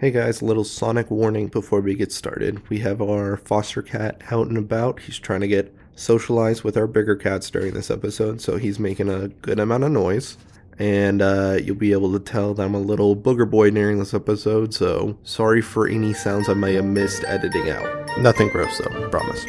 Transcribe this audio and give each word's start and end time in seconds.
Hey 0.00 0.10
guys, 0.10 0.40
a 0.40 0.46
little 0.46 0.64
sonic 0.64 1.10
warning 1.10 1.48
before 1.48 1.82
we 1.82 1.94
get 1.94 2.10
started. 2.10 2.66
We 2.70 2.78
have 2.78 3.02
our 3.02 3.36
foster 3.36 3.82
cat 3.82 4.22
out 4.30 4.46
and 4.46 4.56
about. 4.56 5.00
He's 5.00 5.18
trying 5.18 5.42
to 5.42 5.46
get 5.46 5.74
socialized 5.94 6.64
with 6.64 6.78
our 6.78 6.86
bigger 6.86 7.14
cats 7.14 7.50
during 7.50 7.74
this 7.74 7.90
episode, 7.90 8.40
so 8.40 8.56
he's 8.56 8.78
making 8.78 9.10
a 9.10 9.28
good 9.28 9.60
amount 9.60 9.84
of 9.84 9.92
noise. 9.92 10.38
And 10.78 11.20
uh, 11.20 11.58
you'll 11.62 11.76
be 11.76 11.92
able 11.92 12.12
to 12.12 12.18
tell 12.18 12.54
that 12.54 12.62
I'm 12.62 12.74
a 12.74 12.80
little 12.80 13.14
booger 13.14 13.48
boy 13.48 13.72
during 13.72 13.98
this 13.98 14.14
episode, 14.14 14.72
so 14.72 15.18
sorry 15.22 15.60
for 15.60 15.86
any 15.86 16.14
sounds 16.14 16.48
I 16.48 16.54
may 16.54 16.72
have 16.76 16.86
missed 16.86 17.22
editing 17.26 17.68
out. 17.68 18.08
Nothing 18.16 18.48
gross 18.48 18.78
though, 18.78 19.06
promise. 19.10 19.44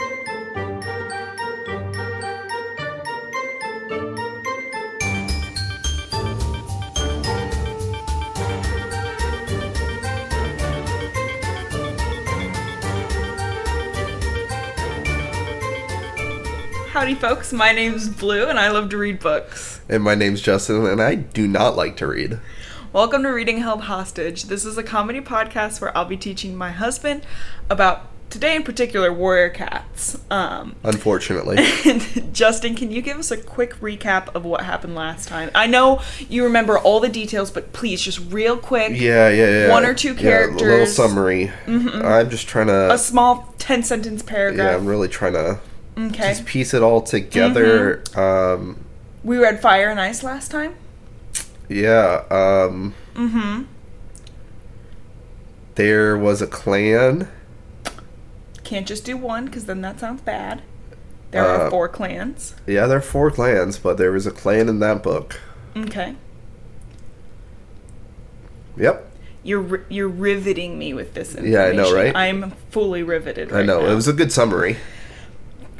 Howdy, 17.01 17.15
folks. 17.15 17.51
My 17.51 17.71
name's 17.71 18.07
Blue, 18.07 18.45
and 18.45 18.59
I 18.59 18.69
love 18.69 18.89
to 18.89 18.97
read 18.97 19.19
books. 19.19 19.81
And 19.89 20.03
my 20.03 20.13
name's 20.13 20.39
Justin, 20.39 20.85
and 20.85 21.01
I 21.01 21.15
do 21.15 21.47
not 21.47 21.75
like 21.75 21.97
to 21.97 22.05
read. 22.05 22.37
Welcome 22.93 23.23
to 23.23 23.29
Reading 23.29 23.57
Held 23.57 23.81
Hostage. 23.81 24.43
This 24.43 24.65
is 24.65 24.77
a 24.77 24.83
comedy 24.83 25.19
podcast 25.19 25.81
where 25.81 25.97
I'll 25.97 26.05
be 26.05 26.15
teaching 26.15 26.55
my 26.55 26.69
husband 26.69 27.25
about 27.71 28.05
today 28.29 28.55
in 28.55 28.61
particular 28.61 29.11
warrior 29.11 29.49
cats. 29.49 30.15
Um, 30.29 30.75
Unfortunately. 30.83 31.57
and 31.87 32.35
Justin, 32.35 32.75
can 32.75 32.91
you 32.91 33.01
give 33.01 33.17
us 33.17 33.31
a 33.31 33.37
quick 33.37 33.73
recap 33.77 34.35
of 34.35 34.45
what 34.45 34.61
happened 34.61 34.93
last 34.93 35.27
time? 35.27 35.49
I 35.55 35.65
know 35.65 36.01
you 36.29 36.43
remember 36.43 36.77
all 36.77 36.99
the 36.99 37.09
details, 37.09 37.49
but 37.49 37.73
please, 37.73 38.03
just 38.03 38.19
real 38.31 38.57
quick. 38.57 38.91
Yeah, 38.91 39.27
yeah, 39.29 39.49
yeah. 39.49 39.69
One 39.71 39.85
or 39.85 39.95
two 39.95 40.13
Yeah, 40.13 40.13
a 40.13 40.53
little 40.53 40.59
characters. 40.59 40.89
Mm-hmm. 40.89 40.91
summary. 40.91 41.51
I'm 41.65 42.29
just 42.29 42.47
trying 42.47 42.67
to. 42.67 42.93
A 42.93 42.99
small 42.99 43.55
ten 43.57 43.81
sentence 43.81 44.21
paragraph 44.21 44.69
yeah. 44.69 44.75
I'm 44.75 44.85
really 44.85 45.07
trying 45.07 45.33
to 45.33 45.59
okay. 45.97 46.29
just 46.29 46.45
piece 46.45 46.73
it 46.73 46.81
all 46.81 47.01
together. 47.01 47.97
Mm-hmm. 48.13 48.19
Um, 48.63 48.85
We 49.23 49.37
read 49.37 49.61
Fire 49.61 49.89
and 49.89 49.99
Ice 49.99 50.23
last 50.23 50.51
time. 50.51 50.75
yeah. 51.69 52.23
Um, 52.29 52.93
Mm-hmm. 53.15 53.63
there 55.75 56.17
was 56.17 56.41
a 56.41 56.47
clan. 56.47 57.27
Can't 58.63 58.87
just 58.87 59.03
do 59.05 59.17
one 59.17 59.45
because 59.45 59.65
then 59.65 59.81
that 59.81 59.99
sounds 59.99 60.21
bad. 60.21 60.61
There 61.31 61.45
are 61.45 61.67
Uh, 61.67 61.69
four 61.69 61.87
clans. 61.89 62.55
Yeah, 62.67 62.87
there 62.87 62.97
are 62.97 63.01
four 63.01 63.31
clans, 63.31 63.77
but 63.77 63.97
there 63.97 64.11
was 64.11 64.25
a 64.27 64.31
clan 64.31 64.69
in 64.69 64.79
that 64.79 65.03
book. 65.03 65.39
Okay. 65.75 66.15
Yep. 68.77 69.07
You're 69.43 69.81
you're 69.89 70.07
riveting 70.07 70.77
me 70.77 70.93
with 70.93 71.13
this 71.13 71.35
information. 71.35 71.53
Yeah, 71.53 71.65
I 71.65 71.71
know, 71.73 71.93
right? 71.93 72.15
I'm 72.15 72.51
fully 72.69 73.01
riveted. 73.03 73.51
I 73.51 73.63
know. 73.63 73.81
now. 73.81 73.87
It 73.91 73.95
was 73.95 74.07
a 74.07 74.13
good 74.13 74.31
summary. 74.31 74.77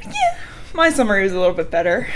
Yeah, 0.04 0.38
my 0.74 0.90
summary 0.90 1.22
was 1.22 1.32
a 1.32 1.38
little 1.38 1.54
bit 1.54 1.70
better. 1.70 2.08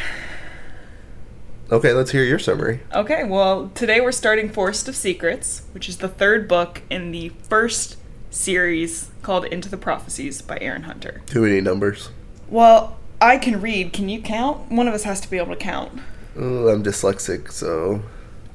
Okay, 1.70 1.92
let's 1.92 2.12
hear 2.12 2.22
your 2.22 2.38
summary. 2.38 2.80
Okay, 2.94 3.24
well, 3.24 3.70
today 3.74 4.00
we're 4.00 4.12
starting 4.12 4.48
Forest 4.48 4.86
of 4.88 4.94
Secrets, 4.94 5.62
which 5.72 5.88
is 5.88 5.98
the 5.98 6.08
third 6.08 6.46
book 6.46 6.82
in 6.90 7.10
the 7.10 7.30
first 7.48 7.96
series 8.30 9.10
called 9.22 9.44
Into 9.46 9.68
the 9.68 9.76
Prophecies 9.76 10.42
by 10.42 10.58
Erin 10.60 10.84
Hunter. 10.84 11.22
Too 11.26 11.42
many 11.42 11.60
numbers. 11.60 12.10
Well, 12.48 12.98
I 13.20 13.38
can 13.38 13.60
read. 13.60 13.92
Can 13.92 14.08
you 14.08 14.20
count? 14.20 14.70
One 14.70 14.86
of 14.86 14.94
us 14.94 15.02
has 15.02 15.20
to 15.22 15.30
be 15.30 15.38
able 15.38 15.54
to 15.54 15.60
count. 15.60 16.00
Oh, 16.36 16.68
I'm 16.68 16.84
dyslexic, 16.84 17.50
so 17.50 18.02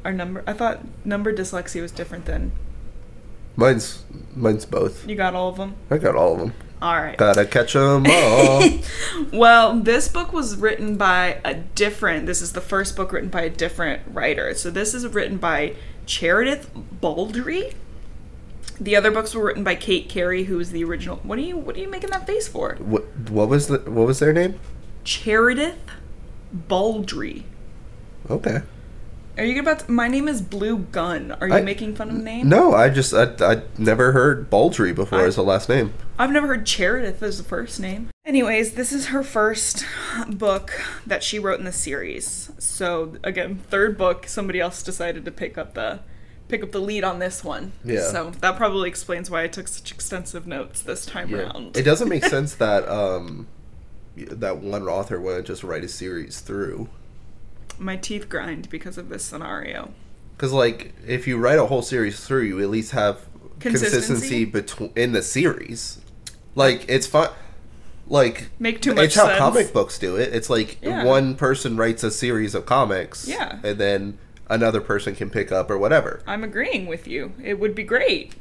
Our 0.05 0.13
number. 0.13 0.43
I 0.47 0.53
thought 0.53 0.79
number 1.03 1.33
dyslexia 1.33 1.81
was 1.81 1.91
different 1.91 2.25
than 2.25 2.51
mine's 3.57 4.03
mine's 4.35 4.65
both. 4.65 5.05
you 5.07 5.15
got 5.15 5.35
all 5.35 5.49
of 5.49 5.57
them. 5.57 5.75
I 5.89 5.97
got 5.97 6.15
all 6.15 6.33
of 6.33 6.39
them. 6.39 6.53
All 6.81 6.95
right. 6.99 7.15
Gotta 7.17 7.45
catch 7.45 7.75
'em 7.75 8.05
all. 8.09 8.63
Well, 9.31 9.79
this 9.79 10.07
book 10.07 10.33
was 10.33 10.55
written 10.55 10.97
by 10.97 11.39
a 11.45 11.53
different. 11.55 12.25
This 12.25 12.41
is 12.41 12.53
the 12.53 12.61
first 12.61 12.95
book 12.95 13.11
written 13.11 13.29
by 13.29 13.41
a 13.41 13.49
different 13.49 14.01
writer. 14.11 14.53
So 14.55 14.71
this 14.71 14.93
is 14.93 15.07
written 15.07 15.37
by 15.37 15.75
Cheridith 16.07 16.67
Baldry. 16.99 17.73
The 18.79 18.95
other 18.95 19.11
books 19.11 19.35
were 19.35 19.45
written 19.45 19.63
by 19.63 19.75
Kate 19.75 20.09
Cary, 20.09 20.45
who 20.45 20.57
was 20.57 20.71
the 20.71 20.83
original. 20.83 21.17
What 21.17 21.37
are 21.37 21.41
you? 21.43 21.55
What 21.55 21.75
are 21.75 21.79
you 21.79 21.87
making 21.89 22.09
that 22.09 22.25
face 22.25 22.47
for? 22.47 22.75
what 22.79 23.03
what 23.29 23.47
was 23.47 23.67
the 23.67 23.77
what 23.79 24.07
was 24.07 24.17
their 24.19 24.33
name? 24.33 24.59
Cheridith 25.05 25.75
Baldry. 26.51 27.45
Okay. 28.29 28.61
Are 29.37 29.45
you 29.45 29.59
about? 29.61 29.79
To, 29.79 29.91
my 29.91 30.07
name 30.07 30.27
is 30.27 30.41
Blue 30.41 30.77
Gun. 30.77 31.31
Are 31.39 31.47
you 31.47 31.53
I- 31.55 31.61
making 31.61 31.95
fun 31.95 32.09
of 32.09 32.17
the 32.17 32.23
name? 32.23 32.49
No, 32.49 32.73
I 32.73 32.89
just 32.89 33.13
I 33.13 33.33
I 33.39 33.61
never 33.77 34.11
heard 34.11 34.49
Baldry 34.49 34.93
before 34.93 35.19
I- 35.19 35.25
as 35.25 35.37
a 35.37 35.41
last 35.41 35.69
name. 35.69 35.93
I've 36.19 36.31
never 36.31 36.47
heard 36.47 36.65
Cheridith 36.65 37.21
as 37.21 37.37
the 37.37 37.43
first 37.43 37.79
name. 37.79 38.09
Anyways, 38.25 38.73
this 38.73 38.91
is 38.91 39.07
her 39.07 39.23
first 39.23 39.85
book 40.27 40.79
that 41.07 41.23
she 41.23 41.39
wrote 41.39 41.59
in 41.59 41.65
the 41.65 41.71
series. 41.71 42.51
So 42.59 43.15
again, 43.23 43.59
third 43.69 43.97
book, 43.97 44.27
somebody 44.27 44.59
else 44.59 44.83
decided 44.83 45.25
to 45.25 45.31
pick 45.31 45.57
up 45.57 45.73
the 45.73 46.01
pick 46.47 46.61
up 46.61 46.71
the 46.73 46.79
lead 46.79 47.03
on 47.05 47.19
this 47.19 47.43
one. 47.43 47.71
Yeah. 47.85 48.01
So 48.11 48.31
that 48.41 48.57
probably 48.57 48.89
explains 48.89 49.31
why 49.31 49.43
I 49.43 49.47
took 49.47 49.69
such 49.69 49.91
extensive 49.91 50.45
notes 50.45 50.81
this 50.81 51.05
time 51.05 51.33
around. 51.33 51.77
It 51.77 51.83
doesn't 51.83 52.09
make 52.09 52.25
sense 52.37 52.53
that 52.55 52.87
um 52.89 53.47
that 54.17 54.57
one 54.57 54.83
author 54.89 55.19
wouldn't 55.21 55.47
just 55.47 55.63
write 55.63 55.85
a 55.85 55.87
series 55.87 56.41
through. 56.41 56.89
My 57.81 57.97
teeth 57.97 58.29
grind 58.29 58.69
because 58.69 58.97
of 58.97 59.09
this 59.09 59.23
scenario. 59.23 59.91
Because 60.37 60.53
like 60.53 60.93
if 61.07 61.27
you 61.27 61.37
write 61.37 61.59
a 61.59 61.65
whole 61.65 61.81
series 61.81 62.19
through, 62.25 62.43
you 62.43 62.61
at 62.61 62.69
least 62.69 62.91
have 62.91 63.21
Consistency? 63.59 63.95
consistency 63.97 64.45
between 64.45 64.91
in 64.95 65.11
the 65.13 65.21
series. 65.23 65.99
Like 66.55 66.85
it's 66.87 67.07
fun. 67.07 67.29
Like 68.07 68.49
Make 68.59 68.81
too 68.81 68.93
much 68.93 69.05
it's 69.05 69.15
how 69.15 69.27
sense. 69.27 69.39
comic 69.39 69.73
books 69.73 69.97
do 69.97 70.15
it. 70.15 70.33
It's 70.33 70.49
like 70.49 70.77
Yeah. 70.81 71.03
one 71.05 71.35
person 71.35 71.75
writes 71.77 72.03
a 72.03 72.11
series 72.11 72.53
of 72.55 72.65
comics, 72.65 73.27
Yeah. 73.27 73.59
and 73.63 73.77
then 73.79 74.17
another 74.49 74.81
person 74.81 75.15
can 75.15 75.29
pick 75.29 75.51
up 75.51 75.71
or 75.71 75.77
whatever. 75.77 76.21
I'm 76.27 76.43
agreeing 76.43 76.85
with 76.87 77.07
you. 77.07 77.33
It 77.43 77.59
would 77.59 77.73
be 77.73 77.83
great. 77.83 78.33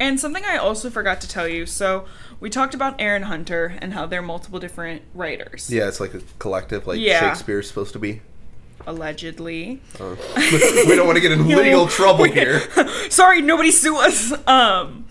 And 0.00 0.18
something 0.18 0.44
I 0.44 0.56
also 0.56 0.90
forgot 0.90 1.20
to 1.20 1.28
tell 1.28 1.46
you. 1.46 1.66
So 1.66 2.06
we 2.40 2.50
talked 2.50 2.74
about 2.74 3.00
Erin 3.00 3.24
Hunter 3.24 3.76
and 3.80 3.92
how 3.92 4.06
there 4.06 4.18
are 4.20 4.22
multiple 4.22 4.58
different 4.58 5.02
writers. 5.14 5.70
Yeah, 5.70 5.86
it's 5.86 6.00
like 6.00 6.14
a 6.14 6.20
collective, 6.40 6.86
like 6.86 6.98
Yeah. 6.98 7.20
Shakespeare's 7.20 7.68
supposed 7.68 7.92
to 7.92 7.98
be. 8.00 8.20
Allegedly. 8.86 9.80
Uh, 9.98 10.16
we 10.86 10.94
don't 10.96 11.06
want 11.06 11.16
to 11.16 11.20
get 11.22 11.32
in 11.32 11.46
legal 11.48 11.86
trouble 11.86 12.24
here. 12.38 12.60
Sorry, 13.10 13.40
nobody 13.42 13.70
sue 13.70 13.96
us. 13.96 14.32
Um, 14.46 15.06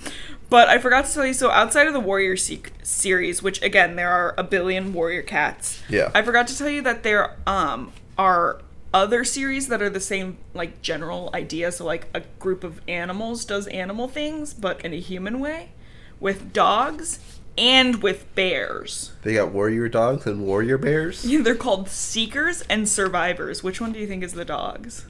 but 0.50 0.70
I 0.70 0.78
forgot 0.78 1.06
to 1.06 1.14
tell 1.14 1.26
you. 1.26 1.34
So 1.34 1.50
outside 1.50 1.88
of 1.88 1.94
the 1.94 2.00
Warrior 2.00 2.38
se- 2.38 2.62
series, 2.84 3.42
which 3.42 3.62
again 3.64 3.96
there 3.96 4.10
are 4.10 4.36
a 4.38 4.44
billion 4.44 4.94
Warrior 4.94 5.24
cats. 5.24 5.82
Yeah. 5.90 6.12
I 6.14 6.22
forgot 6.22 6.48
to 6.48 6.58
tell 6.58 6.70
you 6.70 6.82
that 6.84 7.04
there 7.04 7.36
um 7.48 7.92
are 8.18 8.62
other 8.94 9.24
series 9.24 9.70
that 9.70 9.82
are 9.82 9.90
the 9.90 10.00
same 10.00 10.38
like 10.54 10.82
general 10.82 11.32
idea. 11.34 11.72
So 11.72 11.86
like 11.86 12.08
a 12.14 12.22
group 12.40 12.64
of 12.64 12.82
animals 12.88 13.46
does 13.46 13.66
animal 13.68 14.08
things, 14.08 14.54
but 14.54 14.80
in 14.86 14.94
a 14.94 15.00
human 15.00 15.40
way, 15.40 15.72
with 16.20 16.54
dogs 16.54 17.33
and 17.58 18.02
with 18.02 18.34
bears. 18.36 19.12
They 19.22 19.36
got 19.36 19.52
warrior 19.52 19.88
dogs 19.90 20.26
and 20.26 20.46
warrior 20.46 20.78
bears. 20.78 21.26
Yeah, 21.26 21.42
They're 21.44 21.56
called 21.56 21.90
seekers 21.90 22.62
and 22.64 22.88
survivors. 22.88 23.64
Which 23.64 23.80
one 23.80 23.92
do 23.92 24.00
you 24.00 24.08
think 24.08 24.24
is 24.24 24.34
the 24.34 24.46
dogs? 24.46 25.06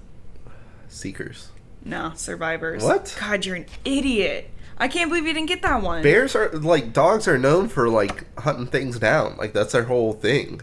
Seekers. 0.87 1.49
No, 1.83 2.13
survivors. 2.15 2.83
What? 2.83 3.15
God, 3.19 3.45
you're 3.45 3.55
an 3.55 3.65
idiot. 3.83 4.49
I 4.77 4.87
can't 4.87 5.09
believe 5.09 5.25
you 5.25 5.33
didn't 5.33 5.49
get 5.49 5.61
that 5.61 5.81
one. 5.81 6.01
Bears 6.01 6.35
are 6.35 6.49
like 6.49 6.93
dogs 6.93 7.27
are 7.27 7.37
known 7.37 7.69
for 7.69 7.89
like 7.89 8.25
hunting 8.39 8.67
things 8.67 8.99
down. 8.99 9.37
Like 9.37 9.53
that's 9.53 9.73
their 9.73 9.83
whole 9.83 10.13
thing. 10.13 10.61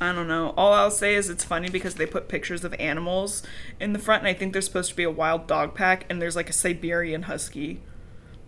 I 0.00 0.12
don't 0.12 0.28
know. 0.28 0.54
All 0.56 0.72
I'll 0.72 0.90
say 0.90 1.14
is 1.14 1.28
it's 1.28 1.42
funny 1.42 1.68
because 1.70 1.96
they 1.96 2.06
put 2.06 2.28
pictures 2.28 2.64
of 2.64 2.72
animals 2.74 3.42
in 3.80 3.92
the 3.92 3.98
front, 3.98 4.20
and 4.20 4.28
I 4.28 4.32
think 4.32 4.52
there's 4.52 4.66
supposed 4.66 4.90
to 4.90 4.96
be 4.96 5.02
a 5.02 5.10
wild 5.10 5.48
dog 5.48 5.74
pack, 5.74 6.04
and 6.08 6.22
there's 6.22 6.36
like 6.36 6.48
a 6.48 6.52
Siberian 6.52 7.22
husky. 7.22 7.80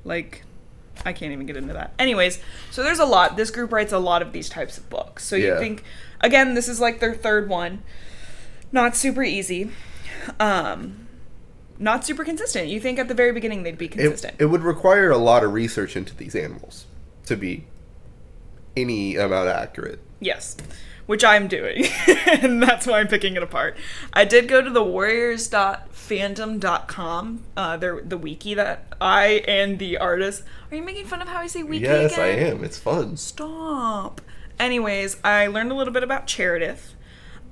Like, 0.05 0.45
I 1.05 1.13
can't 1.13 1.33
even 1.33 1.47
get 1.47 1.57
into 1.57 1.73
that. 1.75 1.93
Anyways, 1.99 2.41
so 2.71 2.83
there's 2.83 2.99
a 2.99 3.05
lot. 3.07 3.37
This 3.37 3.51
group 3.51 3.73
writes 3.73 3.93
a 3.93 3.99
lot 3.99 4.23
of 4.23 4.33
these 4.33 4.49
types 4.49 4.77
of 4.79 4.89
books. 4.91 5.25
So 5.25 5.37
you 5.37 5.49
Yeah. 5.49 5.59
think, 5.59 5.83
again, 6.21 6.55
this 6.55 6.69
is 6.69 6.81
like 6.81 7.01
their 7.01 7.15
third 7.15 7.49
one. 7.49 7.83
Not 8.73 8.97
super 8.97 9.23
easy. 9.23 9.71
Um, 10.39 11.09
not 11.79 12.05
super 12.05 12.25
consistent. 12.25 12.69
You 12.69 12.81
think 12.81 12.99
at 12.99 13.09
the 13.09 13.15
very 13.15 13.33
beginning 13.33 13.63
they'd 13.63 13.79
be 13.79 13.89
consistent. 13.89 14.35
It, 14.39 14.43
it 14.45 14.47
would 14.47 14.63
require 14.63 15.11
a 15.11 15.17
lot 15.19 15.43
of 15.43 15.53
research 15.55 15.97
into 15.97 16.15
these 16.15 16.35
animals 16.35 16.85
to 17.27 17.37
be 17.37 17.65
any 18.77 19.17
amount 19.17 19.49
accurate. 19.49 19.99
Yes, 20.21 20.57
which 21.11 21.25
I'm 21.25 21.49
doing, 21.49 21.87
and 22.29 22.63
that's 22.63 22.87
why 22.87 23.01
I'm 23.01 23.09
picking 23.09 23.35
it 23.35 23.43
apart. 23.43 23.77
I 24.13 24.25
did 24.25 24.47
go 24.47 24.63
to 24.63 24.71
the 24.71 24.85
warriors.fandom.com, 24.85 27.43
uh, 27.57 27.77
they're 27.79 28.01
the 28.01 28.17
wiki 28.17 28.55
that 28.55 28.95
I 29.01 29.43
and 29.49 29.81
the 29.81 29.99
artist. 29.99 30.45
Are 30.71 30.77
you 30.77 30.85
making 30.85 31.07
fun 31.07 31.21
of 31.21 31.27
how 31.27 31.39
I 31.39 31.49
say 31.49 31.65
wiki 31.65 31.83
yes, 31.83 32.13
again? 32.13 32.25
I 32.25 32.29
am. 32.51 32.63
It's 32.63 32.79
fun. 32.79 33.17
Stop. 33.17 34.21
Anyways, 34.61 35.17
I 35.25 35.49
learned 35.49 35.73
a 35.73 35.75
little 35.75 35.93
bit 35.93 36.05
about 36.05 36.29
Cheridith. 36.29 36.93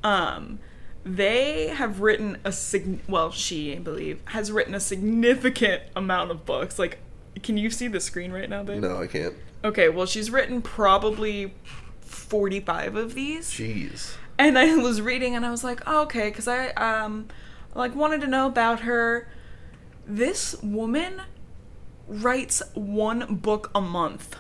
Um, 0.05 0.61
they 1.05 1.67
have 1.67 2.01
written 2.01 2.39
a 2.45 2.53
sig- 2.53 3.01
well, 3.09 3.33
she 3.33 3.75
I 3.75 3.81
believe 3.81 4.21
has 4.27 4.53
written 4.53 4.73
a 4.73 4.81
significant 4.81 5.83
amount 5.97 6.31
of 6.31 6.47
books. 6.47 6.79
Like, 6.79 7.01
can 7.43 7.57
you 7.57 7.71
see 7.71 7.89
the 7.89 7.99
screen 7.99 8.31
right 8.31 8.49
now, 8.49 8.63
babe? 8.63 8.83
No, 8.83 9.03
I 9.03 9.09
can't. 9.09 9.35
Okay, 9.65 9.89
well, 9.89 10.07
she's 10.07 10.31
written 10.31 10.63
probably 10.63 11.55
forty-five 12.09 12.97
of 12.97 13.15
these. 13.15 13.51
Jeez. 13.51 14.15
and 14.39 14.59
I 14.59 14.77
was 14.89 15.01
reading 15.01 15.35
and 15.35 15.45
I 15.47 15.51
was 15.51 15.63
like, 15.65 15.81
oh, 15.87 16.03
okay, 16.03 16.29
because 16.31 16.49
I 16.49 16.69
um 16.71 17.29
like 17.75 17.95
wanted 17.95 18.21
to 18.23 18.27
know 18.27 18.47
about 18.47 18.81
her. 18.81 19.29
This 20.07 20.57
woman 20.63 21.21
writes 22.07 22.63
one 22.75 23.37
book 23.37 23.71
a 23.75 23.81
month. 23.81 24.37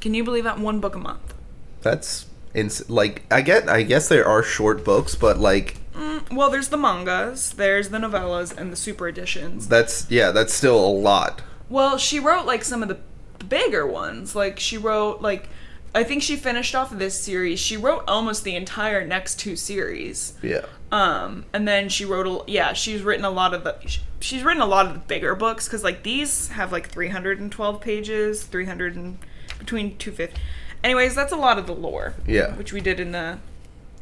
Can 0.00 0.14
you 0.14 0.22
believe 0.24 0.44
that 0.44 0.58
one 0.58 0.80
book 0.80 0.94
a 0.94 0.98
month? 0.98 1.34
That's 1.82 2.26
ins- 2.54 2.88
like 2.88 3.22
I 3.30 3.40
get. 3.42 3.68
I 3.68 3.82
guess 3.82 4.08
there 4.08 4.26
are 4.26 4.42
short 4.42 4.84
books, 4.84 5.14
but 5.14 5.38
like 5.38 5.78
Mm, 5.94 6.32
well, 6.32 6.50
there's 6.50 6.70
the 6.70 6.76
mangas, 6.76 7.52
there's 7.52 7.90
the 7.90 7.98
novellas, 7.98 8.56
and 8.56 8.72
the 8.72 8.76
super 8.76 9.06
editions. 9.06 9.68
that's 9.68 10.10
yeah, 10.10 10.32
that's 10.32 10.52
still 10.52 10.78
a 10.84 10.90
lot. 10.90 11.40
Well, 11.68 11.98
she 11.98 12.18
wrote 12.18 12.46
like 12.46 12.64
some 12.64 12.82
of 12.82 12.88
the 12.88 12.98
bigger 13.44 13.86
ones. 13.86 14.34
Like 14.34 14.58
she 14.58 14.76
wrote 14.76 15.20
like 15.22 15.48
I 15.94 16.02
think 16.02 16.22
she 16.22 16.36
finished 16.36 16.74
off 16.74 16.90
this 16.90 17.18
series. 17.18 17.60
She 17.60 17.76
wrote 17.76 18.02
almost 18.08 18.42
the 18.42 18.56
entire 18.56 19.06
next 19.06 19.38
two 19.38 19.54
series. 19.54 20.34
Yeah. 20.42 20.66
Um, 20.90 21.44
and 21.52 21.66
then 21.68 21.88
she 21.88 22.04
wrote 22.04 22.26
a 22.26 22.50
yeah, 22.50 22.72
she's 22.72 23.02
written 23.02 23.24
a 23.24 23.30
lot 23.30 23.54
of 23.54 23.64
the 23.64 23.76
she's 24.20 24.42
written 24.42 24.62
a 24.62 24.66
lot 24.66 24.86
of 24.86 24.92
the 24.92 24.98
bigger 25.00 25.34
books 25.34 25.66
because 25.66 25.84
like 25.84 26.02
these 26.02 26.48
have 26.48 26.72
like 26.72 26.88
312 26.88 27.80
pages, 27.80 28.42
300 28.42 28.96
and 28.96 29.18
between 29.58 29.96
250. 29.96 30.40
Anyways, 30.82 31.14
that's 31.14 31.32
a 31.32 31.36
lot 31.36 31.58
of 31.58 31.66
the 31.66 31.74
lore. 31.74 32.14
Yeah. 32.26 32.54
which 32.56 32.72
we 32.72 32.80
did 32.80 32.98
in 33.00 33.12
the 33.12 33.38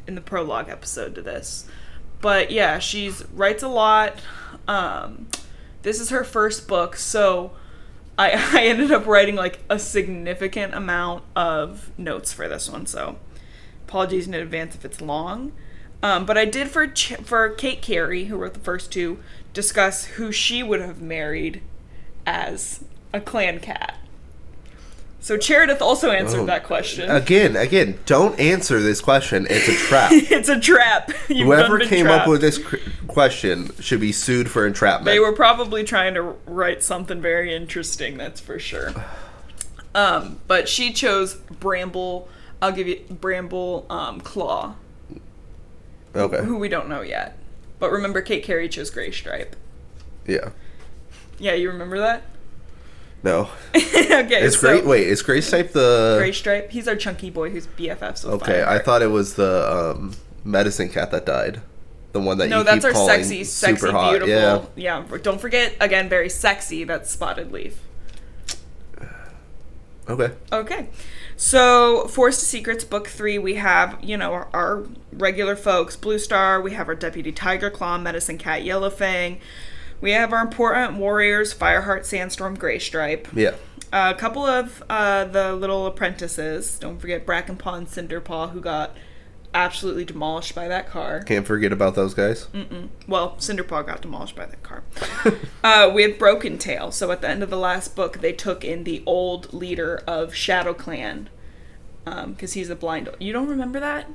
in 0.07 0.15
the 0.15 0.21
prologue 0.21 0.69
episode 0.69 1.15
to 1.15 1.21
this. 1.21 1.67
But 2.21 2.51
yeah, 2.51 2.79
she's 2.79 3.23
writes 3.33 3.63
a 3.63 3.67
lot. 3.67 4.19
Um, 4.67 5.27
this 5.83 5.99
is 5.99 6.09
her 6.09 6.23
first 6.23 6.67
book, 6.67 6.95
so 6.95 7.51
I 8.17 8.31
I 8.59 8.65
ended 8.65 8.91
up 8.91 9.05
writing 9.05 9.35
like 9.35 9.59
a 9.69 9.79
significant 9.79 10.73
amount 10.73 11.23
of 11.35 11.91
notes 11.97 12.33
for 12.33 12.47
this 12.47 12.69
one. 12.69 12.85
So 12.85 13.17
apologies 13.87 14.27
in 14.27 14.33
advance 14.33 14.75
if 14.75 14.85
it's 14.85 15.01
long. 15.01 15.51
Um, 16.01 16.25
but 16.25 16.37
I 16.37 16.43
did 16.45 16.67
for 16.67 16.85
Ch- 16.85 17.15
for 17.15 17.49
Kate 17.49 17.81
Cary, 17.81 18.25
who 18.25 18.35
wrote 18.35 18.53
the 18.53 18.59
first 18.59 18.91
two, 18.91 19.19
discuss 19.53 20.05
who 20.05 20.31
she 20.33 20.61
would 20.61 20.81
have 20.81 21.01
married 21.01 21.61
as 22.25 22.83
a 23.13 23.21
clan 23.21 23.59
cat. 23.59 23.97
So 25.23 25.37
Cheridith 25.37 25.79
also 25.79 26.11
answered 26.11 26.41
Oh. 26.41 26.45
that 26.47 26.65
question. 26.65 27.09
Again, 27.09 27.55
again, 27.55 27.97
don't 28.05 28.37
answer 28.37 28.81
this 28.81 28.99
question. 28.99 29.47
It's 29.49 29.69
a 29.69 29.73
trap. 29.87 30.11
it's 30.13 30.49
a 30.49 30.59
trap. 30.59 31.11
You've 31.29 31.47
Whoever 31.47 31.79
came 31.79 32.07
trapped. 32.07 32.23
up 32.23 32.27
with 32.27 32.41
this 32.41 32.57
cr- 32.57 32.75
question 33.07 33.71
should 33.79 34.01
be 34.01 34.11
sued 34.11 34.51
for 34.51 34.67
entrapment. 34.67 35.05
They 35.05 35.19
were 35.19 35.31
probably 35.31 35.85
trying 35.85 36.13
to 36.15 36.35
write 36.45 36.83
something 36.83 37.21
very 37.21 37.55
interesting, 37.55 38.17
that's 38.17 38.41
for 38.41 38.59
sure. 38.59 38.93
Um, 39.95 40.41
but 40.49 40.67
she 40.67 40.91
chose 40.91 41.35
Bramble. 41.35 42.27
I'll 42.61 42.73
give 42.73 42.89
you 42.89 42.99
Bramble 43.09 43.85
um, 43.89 44.19
Claw, 44.19 44.75
okay. 46.13 46.43
who 46.43 46.57
we 46.57 46.67
don't 46.67 46.89
know 46.89 47.01
yet. 47.01 47.37
But 47.79 47.93
remember, 47.93 48.21
Kate 48.21 48.43
Cary 48.43 48.67
chose 48.67 48.89
Gray 48.89 49.11
Stripe. 49.11 49.55
Yeah. 50.27 50.49
Yeah, 51.39 51.53
you 51.53 51.69
remember 51.71 51.97
that? 51.99 52.23
No. 53.23 53.49
okay, 53.75 54.43
It's 54.43 54.59
so 54.59 54.67
great. 54.67 54.85
Wait, 54.85 55.07
is 55.07 55.21
Grace 55.21 55.49
type 55.49 55.71
the? 55.71 56.15
Gray 56.19 56.33
Stripe. 56.33 56.71
He's 56.71 56.87
our 56.87 56.95
chunky 56.95 57.29
boy 57.29 57.49
who's 57.49 57.67
BFFs 57.67 58.25
with 58.25 58.41
Okay, 58.43 58.63
I 58.63 58.79
thought 58.79 59.01
it 59.01 59.07
was 59.07 59.35
the 59.35 59.93
um, 59.95 60.13
medicine 60.43 60.89
cat 60.89 61.11
that 61.11 61.25
died. 61.25 61.61
The 62.11 62.19
one 62.19 62.37
that 62.37 62.49
No, 62.49 62.59
you 62.59 62.63
that's 62.63 62.85
our 62.85 62.93
sexy, 62.93 63.43
sexy, 63.43 63.89
hot. 63.89 64.11
beautiful. 64.11 64.71
Yeah. 64.75 65.03
yeah. 65.09 65.17
Don't 65.23 65.41
forget 65.41 65.75
again, 65.79 66.09
very 66.09 66.29
sexy. 66.29 66.83
That's 66.83 67.09
Spotted 67.09 67.51
Leaf. 67.51 67.79
Okay. 70.09 70.33
Okay. 70.51 70.89
So, 71.35 72.01
of 72.01 72.33
Secrets, 72.33 72.83
Book 72.83 73.07
3, 73.07 73.39
we 73.39 73.55
have, 73.55 73.97
you 74.01 74.17
know, 74.17 74.33
our, 74.33 74.49
our 74.53 74.83
regular 75.11 75.55
folks 75.55 75.95
Blue 75.95 76.19
Star, 76.19 76.61
we 76.61 76.73
have 76.73 76.87
our 76.87 76.95
Deputy 76.95 77.31
Tiger 77.31 77.69
Claw, 77.69 77.97
Medicine 77.97 78.37
Cat 78.37 78.63
Yellow 78.63 78.89
Fang, 78.89 79.39
we 80.03 80.11
have 80.11 80.33
our 80.33 80.41
important 80.41 80.97
warriors 80.97 81.53
Fireheart, 81.53 82.03
Sandstorm, 82.03 82.55
Gray 82.55 82.77
Stripe, 82.77 83.29
Yeah. 83.33 83.55
a 83.93 84.13
couple 84.13 84.45
of 84.45 84.83
uh, 84.89 85.23
the 85.23 85.53
little 85.53 85.85
apprentices. 85.87 86.77
Don't 86.77 86.99
forget 86.99 87.25
Bracken 87.25 87.55
Paw 87.55 87.75
and 87.75 87.87
Cinderpaw, 87.87 88.51
who 88.51 88.59
got 88.59 88.97
absolutely 89.53 90.03
demolished 90.03 90.53
by 90.53 90.67
that 90.67 90.89
car. 90.89 91.21
Can't 91.23 91.47
forget 91.47 91.71
about 91.71 91.95
those 91.95 92.13
guys. 92.13 92.47
Mm. 92.53 92.89
Well, 93.07 93.37
Cinderpaw 93.39 93.85
got 93.87 94.01
demolished 94.01 94.35
by 94.35 94.45
that 94.45 94.61
car. 94.61 94.83
uh, 95.63 95.89
we 95.95 96.01
have 96.03 96.19
Broken 96.19 96.57
Tail. 96.57 96.91
So 96.91 97.09
at 97.11 97.21
the 97.21 97.29
end 97.29 97.41
of 97.41 97.49
the 97.49 97.57
last 97.57 97.95
book, 97.95 98.19
they 98.19 98.33
took 98.33 98.65
in 98.65 98.83
the 98.83 99.03
old 99.05 99.53
leader 99.53 100.03
of 100.05 100.35
Shadow 100.35 100.73
Clan 100.73 101.29
because 102.03 102.53
he's 102.53 102.69
a 102.69 102.75
blind. 102.75 103.07
You 103.21 103.31
don't 103.31 103.47
remember 103.47 103.79
that? 103.79 104.09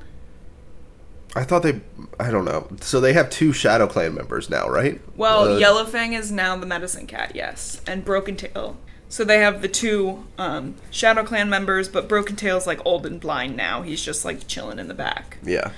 I 1.35 1.43
thought 1.43 1.63
they. 1.63 1.81
I 2.19 2.31
don't 2.31 2.45
know. 2.45 2.67
So 2.81 2.99
they 2.99 3.13
have 3.13 3.29
two 3.29 3.53
Shadow 3.53 3.87
Clan 3.87 4.13
members 4.15 4.49
now, 4.49 4.67
right? 4.67 4.99
Well, 5.15 5.43
Uh, 5.55 5.59
Yellowfang 5.59 6.17
is 6.17 6.31
now 6.31 6.55
the 6.57 6.65
Medicine 6.65 7.05
Cat, 7.07 7.33
yes, 7.35 7.81
and 7.87 8.03
Broken 8.03 8.35
Tail. 8.35 8.77
So 9.09 9.23
they 9.23 9.39
have 9.39 9.61
the 9.61 9.67
two 9.67 10.25
um, 10.37 10.75
Shadow 10.91 11.23
Clan 11.23 11.49
members, 11.49 11.87
but 11.87 12.07
Broken 12.07 12.35
Tail's 12.35 12.67
like 12.67 12.79
old 12.85 13.05
and 13.05 13.19
blind 13.19 13.55
now. 13.55 13.81
He's 13.83 14.03
just 14.03 14.25
like 14.25 14.47
chilling 14.47 14.79
in 14.79 14.87
the 14.87 14.93
back. 14.93 15.37
Yeah. 15.43 15.71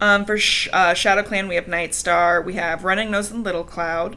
Um, 0.00 0.24
for 0.24 0.36
Sh- 0.36 0.68
uh, 0.72 0.94
Shadow 0.94 1.22
Clan, 1.22 1.46
we 1.46 1.54
have 1.54 1.68
Night 1.68 1.94
Star, 1.94 2.42
we 2.42 2.54
have 2.54 2.82
Running 2.82 3.10
Nose 3.12 3.30
and 3.30 3.44
Little 3.44 3.62
Cloud. 3.62 4.16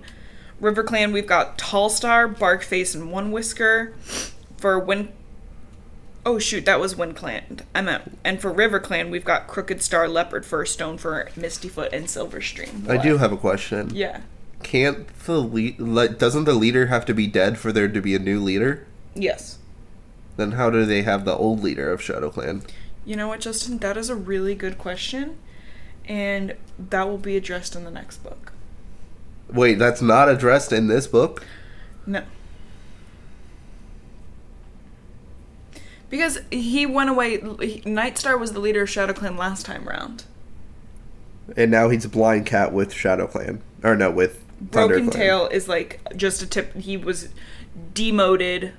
River 0.60 0.84
Clan, 0.84 1.12
we've 1.12 1.28
got 1.28 1.58
Tall 1.60 1.90
Star, 1.90 2.28
Barkface, 2.28 2.96
and 2.96 3.12
One 3.12 3.32
Whisker. 3.32 3.94
For 4.58 4.80
Wind. 4.80 5.10
Oh, 6.26 6.40
shoot, 6.40 6.66
that 6.66 6.80
was 6.80 6.96
Wind 6.96 7.16
Clan. 7.16 7.60
I 7.76 7.82
meant. 7.82 8.18
And 8.24 8.42
for 8.42 8.52
River 8.52 8.80
Clan, 8.80 9.12
we've 9.12 9.24
got 9.24 9.48
Crooked 9.48 9.84
Star, 9.84 10.08
Leopard 10.08 10.44
Fur, 10.44 10.66
Stone 10.66 10.98
Fur, 10.98 11.30
Mistyfoot, 11.38 11.94
and 11.94 12.06
Silverstream. 12.06 12.90
I 12.90 12.98
do 12.98 13.18
have 13.18 13.32
a 13.32 13.38
question. 13.38 13.92
Yeah. 13.94 14.22
Can't 14.64 15.08
the 15.26 15.40
lead? 15.40 15.80
Like, 15.80 16.18
doesn't 16.18 16.46
the 16.46 16.56
leader 16.56 16.88
have 16.88 17.06
to 17.06 17.14
be 17.14 17.28
dead 17.28 17.60
for 17.60 17.72
there 17.72 17.88
to 17.88 18.02
be 18.02 18.16
a 18.16 18.20
new 18.20 18.40
leader? 18.40 18.88
Yes. 19.14 19.60
Then 20.36 20.54
how 20.54 20.72
do 20.72 20.84
they 20.84 21.04
have 21.04 21.26
the 21.26 21.36
old 21.36 21.62
leader 21.62 21.92
of 21.92 22.02
Shadow 22.02 22.32
Clan? 22.32 22.64
You 23.06 23.16
know 23.16 23.28
what, 23.28 23.42
Justin? 23.42 23.78
That 23.78 23.96
is 23.96 24.10
a 24.10 24.16
really 24.16 24.56
good 24.56 24.80
question. 24.80 25.38
And 26.08 26.56
that 26.80 27.08
will 27.08 27.20
be 27.20 27.38
addressed 27.38 27.76
in 27.76 27.84
the 27.84 27.92
next 27.92 28.18
book. 28.24 28.52
Wait, 29.48 29.78
that's 29.78 30.02
not 30.02 30.28
addressed 30.28 30.72
in 30.72 30.88
this 30.88 31.06
book. 31.06 31.46
No. 32.08 32.24
Because 36.16 36.40
he 36.50 36.86
went 36.86 37.10
away. 37.10 37.32
he- 37.60 37.82
Nightstar 37.82 38.40
was 38.40 38.54
the 38.54 38.60
leader 38.62 38.84
of 38.84 38.90
Shadow 38.90 39.12
Clan 39.12 39.36
last 39.36 39.66
time 39.66 39.84
round. 39.84 40.24
And 41.58 41.70
now 41.70 41.90
he's 41.90 42.06
a 42.06 42.10
blind 42.10 42.46
cat 42.46 42.72
with 42.72 42.94
Shadow 42.94 43.28
Clan, 43.28 43.62
or 43.84 43.98
no, 43.98 44.10
with 44.10 44.42
Thunder 44.72 44.96
Broken 44.96 45.10
Clan. 45.10 45.22
Tail 45.22 45.48
is 45.48 45.68
like 45.68 46.00
just 46.16 46.42
a 46.42 46.48
tip. 46.48 46.74
He 46.76 46.96
was 46.96 47.28
demoted, 47.94 48.72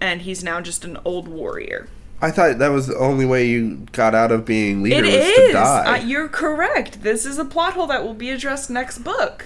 and 0.00 0.22
he's 0.22 0.42
now 0.42 0.62
just 0.62 0.82
an 0.86 0.98
old 1.04 1.28
warrior. 1.28 1.88
I 2.22 2.30
thought 2.30 2.58
that 2.58 2.68
was 2.72 2.86
the 2.86 2.96
only 2.96 3.26
way 3.26 3.46
you 3.46 3.86
got 3.92 4.14
out 4.14 4.32
of 4.32 4.44
being 4.46 4.82
leader 4.82 4.96
It 4.96 5.04
was 5.04 5.14
is. 5.14 5.46
to 5.48 5.52
die. 5.52 5.98
Uh, 6.00 6.04
you're 6.06 6.28
correct. 6.28 7.02
This 7.02 7.26
is 7.26 7.38
a 7.38 7.44
plot 7.44 7.74
hole 7.74 7.86
that 7.88 8.02
will 8.02 8.14
be 8.14 8.30
addressed 8.30 8.70
next 8.70 9.00
book. 9.00 9.44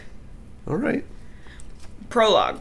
All 0.68 0.76
right. 0.76 1.04
Prologue. 2.08 2.60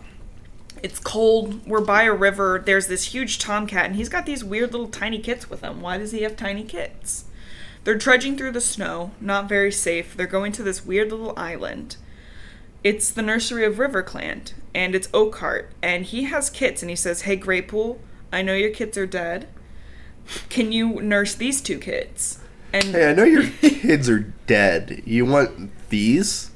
It's 0.83 0.99
cold. 0.99 1.65
We're 1.67 1.81
by 1.81 2.03
a 2.03 2.13
river. 2.13 2.61
There's 2.65 2.87
this 2.87 3.13
huge 3.13 3.39
tomcat, 3.39 3.85
and 3.85 3.95
he's 3.95 4.09
got 4.09 4.25
these 4.25 4.43
weird 4.43 4.71
little 4.71 4.87
tiny 4.87 5.19
kits 5.19 5.49
with 5.49 5.61
him. 5.61 5.81
Why 5.81 5.97
does 5.97 6.11
he 6.11 6.23
have 6.23 6.35
tiny 6.35 6.63
kits? 6.63 7.25
They're 7.83 7.97
trudging 7.97 8.37
through 8.37 8.51
the 8.51 8.61
snow, 8.61 9.11
not 9.19 9.49
very 9.49 9.71
safe. 9.71 10.15
They're 10.15 10.27
going 10.27 10.51
to 10.53 10.63
this 10.63 10.85
weird 10.85 11.11
little 11.11 11.33
island. 11.37 11.97
It's 12.83 13.11
the 13.11 13.21
nursery 13.21 13.65
of 13.65 13.75
RiverClan, 13.75 14.53
and 14.73 14.95
it's 14.95 15.07
Oakheart, 15.09 15.67
and 15.81 16.05
he 16.05 16.23
has 16.23 16.49
kits, 16.49 16.81
and 16.81 16.89
he 16.89 16.95
says, 16.95 17.23
Hey, 17.23 17.37
Graypool, 17.37 17.99
I 18.31 18.41
know 18.41 18.53
your 18.53 18.71
kits 18.71 18.97
are 18.97 19.05
dead. 19.05 19.47
Can 20.49 20.71
you 20.71 21.01
nurse 21.01 21.35
these 21.35 21.61
two 21.61 21.77
kids? 21.77 22.39
And 22.73 22.85
Hey, 22.85 23.09
I 23.09 23.13
know 23.13 23.23
your 23.23 23.49
kids 23.61 24.09
are 24.09 24.33
dead. 24.47 25.03
You 25.05 25.25
want 25.25 25.71
these 25.89 26.50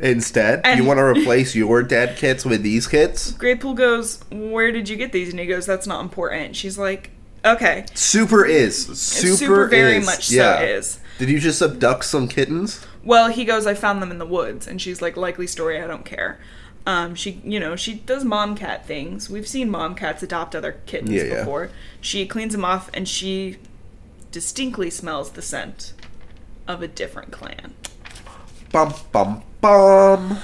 instead? 0.00 0.60
And- 0.64 0.78
you 0.80 0.84
want 0.84 0.98
to 0.98 1.04
replace 1.04 1.54
your 1.54 1.82
dead 1.82 2.16
kits 2.16 2.44
with 2.44 2.62
these 2.62 2.86
kits? 2.86 3.32
Graypool 3.32 3.74
goes, 3.74 4.20
Where 4.30 4.72
did 4.72 4.88
you 4.88 4.96
get 4.96 5.12
these? 5.12 5.30
And 5.30 5.38
he 5.38 5.46
goes, 5.46 5.66
That's 5.66 5.86
not 5.86 6.00
important. 6.00 6.56
She's 6.56 6.78
like, 6.78 7.10
Okay. 7.44 7.86
Super 7.94 8.44
is. 8.44 8.86
Super, 8.98 9.36
super 9.36 9.66
very 9.68 9.96
is. 9.98 10.06
much 10.06 10.26
so 10.28 10.34
yeah. 10.34 10.60
is. 10.60 11.00
Did 11.18 11.30
you 11.30 11.38
just 11.38 11.62
abduct 11.62 12.04
some 12.04 12.28
kittens? 12.28 12.86
Well, 13.04 13.28
he 13.28 13.44
goes, 13.44 13.66
I 13.66 13.74
found 13.74 14.02
them 14.02 14.10
in 14.10 14.18
the 14.18 14.26
woods. 14.26 14.66
And 14.66 14.80
she's 14.80 15.00
like, 15.00 15.16
likely 15.16 15.46
story, 15.46 15.80
I 15.80 15.86
don't 15.86 16.04
care. 16.04 16.38
Um, 16.86 17.14
she, 17.14 17.40
you 17.44 17.60
know, 17.60 17.76
she 17.76 17.94
does 17.94 18.24
mom 18.24 18.56
cat 18.56 18.86
things. 18.86 19.28
We've 19.30 19.46
seen 19.46 19.70
mom 19.70 19.94
cats 19.94 20.22
adopt 20.22 20.54
other 20.54 20.80
kittens 20.86 21.12
Yeah, 21.12 21.22
yeah. 21.24 21.38
before. 21.40 21.70
She 22.00 22.26
cleans 22.26 22.52
them 22.52 22.64
off 22.64 22.90
and 22.94 23.06
she 23.08 23.58
distinctly 24.32 24.90
smells 24.90 25.32
the 25.32 25.42
scent 25.42 25.92
of 26.66 26.82
a 26.82 26.88
different 26.88 27.32
clan. 27.32 27.74
Bum 28.72 28.94
bum 29.12 29.42
bum. 29.60 30.38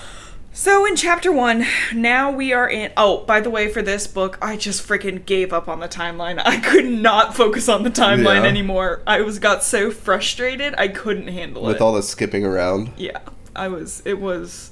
So 0.53 0.87
in 0.87 0.97
chapter 0.97 1.31
one, 1.31 1.67
now 1.95 2.31
we 2.31 2.53
are 2.55 2.69
in. 2.69 2.91
Oh, 2.97 3.25
by 3.25 3.41
the 3.41 3.51
way, 3.51 3.69
for 3.69 3.83
this 3.83 4.07
book, 4.07 4.39
I 4.41 4.57
just 4.57 4.87
freaking 4.87 5.27
gave 5.27 5.53
up 5.53 5.69
on 5.69 5.81
the 5.81 5.89
timeline. 5.89 6.41
I 6.45 6.59
could 6.61 6.87
not 6.87 7.37
focus 7.37 7.69
on 7.69 7.83
the 7.83 7.91
timeline 7.91 8.43
Yeah. 8.43 8.49
anymore. 8.49 9.03
I 9.07 9.21
was 9.21 9.39
got 9.39 9.63
so 9.63 9.91
frustrated, 9.91 10.75
I 10.79 10.89
couldn't 10.89 11.29
handle 11.29 11.63
With 11.63 11.73
it. 11.73 11.75
With 11.75 11.83
all 11.83 11.93
the 11.93 12.03
skipping 12.03 12.45
around. 12.45 12.93
yeah, 12.97 13.19
I 13.55 13.69
was. 13.69 14.03
It 14.07 14.19
was 14.19 14.71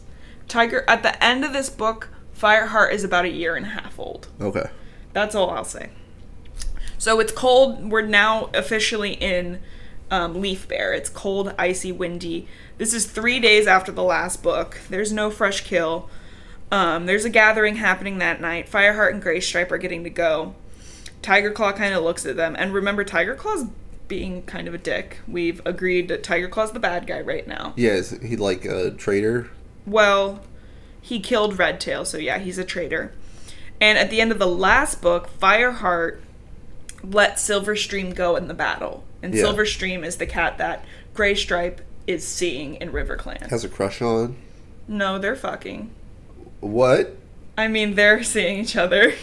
Tiger. 0.48 0.84
At 0.88 1.02
the 1.02 1.22
end 1.22 1.44
of 1.44 1.52
this 1.52 1.68
book, 1.68 2.08
Fireheart 2.38 2.92
is 2.92 3.04
about 3.04 3.26
a 3.26 3.30
year 3.30 3.54
and 3.54 3.66
a 3.66 3.70
half 3.70 3.98
old. 3.98 4.28
Okay. 4.40 4.68
That's 5.12 5.34
all 5.34 5.50
I'll 5.50 5.64
say. 5.64 5.90
So 6.96 7.20
it's 7.20 7.32
cold. 7.32 7.90
We're 7.90 8.00
now 8.06 8.48
officially 8.54 9.12
in 9.14 9.60
um, 10.10 10.40
Leaf 10.40 10.68
Bare. 10.68 10.92
It's 10.92 11.08
cold, 11.08 11.54
icy, 11.58 11.92
windy. 11.92 12.48
This 12.78 12.92
is 12.92 13.06
three 13.06 13.40
days 13.40 13.66
after 13.66 13.92
the 13.92 14.02
last 14.02 14.42
book. 14.42 14.78
There's 14.88 15.12
no 15.12 15.30
fresh 15.30 15.62
kill. 15.62 16.08
Um, 16.70 17.06
there's 17.06 17.24
a 17.24 17.30
gathering 17.30 17.76
happening 17.76 18.18
that 18.18 18.40
night. 18.40 18.70
Fireheart 18.70 19.12
and 19.12 19.22
Graystripe 19.22 19.70
are 19.70 19.78
getting 19.78 20.04
to 20.04 20.10
go. 20.10 20.54
Tiger 21.22 21.50
Claw 21.50 21.72
kind 21.72 21.94
of 21.94 22.02
looks 22.02 22.26
at 22.26 22.36
them. 22.36 22.56
And 22.58 22.74
remember, 22.74 23.04
Tiger 23.04 23.34
Claw's 23.34 23.66
being 24.08 24.42
kind 24.42 24.68
of 24.68 24.74
a 24.74 24.78
dick. 24.78 25.20
We've 25.26 25.62
agreed 25.64 26.08
that 26.08 26.22
Tiger 26.22 26.48
Claw's 26.48 26.72
the 26.72 26.80
bad 26.80 27.06
guy 27.06 27.20
right 27.20 27.46
now. 27.46 27.72
Yeah, 27.76 27.92
is 27.92 28.10
he 28.10 28.36
like 28.36 28.64
a 28.64 28.90
traitor? 28.90 29.50
Well, 29.86 30.40
he 31.00 31.20
killed 31.20 31.58
Redtail, 31.58 32.04
so 32.04 32.18
yeah, 32.18 32.38
he's 32.38 32.58
a 32.58 32.64
traitor. 32.64 33.12
And 33.80 33.98
at 33.98 34.10
the 34.10 34.20
end 34.20 34.32
of 34.32 34.38
the 34.38 34.46
last 34.46 35.00
book, 35.00 35.28
Fireheart 35.38 36.20
let 37.02 37.36
Silverstream 37.36 38.14
go 38.14 38.36
in 38.36 38.48
the 38.48 38.54
battle. 38.54 39.04
And 39.24 39.34
Yeah. 39.34 39.44
Silverstream 39.44 40.04
is 40.04 40.16
the 40.16 40.26
cat 40.26 40.58
that 40.58 40.84
Gray 41.14 41.34
Stripe 41.34 41.80
is 42.06 42.26
seeing 42.26 42.74
in 42.76 42.92
RiverClan. 42.92 43.48
Has 43.48 43.64
a 43.64 43.68
crush 43.68 44.02
on? 44.02 44.36
No, 44.86 45.18
they're 45.18 45.34
fucking. 45.36 45.90
What? 46.60 47.16
I 47.56 47.68
mean, 47.68 47.94
they're 47.94 48.22
seeing 48.34 48.58
each 48.58 48.76
other. 48.76 49.14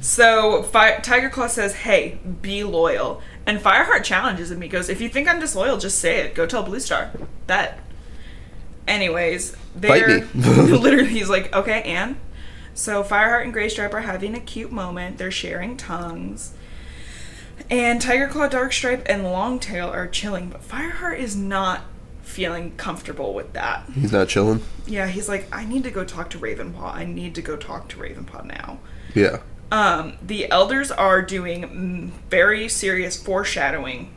So 0.00 0.62
Fi- 0.64 0.98
Tiger 0.98 1.28
Claw 1.30 1.46
says, 1.46 1.74
"Hey, 1.74 2.18
be 2.42 2.64
loyal." 2.64 3.22
And 3.46 3.60
Fireheart 3.60 4.02
challenges 4.04 4.50
him. 4.50 4.60
He 4.60 4.68
goes, 4.68 4.88
"If 4.88 5.00
you 5.00 5.08
think 5.08 5.28
I'm 5.28 5.38
disloyal, 5.38 5.76
just 5.78 5.98
say 5.98 6.20
it. 6.20 6.34
Go 6.34 6.46
tell 6.46 6.62
Blue 6.62 6.80
Star 6.80 7.10
that." 7.46 7.78
Anyways, 8.88 9.56
they're 9.74 10.24
literally 10.34 11.08
he's 11.08 11.28
like, 11.28 11.54
"Okay, 11.54 11.82
and." 11.82 12.16
So 12.74 13.04
Fireheart 13.04 13.44
and 13.44 13.54
Graystripe 13.54 13.92
are 13.94 14.00
having 14.00 14.34
a 14.34 14.40
cute 14.40 14.72
moment. 14.72 15.18
They're 15.18 15.30
sharing 15.30 15.76
tongues. 15.76 16.54
And 17.70 18.00
Tiger 18.00 18.28
Claw, 18.28 18.48
Darkstripe, 18.48 19.02
and 19.06 19.24
Longtail 19.24 19.88
are 19.88 20.06
chilling, 20.06 20.50
but 20.50 20.62
Fireheart 20.62 21.18
is 21.18 21.34
not 21.36 21.82
feeling 22.22 22.74
comfortable 22.76 23.34
with 23.34 23.52
that. 23.52 23.84
He's 23.94 24.12
not 24.12 24.28
chilling? 24.28 24.62
Yeah, 24.86 25.06
he's 25.06 25.28
like, 25.28 25.46
I 25.54 25.64
need 25.64 25.84
to 25.84 25.90
go 25.90 26.04
talk 26.04 26.30
to 26.30 26.38
Ravenpaw. 26.38 26.94
I 26.94 27.04
need 27.04 27.34
to 27.36 27.42
go 27.42 27.56
talk 27.56 27.88
to 27.90 27.96
Ravenpaw 27.96 28.44
now. 28.46 28.80
Yeah. 29.14 29.40
Um, 29.70 30.14
the 30.22 30.50
elders 30.50 30.90
are 30.90 31.22
doing 31.22 32.12
very 32.30 32.68
serious 32.68 33.20
foreshadowing 33.20 34.12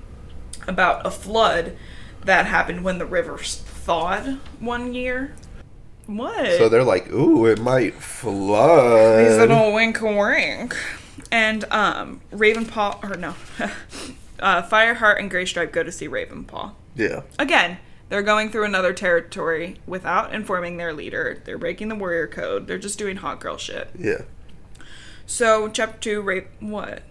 about 0.67 1.05
a 1.05 1.11
flood 1.11 1.77
that 2.23 2.45
happened 2.45 2.83
when 2.83 2.97
the 2.97 3.05
river 3.05 3.37
thawed 3.37 4.39
one 4.59 4.93
year. 4.93 5.35
What? 6.07 6.57
So 6.57 6.69
they're 6.69 6.83
like, 6.83 7.11
ooh, 7.11 7.45
it 7.45 7.59
might 7.59 7.95
flood. 7.95 9.25
He's 9.25 9.37
a 9.37 9.41
little 9.41 9.73
wink 9.73 10.01
wink. 10.01 10.75
And 11.31 11.65
um, 11.71 12.21
Ravenpaw, 12.31 13.03
or 13.03 13.17
no, 13.17 13.35
uh, 14.39 14.61
Fireheart 14.63 15.19
and 15.19 15.31
Graystripe 15.31 15.71
go 15.71 15.83
to 15.83 15.91
see 15.91 16.07
Ravenpaw. 16.07 16.73
Yeah. 16.95 17.21
Again, 17.37 17.77
they're 18.09 18.23
going 18.23 18.49
through 18.51 18.65
another 18.65 18.93
territory 18.93 19.79
without 19.85 20.33
informing 20.33 20.77
their 20.77 20.93
leader. 20.93 21.41
They're 21.43 21.57
breaking 21.57 21.89
the 21.89 21.95
warrior 21.95 22.27
code. 22.27 22.67
They're 22.67 22.77
just 22.77 22.97
doing 22.97 23.17
hot 23.17 23.39
girl 23.39 23.57
shit. 23.57 23.89
Yeah. 23.97 24.21
So, 25.25 25.67
chapter 25.67 25.99
two, 25.99 26.21
Ra- 26.21 26.41
what? 26.59 27.03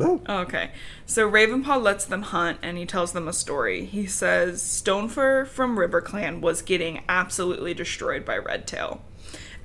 No. 0.00 0.22
Okay. 0.28 0.70
So 1.04 1.30
Ravenpaw 1.30 1.82
lets 1.82 2.06
them 2.06 2.22
hunt 2.22 2.58
and 2.62 2.78
he 2.78 2.86
tells 2.86 3.12
them 3.12 3.28
a 3.28 3.32
story. 3.32 3.84
He 3.84 4.06
says 4.06 4.62
Stonefur 4.62 5.46
from 5.46 5.76
RiverClan 5.76 6.40
was 6.40 6.62
getting 6.62 7.02
absolutely 7.08 7.74
destroyed 7.74 8.24
by 8.24 8.38
Redtail. 8.38 9.02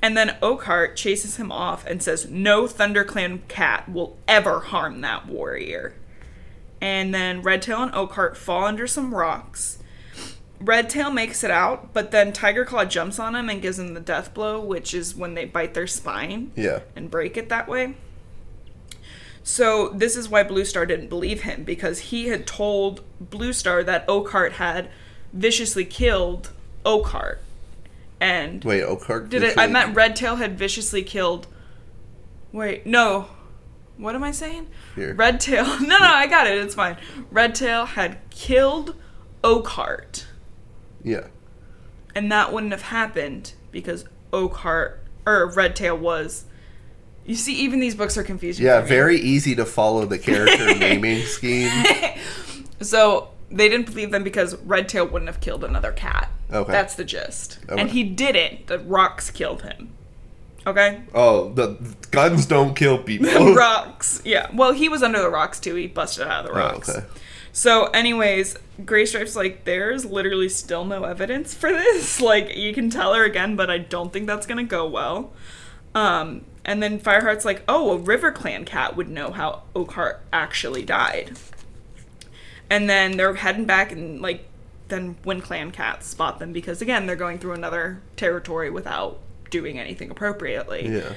And 0.05 0.15
then 0.15 0.38
Oakheart 0.39 0.95
chases 0.95 1.38
him 1.38 1.51
off 1.51 1.83
and 1.88 2.03
says 2.03 2.29
no 2.29 2.65
ThunderClan 2.67 3.47
cat 3.47 3.91
will 3.91 4.15
ever 4.27 4.59
harm 4.59 5.01
that 5.01 5.25
warrior. 5.25 5.95
And 6.79 7.12
then 7.12 7.41
Redtail 7.41 7.81
and 7.81 7.91
Oakheart 7.91 8.35
fall 8.38 8.65
under 8.65 8.85
some 8.85 9.15
rocks. 9.15 9.79
Redtail 10.59 11.09
makes 11.09 11.43
it 11.43 11.50
out, 11.50 11.91
but 11.91 12.12
then 12.12 12.33
Tiger 12.33 12.65
Claw 12.65 12.85
jumps 12.85 13.17
on 13.17 13.33
him 13.35 13.50
and 13.50 13.63
gives 13.63 13.79
him 13.79 13.95
the 13.95 14.00
death 14.00 14.31
blow, 14.35 14.59
which 14.59 14.93
is 14.93 15.15
when 15.15 15.33
they 15.33 15.45
bite 15.45 15.74
their 15.74 15.88
spine 15.88 16.51
Yeah. 16.55 16.81
and 16.95 17.09
break 17.09 17.35
it 17.35 17.50
that 17.50 17.67
way. 17.67 17.95
So 19.41 19.89
this 19.89 20.15
is 20.15 20.29
why 20.29 20.43
Blue 20.43 20.65
Star 20.65 20.85
didn't 20.85 21.09
believe 21.09 21.41
him 21.41 21.63
because 21.63 21.97
he 21.97 22.27
had 22.27 22.45
told 22.45 23.01
Blue 23.19 23.53
Star 23.53 23.81
that 23.83 24.07
Oakheart 24.07 24.51
had 24.51 24.88
viciously 25.33 25.83
killed 25.83 26.51
Oakheart. 26.85 27.38
And 28.19 28.63
Wait, 28.63 28.84
Oakheart? 28.84 29.29
did 29.29 29.43
it 29.43 29.57
I 29.57 29.67
meant 29.67 29.95
Redtail 29.95 30.38
had 30.38 30.57
viciously 30.57 31.03
killed 31.03 31.48
Wait, 32.51 32.86
no. 32.86 33.27
What 33.98 34.15
am 34.15 34.24
I 34.24 34.31
saying? 34.31 34.67
Here. 34.95 35.13
Redtail. 35.13 35.65
No, 35.81 35.98
no, 36.00 36.05
I 36.05 36.25
got 36.27 36.48
it. 36.48 36.57
It's 36.57 36.75
fine. 36.75 36.95
Redtail 37.29 37.86
had 37.86 38.17
killed 38.29 38.95
Oakheart. 39.43 40.25
Yeah. 41.03 41.27
And 42.15 42.31
that 42.31 42.53
wouldn't 42.53 42.72
have 42.72 42.84
happened 42.84 43.53
because 43.72 44.05
Oakheart 44.31 45.00
or 45.25 45.51
Redtail 45.53 45.98
was. 45.98 46.45
You 47.25 47.36
see, 47.36 47.55
even 47.55 47.81
these 47.81 47.95
books 47.95 48.17
are 48.17 48.24
confusing. 48.24 48.65
Yeah, 48.65 48.79
very 48.81 49.19
easy 49.19 49.53
to 49.55 49.65
follow 49.65 50.05
the 50.05 50.17
character 50.19 50.75
naming 50.79 51.22
scheme. 51.24 51.72
So 52.81 53.29
they 53.50 53.69
didn't 53.69 53.86
believe 53.88 54.12
them 54.12 54.24
because 54.24 54.55
Redtail 54.57 55.07
wouldn't 55.07 55.27
have 55.27 55.39
killed 55.39 55.63
another 55.63 55.93
cat. 55.93 56.29
Okay. 56.51 56.71
That's 56.71 56.95
the 56.95 57.03
gist. 57.03 57.59
Okay. 57.69 57.81
And 57.81 57.91
he 57.91 58.03
didn't. 58.03 58.67
The 58.67 58.79
rocks 58.79 59.31
killed 59.31 59.63
him. 59.63 59.91
Okay? 60.67 61.01
Oh, 61.13 61.53
the 61.53 61.77
guns 62.11 62.45
don't 62.45 62.75
kill 62.75 62.97
people. 63.03 63.53
rocks. 63.53 64.21
Yeah. 64.25 64.47
Well, 64.53 64.71
he 64.73 64.89
was 64.89 65.03
under 65.03 65.21
the 65.21 65.29
rocks 65.29 65.59
too. 65.59 65.75
He 65.75 65.87
busted 65.87 66.27
out 66.27 66.45
of 66.45 66.51
the 66.51 66.57
Oh, 66.59 66.63
rocks. 66.63 66.89
okay. 66.89 67.05
So, 67.51 67.85
anyways, 67.87 68.57
Gray 68.85 69.05
Stripe's 69.05 69.35
like, 69.35 69.63
there's 69.63 70.05
literally 70.05 70.49
still 70.49 70.83
no 70.83 71.03
evidence 71.03 71.53
for 71.53 71.71
this. 71.71 72.19
Like, 72.21 72.55
you 72.57 72.73
can 72.73 72.89
tell 72.89 73.13
her 73.13 73.23
again, 73.23 73.55
but 73.55 73.69
I 73.69 73.77
don't 73.77 74.11
think 74.11 74.27
that's 74.27 74.45
gonna 74.45 74.63
go 74.65 74.85
well. 74.87 75.31
Um, 75.93 76.43
and 76.65 76.81
then 76.83 76.99
Fireheart's 76.99 77.45
like, 77.45 77.63
oh, 77.67 77.91
a 77.91 77.97
River 77.97 78.31
Clan 78.31 78.65
cat 78.65 78.97
would 78.97 79.07
know 79.07 79.31
how 79.31 79.63
Oakheart 79.75 80.17
actually 80.33 80.83
died. 80.83 81.37
And 82.69 82.89
then 82.89 83.17
they're 83.17 83.35
heading 83.35 83.65
back, 83.65 83.91
and 83.91 84.19
like, 84.21 84.45
then 84.88 85.15
Wind 85.25 85.44
Clan 85.44 85.72
cats 85.72 86.08
spot 86.08 86.39
them 86.39 86.54
because 86.54 86.82
again, 86.82 87.06
they're 87.08 87.15
going 87.15 87.39
through 87.39 87.54
another 87.54 88.01
territory 88.15 88.70
without 88.70 89.20
doing 89.50 89.80
anything 89.80 90.12
appropriately 90.12 90.88
Yeah. 90.88 91.13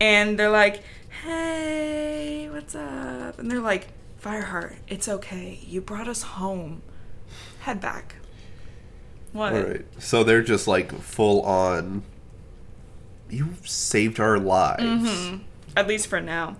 and 0.00 0.38
they're 0.38 0.50
like, 0.50 0.82
"Hey, 1.24 2.48
what's 2.50 2.74
up?" 2.74 3.38
And 3.38 3.50
they're 3.50 3.60
like, 3.60 3.88
"Fireheart, 4.22 4.76
it's 4.88 5.08
okay. 5.08 5.58
You 5.66 5.80
brought 5.80 6.08
us 6.08 6.22
home. 6.22 6.82
Head 7.60 7.80
back." 7.80 8.16
What? 9.32 9.52
All 9.52 9.62
right. 9.62 9.86
So 10.02 10.24
they're 10.24 10.42
just 10.42 10.66
like 10.66 10.92
full 11.00 11.42
on. 11.42 12.02
You 13.28 13.50
saved 13.64 14.18
our 14.18 14.38
lives. 14.38 14.82
Mm-hmm. 14.82 15.36
At 15.76 15.86
least 15.86 16.08
for 16.08 16.20
now. 16.20 16.56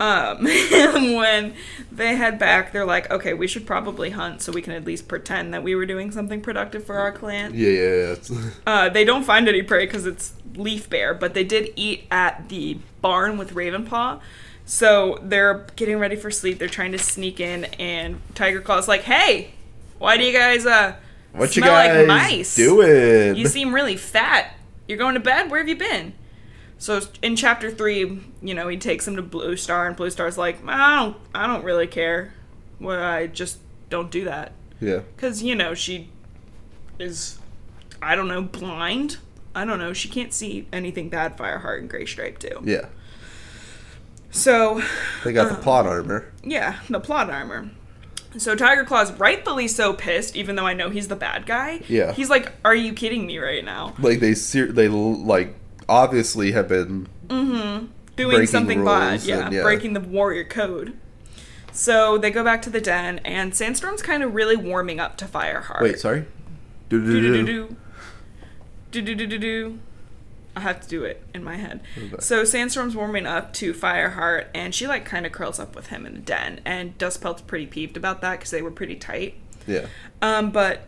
Um, 0.00 0.44
when 0.44 1.54
they 1.90 2.14
head 2.16 2.38
back, 2.38 2.72
they're 2.72 2.84
like, 2.84 3.10
"Okay, 3.10 3.34
we 3.34 3.46
should 3.48 3.66
probably 3.66 4.10
hunt 4.10 4.42
so 4.42 4.52
we 4.52 4.62
can 4.62 4.72
at 4.72 4.84
least 4.84 5.08
pretend 5.08 5.52
that 5.54 5.62
we 5.62 5.74
were 5.74 5.86
doing 5.86 6.10
something 6.12 6.40
productive 6.40 6.84
for 6.84 6.98
our 6.98 7.10
clan." 7.12 7.52
Yeah, 7.54 7.68
yeah, 7.70 8.14
yeah. 8.30 8.50
Uh, 8.66 8.88
they 8.88 9.04
don't 9.04 9.24
find 9.24 9.48
any 9.48 9.62
prey 9.62 9.86
because 9.86 10.06
it's 10.06 10.34
leaf 10.54 10.88
bare, 10.88 11.14
but 11.14 11.34
they 11.34 11.44
did 11.44 11.72
eat 11.76 12.04
at 12.10 12.48
the 12.48 12.78
barn 13.00 13.38
with 13.38 13.54
Ravenpaw. 13.54 14.20
So 14.64 15.18
they're 15.22 15.66
getting 15.76 15.98
ready 15.98 16.14
for 16.16 16.30
sleep. 16.30 16.58
They're 16.58 16.68
trying 16.68 16.92
to 16.92 16.98
sneak 16.98 17.40
in, 17.40 17.64
and 17.80 18.20
Tiger 18.34 18.60
Claw's 18.60 18.86
like, 18.86 19.02
"Hey, 19.02 19.52
why 19.98 20.16
do 20.16 20.24
you 20.24 20.32
guys 20.32 20.64
uh 20.66 20.94
What 21.32 21.56
you 21.56 21.62
smell 21.62 21.74
guys 21.74 21.96
like 21.96 22.06
mice? 22.06 22.54
doing? 22.54 23.34
You 23.34 23.46
seem 23.48 23.74
really 23.74 23.96
fat. 23.96 24.54
You're 24.86 24.98
going 24.98 25.14
to 25.14 25.20
bed. 25.20 25.50
Where 25.50 25.58
have 25.60 25.68
you 25.68 25.76
been?" 25.76 26.12
So 26.78 27.00
in 27.22 27.34
chapter 27.36 27.70
three, 27.70 28.20
you 28.40 28.54
know, 28.54 28.68
he 28.68 28.76
takes 28.76 29.06
him 29.06 29.16
to 29.16 29.22
Blue 29.22 29.56
Star, 29.56 29.86
and 29.88 29.96
Blue 29.96 30.10
Star's 30.10 30.38
like, 30.38 30.58
"I 30.66 30.96
don't, 30.96 31.16
I 31.34 31.46
don't 31.46 31.64
really 31.64 31.86
care. 31.88 32.32
Well, 32.80 33.02
I 33.02 33.26
just 33.26 33.58
don't 33.90 34.10
do 34.10 34.24
that." 34.24 34.52
yeah. 34.80 35.00
Because, 35.16 35.42
you 35.42 35.54
know, 35.56 35.74
she 35.74 36.08
is, 37.00 37.38
I 38.00 38.14
don't 38.14 38.28
know, 38.28 38.42
blind. 38.42 39.16
I 39.54 39.64
don't 39.64 39.80
know. 39.80 39.92
She 39.92 40.08
can't 40.08 40.32
see 40.32 40.68
anything 40.72 41.08
bad 41.08 41.36
Fireheart 41.36 41.78
and 41.80 41.90
Gray 41.90 42.06
Stripe 42.06 42.38
do. 42.38 42.60
Yeah. 42.64 42.86
So, 44.30 44.82
They 45.24 45.32
got 45.32 45.46
Uh. 45.46 45.54
the 45.56 45.62
plot 45.62 45.86
armor. 45.86 46.32
yeah, 46.44 46.76
the 46.88 47.00
plot 47.00 47.30
armor. 47.30 47.70
So 48.36 48.54
Tiger 48.54 48.84
Claw's 48.84 49.10
rightfully 49.12 49.66
so 49.68 49.94
pissed, 49.94 50.36
even 50.36 50.54
though 50.54 50.66
I 50.66 50.74
know 50.74 50.90
he's 50.90 51.08
the 51.08 51.16
bad 51.16 51.46
guy. 51.46 51.80
Yeah. 51.88 52.12
He's 52.12 52.28
like, 52.28 52.52
"Are 52.64 52.74
you 52.74 52.92
kidding 52.92 53.26
me 53.26 53.38
right 53.38 53.64
now? 53.64 53.94
Like 53.98 54.20
they 54.20 54.34
ser- 54.34 54.70
they 54.70 54.86
like 54.86 55.54
obviously 55.88 56.52
have 56.52 56.68
been 56.68 57.08
Doing 58.16 58.46
something 58.46 58.84
bad, 58.84 59.22
yeah, 59.22 59.46
and- 59.46 59.54
yeah. 59.54 59.62
breaking 59.62 59.92
the 59.92 60.00
warrior 60.00 60.44
code." 60.44 60.94
So 61.72 62.18
they 62.18 62.30
go 62.32 62.42
back 62.42 62.62
to 62.62 62.70
the 62.70 62.80
den, 62.80 63.20
and 63.20 63.54
Sandstorm's 63.54 64.02
kind 64.02 64.22
of 64.24 64.34
really 64.34 64.56
warming 64.56 64.98
up 64.98 65.16
to 65.18 65.24
Fireheart. 65.26 65.82
Wait, 65.82 65.98
sorry. 66.00 66.24
do 66.88 67.00
do 67.04 67.20
do 67.20 67.20
Do-do-do-do. 67.44 67.76
do 68.90 69.02
do 69.02 69.14
do 69.14 69.26
do 69.26 69.38
do. 69.38 69.78
I 70.56 70.60
have 70.60 70.80
to 70.80 70.88
do 70.88 71.04
it 71.04 71.22
in 71.32 71.44
my 71.44 71.54
head. 71.56 71.80
So 72.18 72.42
Sandstorm's 72.42 72.96
warming 72.96 73.26
up 73.26 73.52
to 73.54 73.72
Fireheart, 73.72 74.46
and 74.54 74.74
she 74.74 74.88
like 74.88 75.04
kind 75.04 75.24
of 75.24 75.30
curls 75.30 75.60
up 75.60 75.76
with 75.76 75.88
him 75.88 76.04
in 76.04 76.14
the 76.14 76.20
den. 76.20 76.60
And 76.64 76.98
Dustpelt's 76.98 77.42
pretty 77.42 77.66
peeved 77.66 77.96
about 77.96 78.20
that 78.22 78.40
because 78.40 78.50
they 78.50 78.62
were 78.62 78.72
pretty 78.72 78.96
tight. 78.96 79.34
Yeah. 79.68 79.86
Um, 80.20 80.50
but 80.50 80.80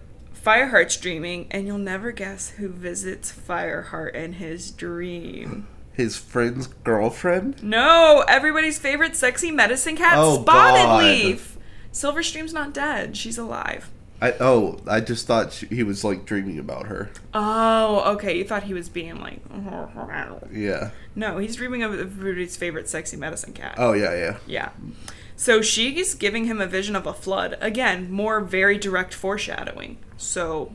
Fireheart's 0.45 0.97
dreaming, 0.97 1.47
and 1.51 1.67
you'll 1.67 1.79
never 1.79 2.13
guess 2.13 2.51
who 2.51 2.69
visits 2.69 3.31
Fireheart 3.33 4.15
in 4.15 4.35
his 4.35 4.71
dream. 4.71 5.67
His 5.93 6.17
friend's 6.17 6.67
girlfriend? 6.67 7.63
No, 7.63 8.25
everybody's 8.27 8.79
favorite 8.79 9.17
sexy 9.17 9.51
medicine 9.51 9.97
cat, 9.97 10.15
Oh, 10.17 10.41
Spotted 10.43 10.83
God. 10.83 11.05
Leaf. 11.05 11.59
Silverstream's 11.93 12.53
not 12.55 12.73
dead; 12.73 13.17
she's 13.17 13.37
alive. 13.37 13.91
I 14.23 14.33
oh, 14.39 14.79
I 14.87 15.01
just 15.01 15.27
thought 15.27 15.53
she, 15.53 15.67
he 15.67 15.83
was 15.83 16.05
like 16.05 16.25
dreaming 16.25 16.59
about 16.59 16.87
her. 16.87 17.11
Oh, 17.35 18.13
okay. 18.15 18.37
You 18.39 18.45
thought 18.45 18.63
he 18.65 18.75
was 18.75 18.89
being 18.89 19.19
like, 19.21 19.41
Yeah. 20.53 20.91
no, 21.17 21.39
he's 21.39 21.57
dreaming 21.57 21.83
of 21.83 21.99
everybody's 21.99 22.57
favorite 22.57 22.89
sexy 22.89 23.17
medicine 23.17 23.53
cat. 23.55 23.75
Oh 23.79 23.93
yeah, 23.93 24.15
yeah. 24.15 24.37
Yeah. 24.47 24.69
So 25.41 25.63
she's 25.63 26.15
giving 26.15 26.45
him 26.45 26.61
a 26.61 26.67
vision 26.67 26.95
of 26.95 27.07
a 27.07 27.15
flood. 27.15 27.57
Again, 27.63 28.13
more 28.13 28.43
very 28.43 28.77
direct 28.77 29.15
foreshadowing. 29.15 29.97
So 30.19 30.71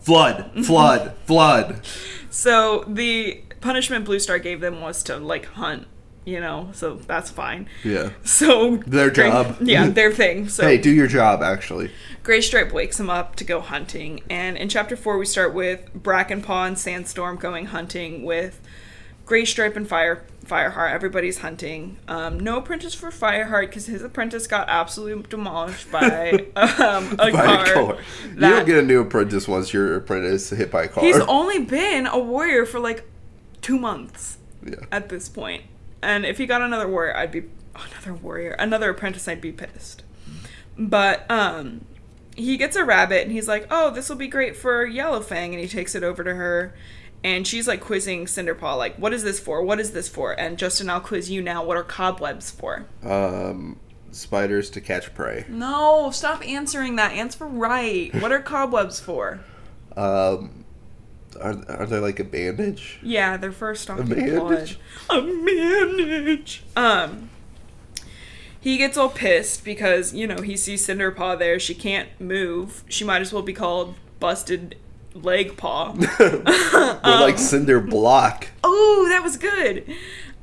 Flood, 0.00 0.50
flood, 0.66 1.14
flood. 1.24 1.80
so 2.28 2.84
the 2.86 3.40
punishment 3.62 4.04
Blue 4.04 4.18
Star 4.18 4.38
gave 4.38 4.60
them 4.60 4.82
was 4.82 5.02
to 5.04 5.16
like 5.16 5.46
hunt, 5.46 5.86
you 6.26 6.40
know, 6.40 6.68
so 6.74 6.96
that's 6.96 7.30
fine. 7.30 7.70
Yeah. 7.84 8.10
So 8.22 8.76
Their 8.86 9.08
Gray- 9.10 9.30
job. 9.30 9.56
Yeah, 9.62 9.88
their 9.88 10.12
thing. 10.12 10.46
So 10.50 10.64
Hey, 10.64 10.76
do 10.76 10.90
your 10.90 11.06
job. 11.06 11.42
Actually. 11.42 11.90
Gray 12.22 12.42
Stripe 12.42 12.72
wakes 12.72 13.00
him 13.00 13.08
up 13.08 13.34
to 13.36 13.44
go 13.44 13.62
hunting, 13.62 14.20
and 14.28 14.58
in 14.58 14.68
chapter 14.68 14.94
four 14.94 15.16
we 15.16 15.24
start 15.24 15.54
with 15.54 15.88
Brackenpaw 15.94 16.66
and 16.66 16.78
Sandstorm 16.78 17.36
going 17.36 17.64
hunting 17.66 18.24
with 18.24 18.60
Gray 19.24 19.46
Stripe 19.46 19.74
and 19.74 19.88
Fire 19.88 20.22
Fireheart. 20.46 20.92
Everybody's 20.92 21.38
hunting. 21.38 21.98
Um, 22.08 22.38
no 22.40 22.58
apprentice 22.58 22.94
for 22.94 23.10
Fireheart 23.10 23.68
because 23.68 23.86
his 23.86 24.02
apprentice 24.02 24.46
got 24.46 24.68
absolutely 24.68 25.24
demolished 25.28 25.90
by 25.90 26.30
um, 26.56 27.12
a 27.12 27.16
By 27.16 27.30
car. 27.30 27.64
a 27.64 27.72
car. 27.72 27.98
You 28.24 28.34
that- 28.36 28.50
don't 28.50 28.66
get 28.66 28.78
a 28.78 28.82
new 28.82 29.00
apprentice 29.00 29.46
once 29.48 29.72
your 29.72 29.96
apprentice 29.96 30.50
hit 30.50 30.70
by 30.70 30.84
a 30.84 30.88
car. 30.88 31.04
He's 31.04 31.18
only 31.28 31.58
been 31.60 32.06
a 32.06 32.18
warrior 32.18 32.66
for 32.66 32.78
like 32.80 33.04
two 33.62 33.78
months 33.78 34.38
yeah. 34.64 34.76
at 34.92 35.08
this 35.08 35.28
point, 35.28 35.64
and 36.02 36.24
if 36.24 36.38
he 36.38 36.46
got 36.46 36.62
another 36.62 36.88
warrior, 36.88 37.16
I'd 37.16 37.32
be 37.32 37.44
another 37.74 38.14
warrior, 38.14 38.52
another 38.52 38.90
apprentice. 38.90 39.26
I'd 39.28 39.40
be 39.40 39.52
pissed. 39.52 40.02
But 40.78 41.28
um, 41.30 41.84
he 42.36 42.56
gets 42.56 42.76
a 42.76 42.84
rabbit, 42.84 43.22
and 43.22 43.32
he's 43.32 43.48
like, 43.48 43.66
"Oh, 43.70 43.90
this 43.90 44.08
will 44.08 44.16
be 44.16 44.28
great 44.28 44.56
for 44.56 44.86
Yellowfang," 44.86 45.50
and 45.52 45.58
he 45.58 45.68
takes 45.68 45.94
it 45.94 46.02
over 46.02 46.22
to 46.22 46.34
her. 46.34 46.74
And 47.26 47.44
she's 47.44 47.66
like 47.66 47.80
quizzing 47.80 48.26
Cinderpaw, 48.26 48.78
like, 48.78 48.94
what 48.98 49.12
is 49.12 49.24
this 49.24 49.40
for? 49.40 49.60
What 49.60 49.80
is 49.80 49.90
this 49.90 50.08
for? 50.08 50.38
And 50.38 50.56
Justin, 50.56 50.88
I'll 50.88 51.00
quiz 51.00 51.28
you 51.28 51.42
now. 51.42 51.64
What 51.64 51.76
are 51.76 51.82
cobwebs 51.82 52.52
for? 52.52 52.86
Um, 53.02 53.80
spiders 54.12 54.70
to 54.70 54.80
catch 54.80 55.12
prey. 55.12 55.44
No, 55.48 56.12
stop 56.12 56.46
answering 56.46 56.94
that. 56.96 57.10
Answer 57.10 57.44
right. 57.44 58.14
What 58.22 58.30
are 58.30 58.38
cobwebs 58.38 59.00
for? 59.00 59.40
Um, 59.96 60.64
are 61.42 61.64
are 61.68 61.86
they 61.86 61.98
like 61.98 62.20
a 62.20 62.24
bandage? 62.24 63.00
Yeah, 63.02 63.36
they're 63.36 63.50
for 63.50 63.74
stalking 63.74 64.06
bandage? 64.06 64.78
blood. 65.08 65.18
A 65.18 65.20
bandage. 65.20 66.62
Um, 66.76 67.30
he 68.60 68.76
gets 68.76 68.96
all 68.96 69.08
pissed 69.08 69.64
because 69.64 70.14
you 70.14 70.28
know 70.28 70.42
he 70.42 70.56
sees 70.56 70.86
Cinderpaw 70.86 71.40
there. 71.40 71.58
She 71.58 71.74
can't 71.74 72.08
move. 72.20 72.84
She 72.88 73.02
might 73.02 73.20
as 73.20 73.32
well 73.32 73.42
be 73.42 73.52
called 73.52 73.96
Busted 74.20 74.76
Leg 75.22 75.56
Paw. 75.56 75.94
Or 76.20 77.00
Um, 77.02 77.20
like 77.20 77.38
cinder 77.38 77.80
block. 77.80 78.48
oh, 78.64 79.06
that 79.08 79.22
was 79.22 79.36
good. 79.36 79.84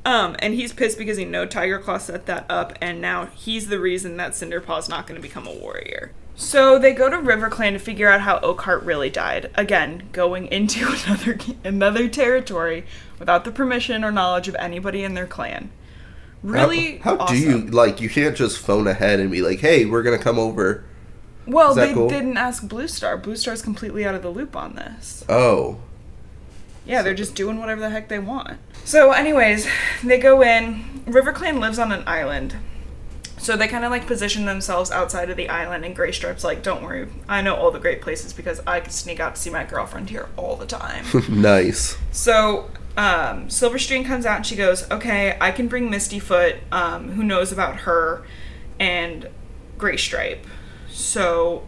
Um, 0.06 0.36
and 0.40 0.54
he's 0.54 0.74
pissed 0.74 0.98
because 0.98 1.18
he 1.18 1.26
know 1.26 1.46
Tiger 1.46 1.80
Claw 1.80 1.98
set 1.98 2.26
that 2.26 2.46
up, 2.50 2.74
and 2.82 3.00
now 3.02 3.28
he's 3.28 3.68
the 3.68 3.80
reason 3.80 4.18
that 4.18 4.32
Cinderpaw's 4.34 4.90
not 4.90 5.08
going 5.08 5.16
to 5.16 5.22
become 5.22 5.48
a 5.48 5.54
warrior. 5.54 6.12
So 6.36 6.78
they 6.80 6.94
go 6.94 7.10
to 7.10 7.18
RiverClan 7.18 7.72
to 7.74 7.80
figure 7.80 8.10
out 8.10 8.22
how 8.22 8.40
Oakheart 8.40 8.86
really 8.86 9.10
died. 9.10 9.50
Again, 9.56 10.10
going 10.12 10.48
into 10.48 10.86
another 11.06 11.38
another 11.64 12.08
territory 12.10 12.86
without 13.20 13.46
the 13.46 13.52
permission 13.52 14.04
or 14.04 14.12
knowledge 14.12 14.48
of 14.48 14.56
anybody 14.56 15.04
in 15.04 15.14
their 15.14 15.28
clan. 15.28 15.72
Really, 16.42 16.98
How, 16.98 17.16
how 17.18 17.24
awesome. 17.24 17.36
do 17.38 17.42
you 17.42 17.58
like? 17.68 18.02
You 18.02 18.10
can't 18.10 18.36
just 18.36 18.58
phone 18.58 18.88
ahead 18.88 19.20
and 19.22 19.32
be 19.32 19.42
like, 19.42 19.60
"Hey, 19.60 19.86
we're 19.86 20.04
gonna 20.04 20.18
come 20.18 20.38
over." 20.40 20.84
Well, 21.46 21.76
they 21.76 21.94
cool? 21.94 22.10
didn't 22.10 22.38
ask 22.38 22.68
Blue 22.68 22.88
Star. 22.88 23.18
Blue 23.18 23.36
Star's 23.36 23.62
completely 23.62 24.06
out 24.06 24.16
of 24.16 24.22
the 24.22 24.30
loop 24.30 24.56
on 24.56 24.76
this. 24.76 25.24
Oh, 25.28 25.80
Yeah, 26.86 27.02
they're 27.02 27.14
just 27.14 27.36
doing 27.36 27.60
whatever 27.60 27.82
the 27.82 27.90
heck 27.90 28.10
they 28.10 28.20
want. 28.20 28.58
So, 28.86 29.12
anyways, 29.12 29.68
they 30.04 30.18
go 30.20 30.42
in. 30.42 31.04
RiverClan 31.06 31.60
lives 31.60 31.80
on 31.80 31.92
an 31.92 32.04
island. 32.08 32.56
So 33.38 33.58
they 33.58 33.68
kind 33.68 33.84
of 33.84 33.92
like 33.92 34.08
position 34.08 34.46
themselves 34.46 34.90
outside 34.90 35.30
of 35.30 35.36
the 35.36 35.50
island, 35.50 35.84
and 35.84 35.94
Gray 35.94 36.14
Stripe's 36.14 36.46
like, 36.46 36.64
don't 36.64 36.82
worry, 36.82 37.10
I 37.28 37.42
know 37.42 37.56
all 37.56 37.72
the 37.72 37.80
great 37.80 38.02
places 38.02 38.32
because 38.32 38.62
I 38.66 38.80
could 38.80 38.94
sneak 38.94 39.20
out 39.20 39.36
to 39.36 39.42
see 39.42 39.50
my 39.50 39.66
girlfriend 39.66 40.10
here 40.10 40.30
all 40.38 40.56
the 40.56 40.66
time. 40.66 41.04
nice. 41.30 41.98
so 42.14 42.70
um, 42.96 43.48
Silverstream 43.48 44.06
comes 44.06 44.26
out 44.26 44.38
and 44.38 44.46
she 44.46 44.56
goes, 44.56 44.90
okay, 44.90 45.38
I 45.42 45.52
can 45.52 45.68
bring 45.68 45.90
Mistyfoot, 45.90 46.60
um, 46.72 47.10
who 47.12 47.24
knows 47.24 47.52
about 47.52 47.82
her, 47.82 48.24
and 48.80 49.28
Gray 49.78 49.98
Stripe. 49.98 50.46
So, 50.94 51.64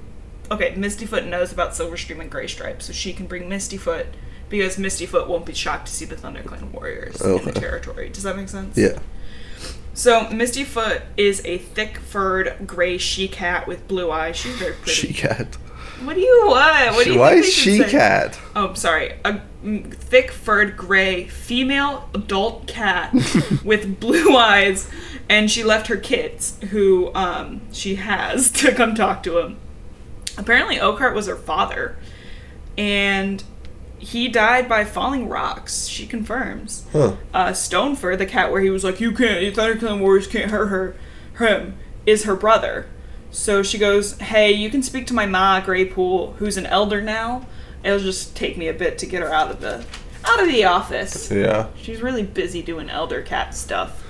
okay, 0.51 0.73
Mistyfoot 0.73 1.25
knows 1.27 1.51
about 1.51 1.71
Silverstream 1.71 2.21
and 2.21 2.31
Graystripe, 2.31 2.81
so 2.81 2.93
she 2.93 3.11
can 3.11 3.25
bring 3.25 3.49
Mistyfoot 3.49 4.05
because 4.49 4.77
Mistyfoot 4.77 5.27
won't 5.27 5.45
be 5.45 5.53
shocked 5.53 5.87
to 5.87 5.93
see 5.93 6.05
the 6.05 6.15
ThunderClan 6.15 6.71
warriors 6.71 7.19
in 7.21 7.43
the 7.43 7.51
territory. 7.51 8.09
Does 8.09 8.23
that 8.23 8.37
make 8.37 8.49
sense? 8.49 8.77
Yeah. 8.77 8.99
So 9.95 10.25
Mistyfoot 10.25 11.01
is 11.17 11.41
a 11.45 11.57
thick-furred 11.57 12.67
gray 12.67 12.97
she-cat 12.97 13.67
with 13.67 13.87
blue 13.87 14.11
eyes. 14.11 14.35
She's 14.35 14.55
very 14.57 14.73
pretty. 14.73 14.91
She 14.91 15.13
cat. 15.13 15.55
what 16.03 16.15
do 16.15 16.21
you 16.21 16.43
want? 16.47 16.95
What 16.95 17.05
do 17.05 17.13
you 17.13 17.19
Why 17.19 17.35
is 17.35 17.51
she 17.51 17.77
should 17.77 17.85
say? 17.87 17.91
cat? 17.91 18.39
Oh, 18.55 18.73
sorry. 18.73 19.13
A 19.23 19.39
thick-furred 19.63 20.77
gray 20.77 21.27
female 21.27 22.09
adult 22.13 22.67
cat 22.67 23.13
with 23.63 23.99
blue 23.99 24.35
eyes, 24.35 24.89
and 25.29 25.49
she 25.49 25.63
left 25.63 25.87
her 25.87 25.97
kids, 25.97 26.57
who 26.71 27.11
um, 27.15 27.61
she 27.71 27.95
has, 27.95 28.51
to 28.61 28.73
come 28.73 28.95
talk 28.95 29.23
to 29.23 29.39
him. 29.39 29.57
Apparently, 30.37 30.75
Oakheart 30.77 31.13
was 31.15 31.27
her 31.27 31.35
father, 31.35 31.97
and 32.77 33.43
he 33.97 34.27
died 34.27 34.67
by 34.67 34.83
falling 34.83 35.27
rocks. 35.29 35.87
She 35.87 36.05
confirms 36.05 36.85
Huh. 36.91 37.15
uh, 37.33 37.47
Stonefur, 37.49 38.17
the 38.17 38.25
cat 38.25 38.51
where 38.51 38.61
he 38.61 38.69
was 38.69 38.83
like, 38.83 38.99
"You 38.99 39.11
can't, 39.13 39.41
you 39.41 39.51
ThunderClan 39.51 39.99
warriors 39.99 40.27
can't 40.27 40.51
hurt 40.51 40.67
her," 40.67 40.95
him 41.37 41.77
is 42.05 42.25
her 42.25 42.35
brother. 42.35 42.87
So 43.31 43.63
she 43.63 43.77
goes, 43.77 44.17
"Hey, 44.19 44.51
you 44.51 44.69
can 44.69 44.83
speak 44.83 45.07
to 45.07 45.13
my 45.13 45.25
ma, 45.25 45.61
Graypool, 45.61 46.35
who's 46.35 46.57
an 46.57 46.65
elder 46.65 47.01
now. 47.01 47.45
It'll 47.83 47.99
just 47.99 48.35
take 48.35 48.57
me 48.57 48.67
a 48.67 48.73
bit 48.73 48.97
to 48.99 49.05
get 49.05 49.21
her 49.21 49.31
out 49.33 49.49
of 49.51 49.61
the 49.61 49.85
out 50.25 50.41
of 50.41 50.47
the 50.47 50.65
office. 50.65 51.31
Yeah. 51.31 51.67
She's 51.81 52.01
really 52.01 52.23
busy 52.23 52.61
doing 52.61 52.89
elder 52.89 53.21
cat 53.21 53.55
stuff." 53.55 54.01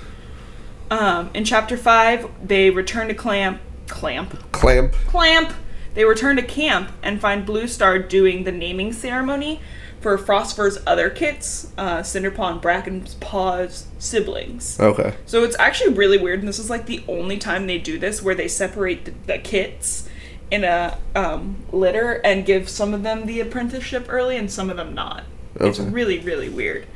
Um, 0.90 1.30
in 1.34 1.44
chapter 1.44 1.76
five, 1.76 2.30
they 2.42 2.70
return 2.70 3.08
to 3.08 3.14
Clamp, 3.14 3.60
Clamp, 3.88 4.52
Clamp. 4.52 4.92
Clamp. 5.06 5.52
They 5.94 6.04
return 6.04 6.36
to 6.36 6.42
camp 6.42 6.92
and 7.02 7.20
find 7.20 7.46
Blue 7.46 7.66
Star 7.66 7.98
doing 7.98 8.44
the 8.44 8.52
naming 8.52 8.92
ceremony 8.92 9.60
for 10.00 10.18
Frostfur's 10.18 10.78
other 10.86 11.08
kits, 11.08 11.72
uh, 11.78 12.00
Cinderpaw 12.00 12.52
and 12.52 12.62
Brackenpaw's 12.62 13.86
siblings. 13.98 14.78
Okay. 14.78 15.16
So 15.24 15.42
it's 15.42 15.56
actually 15.58 15.94
really 15.94 16.18
weird, 16.18 16.40
and 16.40 16.48
this 16.48 16.58
is 16.58 16.68
like 16.68 16.86
the 16.86 17.02
only 17.08 17.38
time 17.38 17.66
they 17.66 17.78
do 17.78 17.98
this 17.98 18.22
where 18.22 18.34
they 18.34 18.46
separate 18.46 19.06
the, 19.06 19.14
the 19.26 19.38
kits 19.38 20.08
in 20.50 20.62
a 20.64 20.98
um, 21.16 21.64
litter 21.72 22.20
and 22.24 22.46
give 22.46 22.68
some 22.68 22.94
of 22.94 23.02
them 23.02 23.26
the 23.26 23.40
apprenticeship 23.40 24.06
early 24.08 24.36
and 24.36 24.50
some 24.50 24.70
of 24.70 24.76
them 24.76 24.94
not. 24.94 25.24
Okay. 25.56 25.68
It's 25.68 25.80
really, 25.80 26.18
really 26.18 26.50
weird. 26.50 26.86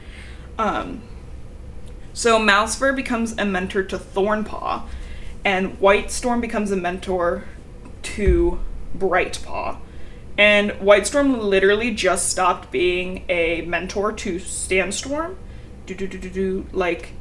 Um, 0.59 1.03
so 2.21 2.39
Mousefur 2.39 2.95
becomes 2.95 3.33
a 3.39 3.47
mentor 3.47 3.83
to 3.83 3.97
Thornpaw, 3.97 4.83
and 5.43 5.81
White 5.81 6.11
Storm 6.11 6.43
becomes 6.43 6.71
a 6.71 6.77
mentor 6.77 7.45
to 8.03 8.61
Brightpaw. 8.95 9.79
And 10.37 10.73
White 10.83 11.07
Storm 11.07 11.41
literally 11.41 11.95
just 11.95 12.29
stopped 12.29 12.71
being 12.71 13.25
a 13.31 13.63
mentor 13.63 14.13
to 14.13 14.39
Sandstorm, 14.39 15.39
do 15.87 15.95
do 15.95 16.07
do 16.07 16.19
do 16.19 16.29
do, 16.29 16.67
like 16.73 17.15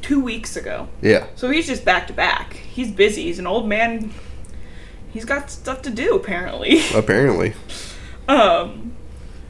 two 0.00 0.18
weeks 0.18 0.56
ago. 0.56 0.88
Yeah. 1.00 1.28
So 1.36 1.50
he's 1.50 1.68
just 1.68 1.84
back 1.84 2.08
to 2.08 2.12
back. 2.12 2.54
He's 2.54 2.90
busy. 2.90 3.22
He's 3.22 3.38
an 3.38 3.46
old 3.46 3.68
man. 3.68 4.12
he's 5.12 5.24
got 5.24 5.48
stuff 5.48 5.80
to 5.82 5.90
do 5.90 6.16
apparently. 6.16 6.82
Apparently. 6.92 7.54
Um, 8.26 8.94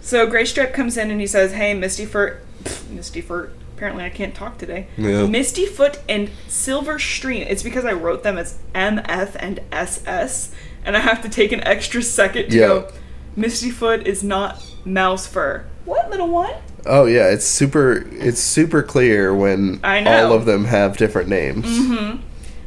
so 0.03 0.27
Graystripe 0.27 0.75
comes 0.75 0.99
in 0.99 1.11
and 1.11 1.23
he 1.23 1.27
says, 1.27 1.53
"Hey, 1.53 1.75
Mistyfur, 1.75 2.41
Foot, 2.67 2.91
Misty 2.91 3.23
Foot. 3.23 3.53
Apparently, 3.83 4.05
I 4.05 4.11
can't 4.11 4.33
talk 4.33 4.59
today. 4.59 4.87
Yeah. 4.97 5.27
Misty 5.27 5.67
Foot 5.67 5.99
and 6.09 6.31
Silver 6.47 7.01
Stream. 7.01 7.45
It's 7.49 7.65
because 7.65 7.85
I 7.85 7.93
wrote 7.93 8.23
them 8.23 8.39
as 8.39 8.61
MF 8.77 9.35
and 9.41 9.59
SS, 9.73 10.53
and 10.85 10.97
I 10.97 11.01
have 11.01 11.21
to 11.23 11.29
take 11.29 11.51
an 11.51 11.61
extra 11.65 12.01
second 12.01 12.51
to 12.51 12.57
Yeah. 12.57 12.67
go. 12.69 12.89
Misty 13.35 13.71
Foot 13.73 14.07
is 14.07 14.23
not 14.23 14.65
mouse 14.85 15.27
fur. 15.27 15.65
What 15.85 16.11
little 16.11 16.29
one? 16.29 16.53
Oh 16.87 17.07
yeah, 17.07 17.27
it's 17.31 17.45
super. 17.45 18.07
It's 18.13 18.39
super 18.41 18.85
clear 18.85 19.35
when 19.35 19.81
I 19.83 19.99
know. 19.99 20.27
all 20.29 20.33
of 20.35 20.45
them 20.45 20.67
have 20.67 20.97
different 20.97 21.29
names. 21.29 21.67
Mm-hmm. 21.67 22.21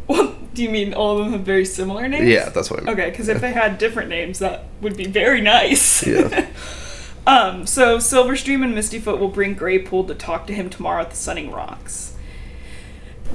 Well, 0.08 0.36
do 0.54 0.64
you 0.64 0.70
mean 0.70 0.94
all 0.94 1.18
of 1.18 1.24
them 1.24 1.32
have 1.32 1.44
very 1.44 1.64
similar 1.64 2.10
names? 2.10 2.28
Yeah, 2.28 2.50
that's 2.50 2.70
what 2.70 2.82
I 2.82 2.84
mean. 2.84 2.94
Okay, 2.94 3.10
because 3.10 3.30
if 3.30 3.40
they 3.40 3.54
had 3.54 3.78
different 3.78 4.10
names, 4.10 4.40
that 4.40 4.66
would 4.82 4.98
be 4.98 5.06
very 5.08 5.40
nice. 5.40 6.06
Yeah. 6.06 6.48
um, 7.28 7.66
so 7.66 7.98
Silverstream 7.98 8.64
and 8.64 8.74
Mistyfoot 8.74 9.20
will 9.20 9.30
bring 9.30 9.56
Graypool 9.56 10.08
to 10.08 10.16
talk 10.16 10.48
to 10.48 10.54
him 10.54 10.70
tomorrow 10.70 11.02
at 11.02 11.10
the 11.12 11.16
Sunning 11.16 11.52
Rocks. 11.52 12.16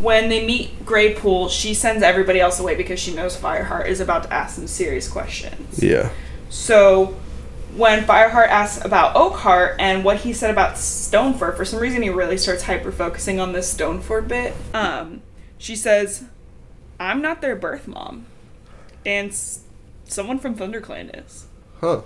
When 0.01 0.29
they 0.29 0.47
meet 0.47 0.85
Graypool, 0.87 1.51
she 1.51 1.75
sends 1.75 2.03
everybody 2.03 2.41
else 2.41 2.59
away 2.61 2.75
because 2.75 2.99
she 3.01 3.15
knows 3.15 3.37
Fireheart 3.37 3.87
is 3.87 4.01
about 4.01 4.23
to 4.25 4.33
ask 4.33 4.55
some 4.57 4.67
serious 4.67 5.09
questions. 5.09 5.83
Yeah. 5.83 6.11
So 6.49 7.17
when 7.77 8.05
Fireheart 8.05 8.49
asks 8.49 8.85
about 8.85 9.15
Oakheart 9.15 9.77
and 9.79 10.05
what 10.05 10.19
he 10.19 10.33
said 10.33 10.51
about 10.51 10.75
Stonefur, 10.77 11.55
for 11.57 11.65
some 11.65 11.81
reason 11.81 12.03
he 12.03 12.09
really 12.11 12.39
starts 12.39 12.63
hyper 12.63 12.91
focusing 12.93 13.39
on 13.41 13.53
this 13.53 13.73
Stonefur 13.75 14.27
bit. 14.27 14.55
Um, 14.73 15.23
she 15.59 15.77
says, 15.77 16.25
"I'm 16.99 17.21
not 17.21 17.43
their 17.43 17.55
birth 17.57 17.87
mom, 17.87 18.27
and 19.05 19.31
s- 19.31 19.61
someone 20.07 20.39
from 20.39 20.57
ThunderClan 20.57 21.27
is." 21.27 21.45
Huh. 21.81 22.03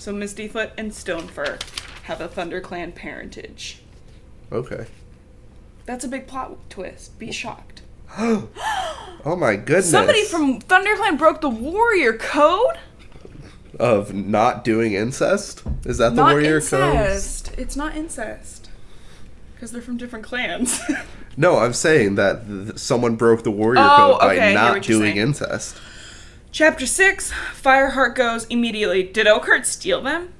So 0.00 0.14
Mistyfoot 0.14 0.70
and 0.78 0.90
Stonefur 0.90 1.62
have 2.04 2.20
a 2.20 2.28
ThunderClan 2.28 2.94
parentage. 2.94 3.82
Okay. 4.50 4.86
That's 5.84 6.04
a 6.04 6.08
big 6.08 6.26
plot 6.26 6.56
twist. 6.70 7.18
Be 7.18 7.30
shocked. 7.32 7.82
Oh 9.22 9.36
my 9.36 9.54
goodness. 9.54 9.90
Somebody 9.90 10.24
from 10.24 10.60
ThunderClan 10.62 11.18
broke 11.18 11.42
the 11.42 11.50
warrior 11.50 12.14
code. 12.14 12.78
of 13.78 14.14
not 14.14 14.64
doing 14.64 14.94
incest. 14.94 15.62
Is 15.84 15.98
that 15.98 16.10
the 16.14 16.22
not 16.22 16.32
warrior 16.32 16.62
code? 16.62 16.94
incest. 16.96 17.52
It's 17.58 17.76
not 17.76 17.94
incest. 17.94 18.70
Because 19.54 19.72
they're 19.72 19.82
from 19.82 19.98
different 19.98 20.24
clans. 20.24 20.80
No, 21.36 21.58
I'm 21.58 21.72
saying 21.74 22.16
that 22.16 22.46
th- 22.46 22.78
someone 22.78 23.14
broke 23.16 23.44
the 23.44 23.50
warrior 23.52 23.80
Oh, 23.80 24.16
code 24.18 24.20
by 24.20 24.34
hear 24.34 24.52
not 24.54 24.82
doing 24.82 25.02
saying. 25.14 25.16
incest. 25.18 25.76
Chapter 26.52 26.86
6 26.86 27.32
Fireheart 27.54 28.14
goes 28.14 28.44
immediately, 28.46 29.02
Did 29.02 29.26
Oakheart 29.26 29.64
steal 29.64 30.02
them? 30.02 30.32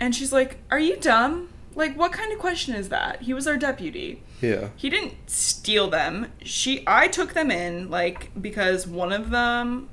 And 0.00 0.14
she's 0.14 0.32
like, 0.32 0.58
Are 0.70 0.78
you 0.78 0.96
dumb? 0.96 1.48
Like, 1.74 1.96
what 1.96 2.12
kind 2.12 2.32
of 2.32 2.38
question 2.38 2.74
is 2.74 2.88
that? 2.90 3.22
He 3.22 3.32
was 3.32 3.46
our 3.46 3.56
deputy. 3.56 4.22
Yeah. 4.40 4.70
He 4.76 4.90
didn't 4.90 5.14
steal 5.30 5.88
them. 5.88 6.32
She 6.42 6.82
I 6.86 7.08
took 7.08 7.34
them 7.34 7.50
in, 7.50 7.88
like, 7.90 8.30
because 8.40 8.86
one 8.86 9.12
of 9.12 9.30
them 9.30 9.88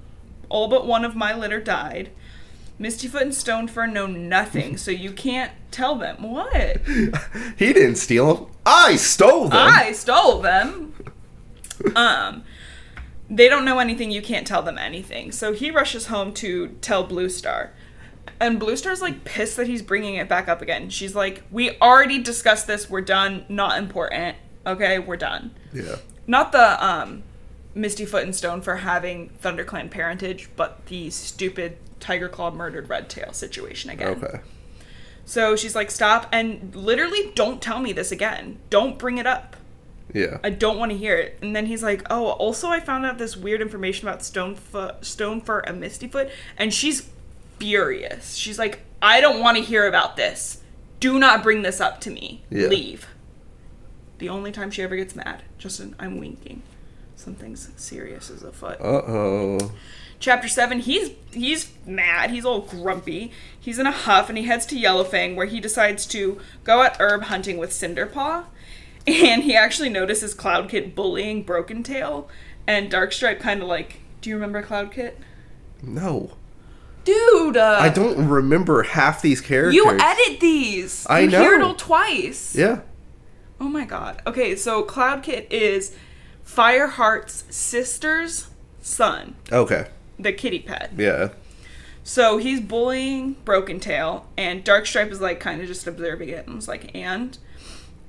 all 0.49 0.67
but 0.67 0.85
one 0.85 1.05
of 1.05 1.15
my 1.15 1.33
litter 1.35 1.59
died. 1.59 2.09
Mistyfoot 2.79 3.21
and 3.21 3.31
Stonefur 3.31 3.91
know 3.91 4.07
nothing, 4.07 4.77
so 4.77 4.89
you 4.89 5.11
can't 5.11 5.51
tell 5.69 5.95
them. 5.95 6.23
What? 6.23 6.77
he 7.57 7.73
didn't 7.73 7.97
steal 7.97 8.33
them. 8.33 8.45
I 8.65 8.95
stole 8.95 9.49
them. 9.49 9.59
I 9.59 9.91
stole 9.91 10.41
them. 10.41 10.93
Um, 11.95 12.43
they 13.29 13.47
don't 13.47 13.65
know 13.65 13.79
anything. 13.79 14.11
You 14.11 14.21
can't 14.21 14.47
tell 14.47 14.63
them 14.63 14.77
anything. 14.77 15.31
So 15.31 15.53
he 15.53 15.69
rushes 15.69 16.07
home 16.07 16.33
to 16.35 16.69
tell 16.81 17.03
Blue 17.03 17.29
Star, 17.29 17.71
and 18.39 18.59
Blue 18.59 18.75
Star's 18.75 19.01
like 19.01 19.23
pissed 19.23 19.57
that 19.57 19.67
he's 19.67 19.81
bringing 19.81 20.15
it 20.15 20.27
back 20.27 20.47
up 20.47 20.61
again. 20.61 20.89
She's 20.89 21.15
like, 21.15 21.43
"We 21.51 21.77
already 21.79 22.21
discussed 22.21 22.67
this. 22.67 22.89
We're 22.89 23.01
done. 23.01 23.45
Not 23.47 23.77
important. 23.77 24.37
Okay, 24.65 24.99
we're 24.99 25.17
done." 25.17 25.55
Yeah. 25.71 25.97
Not 26.25 26.51
the 26.51 26.83
um, 26.85 27.23
Misty 27.75 28.05
Foot 28.05 28.23
and 28.23 28.33
Stonefur 28.33 28.79
having 28.79 29.29
ThunderClan 29.41 29.91
parentage, 29.91 30.49
but 30.55 30.85
the 30.87 31.09
stupid 31.09 31.77
Tiger 31.99 32.29
Claw 32.29 32.51
murdered 32.51 32.89
Red 32.89 33.09
Tail 33.09 33.33
situation 33.33 33.89
again. 33.89 34.23
Okay. 34.23 34.39
So 35.25 35.55
she's 35.55 35.75
like, 35.75 35.91
"Stop!" 35.91 36.27
and 36.31 36.75
literally, 36.75 37.31
don't 37.35 37.61
tell 37.61 37.79
me 37.79 37.93
this 37.93 38.11
again. 38.11 38.57
Don't 38.71 38.97
bring 38.97 39.19
it 39.19 39.27
up. 39.27 39.55
Yeah. 40.13 40.39
I 40.43 40.49
don't 40.49 40.77
want 40.77 40.91
to 40.91 40.97
hear 40.97 41.17
it. 41.17 41.37
And 41.41 41.55
then 41.55 41.65
he's 41.67 41.83
like, 41.83 42.03
"Oh, 42.09 42.31
also 42.31 42.67
I 42.69 42.79
found 42.79 43.05
out 43.05 43.17
this 43.17 43.37
weird 43.37 43.61
information 43.61 44.07
about 44.07 44.23
Stonefoot, 44.23 45.01
Stonefur 45.01 45.61
and 45.67 45.81
Mistyfoot, 45.81 46.31
and 46.57 46.73
she's 46.73 47.09
furious. 47.59 48.35
She's 48.35 48.57
like, 48.57 48.81
"I 49.01 49.21
don't 49.21 49.39
want 49.39 49.57
to 49.57 49.63
hear 49.63 49.87
about 49.87 50.15
this. 50.15 50.61
Do 50.99 51.19
not 51.19 51.43
bring 51.43 51.61
this 51.61 51.79
up 51.79 52.01
to 52.01 52.11
me. 52.11 52.43
Yeah. 52.49 52.67
Leave." 52.67 53.07
The 54.17 54.29
only 54.29 54.51
time 54.51 54.69
she 54.71 54.81
ever 54.81 54.95
gets 54.95 55.15
mad. 55.15 55.43
Justin, 55.57 55.95
I'm 55.97 56.19
winking. 56.19 56.61
Something's 57.15 57.69
serious 57.75 58.29
as 58.29 58.43
a 58.43 58.51
foot. 58.51 58.79
Uh 58.81 59.01
oh. 59.07 59.71
Chapter 60.19 60.49
seven, 60.49 60.79
he's 60.79 61.11
he's 61.31 61.71
mad. 61.85 62.31
He's 62.31 62.43
all 62.43 62.61
grumpy. 62.61 63.31
He's 63.57 63.79
in 63.79 63.87
a 63.87 63.91
huff, 63.91 64.27
and 64.27 64.37
he 64.37 64.45
heads 64.45 64.65
to 64.67 64.75
Yellowfang, 64.75 65.35
where 65.35 65.45
he 65.45 65.59
decides 65.61 66.05
to 66.07 66.39
go 66.63 66.81
at 66.83 66.97
herb 66.99 67.23
hunting 67.23 67.57
with 67.57 67.69
Cinderpaw. 67.71 68.45
And 69.07 69.43
he 69.43 69.55
actually 69.55 69.89
notices 69.89 70.33
Cloud 70.33 70.69
Kit 70.69 70.93
bullying 70.95 71.43
Broken 71.43 71.81
Tail, 71.83 72.29
and 72.67 72.91
Darkstripe 72.91 73.39
kind 73.39 73.61
of 73.61 73.67
like, 73.67 74.01
"Do 74.21 74.29
you 74.29 74.35
remember 74.35 74.61
Cloud 74.61 74.91
Kit?" 74.91 75.17
No. 75.81 76.31
Dude, 77.05 77.57
uh, 77.57 77.77
I 77.79 77.89
don't 77.89 78.27
remember 78.27 78.83
half 78.83 79.21
these 79.21 79.41
characters. 79.41 79.73
You 79.75 79.89
edit 79.99 80.39
these. 80.39 81.07
I 81.07 81.21
you 81.21 81.29
hear 81.29 81.55
it 81.55 81.61
all 81.61 81.73
twice. 81.75 82.55
Yeah. 82.55 82.81
Oh 83.59 83.69
my 83.69 83.85
god. 83.85 84.21
Okay, 84.27 84.55
so 84.55 84.83
Cloud 84.83 85.23
Kit 85.23 85.47
is 85.51 85.95
Fireheart's 86.45 87.45
sister's 87.49 88.47
son, 88.81 89.35
Okay. 89.51 89.87
the 90.19 90.33
kitty 90.33 90.59
pet. 90.59 90.91
Yeah. 90.97 91.29
So 92.03 92.37
he's 92.37 92.59
bullying 92.59 93.33
Broken 93.45 93.79
Tail, 93.79 94.27
and 94.37 94.63
Darkstripe 94.65 95.11
is 95.11 95.21
like 95.21 95.39
kind 95.39 95.61
of 95.61 95.67
just 95.67 95.87
observing 95.87 96.29
it 96.29 96.45
and 96.47 96.55
was 96.55 96.67
like, 96.67 96.93
and? 96.95 97.37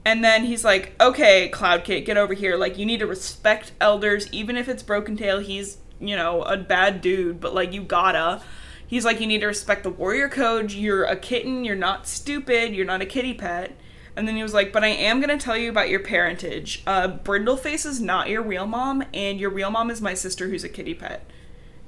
And 0.04 0.24
then 0.24 0.44
he's 0.44 0.64
like, 0.64 0.94
okay, 1.00 1.48
Cloud 1.48 1.84
Kit, 1.84 2.06
get 2.06 2.16
over 2.16 2.32
here. 2.34 2.56
Like, 2.56 2.78
you 2.78 2.86
need 2.86 3.00
to 3.00 3.06
respect 3.06 3.72
elders, 3.80 4.32
even 4.32 4.56
if 4.56 4.68
it's 4.68 4.82
Broken 4.82 5.16
Tail. 5.16 5.40
He's, 5.40 5.78
you 6.00 6.16
know, 6.16 6.42
a 6.42 6.56
bad 6.56 7.00
dude, 7.00 7.40
but 7.40 7.54
like, 7.54 7.72
you 7.72 7.82
gotta. 7.82 8.40
He's 8.86 9.04
like, 9.04 9.20
you 9.20 9.26
need 9.26 9.40
to 9.40 9.46
respect 9.46 9.84
the 9.84 9.90
warrior 9.90 10.28
code. 10.28 10.72
You're 10.72 11.04
a 11.04 11.16
kitten. 11.16 11.64
You're 11.64 11.76
not 11.76 12.08
stupid. 12.08 12.74
You're 12.74 12.86
not 12.86 13.02
a 13.02 13.06
kitty 13.06 13.34
pet. 13.34 13.76
And 14.16 14.26
then 14.26 14.34
he 14.34 14.42
was 14.42 14.52
like, 14.52 14.72
but 14.72 14.82
I 14.82 14.88
am 14.88 15.20
going 15.20 15.36
to 15.36 15.42
tell 15.42 15.56
you 15.56 15.70
about 15.70 15.88
your 15.88 16.00
parentage. 16.00 16.82
Uh, 16.86 17.08
Brindleface 17.08 17.86
is 17.86 18.00
not 18.00 18.28
your 18.28 18.42
real 18.42 18.66
mom, 18.66 19.04
and 19.14 19.38
your 19.38 19.50
real 19.50 19.70
mom 19.70 19.90
is 19.90 20.00
my 20.00 20.14
sister 20.14 20.48
who's 20.48 20.64
a 20.64 20.68
kitty 20.68 20.94
pet. 20.94 21.24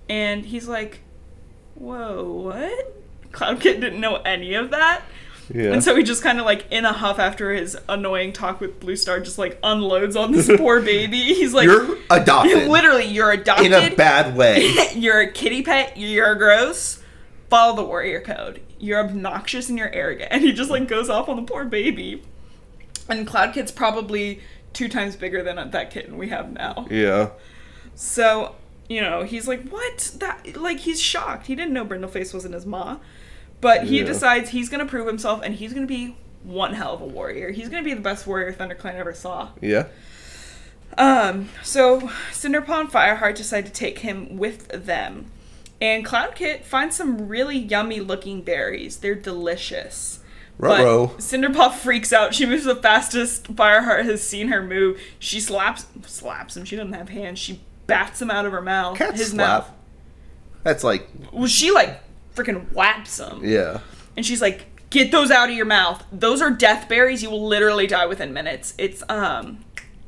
And 0.09 0.47
he's 0.47 0.69
like, 0.69 1.01
whoa, 1.75 2.23
what? 2.23 2.97
Cloud 3.33 3.61
Kit 3.61 3.81
didn't 3.81 4.01
know 4.01 4.17
any 4.17 4.55
of 4.55 4.71
that. 4.71 5.03
Yeah. 5.55 5.73
And 5.73 5.85
so 5.85 5.95
he 5.95 6.03
just 6.03 6.23
kind 6.23 6.39
of 6.39 6.47
like 6.47 6.67
in 6.71 6.85
a 6.85 6.93
huff 6.93 7.19
after 7.19 7.53
his 7.53 7.77
annoying 7.89 8.33
talk 8.33 8.61
with 8.61 8.81
Blue 8.81 8.97
Star 8.97 9.21
just 9.21 9.37
like 9.39 9.59
unloads 9.63 10.17
on 10.17 10.33
this 10.33 10.51
poor 10.57 10.81
baby. 10.81 11.19
He's 11.19 11.53
like, 11.53 11.67
You're 11.67 11.99
adopted. 12.11 12.69
literally, 12.69 13.05
you're 13.05 13.31
adopted. 13.33 13.67
in 13.73 13.93
a 13.93 13.95
bad 13.95 14.35
way. 14.37 14.73
you're 14.95 15.21
a 15.21 15.31
kitty 15.31 15.63
pet. 15.63 15.97
You're 15.97 16.35
gross. 16.37 17.03
Follow 17.51 17.77
the 17.77 17.85
warrior 17.85 18.21
code. 18.23 18.63
You're 18.79 19.01
obnoxious 19.01 19.69
and 19.69 19.79
you're 19.79 19.93
arrogant. 19.93 20.29
And 20.33 20.43
he 20.43 20.53
just 20.53 20.71
like 20.71 20.89
goes 20.89 21.11
off 21.11 21.29
on 21.29 21.37
the 21.37 21.43
poor 21.43 21.65
baby. 21.65 22.23
And 23.09 23.27
Cloud 23.27 23.53
Kit's 23.53 23.71
probably 23.73 24.41
two 24.73 24.89
times 24.89 25.17
bigger 25.17 25.43
than 25.43 25.71
that 25.71 25.91
kitten 25.91 26.17
we 26.17 26.29
have 26.29 26.51
now. 26.53 26.87
yeah. 26.91 27.31
So, 27.95 28.55
you 28.89 29.03
know, 29.03 29.23
he's 29.23 29.47
like, 29.47 29.69
what? 29.69 30.13
That 30.19 30.57
like 30.57 30.79
he's 30.81 31.01
shocked. 31.01 31.47
He 31.47 31.55
didn't 31.55 31.75
know 31.75 31.85
Brindleface 31.85 32.33
wasn't 32.33 32.55
his 32.55 32.65
ma. 32.65 32.97
But 33.63 33.85
he 33.85 34.01
Yeah. 34.01 34.05
decides 34.05 34.51
he's 34.51 34.69
gonna 34.69 34.85
prove 34.85 35.07
himself 35.07 35.41
and 35.43 35.55
he's 35.55 35.73
gonna 35.73 35.87
be 35.87 36.17
one 36.43 36.75
hell 36.75 36.93
of 36.95 37.01
a 37.01 37.07
warrior. 37.07 37.51
He's 37.53 37.71
gonna 37.71 37.83
be 37.83 37.95
the 37.95 38.01
best 38.01 38.27
warrior 38.27 38.53
ThunderClan 38.53 38.97
ever 38.97 39.15
saw. 39.15 39.49
Yeah. 39.63 39.87
Um, 40.99 41.49
so 41.63 42.11
Cinderpaw 42.33 42.81
and 42.81 42.91
Fireheart 42.93 43.37
decide 43.37 43.65
to 43.67 43.73
take 43.73 44.01
him 44.01 44.37
with 44.37 44.69
them. 44.69 45.31
And 45.81 46.05
Cloud 46.05 46.35
Kit 46.35 46.65
finds 46.65 46.97
some 46.97 47.29
really 47.29 47.57
yummy 47.57 48.01
looking 48.01 48.43
berries. 48.43 48.99
They're 48.99 49.15
delicious. 49.15 50.19
Ruh-roh. 50.59 51.07
But 51.09 51.19
Cinderpaw 51.19 51.75
freaks 51.75 52.13
out. 52.13 52.35
She 52.35 52.45
moves 52.47 52.65
the 52.65 52.77
fastest 52.77 53.55
Fireheart 53.57 54.05
has 54.05 54.23
seen 54.23 54.49
her 54.49 54.63
move. 54.63 55.01
She 55.19 55.41
slaps 55.41 55.87
slaps 56.07 56.57
him. 56.57 56.65
She 56.65 56.77
doesn't 56.77 56.93
have 56.93 57.09
hands. 57.09 57.39
She 57.39 57.61
bats 57.87 58.21
him 58.21 58.31
out 58.31 58.45
of 58.45 58.53
her 58.53 58.61
mouth. 58.63 58.99
Cat 58.99 59.15
his 59.17 59.31
slap. 59.31 59.37
mouth. 59.65 59.71
That's 60.63 60.85
like, 60.85 61.09
Well, 61.33 61.47
she 61.49 61.71
like 61.73 62.01
freaking 62.35 62.71
whaps 62.73 63.19
him. 63.19 63.45
yeah. 63.45 63.81
And 64.17 64.27
she's 64.27 64.43
like, 64.43 64.67
"Get 64.91 65.11
those 65.11 65.31
out 65.31 65.49
of 65.49 65.55
your 65.55 65.65
mouth. 65.67 66.05
Those 66.13 66.43
are 66.43 66.51
death 66.51 66.89
berries. 66.89 67.23
You 67.23 67.31
will 67.31 67.47
literally 67.47 67.87
die 67.87 68.07
within 68.07 68.33
minutes." 68.33 68.75
It's 68.79 69.03
um, 69.09 69.65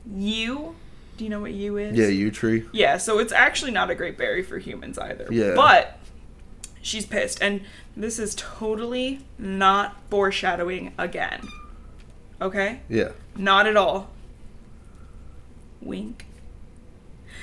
you, 0.06 0.74
Do 1.16 1.24
you 1.24 1.30
know 1.30 1.40
what 1.40 1.52
yew 1.52 1.76
is? 1.78 1.96
Yeah, 1.96 2.08
yew 2.08 2.30
tree. 2.30 2.64
Yeah, 2.72 2.98
so 2.98 3.18
it's 3.18 3.32
actually 3.32 3.70
not 3.70 3.88
a 3.90 3.94
great 3.94 4.18
berry 4.18 4.42
for 4.42 4.58
humans 4.58 4.98
either. 4.98 5.26
Yeah. 5.30 5.54
But 5.54 5.98
she's 6.82 7.06
pissed. 7.06 7.40
And 7.40 7.62
this 7.96 8.18
is 8.18 8.34
totally 8.34 9.20
not 9.38 9.96
foreshadowing 10.10 10.92
again. 10.98 11.46
Okay? 12.42 12.80
Yeah. 12.88 13.12
Not 13.36 13.66
at 13.66 13.76
all. 13.76 14.10
Wink. 15.80 16.23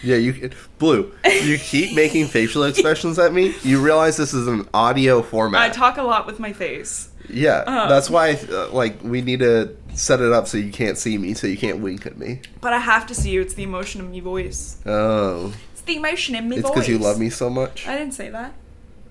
Yeah, 0.03 0.15
you 0.17 0.49
blue. 0.79 1.13
You 1.25 1.57
keep 1.59 1.95
making 1.95 2.27
facial 2.27 2.63
expressions 2.63 3.19
at 3.19 3.33
me. 3.33 3.53
You 3.63 3.81
realize 3.83 4.17
this 4.17 4.33
is 4.33 4.47
an 4.47 4.67
audio 4.73 5.21
format. 5.21 5.61
I 5.61 5.69
talk 5.69 5.97
a 5.97 6.03
lot 6.03 6.25
with 6.25 6.39
my 6.39 6.53
face. 6.53 7.09
yeah, 7.29 7.63
Uh. 7.67 7.87
that's 7.87 8.09
why. 8.09 8.31
Uh, 8.33 8.69
like, 8.71 9.01
we 9.03 9.21
need 9.21 9.39
to 9.39 9.75
set 9.93 10.19
it 10.21 10.31
up 10.31 10.47
so 10.47 10.57
you 10.57 10.71
can't 10.71 10.97
see 10.97 11.17
me, 11.17 11.33
so 11.35 11.45
you 11.47 11.57
can't 11.57 11.79
wink 11.79 12.05
at 12.05 12.17
me. 12.17 12.41
But 12.61 12.73
I 12.73 12.79
have 12.79 13.05
to 13.07 13.15
see 13.15 13.29
you. 13.29 13.41
It's 13.41 13.53
the 13.53 13.63
emotion 13.63 14.01
in 14.01 14.11
my 14.11 14.19
voice. 14.21 14.77
Oh, 14.85 15.53
It's 15.73 15.81
the 15.81 15.97
emotion 15.97 16.35
in 16.35 16.49
my 16.49 16.55
it's 16.55 16.63
voice. 16.63 16.71
because 16.73 16.89
you 16.89 16.97
love 16.97 17.19
me 17.19 17.29
so 17.29 17.49
much. 17.49 17.87
I 17.87 17.97
didn't 17.97 18.13
say 18.13 18.29
that. 18.29 18.53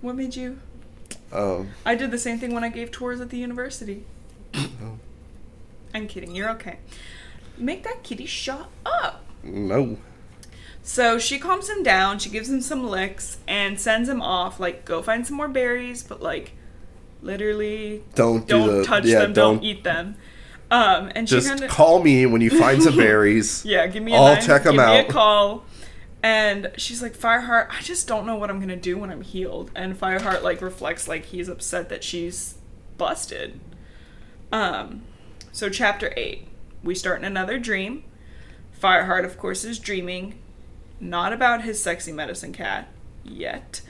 What 0.00 0.16
made 0.16 0.34
you? 0.34 0.58
Oh. 1.32 1.66
I 1.86 1.94
did 1.94 2.10
the 2.10 2.18
same 2.18 2.38
thing 2.40 2.52
when 2.52 2.64
I 2.64 2.68
gave 2.68 2.90
tours 2.90 3.20
at 3.20 3.30
the 3.30 3.36
university. 3.38 4.04
Oh. 4.54 4.98
I'm 5.94 6.08
kidding. 6.08 6.34
You're 6.34 6.50
okay. 6.50 6.78
Make 7.58 7.84
that 7.84 8.02
kitty 8.02 8.26
shut 8.26 8.68
up. 8.84 9.22
no. 9.44 9.98
So 10.92 11.20
she 11.20 11.38
calms 11.38 11.68
him 11.70 11.84
down, 11.84 12.18
she 12.18 12.30
gives 12.30 12.50
him 12.50 12.60
some 12.60 12.84
licks, 12.84 13.38
and 13.46 13.78
sends 13.78 14.08
him 14.08 14.20
off, 14.20 14.58
like, 14.58 14.84
go 14.84 15.00
find 15.02 15.24
some 15.24 15.36
more 15.36 15.46
berries, 15.46 16.02
but, 16.02 16.20
like, 16.20 16.50
literally 17.22 18.02
Don't 18.16 18.44
do 18.44 18.58
don't 18.58 18.76
the- 18.78 18.84
touch 18.84 19.04
yeah, 19.04 19.20
them, 19.20 19.32
don't, 19.32 19.54
don't- 19.58 19.64
eat 19.64 19.84
them. 19.84 20.16
Um, 20.68 21.12
and 21.14 21.28
she 21.28 21.36
Just 21.36 21.48
kind 21.48 21.62
of. 21.62 21.70
call 21.70 22.02
me 22.02 22.26
when 22.26 22.40
you 22.40 22.50
find 22.50 22.82
some 22.82 22.96
berries. 23.06 23.64
Yeah, 23.64 23.86
give 23.86 24.02
me 24.02 24.12
a 24.12 24.16
I'll 24.16 24.36
check 24.42 24.66
'em 24.66 24.72
give 24.72 24.84
me 24.84 24.98
out. 24.98 25.08
a 25.08 25.12
call. 25.12 25.64
And 26.24 26.72
she's 26.76 27.00
like, 27.02 27.16
Fireheart, 27.16 27.68
I 27.70 27.80
just 27.82 28.08
don't 28.08 28.26
know 28.26 28.34
what 28.34 28.50
I'm 28.50 28.58
gonna 28.58 28.74
do 28.76 28.98
when 28.98 29.10
I'm 29.10 29.22
healed. 29.22 29.70
And 29.76 29.96
Fireheart 29.98 30.42
like 30.42 30.60
reflects 30.60 31.06
like 31.06 31.26
he's 31.26 31.48
upset 31.48 31.88
that 31.90 32.02
she's 32.02 32.56
busted. 32.98 33.60
Um, 34.52 35.02
so 35.52 35.68
chapter 35.70 36.12
eight, 36.16 36.48
we 36.82 36.94
start 36.96 37.20
in 37.20 37.24
another 37.24 37.60
dream. 37.60 38.02
Fireheart, 38.82 39.24
of 39.24 39.38
course, 39.38 39.64
is 39.64 39.78
dreaming, 39.78 40.38
not 41.00 41.32
about 41.32 41.62
his 41.64 41.82
sexy 41.82 42.12
medicine 42.12 42.52
cat 42.52 42.88
yet, 43.24 43.80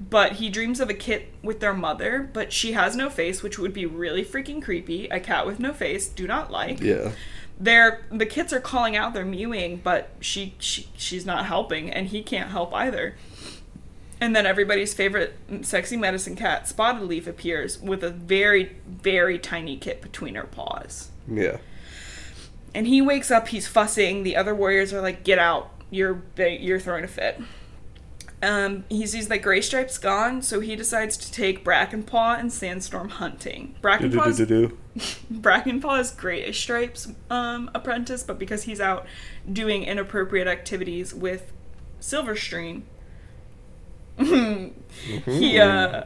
but 0.00 0.32
he 0.32 0.48
dreams 0.50 0.80
of 0.80 0.90
a 0.90 0.94
kit 0.94 1.32
with 1.42 1.60
their 1.60 1.74
mother, 1.74 2.28
but 2.32 2.52
she 2.52 2.72
has 2.72 2.96
no 2.96 3.08
face, 3.10 3.42
which 3.42 3.58
would 3.58 3.72
be 3.72 3.86
really 3.86 4.24
freaking 4.24 4.62
creepy. 4.62 5.06
A 5.08 5.20
cat 5.20 5.46
with 5.46 5.60
no 5.60 5.72
face, 5.72 6.08
do 6.08 6.26
not 6.26 6.50
like 6.50 6.80
Yeah. 6.80 7.12
they're 7.60 8.04
the 8.10 8.26
kits 8.26 8.52
are 8.52 8.60
calling 8.60 8.96
out 8.96 9.14
they're 9.14 9.24
mewing 9.24 9.76
but 9.84 10.10
she, 10.20 10.54
she 10.58 10.88
she's 10.96 11.24
not 11.24 11.46
helping 11.46 11.88
and 11.90 12.08
he 12.08 12.20
can't 12.20 12.50
help 12.50 12.74
either 12.74 13.14
and 14.20 14.34
then 14.34 14.44
everybody's 14.44 14.92
favorite 14.92 15.36
sexy 15.62 15.96
medicine 15.96 16.34
cat 16.34 16.66
spotted 16.66 17.02
leaf 17.04 17.28
appears 17.28 17.80
with 17.80 18.02
a 18.02 18.10
very 18.10 18.76
very 18.86 19.38
tiny 19.38 19.76
kit 19.76 20.02
between 20.02 20.34
her 20.34 20.42
paws 20.44 21.10
Yeah. 21.30 21.58
and 22.74 22.88
he 22.88 23.00
wakes 23.00 23.30
up 23.30 23.46
he's 23.48 23.68
fussing 23.68 24.24
the 24.24 24.34
other 24.34 24.52
warriors 24.54 24.92
are 24.92 25.00
like 25.00 25.22
get 25.22 25.38
out 25.38 25.70
you're 25.90 26.22
you're 26.36 26.80
throwing 26.80 27.04
a 27.04 27.08
fit 27.08 27.40
um, 28.44 28.84
he 28.90 29.06
sees 29.06 29.28
that 29.28 29.38
Gray 29.38 29.60
Stripe's 29.60 29.96
gone, 29.96 30.42
so 30.42 30.60
he 30.60 30.76
decides 30.76 31.16
to 31.16 31.32
take 31.32 31.64
Brackenpaw 31.64 32.38
and 32.38 32.52
Sandstorm 32.52 33.08
hunting. 33.08 33.74
Brackenpaw's. 33.82 34.38
Brackenpaw 35.32 36.00
is 36.00 36.10
Gray 36.10 36.52
Stripe's 36.52 37.08
um, 37.30 37.70
apprentice, 37.74 38.22
but 38.22 38.38
because 38.38 38.64
he's 38.64 38.80
out 38.80 39.06
doing 39.50 39.84
inappropriate 39.84 40.46
activities 40.46 41.14
with 41.14 41.52
Silverstream, 42.00 42.82
he 44.18 45.58
uh, 45.58 46.04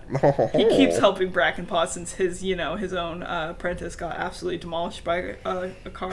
he 0.53 0.69
keeps 0.69 0.99
helping 1.01 1.31
Brackenpaw 1.33 1.89
since 1.89 2.15
his 2.15 2.43
you 2.43 2.57
know 2.57 2.77
his 2.77 2.95
own 2.95 3.23
uh, 3.23 3.49
apprentice 3.51 3.97
got 3.97 4.17
absolutely 4.17 4.59
demolished 4.59 5.05
by 5.05 5.37
uh, 5.45 5.69
a 5.85 5.91
car. 5.91 6.13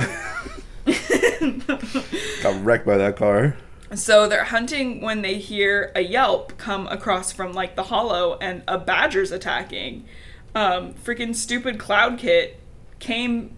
Got 2.44 2.64
wrecked 2.64 2.86
by 2.86 2.98
that 2.98 3.16
car. 3.18 3.58
So 3.94 4.28
they're 4.28 4.46
hunting 4.46 5.02
when 5.02 5.22
they 5.22 5.36
hear 5.38 5.92
a 5.96 6.02
yelp 6.02 6.58
come 6.58 6.88
across 6.88 7.32
from 7.32 7.54
like 7.54 7.76
the 7.76 7.84
hollow 7.84 8.38
and 8.42 8.64
a 8.68 8.78
badger's 8.78 9.32
attacking. 9.32 10.06
Um, 10.54 10.94
freaking 10.94 11.36
stupid 11.36 11.78
Cloud 11.80 12.18
Kit 12.18 12.60
came, 13.00 13.56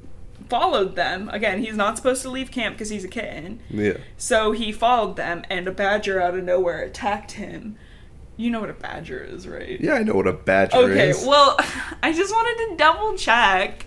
followed 0.50 0.96
them. 0.96 1.30
Again, 1.30 1.60
he's 1.64 1.76
not 1.76 1.96
supposed 1.98 2.22
to 2.24 2.30
leave 2.30 2.52
camp 2.52 2.76
because 2.76 2.90
he's 2.90 3.04
a 3.06 3.08
kitten. 3.08 3.62
Yeah. 3.70 3.98
So 4.18 4.52
he 4.52 4.72
followed 4.72 5.16
them, 5.16 5.44
and 5.50 5.68
a 5.68 5.72
badger 5.72 6.22
out 6.22 6.36
of 6.36 6.44
nowhere 6.44 6.82
attacked 6.82 7.34
him. 7.34 7.78
You 8.36 8.52
know 8.52 8.60
what 8.60 8.70
a 8.70 8.74
badger 8.74 9.20
is, 9.24 9.48
right? 9.48 9.80
Yeah, 9.80 9.94
I 9.94 10.04
know 10.04 10.14
what 10.14 10.28
a 10.28 10.34
badger 10.34 10.78
Okay, 10.78 11.10
is. 11.10 11.26
well, 11.26 11.56
I 12.04 12.14
just 12.14 12.32
wanted 12.32 12.70
to 12.72 12.78
double 12.78 13.16
check. 13.18 13.86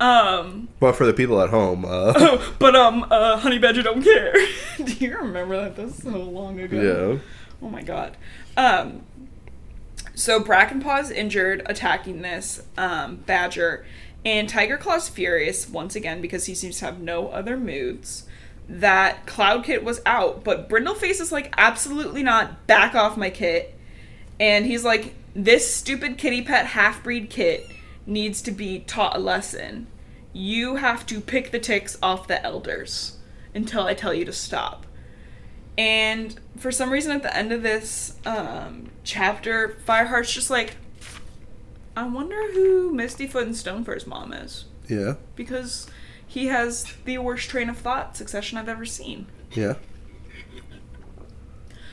Um, 0.00 0.68
but 0.80 0.92
for 0.92 1.04
the 1.04 1.12
people 1.12 1.42
at 1.42 1.50
home, 1.50 1.84
uh, 1.84 2.42
but 2.58 2.74
um, 2.74 3.06
uh, 3.10 3.36
honey 3.36 3.58
badger 3.58 3.82
don't 3.82 4.02
care. 4.02 4.34
Do 4.82 4.92
you 4.94 5.16
remember 5.18 5.56
that? 5.56 5.76
That's 5.76 6.02
so 6.02 6.10
long 6.10 6.58
ago. 6.58 6.80
yeah. 6.80 7.18
Oh 7.62 7.68
my 7.68 7.82
god. 7.82 8.16
Um, 8.56 9.02
so 10.14 10.40
Brackenpaw's 10.40 11.10
injured 11.10 11.62
attacking 11.66 12.22
this 12.22 12.62
um, 12.78 13.16
badger, 13.16 13.84
and 14.24 14.48
Tiger 14.48 14.78
Claw's 14.78 15.08
furious 15.10 15.68
once 15.68 15.94
again 15.94 16.22
because 16.22 16.46
he 16.46 16.54
seems 16.54 16.78
to 16.78 16.86
have 16.86 17.00
no 17.00 17.28
other 17.28 17.58
moods. 17.58 18.26
That 18.68 19.26
Cloud 19.26 19.64
Kit 19.64 19.82
was 19.84 20.00
out, 20.06 20.44
but 20.44 20.68
Brindleface 20.68 21.20
is 21.20 21.32
like, 21.32 21.52
absolutely 21.58 22.22
not. 22.22 22.66
Back 22.66 22.94
off 22.94 23.16
my 23.16 23.28
kit. 23.28 23.76
And 24.38 24.64
he's 24.64 24.84
like, 24.84 25.14
this 25.34 25.74
stupid 25.74 26.16
kitty 26.18 26.42
pet 26.42 26.66
half 26.66 27.02
breed 27.02 27.30
kit 27.30 27.68
needs 28.06 28.42
to 28.42 28.50
be 28.50 28.80
taught 28.80 29.16
a 29.16 29.20
lesson. 29.20 29.86
You 30.32 30.76
have 30.76 31.06
to 31.06 31.20
pick 31.20 31.50
the 31.50 31.58
ticks 31.58 31.98
off 32.02 32.28
the 32.28 32.42
elders 32.44 33.18
until 33.54 33.84
I 33.84 33.94
tell 33.94 34.14
you 34.14 34.24
to 34.24 34.32
stop. 34.32 34.86
And 35.76 36.38
for 36.58 36.70
some 36.70 36.90
reason, 36.90 37.12
at 37.12 37.22
the 37.22 37.34
end 37.34 37.52
of 37.52 37.62
this 37.62 38.16
um, 38.26 38.90
chapter, 39.02 39.78
Fireheart's 39.86 40.32
just 40.32 40.50
like, 40.50 40.76
I 41.96 42.06
wonder 42.06 42.52
who 42.52 42.92
Mistyfoot 42.92 43.42
and 43.42 43.54
Stonefur's 43.54 44.06
mom 44.06 44.32
is. 44.32 44.66
Yeah. 44.88 45.14
Because 45.36 45.88
he 46.26 46.46
has 46.46 46.92
the 47.04 47.18
worst 47.18 47.48
train 47.48 47.68
of 47.68 47.78
thought 47.78 48.16
succession 48.16 48.58
I've 48.58 48.68
ever 48.68 48.84
seen. 48.84 49.26
Yeah. 49.52 49.74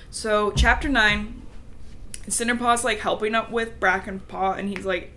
So, 0.10 0.52
chapter 0.52 0.90
9, 0.90 1.42
Cinderpaw's 2.28 2.84
like 2.84 3.00
helping 3.00 3.36
up 3.36 3.52
with 3.52 3.80
Brackenpaw, 3.80 4.58
and 4.58 4.70
he's 4.70 4.86
like, 4.86 5.17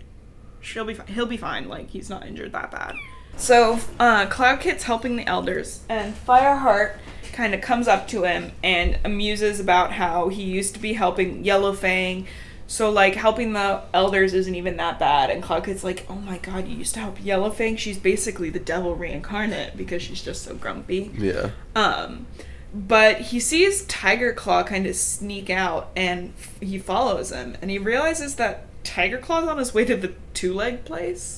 she'll 0.60 0.84
be 0.84 0.94
fine. 0.94 1.06
He'll 1.08 1.26
be 1.26 1.36
fine. 1.36 1.68
Like, 1.68 1.90
he's 1.90 2.10
not 2.10 2.26
injured 2.26 2.52
that 2.52 2.70
bad. 2.70 2.94
So, 3.36 3.78
uh, 3.98 4.26
Cloud 4.26 4.60
Kit's 4.60 4.84
helping 4.84 5.16
the 5.16 5.26
elders, 5.26 5.80
and 5.88 6.14
Fireheart 6.14 6.96
kind 7.32 7.54
of 7.54 7.60
comes 7.60 7.88
up 7.88 8.06
to 8.08 8.24
him 8.24 8.52
and 8.62 8.98
amuses 9.04 9.60
about 9.60 9.92
how 9.92 10.28
he 10.28 10.42
used 10.42 10.74
to 10.74 10.80
be 10.80 10.92
helping 10.94 11.44
Yellowfang. 11.44 12.26
So, 12.66 12.90
like, 12.90 13.14
helping 13.14 13.52
the 13.52 13.82
elders 13.94 14.34
isn't 14.34 14.54
even 14.54 14.76
that 14.76 14.98
bad. 14.98 15.30
And 15.30 15.42
Cloud 15.42 15.64
Kit's 15.64 15.82
like, 15.82 16.06
oh 16.08 16.16
my 16.16 16.38
god, 16.38 16.68
you 16.68 16.76
used 16.76 16.94
to 16.94 17.00
help 17.00 17.18
Yellowfang? 17.18 17.78
She's 17.78 17.98
basically 17.98 18.50
the 18.50 18.60
devil 18.60 18.94
reincarnate 18.94 19.76
because 19.76 20.02
she's 20.02 20.22
just 20.22 20.42
so 20.42 20.54
grumpy. 20.54 21.10
Yeah. 21.16 21.50
Um, 21.74 22.26
but 22.72 23.20
he 23.20 23.40
sees 23.40 23.84
Tiger 23.86 24.32
Claw 24.32 24.62
kind 24.62 24.86
of 24.86 24.94
sneak 24.94 25.50
out 25.50 25.90
and 25.96 26.32
f- 26.38 26.60
he 26.60 26.78
follows 26.78 27.30
him 27.32 27.56
and 27.60 27.70
he 27.70 27.78
realizes 27.78 28.36
that 28.36 28.66
Tiger 28.84 29.18
Claw's 29.18 29.48
on 29.48 29.58
his 29.58 29.72
way 29.74 29.84
to 29.84 29.96
the 29.96 30.12
two 30.34 30.54
leg 30.54 30.84
place, 30.84 31.36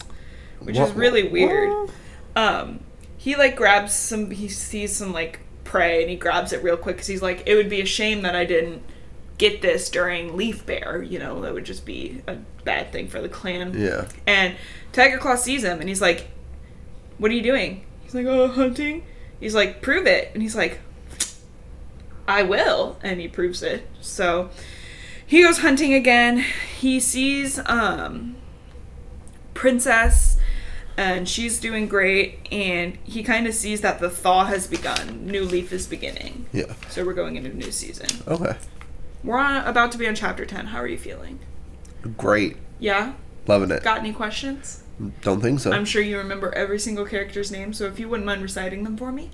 which 0.61 0.77
is 0.79 0.93
really 0.93 1.23
what- 1.25 1.33
weird. 1.33 1.91
Um, 2.37 2.81
he 3.17 3.37
like 3.37 3.57
grabs 3.57 3.93
some, 3.95 4.31
he 4.31 4.49
sees 4.49 4.95
some 4.97 5.13
like 5.13 5.41
prey 5.65 6.01
and 6.03 6.11
he 6.11 6.17
grabs 6.17 6.53
it 6.53 6.63
real 6.63 6.77
quick 6.77 6.97
because 6.97 7.07
he's 7.09 7.23
like, 7.23 7.43
it 7.47 7.55
would 7.55 7.69
be 7.69 7.81
a 7.81 7.87
shame 7.87 8.23
that 8.23 8.35
I 8.35 8.45
didn't 8.45 8.83
get 9.39 9.61
this 9.63 9.89
during 9.91 10.37
Leaf 10.37 10.65
Bare, 10.67 11.03
you 11.03 11.19
know, 11.19 11.41
that 11.43 11.53
would 11.53 11.65
just 11.65 11.85
be 11.85 12.23
a 12.27 12.37
bad 12.65 12.91
thing 12.93 13.09
for 13.09 13.21
the 13.21 13.29
clan. 13.29 13.79
Yeah. 13.79 14.09
And 14.27 14.55
Tiger 14.93 15.19
Claw 15.19 15.37
sees 15.37 15.63
him 15.65 15.81
and 15.81 15.89
he's 15.89 16.01
like, 16.01 16.29
What 17.19 17.31
are 17.31 17.35
you 17.35 17.43
doing? 17.43 17.85
He's 18.03 18.15
like, 18.15 18.27
Oh, 18.27 18.49
hunting. 18.49 19.05
He's 19.41 19.55
like, 19.55 19.83
Prove 19.83 20.07
it. 20.07 20.31
And 20.35 20.43
he's 20.43 20.55
like, 20.57 20.81
I 22.29 22.43
will. 22.45 22.99
And 23.03 23.21
he 23.21 23.29
proves 23.29 23.63
it. 23.63 23.87
So 24.01 24.51
he 25.33 25.43
goes 25.43 25.61
hunting 25.61 25.95
again. 25.95 26.45
He 26.79 27.01
sees 27.01 27.59
um, 27.65 28.37
Princess 29.55 30.37
and 30.99 31.27
she's 31.27 31.59
doing 31.59 31.89
great. 31.89 32.47
And 32.53 32.99
he 33.03 33.23
kind 33.23 33.47
of 33.47 33.55
sees 33.55 33.81
that 33.81 33.99
the 33.99 34.11
thaw 34.11 34.45
has 34.45 34.67
begun. 34.67 35.25
New 35.27 35.45
leaf 35.45 35.73
is 35.73 35.87
beginning. 35.87 36.45
Yeah. 36.53 36.75
So 36.91 37.03
we're 37.03 37.15
going 37.15 37.37
into 37.37 37.49
a 37.49 37.55
new 37.55 37.73
season. 37.73 38.09
Okay. 38.29 38.59
We're 39.25 39.39
on, 39.39 39.67
about 39.67 39.91
to 39.93 39.99
be 39.99 40.07
on 40.07 40.15
chapter 40.15 40.45
10. 40.45 40.67
How 40.67 40.81
are 40.81 40.87
you 40.87 40.99
feeling? 40.99 41.39
Great. 42.19 42.59
Yeah? 42.79 43.15
Loving 43.47 43.71
it. 43.71 43.83
Got 43.83 44.01
any 44.01 44.13
questions? 44.13 44.83
Don't 45.23 45.41
think 45.41 45.61
so. 45.61 45.73
I'm 45.73 45.87
sure 45.87 46.03
you 46.03 46.19
remember 46.19 46.55
every 46.55 46.79
single 46.79 47.07
character's 47.07 47.51
name, 47.51 47.73
so 47.73 47.87
if 47.87 47.99
you 47.99 48.07
wouldn't 48.07 48.27
mind 48.27 48.43
reciting 48.43 48.85
them 48.85 48.99
for 48.99 49.11
me. 49.11 49.31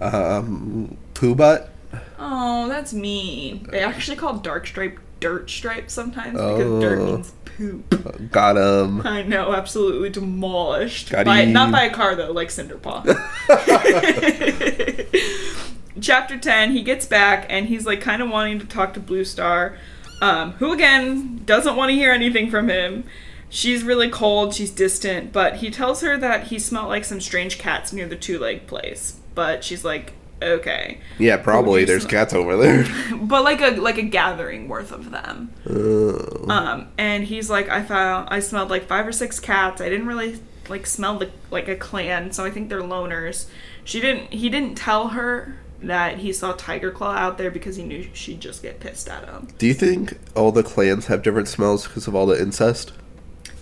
Um, 0.00 0.96
Pooh 1.12 1.34
Butt. 1.34 1.71
Oh, 2.18 2.68
that's 2.68 2.92
mean. 2.92 3.66
They 3.70 3.80
actually 3.80 4.16
call 4.16 4.38
dark 4.38 4.66
stripe 4.66 4.98
dirt 5.20 5.48
stripe 5.50 5.88
sometimes 5.90 6.32
because 6.32 6.80
dirt 6.82 6.98
Oh. 7.00 7.04
means 7.06 7.32
poop. 7.44 8.30
Got 8.32 8.56
him. 8.56 9.06
I 9.06 9.22
know, 9.22 9.52
absolutely 9.52 10.10
demolished. 10.10 11.10
Got 11.10 11.26
By, 11.26 11.42
him. 11.42 11.52
not 11.52 11.70
by 11.70 11.84
a 11.84 11.90
car 11.92 12.14
though, 12.16 12.32
like 12.32 12.48
Cinderpaw. 12.48 13.04
Chapter 16.00 16.38
10, 16.38 16.72
he 16.72 16.82
gets 16.82 17.06
back 17.06 17.46
and 17.50 17.66
he's 17.66 17.86
like 17.86 18.00
kind 18.00 18.22
of 18.22 18.30
wanting 18.30 18.58
to 18.58 18.66
talk 18.66 18.94
to 18.94 19.00
Blue 19.00 19.24
Star, 19.24 19.76
um, 20.20 20.52
who 20.52 20.72
again 20.72 21.42
doesn't 21.44 21.76
want 21.76 21.90
to 21.90 21.94
hear 21.94 22.12
anything 22.12 22.50
from 22.50 22.68
him. 22.68 23.04
She's 23.50 23.84
really 23.84 24.08
cold, 24.08 24.54
she's 24.54 24.70
distant, 24.70 25.32
but 25.32 25.56
he 25.56 25.70
tells 25.70 26.00
her 26.00 26.16
that 26.16 26.44
he 26.44 26.58
smelled 26.58 26.88
like 26.88 27.04
some 27.04 27.20
strange 27.20 27.58
cats 27.58 27.92
near 27.92 28.08
the 28.08 28.16
two 28.16 28.38
leg 28.38 28.66
place. 28.66 29.20
But 29.34 29.62
she's 29.62 29.84
like, 29.84 30.14
okay. 30.42 31.00
Yeah, 31.18 31.36
probably. 31.36 31.84
There's 31.84 32.06
cats 32.06 32.32
over 32.32 32.56
there. 32.56 32.86
But 33.22 33.44
like 33.44 33.60
a 33.60 33.70
like 33.80 33.98
a 33.98 34.02
gathering 34.02 34.68
worth 34.68 34.92
of 34.92 35.10
them. 35.10 35.52
Oh. 35.68 36.46
Um, 36.48 36.88
and 36.98 37.24
he's 37.24 37.48
like, 37.48 37.68
I 37.68 37.82
found, 37.82 38.28
I 38.30 38.40
smelled 38.40 38.68
like 38.68 38.86
five 38.86 39.06
or 39.06 39.12
six 39.12 39.40
cats. 39.40 39.80
I 39.80 39.88
didn't 39.88 40.06
really 40.06 40.40
like 40.68 40.86
smell 40.86 41.18
the, 41.18 41.30
like 41.50 41.68
a 41.68 41.76
clan, 41.76 42.32
so 42.32 42.44
I 42.44 42.50
think 42.50 42.68
they're 42.68 42.82
loners. 42.82 43.46
She 43.84 44.00
didn't, 44.00 44.32
he 44.32 44.48
didn't 44.50 44.76
tell 44.76 45.08
her 45.08 45.58
that 45.82 46.18
he 46.18 46.32
saw 46.32 46.52
Tiger 46.52 46.90
Claw 46.90 47.14
out 47.14 47.38
there 47.38 47.50
because 47.50 47.76
he 47.76 47.84
knew 47.84 48.06
she'd 48.12 48.40
just 48.40 48.62
get 48.62 48.80
pissed 48.80 49.08
at 49.08 49.24
him. 49.24 49.48
Do 49.58 49.66
you 49.66 49.74
think 49.74 50.18
all 50.36 50.52
the 50.52 50.62
clans 50.62 51.06
have 51.06 51.22
different 51.22 51.48
smells 51.48 51.86
because 51.86 52.06
of 52.06 52.14
all 52.14 52.26
the 52.26 52.40
incest? 52.40 52.92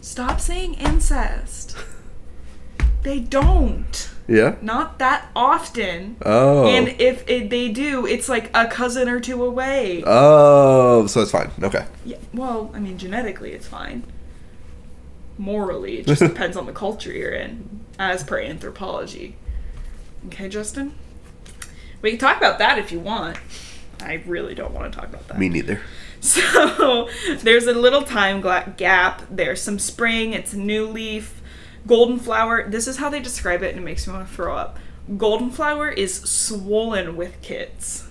Stop 0.00 0.40
saying 0.40 0.74
incest. 0.74 1.76
They 3.02 3.20
don't. 3.20 4.10
Yeah. 4.30 4.54
Not 4.62 5.00
that 5.00 5.28
often. 5.34 6.16
Oh. 6.24 6.66
And 6.68 6.88
if 7.00 7.28
it, 7.28 7.50
they 7.50 7.68
do, 7.68 8.06
it's 8.06 8.28
like 8.28 8.48
a 8.54 8.68
cousin 8.68 9.08
or 9.08 9.18
two 9.18 9.44
away. 9.44 10.04
oh, 10.06 11.06
so 11.08 11.20
it's 11.20 11.32
fine. 11.32 11.50
Okay. 11.60 11.84
Yeah, 12.04 12.18
well, 12.32 12.70
I 12.72 12.78
mean, 12.78 12.96
genetically, 12.96 13.52
it's 13.52 13.66
fine. 13.66 14.04
Morally, 15.36 15.98
it 15.98 16.06
just 16.06 16.20
depends 16.20 16.56
on 16.56 16.66
the 16.66 16.72
culture 16.72 17.12
you're 17.12 17.32
in, 17.32 17.80
as 17.98 18.22
per 18.22 18.38
anthropology. 18.40 19.36
Okay, 20.26 20.48
Justin? 20.48 20.94
We 22.00 22.10
can 22.10 22.18
talk 22.20 22.36
about 22.36 22.58
that 22.58 22.78
if 22.78 22.92
you 22.92 23.00
want. 23.00 23.36
I 24.00 24.22
really 24.26 24.54
don't 24.54 24.72
want 24.72 24.92
to 24.92 24.98
talk 24.98 25.08
about 25.08 25.26
that. 25.28 25.38
Me 25.38 25.48
neither. 25.48 25.80
So, 26.22 27.08
there's 27.38 27.66
a 27.66 27.72
little 27.72 28.02
time 28.02 28.42
gap. 28.76 29.22
There's 29.30 29.62
some 29.62 29.78
spring, 29.78 30.34
it's 30.34 30.52
a 30.52 30.58
new 30.58 30.86
leaf. 30.86 31.39
Golden 31.86 32.18
flower, 32.18 32.68
this 32.68 32.86
is 32.86 32.98
how 32.98 33.08
they 33.08 33.20
describe 33.20 33.62
it, 33.62 33.70
and 33.70 33.78
it 33.78 33.82
makes 33.82 34.06
me 34.06 34.12
want 34.12 34.28
to 34.28 34.34
throw 34.34 34.56
up. 34.56 34.78
Golden 35.16 35.50
flower 35.50 35.88
is 35.88 36.14
swollen 36.14 37.16
with 37.16 37.40
kits. 37.42 38.06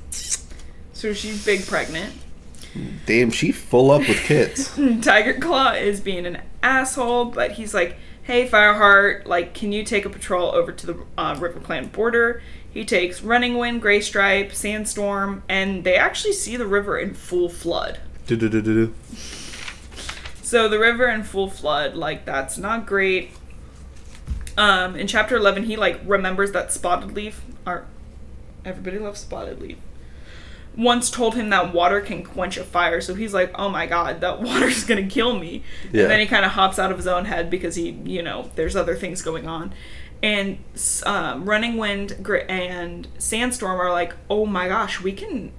So, 0.93 1.13
she's 1.13 1.45
big 1.45 1.65
pregnant. 1.65 2.13
Damn, 3.05 3.31
she 3.31 3.51
full 3.51 3.91
up 3.91 4.07
with 4.07 4.17
kids. 4.17 4.77
Tiger 5.01 5.39
Claw 5.39 5.71
is 5.71 6.01
being 6.01 6.25
an 6.25 6.41
asshole, 6.61 7.25
but 7.25 7.53
he's 7.53 7.73
like, 7.73 7.97
"Hey, 8.23 8.47
Fireheart, 8.47 9.25
like, 9.25 9.53
can 9.53 9.71
you 9.71 9.83
take 9.83 10.05
a 10.05 10.09
patrol 10.09 10.53
over 10.53 10.71
to 10.71 10.85
the 10.85 10.97
uh, 11.17 11.35
River 11.39 11.59
Clan 11.59 11.87
border?" 11.87 12.41
He 12.71 12.85
takes 12.85 13.23
Running 13.23 13.57
Wind, 13.57 13.81
Gray 13.81 13.99
Stripe, 14.01 14.53
Sandstorm, 14.53 15.43
and 15.49 15.83
they 15.83 15.95
actually 15.95 16.33
see 16.33 16.55
the 16.55 16.67
river 16.67 16.99
in 16.99 17.15
full 17.15 17.49
flood. 17.49 17.99
Do-do-do-do-do. 18.27 18.93
So 20.43 20.69
the 20.69 20.77
river 20.77 21.07
in 21.07 21.23
full 21.23 21.49
flood, 21.49 21.95
like, 21.95 22.25
that's 22.25 22.59
not 22.59 22.85
great. 22.85 23.31
Um, 24.59 24.97
in 24.97 25.07
chapter 25.07 25.37
eleven, 25.37 25.63
he 25.63 25.77
like 25.77 26.01
remembers 26.05 26.51
that 26.51 26.73
Spotted 26.73 27.13
Leaf, 27.13 27.41
or 27.65 27.85
everybody 28.65 28.99
loves 28.99 29.21
Spotted 29.21 29.61
Leaf. 29.61 29.77
Once 30.75 31.09
told 31.09 31.35
him 31.35 31.49
that 31.49 31.73
water 31.73 32.01
can 32.01 32.23
quench 32.23 32.57
a 32.57 32.63
fire, 32.65 32.99
so 32.99 33.15
he's 33.15 33.33
like, 33.33 33.57
"Oh 33.57 33.69
my 33.69 33.85
god, 33.85 34.19
that 34.19 34.41
water's 34.41 34.83
gonna 34.83 35.07
kill 35.07 35.39
me." 35.39 35.63
Yeah. 35.93 36.03
And 36.03 36.11
then 36.11 36.19
he 36.19 36.25
kind 36.25 36.43
of 36.43 36.51
hops 36.51 36.77
out 36.77 36.91
of 36.91 36.97
his 36.97 37.07
own 37.07 37.23
head 37.23 37.49
because 37.49 37.75
he, 37.75 37.91
you 38.03 38.21
know, 38.21 38.51
there's 38.55 38.75
other 38.75 38.97
things 38.97 39.21
going 39.21 39.47
on. 39.47 39.73
And 40.21 40.57
um, 41.05 41.45
Running 41.45 41.77
Wind 41.77 42.17
and 42.49 43.07
Sandstorm 43.17 43.79
are 43.79 43.93
like, 43.93 44.13
"Oh 44.29 44.45
my 44.45 44.67
gosh, 44.67 44.99
we 44.99 45.13
can, 45.13 45.53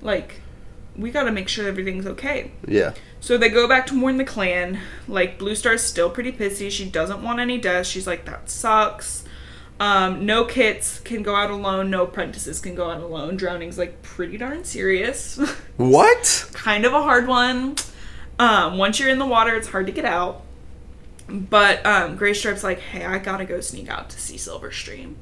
like, 0.00 0.40
we 0.96 1.10
got 1.10 1.24
to 1.24 1.32
make 1.32 1.48
sure 1.48 1.66
everything's 1.68 2.06
okay." 2.06 2.52
Yeah. 2.66 2.92
So 3.20 3.38
they 3.38 3.48
go 3.48 3.68
back 3.68 3.86
to 3.86 4.00
warn 4.00 4.16
the 4.16 4.24
clan. 4.24 4.80
Like 5.06 5.38
Blue 5.38 5.54
Star's 5.54 5.82
still 5.82 6.10
pretty 6.10 6.32
pissy. 6.32 6.70
She 6.70 6.88
doesn't 6.90 7.22
want 7.22 7.38
any 7.38 7.56
deaths. 7.56 7.88
She's 7.88 8.06
like, 8.06 8.24
that 8.24 8.50
sucks. 8.50 9.24
Um, 9.78 10.26
no 10.26 10.44
kits 10.44 11.00
can 11.00 11.22
go 11.22 11.34
out 11.34 11.50
alone. 11.50 11.90
No 11.90 12.04
apprentices 12.04 12.60
can 12.60 12.74
go 12.74 12.90
out 12.90 13.00
alone. 13.00 13.36
Drowning's 13.36 13.78
like 13.78 14.02
pretty 14.02 14.36
darn 14.36 14.64
serious. 14.64 15.38
What? 15.76 16.48
kind 16.52 16.84
of 16.84 16.92
a 16.92 17.02
hard 17.02 17.26
one. 17.26 17.76
Um, 18.38 18.76
once 18.78 19.00
you're 19.00 19.08
in 19.08 19.18
the 19.18 19.26
water, 19.26 19.56
it's 19.56 19.68
hard 19.68 19.86
to 19.86 19.92
get 19.92 20.04
out. 20.04 20.42
But 21.28 21.84
um, 21.86 22.16
Gray 22.16 22.34
Stripe's 22.34 22.62
like, 22.62 22.78
hey, 22.78 23.04
I 23.04 23.18
gotta 23.18 23.44
go 23.44 23.60
sneak 23.60 23.88
out 23.88 24.10
to 24.10 24.20
see 24.20 24.36
Silverstream. 24.36 25.14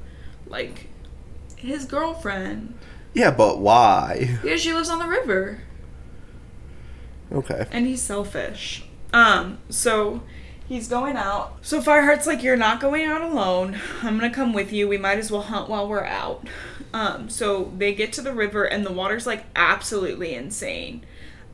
Like, 0.45 0.87
his 1.55 1.85
girlfriend. 1.85 2.75
Yeah, 3.13 3.31
but 3.31 3.59
why? 3.59 4.39
Yeah, 4.43 4.55
she 4.55 4.71
lives 4.73 4.89
on 4.89 4.99
the 4.99 5.07
river. 5.07 5.59
Okay. 7.31 7.65
and 7.71 7.87
he's 7.87 8.01
selfish. 8.01 8.83
Um, 9.13 9.59
so 9.69 10.21
he's 10.67 10.87
going 10.87 11.15
out. 11.15 11.57
So 11.61 11.81
Fireheart's 11.81 12.27
like, 12.27 12.43
You're 12.43 12.57
not 12.57 12.79
going 12.81 13.05
out 13.05 13.21
alone. 13.21 13.79
I'm 14.01 14.17
gonna 14.17 14.33
come 14.33 14.53
with 14.53 14.73
you. 14.73 14.87
We 14.87 14.97
might 14.97 15.17
as 15.17 15.31
well 15.31 15.41
hunt 15.43 15.69
while 15.69 15.87
we're 15.87 16.03
out. 16.05 16.47
Um, 16.93 17.29
so 17.29 17.71
they 17.77 17.93
get 17.93 18.11
to 18.13 18.21
the 18.21 18.33
river 18.33 18.65
and 18.65 18.85
the 18.85 18.91
water's 18.91 19.25
like 19.25 19.45
absolutely 19.55 20.33
insane. 20.35 21.05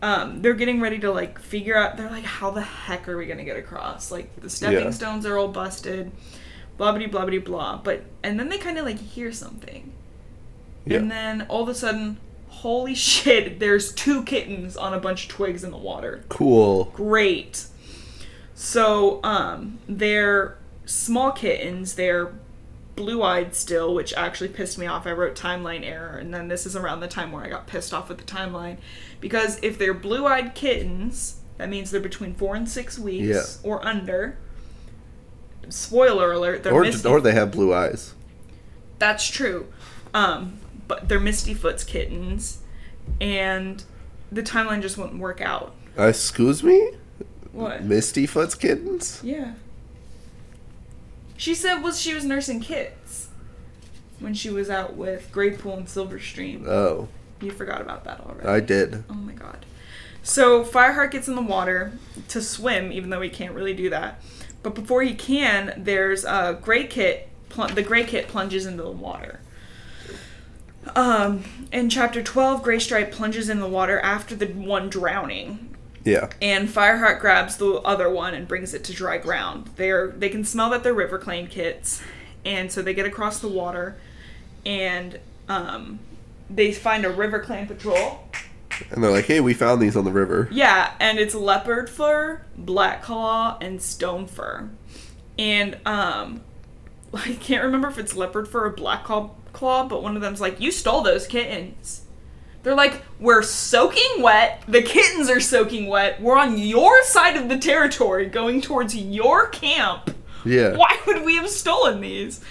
Um, 0.01 0.41
they're 0.41 0.53
getting 0.55 0.79
ready 0.81 0.97
to 0.99 1.11
like 1.11 1.39
figure 1.39 1.75
out 1.77 1.95
they're 1.97 2.09
like, 2.09 2.23
How 2.25 2.49
the 2.51 2.61
heck 2.61 3.07
are 3.07 3.17
we 3.17 3.25
gonna 3.27 3.43
get 3.43 3.57
across? 3.57 4.11
Like 4.11 4.39
the 4.41 4.49
stepping 4.49 4.85
Yeah. 4.85 4.91
stones 4.91 5.25
are 5.27 5.37
all 5.37 5.47
busted, 5.47 6.11
blah 6.77 6.91
blah 6.91 7.07
blah 7.07 7.25
blah 7.25 7.39
blah. 7.39 7.77
But 7.83 8.03
and 8.23 8.39
then 8.39 8.49
they 8.49 8.57
kinda 8.57 8.81
like 8.81 8.99
hear 8.99 9.31
something. 9.31 9.93
Yeah. 10.89 10.97
And 10.97 11.11
then 11.11 11.41
all 11.49 11.63
of 11.63 11.69
a 11.69 11.75
sudden, 11.75 12.17
holy 12.49 12.95
shit, 13.09 13.59
there's 13.59 13.91
two 13.93 14.23
kittens 14.23 14.75
on 14.77 14.93
a 14.93 14.99
bunch 14.99 15.23
of 15.25 15.29
twigs 15.29 15.63
in 15.63 15.71
the 15.71 15.77
water. 15.77 16.23
Cool. 16.29 16.85
Great. 16.93 17.65
So, 18.55 19.19
um, 19.23 19.77
they're 19.87 20.57
small 20.85 21.31
kittens. 21.31 21.95
They're 21.95 22.33
blue 22.95 23.21
eyed 23.21 23.53
still, 23.53 23.93
which 23.93 24.11
actually 24.15 24.47
pissed 24.49 24.79
me 24.79 24.87
off. 24.87 25.05
I 25.05 25.11
wrote 25.11 25.35
timeline 25.35 25.85
error, 25.85 26.17
and 26.17 26.33
then 26.33 26.47
this 26.47 26.65
is 26.65 26.75
around 26.75 27.01
the 27.01 27.07
time 27.07 27.31
where 27.31 27.43
I 27.43 27.49
got 27.49 27.67
pissed 27.67 27.93
off 27.93 28.09
with 28.09 28.17
the 28.17 28.23
timeline. 28.23 28.77
Because 29.21 29.59
if 29.61 29.77
they're 29.77 29.93
blue 29.93 30.25
eyed 30.25 30.55
kittens, 30.55 31.41
that 31.57 31.69
means 31.69 31.91
they're 31.91 32.01
between 32.01 32.33
four 32.33 32.55
and 32.55 32.67
six 32.67 32.97
weeks 32.97 33.59
or 33.63 33.85
under. 33.85 34.37
Spoiler 35.69 36.31
alert, 36.31 36.63
they're 36.63 36.73
Or, 36.73 36.81
misty 36.81 37.07
or 37.07 37.19
they 37.21 37.33
have 37.33 37.51
blue 37.51 37.73
eyes. 37.73 38.13
that's 38.99 39.27
true. 39.29 39.67
Um, 40.13 40.57
but 40.87 41.07
they're 41.09 41.19
Misty 41.19 41.53
Foot's 41.53 41.83
kittens, 41.83 42.59
and 43.21 43.83
the 44.31 44.43
timeline 44.43 44.81
just 44.81 44.97
wouldn't 44.97 45.19
work 45.19 45.41
out. 45.41 45.73
Uh, 45.97 46.03
excuse 46.03 46.63
me? 46.63 46.91
What? 47.51 47.83
Misty 47.83 48.25
Foot's 48.25 48.55
kittens? 48.55 49.19
Yeah. 49.23 49.53
She 51.35 51.53
said 51.55 51.75
was 51.81 51.99
she 51.99 52.13
was 52.13 52.25
nursing 52.25 52.59
kits 52.59 53.29
when 54.19 54.33
she 54.33 54.49
was 54.49 54.69
out 54.69 54.95
with 54.95 55.31
Graypool 55.31 55.77
and 55.77 55.87
Silverstream. 55.87 56.65
Oh, 56.67 57.07
You 57.41 57.51
forgot 57.51 57.81
about 57.81 58.03
that 58.05 58.19
already. 58.21 58.47
I 58.47 58.59
did. 58.59 59.03
Oh 59.09 59.13
my 59.13 59.33
god. 59.33 59.65
So 60.23 60.63
Fireheart 60.63 61.11
gets 61.11 61.27
in 61.27 61.35
the 61.35 61.41
water 61.41 61.93
to 62.29 62.41
swim, 62.41 62.91
even 62.91 63.09
though 63.11 63.21
he 63.21 63.29
can't 63.29 63.53
really 63.53 63.73
do 63.73 63.89
that. 63.91 64.21
But 64.63 64.73
before 64.75 65.03
he 65.03 65.13
can, 65.13 65.73
there's 65.77 66.25
a 66.25 66.57
gray 66.61 66.85
kit. 66.87 67.29
Pl- 67.49 67.67
the 67.69 67.83
gray 67.83 68.03
kit 68.03 68.27
plunges 68.27 68.65
into 68.65 68.83
the 68.83 68.91
water. 68.91 69.39
Um, 70.95 71.43
in 71.71 71.89
chapter 71.89 72.23
twelve, 72.23 72.63
Gray 72.63 72.79
Stripe 72.79 73.11
plunges 73.11 73.49
in 73.49 73.59
the 73.59 73.67
water 73.67 73.99
after 73.99 74.35
the 74.35 74.47
one 74.47 74.89
drowning, 74.89 75.75
Yeah. 76.03 76.29
and 76.41 76.69
Fireheart 76.69 77.19
grabs 77.19 77.57
the 77.57 77.73
other 77.81 78.09
one 78.09 78.33
and 78.33 78.47
brings 78.47 78.73
it 78.73 78.83
to 78.85 78.93
dry 78.93 79.17
ground. 79.17 79.69
They're 79.75 80.07
they 80.07 80.29
can 80.29 80.45
smell 80.45 80.69
that 80.69 80.83
they're 80.83 80.93
River 80.93 81.17
Clan 81.19 81.47
kits, 81.47 82.01
and 82.45 82.71
so 82.71 82.81
they 82.81 82.93
get 82.93 83.05
across 83.05 83.39
the 83.39 83.49
water, 83.49 83.97
and 84.65 85.19
um, 85.49 85.99
they 86.49 86.71
find 86.71 87.05
a 87.05 87.09
River 87.09 87.39
Clan 87.39 87.67
patrol. 87.67 88.23
And 88.91 89.03
they're 89.03 89.11
like, 89.11 89.25
hey, 89.25 89.39
we 89.39 89.53
found 89.55 89.81
these 89.81 89.97
on 89.97 90.05
the 90.05 90.11
river. 90.11 90.47
Yeah, 90.51 90.93
and 90.99 91.17
it's 91.17 91.33
Leopardfur, 91.33 92.41
black 92.55 93.01
claw, 93.01 93.57
and 93.59 93.79
Stonefur. 93.79 94.69
And 95.39 95.77
um 95.85 96.41
I 97.13 97.33
can't 97.41 97.63
remember 97.63 97.87
if 97.87 97.97
it's 97.97 98.13
Leopardfur 98.13 98.53
or 98.55 98.73
Blackclaw, 98.73 99.31
claw, 99.53 99.87
but 99.87 100.03
one 100.03 100.15
of 100.15 100.21
them's 100.21 100.41
like, 100.41 100.59
"You 100.59 100.71
stole 100.71 101.01
those 101.01 101.27
kittens." 101.27 102.01
They're 102.63 102.75
like, 102.75 103.01
"We're 103.19 103.43
soaking 103.43 104.21
wet. 104.21 104.63
The 104.67 104.81
kittens 104.81 105.29
are 105.29 105.39
soaking 105.39 105.87
wet. 105.87 106.21
We're 106.21 106.37
on 106.37 106.57
your 106.57 107.03
side 107.03 107.37
of 107.37 107.49
the 107.49 107.57
territory 107.57 108.25
going 108.25 108.61
towards 108.61 108.95
your 108.95 109.47
camp. 109.47 110.15
Yeah. 110.45 110.75
Why 110.75 110.97
would 111.07 111.23
we 111.23 111.35
have 111.37 111.49
stolen 111.49 112.01
these?" 112.01 112.41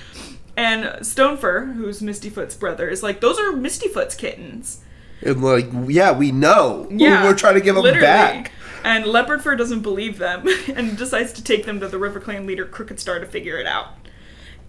And 0.57 0.85
Stonefur, 1.05 1.75
who's 1.75 2.01
Mistyfoot's 2.01 2.55
brother, 2.55 2.89
is 2.89 3.03
like, 3.03 3.21
those 3.21 3.39
are 3.39 3.53
Mistyfoot's 3.53 4.15
kittens. 4.15 4.81
And 5.21 5.43
like, 5.43 5.69
yeah, 5.87 6.13
we 6.13 6.33
know. 6.33 6.89
Yeah, 6.97 7.25
We're 7.25 7.35
trying 7.35 7.55
to 7.55 7.61
give 7.61 7.75
them 7.75 7.85
literally. 7.85 8.07
back. 8.07 8.53
And 8.83 9.05
Leopardfur 9.05 9.59
doesn't 9.59 9.81
believe 9.83 10.17
them 10.17 10.47
and 10.75 10.97
decides 10.97 11.35
to 11.35 11.45
take 11.45 11.67
them 11.67 11.79
to 11.81 11.89
the 11.89 11.99
River 11.99 12.21
Clan 12.21 12.47
leader 12.47 12.65
Crooked 12.65 12.99
Star 12.99 13.19
to 13.19 13.27
figure 13.27 13.59
it 13.59 13.67
out. 13.67 13.89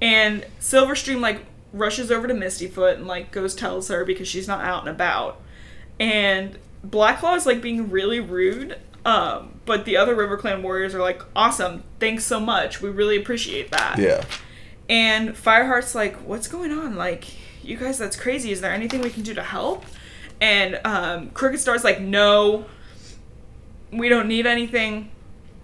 And 0.02 0.46
Silverstream 0.60 1.22
like 1.22 1.46
rushes 1.78 2.12
over 2.12 2.28
to 2.28 2.34
Mistyfoot 2.34 2.96
and 2.96 3.08
like 3.08 3.32
goes 3.32 3.56
tells 3.56 3.88
her 3.90 4.06
because 4.06 4.28
she's 4.28 4.48
not 4.48 4.64
out 4.64 4.82
and 4.82 4.90
about. 4.90 5.42
And 6.00 6.58
Blackclaw 6.86 7.38
is 7.38 7.46
like 7.46 7.62
being 7.62 7.90
really 7.90 8.20
rude. 8.20 8.80
Um, 9.06 9.60
but 9.66 9.86
the 9.86 9.98
other 9.98 10.16
River 10.16 10.38
Clan 10.38 10.62
warriors 10.64 10.94
are 10.94 11.02
like, 11.02 11.22
awesome, 11.36 11.84
thanks 12.00 12.26
so 12.26 12.40
much. 12.40 12.82
We 12.82 12.90
really 12.90 13.18
appreciate 13.18 13.72
that. 13.72 13.98
Yeah. 13.98 14.24
And 14.90 15.30
Fireheart's 15.30 15.96
like, 15.96 16.18
what's 16.18 16.48
going 16.48 16.72
on? 16.72 16.96
Like, 16.96 17.26
you 17.64 17.78
guys, 17.78 17.98
that's 17.98 18.16
crazy. 18.16 18.52
Is 18.52 18.62
there 18.62 18.72
anything 18.72 19.02
we 19.02 19.10
can 19.10 19.24
do 19.24 19.34
to 19.34 19.44
help? 19.44 19.86
And 20.40 20.80
um, 20.86 21.30
Crooked 21.32 21.60
Star's 21.60 21.84
like, 21.84 22.00
no, 22.00 22.66
we 23.92 24.10
don't 24.10 24.28
need 24.28 24.46
anything. 24.46 25.12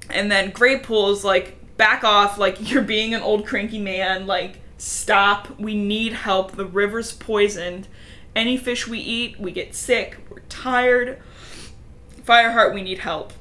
And 0.09 0.32
then 0.32 0.51
Graypool's 0.51 1.24
like, 1.24 1.57
back 1.78 2.03
off. 2.03 2.38
Like, 2.38 2.57
you're 2.72 2.82
being 2.82 3.14
an 3.14 3.22
old 3.22 3.45
cranky 3.45 3.80
man. 3.80 4.28
Like, 4.28 4.59
stop. 4.84 5.60
We 5.60 5.76
need 5.76 6.14
help. 6.14 6.54
The 6.54 6.66
river's 6.66 7.14
poisoned. 7.14 7.88
Any 8.36 8.58
fish 8.58 8.88
we 8.88 9.00
eat, 9.00 9.40
we 9.40 9.52
get 9.52 9.76
sick. 9.76 10.18
We're 10.30 10.40
tired. 10.50 11.22
Fireheart, 12.26 12.74
we 12.74 12.82
need 12.82 13.00
help. 13.00 13.32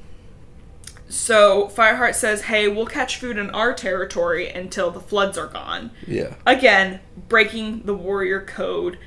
So 1.08 1.68
Fireheart 1.68 2.14
says, 2.14 2.42
hey, 2.42 2.68
we'll 2.68 2.86
catch 2.86 3.18
food 3.18 3.36
in 3.36 3.50
our 3.50 3.74
territory 3.74 4.48
until 4.48 4.90
the 4.90 5.00
floods 5.00 5.36
are 5.36 5.46
gone. 5.46 5.90
Yeah. 6.06 6.34
Again, 6.46 7.00
breaking 7.28 7.82
the 7.84 7.94
warrior 7.94 8.40
code. 8.44 8.98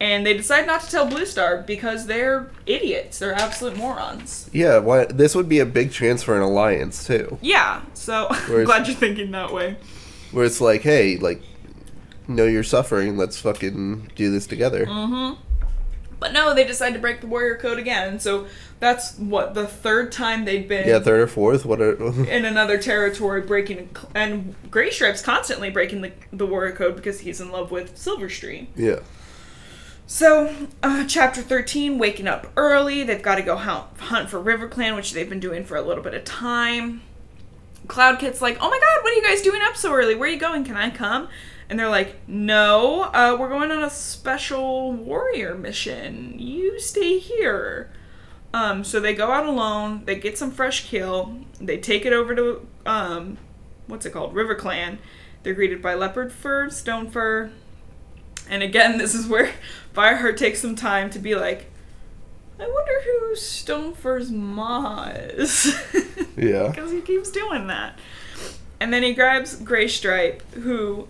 And 0.00 0.24
they 0.24 0.34
decide 0.36 0.64
not 0.66 0.82
to 0.82 0.90
tell 0.90 1.06
Blue 1.06 1.26
Star 1.26 1.62
because 1.62 2.06
they're 2.06 2.52
idiots. 2.66 3.18
They're 3.18 3.34
absolute 3.34 3.76
morons. 3.76 4.48
Yeah. 4.52 4.78
Why? 4.78 5.06
This 5.06 5.34
would 5.34 5.48
be 5.48 5.58
a 5.58 5.66
big 5.66 5.90
chance 5.90 6.22
for 6.22 6.36
an 6.36 6.42
alliance 6.42 7.04
too, 7.04 7.38
Yeah, 7.42 7.82
so 7.94 8.28
I'm 8.30 8.62
glad 8.64 8.86
you're 8.86 8.94
thinking 8.96 9.32
that 9.32 9.52
way. 9.52 9.76
where 10.30 10.44
it's 10.44 10.60
like, 10.60 10.82
hey, 10.82 11.16
like, 11.16 11.42
know 12.28 12.44
you're 12.44 12.62
suffering. 12.62 13.16
Let's 13.16 13.40
fucking 13.40 14.12
do 14.14 14.30
this 14.30 14.46
together. 14.46 14.86
Mm-hmm. 14.86 15.40
But 16.20 16.32
no, 16.32 16.52
they 16.52 16.64
decide 16.64 16.94
to 16.94 16.98
break 16.98 17.20
the 17.20 17.28
warrior 17.28 17.56
code 17.56 17.78
again. 17.78 18.18
So 18.18 18.46
that's 18.80 19.16
what 19.18 19.54
the 19.54 19.66
third 19.66 20.10
time 20.10 20.44
they've 20.44 20.66
been 20.66 20.88
Yeah, 20.88 20.98
third 20.98 21.20
or 21.20 21.26
fourth. 21.28 21.64
What 21.64 21.80
are? 21.80 21.94
in 22.28 22.44
another 22.44 22.76
territory 22.76 23.40
breaking 23.40 23.90
and 24.14 24.54
Gray 24.70 24.90
Stripe's 24.90 25.22
constantly 25.22 25.70
breaking 25.70 26.02
the, 26.02 26.12
the 26.32 26.46
warrior 26.46 26.72
code 26.72 26.96
because 26.96 27.20
he's 27.20 27.40
in 27.40 27.50
love 27.50 27.70
with 27.70 27.96
Silverstream. 27.96 28.66
yeah. 28.76 29.00
So, 30.10 30.68
uh, 30.82 31.04
chapter 31.06 31.42
13, 31.42 31.98
waking 31.98 32.26
up 32.26 32.46
early. 32.56 33.04
They've 33.04 33.20
got 33.20 33.34
to 33.34 33.42
go 33.42 33.56
hunt, 33.56 33.84
hunt 33.98 34.30
for 34.30 34.40
River 34.40 34.66
Clan, 34.66 34.96
which 34.96 35.12
they've 35.12 35.28
been 35.28 35.38
doing 35.38 35.64
for 35.66 35.76
a 35.76 35.82
little 35.82 36.02
bit 36.02 36.14
of 36.14 36.24
time. 36.24 37.02
Cloud 37.88 38.18
Kit's 38.18 38.40
like, 38.40 38.56
oh 38.58 38.70
my 38.70 38.78
god, 38.78 39.04
what 39.04 39.12
are 39.12 39.16
you 39.16 39.22
guys 39.22 39.42
doing 39.42 39.60
up 39.62 39.76
so 39.76 39.92
early? 39.92 40.14
Where 40.14 40.26
are 40.26 40.32
you 40.32 40.38
going? 40.38 40.64
Can 40.64 40.78
I 40.78 40.88
come? 40.88 41.28
And 41.70 41.78
they're 41.78 41.88
like, 41.88 42.16
no, 42.26 43.02
uh, 43.02 43.36
we're 43.38 43.48
going 43.48 43.70
on 43.70 43.84
a 43.84 43.90
special 43.90 44.92
warrior 44.92 45.54
mission. 45.54 46.38
You 46.38 46.80
stay 46.80 47.18
here. 47.18 47.90
Um, 48.54 48.82
so 48.84 48.98
they 49.00 49.14
go 49.14 49.30
out 49.30 49.44
alone, 49.44 50.04
they 50.06 50.16
get 50.16 50.38
some 50.38 50.50
fresh 50.50 50.86
kill, 50.88 51.36
they 51.60 51.76
take 51.76 52.06
it 52.06 52.14
over 52.14 52.34
to, 52.34 52.66
um, 52.86 53.36
what's 53.86 54.06
it 54.06 54.10
called? 54.10 54.34
River 54.34 54.54
Clan. 54.54 54.98
They're 55.42 55.52
greeted 55.52 55.82
by 55.82 55.92
Leopard 55.94 56.32
Fur, 56.32 56.70
Stone 56.70 57.10
Fur, 57.10 57.50
and 58.48 58.62
again, 58.62 58.98
this 58.98 59.14
is 59.14 59.26
where 59.26 59.52
Fireheart 59.94 60.36
takes 60.36 60.60
some 60.60 60.74
time 60.74 61.10
to 61.10 61.18
be 61.18 61.34
like, 61.34 61.70
I 62.60 62.66
wonder 62.66 62.92
who 63.04 63.36
Stonefur's 63.36 64.30
ma 64.30 65.08
is. 65.10 65.74
Yeah. 66.36 66.68
Because 66.68 66.92
he 66.92 67.00
keeps 67.00 67.32
doing 67.32 67.66
that. 67.66 67.98
And 68.78 68.92
then 68.92 69.02
he 69.02 69.12
grabs 69.12 69.56
Gray 69.56 69.88
Stripe, 69.88 70.40
who 70.52 71.08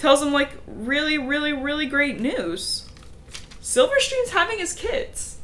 tells 0.00 0.22
him, 0.22 0.32
like, 0.32 0.50
really, 0.66 1.18
really, 1.18 1.52
really 1.52 1.86
great 1.86 2.18
news. 2.20 2.86
Silverstream's 3.62 4.30
having 4.30 4.58
his 4.58 4.72
kids. 4.72 5.36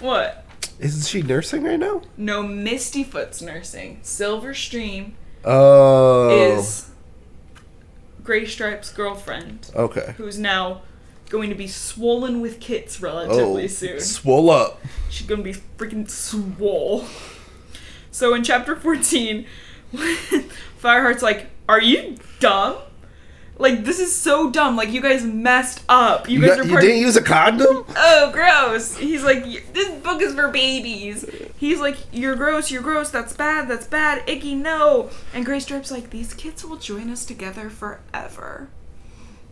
What? 0.00 0.44
Isn't 0.80 1.06
she 1.06 1.22
nursing 1.22 1.62
right 1.62 1.78
now? 1.78 2.02
No, 2.16 2.42
Mistyfoot's 2.42 3.40
nursing. 3.40 4.00
Silverstream 4.02 5.12
Oh. 5.44 6.30
is 6.56 6.90
Gray 8.22 8.44
Stripe's 8.44 8.92
girlfriend. 8.92 9.70
Okay. 9.74 10.14
who's 10.16 10.38
now 10.38 10.82
going 11.28 11.48
to 11.50 11.54
be 11.54 11.66
swollen 11.68 12.40
with 12.40 12.60
kits 12.60 13.00
relatively 13.00 13.64
Oh, 13.64 13.68
soon. 13.68 14.00
swole 14.00 14.50
up. 14.50 14.80
She's 15.10 15.26
gonna 15.26 15.42
be 15.42 15.54
freaking 15.54 16.08
swole. 16.10 17.06
So 18.10 18.34
in 18.34 18.42
chapter 18.44 18.76
14, 18.76 19.46
Fireheart's 20.84 21.22
like, 21.22 21.46
Are 21.68 21.80
you 21.80 22.16
dumb? 22.40 22.76
Like, 23.56 23.84
this 23.84 24.00
is 24.00 24.12
so 24.14 24.50
dumb. 24.50 24.76
Like, 24.76 24.90
you 24.90 25.00
guys 25.00 25.22
messed 25.24 25.84
up. 25.88 26.28
You 26.28 26.40
You, 26.40 26.46
guys 26.48 26.56
got- 26.56 26.66
are 26.66 26.68
you 26.70 26.80
didn't 26.80 26.98
use 27.00 27.16
a 27.16 27.22
condom? 27.22 27.84
Oh, 27.96 28.30
gross. 28.32 28.96
He's 28.96 29.22
like, 29.24 29.44
This 29.72 29.88
book 30.02 30.20
is 30.20 30.34
for 30.34 30.48
babies. 30.48 31.24
He's 31.56 31.80
like, 31.80 31.96
You're 32.12 32.34
gross, 32.36 32.70
you're 32.70 32.82
gross, 32.82 33.10
that's 33.10 33.32
bad, 33.32 33.68
that's 33.68 33.86
bad, 33.86 34.28
icky, 34.28 34.54
no. 34.54 35.10
And 35.32 35.44
Gray 35.46 35.60
Stripe's 35.60 35.90
like, 35.90 36.10
These 36.10 36.34
kids 36.34 36.64
will 36.64 36.76
join 36.76 37.08
us 37.10 37.24
together 37.24 37.70
forever. 37.70 38.68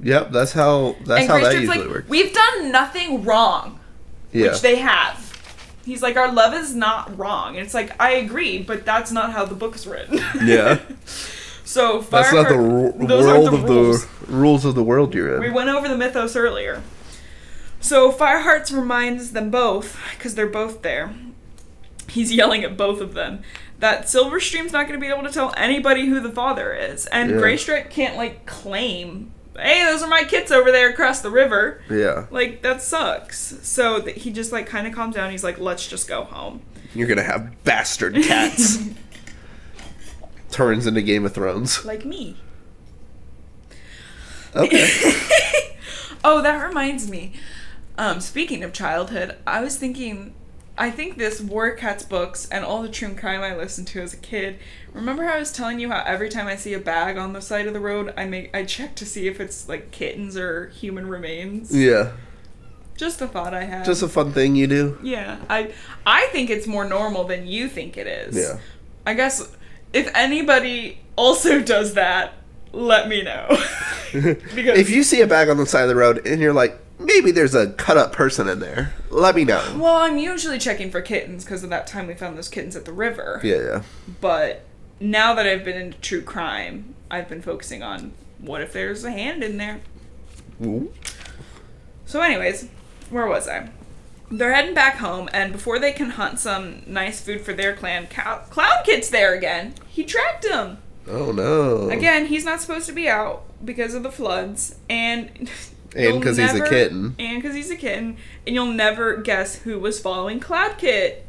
Yep, 0.02 0.32
that's 0.32 0.52
how 0.52 0.96
that's 1.06 1.20
and 1.22 1.30
how 1.30 1.38
Gray 1.38 1.44
that 1.54 1.60
usually 1.60 1.78
like, 1.78 1.88
works. 1.88 2.08
We've 2.08 2.32
done 2.34 2.72
nothing 2.72 3.22
wrong. 3.24 3.78
Yeah. 4.32 4.48
which 4.50 4.62
they 4.62 4.76
have. 4.76 5.31
He's 5.84 6.02
like, 6.02 6.16
our 6.16 6.30
love 6.32 6.54
is 6.54 6.74
not 6.74 7.16
wrong. 7.18 7.56
And 7.56 7.64
it's 7.64 7.74
like, 7.74 8.00
I 8.00 8.12
agree, 8.12 8.62
but 8.62 8.84
that's 8.84 9.10
not 9.10 9.32
how 9.32 9.44
the 9.44 9.54
book 9.54 9.74
is 9.74 9.86
written. 9.86 10.18
Yeah. 10.44 10.80
so 11.64 12.02
fire 12.02 12.22
That's 12.22 12.32
not 12.34 12.48
the 12.48 12.54
Fireheart- 12.54 12.98
ru- 12.98 13.06
world 13.06 13.26
aren't 13.46 13.54
of 13.64 13.68
rules. 13.68 14.06
the 14.06 14.26
rules 14.32 14.64
of 14.64 14.74
the 14.74 14.82
world 14.84 15.14
you're 15.14 15.34
in. 15.36 15.40
We 15.40 15.50
went 15.50 15.70
over 15.70 15.88
the 15.88 15.96
mythos 15.96 16.36
earlier. 16.36 16.82
So 17.80 18.12
Firehearts 18.12 18.72
reminds 18.72 19.32
them 19.32 19.50
both, 19.50 19.98
because 20.16 20.36
they're 20.36 20.46
both 20.46 20.82
there. 20.82 21.14
He's 22.08 22.32
yelling 22.32 22.62
at 22.62 22.76
both 22.76 23.00
of 23.00 23.14
them 23.14 23.42
that 23.80 24.04
Silverstream's 24.04 24.70
not 24.72 24.86
going 24.86 25.00
to 25.00 25.04
be 25.04 25.12
able 25.12 25.24
to 25.26 25.32
tell 25.32 25.52
anybody 25.56 26.06
who 26.06 26.20
the 26.20 26.30
father 26.30 26.72
is, 26.72 27.06
and 27.06 27.30
Yeah. 27.30 27.36
Graystripe 27.38 27.90
can't 27.90 28.16
like 28.16 28.46
claim, 28.46 29.31
"Hey, 29.56 29.84
those 29.84 30.02
are 30.02 30.08
my 30.08 30.24
kids 30.24 30.50
over 30.50 30.70
there 30.72 30.90
across 30.90 31.20
the 31.20 31.30
river." 31.30 31.80
yeah. 31.90 32.26
Like 32.30 32.62
that 32.62 32.82
sucks. 32.82 33.58
So 33.62 34.00
th- 34.00 34.22
he 34.22 34.30
just 34.30 34.52
like 34.52 34.66
kind 34.66 34.86
of 34.86 34.94
calms 34.94 35.14
down. 35.14 35.30
He's 35.30 35.44
like, 35.44 35.58
"Let's 35.58 35.86
just 35.86 36.08
go 36.08 36.24
home." 36.24 36.62
You're 36.94 37.08
gonna 37.08 37.22
have 37.22 37.62
bastard 37.64 38.14
cats. 38.16 38.78
Turns 40.50 40.86
into 40.86 41.00
Game 41.02 41.24
of 41.24 41.32
Thrones. 41.34 41.84
Like 41.84 42.04
me. 42.04 42.36
Okay. 44.54 44.88
Oh, 46.24 46.40
that 46.40 46.64
reminds 46.64 47.10
me. 47.10 47.32
Um, 47.98 48.20
speaking 48.20 48.62
of 48.62 48.72
childhood, 48.72 49.36
I 49.46 49.60
was 49.60 49.76
thinking. 49.76 50.34
I 50.78 50.90
think 50.90 51.18
this 51.18 51.40
War 51.40 51.72
Cats 51.72 52.02
books 52.02 52.48
and 52.50 52.64
all 52.64 52.82
the 52.82 52.88
true 52.88 53.14
crime 53.14 53.42
I 53.42 53.54
listened 53.54 53.88
to 53.88 54.00
as 54.00 54.14
a 54.14 54.16
kid. 54.16 54.58
Remember 54.94 55.24
how 55.24 55.34
I 55.34 55.38
was 55.38 55.52
telling 55.52 55.78
you 55.80 55.90
how 55.90 56.02
every 56.06 56.28
time 56.30 56.46
I 56.46 56.56
see 56.56 56.72
a 56.72 56.78
bag 56.78 57.18
on 57.18 57.34
the 57.34 57.42
side 57.42 57.66
of 57.66 57.74
the 57.74 57.80
road, 57.80 58.12
I 58.16 58.24
make 58.24 58.54
I 58.56 58.64
check 58.64 58.94
to 58.96 59.06
see 59.06 59.26
if 59.28 59.38
it's 59.40 59.68
like 59.68 59.90
kittens 59.90 60.36
or 60.36 60.68
human 60.68 61.08
remains. 61.08 61.74
yeah. 61.76 62.12
Just 62.96 63.20
a 63.20 63.26
thought 63.26 63.52
I 63.54 63.64
had. 63.64 63.84
Just 63.84 64.02
a 64.02 64.08
fun 64.08 64.32
thing 64.32 64.54
you 64.54 64.66
do. 64.66 64.98
yeah, 65.02 65.38
I 65.50 65.72
I 66.06 66.26
think 66.32 66.50
it's 66.50 66.66
more 66.66 66.84
normal 66.84 67.24
than 67.24 67.46
you 67.46 67.68
think 67.68 67.96
it 67.96 68.06
is. 68.06 68.36
Yeah. 68.36 68.58
I 69.04 69.14
guess 69.14 69.54
if 69.92 70.10
anybody 70.14 71.00
also 71.16 71.60
does 71.74 71.94
that, 71.94 72.34
let 72.72 73.08
me 73.08 73.22
know. 73.22 73.46
because 74.12 74.78
If 74.78 74.90
you 74.90 75.02
see 75.02 75.20
a 75.22 75.26
bag 75.26 75.48
on 75.48 75.56
the 75.56 75.66
side 75.66 75.82
of 75.82 75.88
the 75.88 75.96
road 75.96 76.26
and 76.26 76.40
you're 76.40 76.52
like, 76.52 76.78
maybe 76.98 77.30
there's 77.30 77.54
a 77.54 77.68
cut 77.72 77.96
up 77.96 78.12
person 78.12 78.48
in 78.48 78.60
there, 78.60 78.94
let 79.10 79.34
me 79.34 79.44
know. 79.44 79.76
well, 79.78 79.96
I'm 79.96 80.18
usually 80.18 80.58
checking 80.58 80.90
for 80.90 81.00
kittens 81.00 81.44
because 81.44 81.64
of 81.64 81.70
that 81.70 81.86
time 81.86 82.06
we 82.06 82.14
found 82.14 82.36
those 82.36 82.48
kittens 82.48 82.76
at 82.76 82.84
the 82.84 82.92
river. 82.92 83.40
Yeah, 83.42 83.56
yeah. 83.60 83.82
But 84.20 84.64
now 85.00 85.34
that 85.34 85.46
I've 85.46 85.64
been 85.64 85.80
into 85.80 85.98
true 85.98 86.22
crime, 86.22 86.94
I've 87.10 87.28
been 87.28 87.42
focusing 87.42 87.82
on 87.82 88.12
what 88.38 88.60
if 88.62 88.72
there's 88.72 89.04
a 89.04 89.10
hand 89.10 89.42
in 89.42 89.56
there. 89.56 89.80
Ooh. 90.64 90.92
So, 92.06 92.20
anyways, 92.20 92.68
where 93.10 93.26
was 93.26 93.48
I? 93.48 93.68
They're 94.30 94.54
heading 94.54 94.74
back 94.74 94.96
home, 94.96 95.28
and 95.32 95.52
before 95.52 95.78
they 95.78 95.92
can 95.92 96.10
hunt 96.10 96.38
some 96.38 96.82
nice 96.86 97.20
food 97.20 97.42
for 97.42 97.52
their 97.52 97.74
clan, 97.76 98.06
Cow- 98.06 98.44
Cloud 98.48 98.84
Kit's 98.84 99.10
there 99.10 99.34
again. 99.34 99.74
He 99.88 100.04
tracked 100.04 100.44
him. 100.46 100.78
Oh 101.06 101.32
no. 101.32 101.90
Again, 101.90 102.26
he's 102.26 102.44
not 102.44 102.60
supposed 102.60 102.86
to 102.86 102.92
be 102.92 103.08
out 103.08 103.42
because 103.64 103.92
of 103.94 104.02
the 104.02 104.10
floods, 104.12 104.76
and 104.88 105.50
And 105.94 106.04
you'll 106.04 106.20
'cause 106.22 106.36
he's 106.38 106.54
a 106.54 106.66
kitten. 106.68 107.14
and 107.18 107.42
because 107.42 107.54
he's 107.54 107.70
a 107.70 107.76
kitten, 107.76 108.16
and 108.46 108.54
you'll 108.54 108.66
never 108.72 109.16
guess 109.16 109.56
who 109.56 109.78
was 109.78 110.00
following 110.00 110.40
Cloud 110.40 110.78
Kit. 110.78 111.26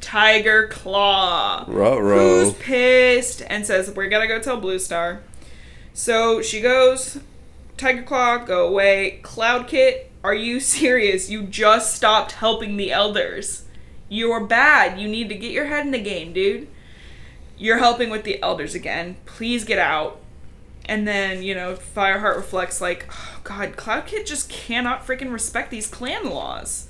Tiger 0.00 0.66
Claw. 0.66 1.64
Ruh-roh. 1.68 2.44
Who's 2.46 2.54
pissed 2.54 3.42
and 3.48 3.64
says, 3.64 3.90
"We're 3.94 4.08
gonna 4.08 4.26
go 4.26 4.40
tell 4.40 4.56
Blue 4.56 4.78
Star." 4.80 5.20
So 5.94 6.42
she 6.42 6.60
goes, 6.60 7.18
Tiger 7.76 8.02
Claw, 8.02 8.38
go 8.38 8.66
away. 8.66 9.20
Cloud 9.22 9.68
Kit, 9.68 10.10
are 10.24 10.34
you 10.34 10.58
serious? 10.78 11.30
You 11.30 11.42
just 11.42 11.94
stopped 11.94 12.32
helping 12.32 12.76
the 12.76 12.90
elders. 12.92 13.62
You're 14.08 14.40
bad. 14.40 14.98
You 15.00 15.06
need 15.08 15.28
to 15.28 15.34
get 15.34 15.52
your 15.52 15.66
head 15.66 15.84
in 15.86 15.92
the 15.92 15.98
game, 16.00 16.32
dude. 16.32 16.66
You're 17.56 17.78
helping 17.78 18.10
with 18.10 18.24
the 18.24 18.42
elders 18.42 18.74
again. 18.74 19.16
Please 19.26 19.64
get 19.64 19.78
out. 19.78 20.18
And 20.86 21.06
then, 21.06 21.42
you 21.42 21.54
know, 21.54 21.74
Fireheart 21.74 22.36
reflects 22.36 22.80
like, 22.80 23.06
oh, 23.10 23.40
God, 23.44 23.76
Cloud 23.76 24.06
Kit 24.06 24.26
just 24.26 24.48
cannot 24.48 25.06
freaking 25.06 25.32
respect 25.32 25.70
these 25.70 25.86
clan 25.86 26.28
laws. 26.28 26.88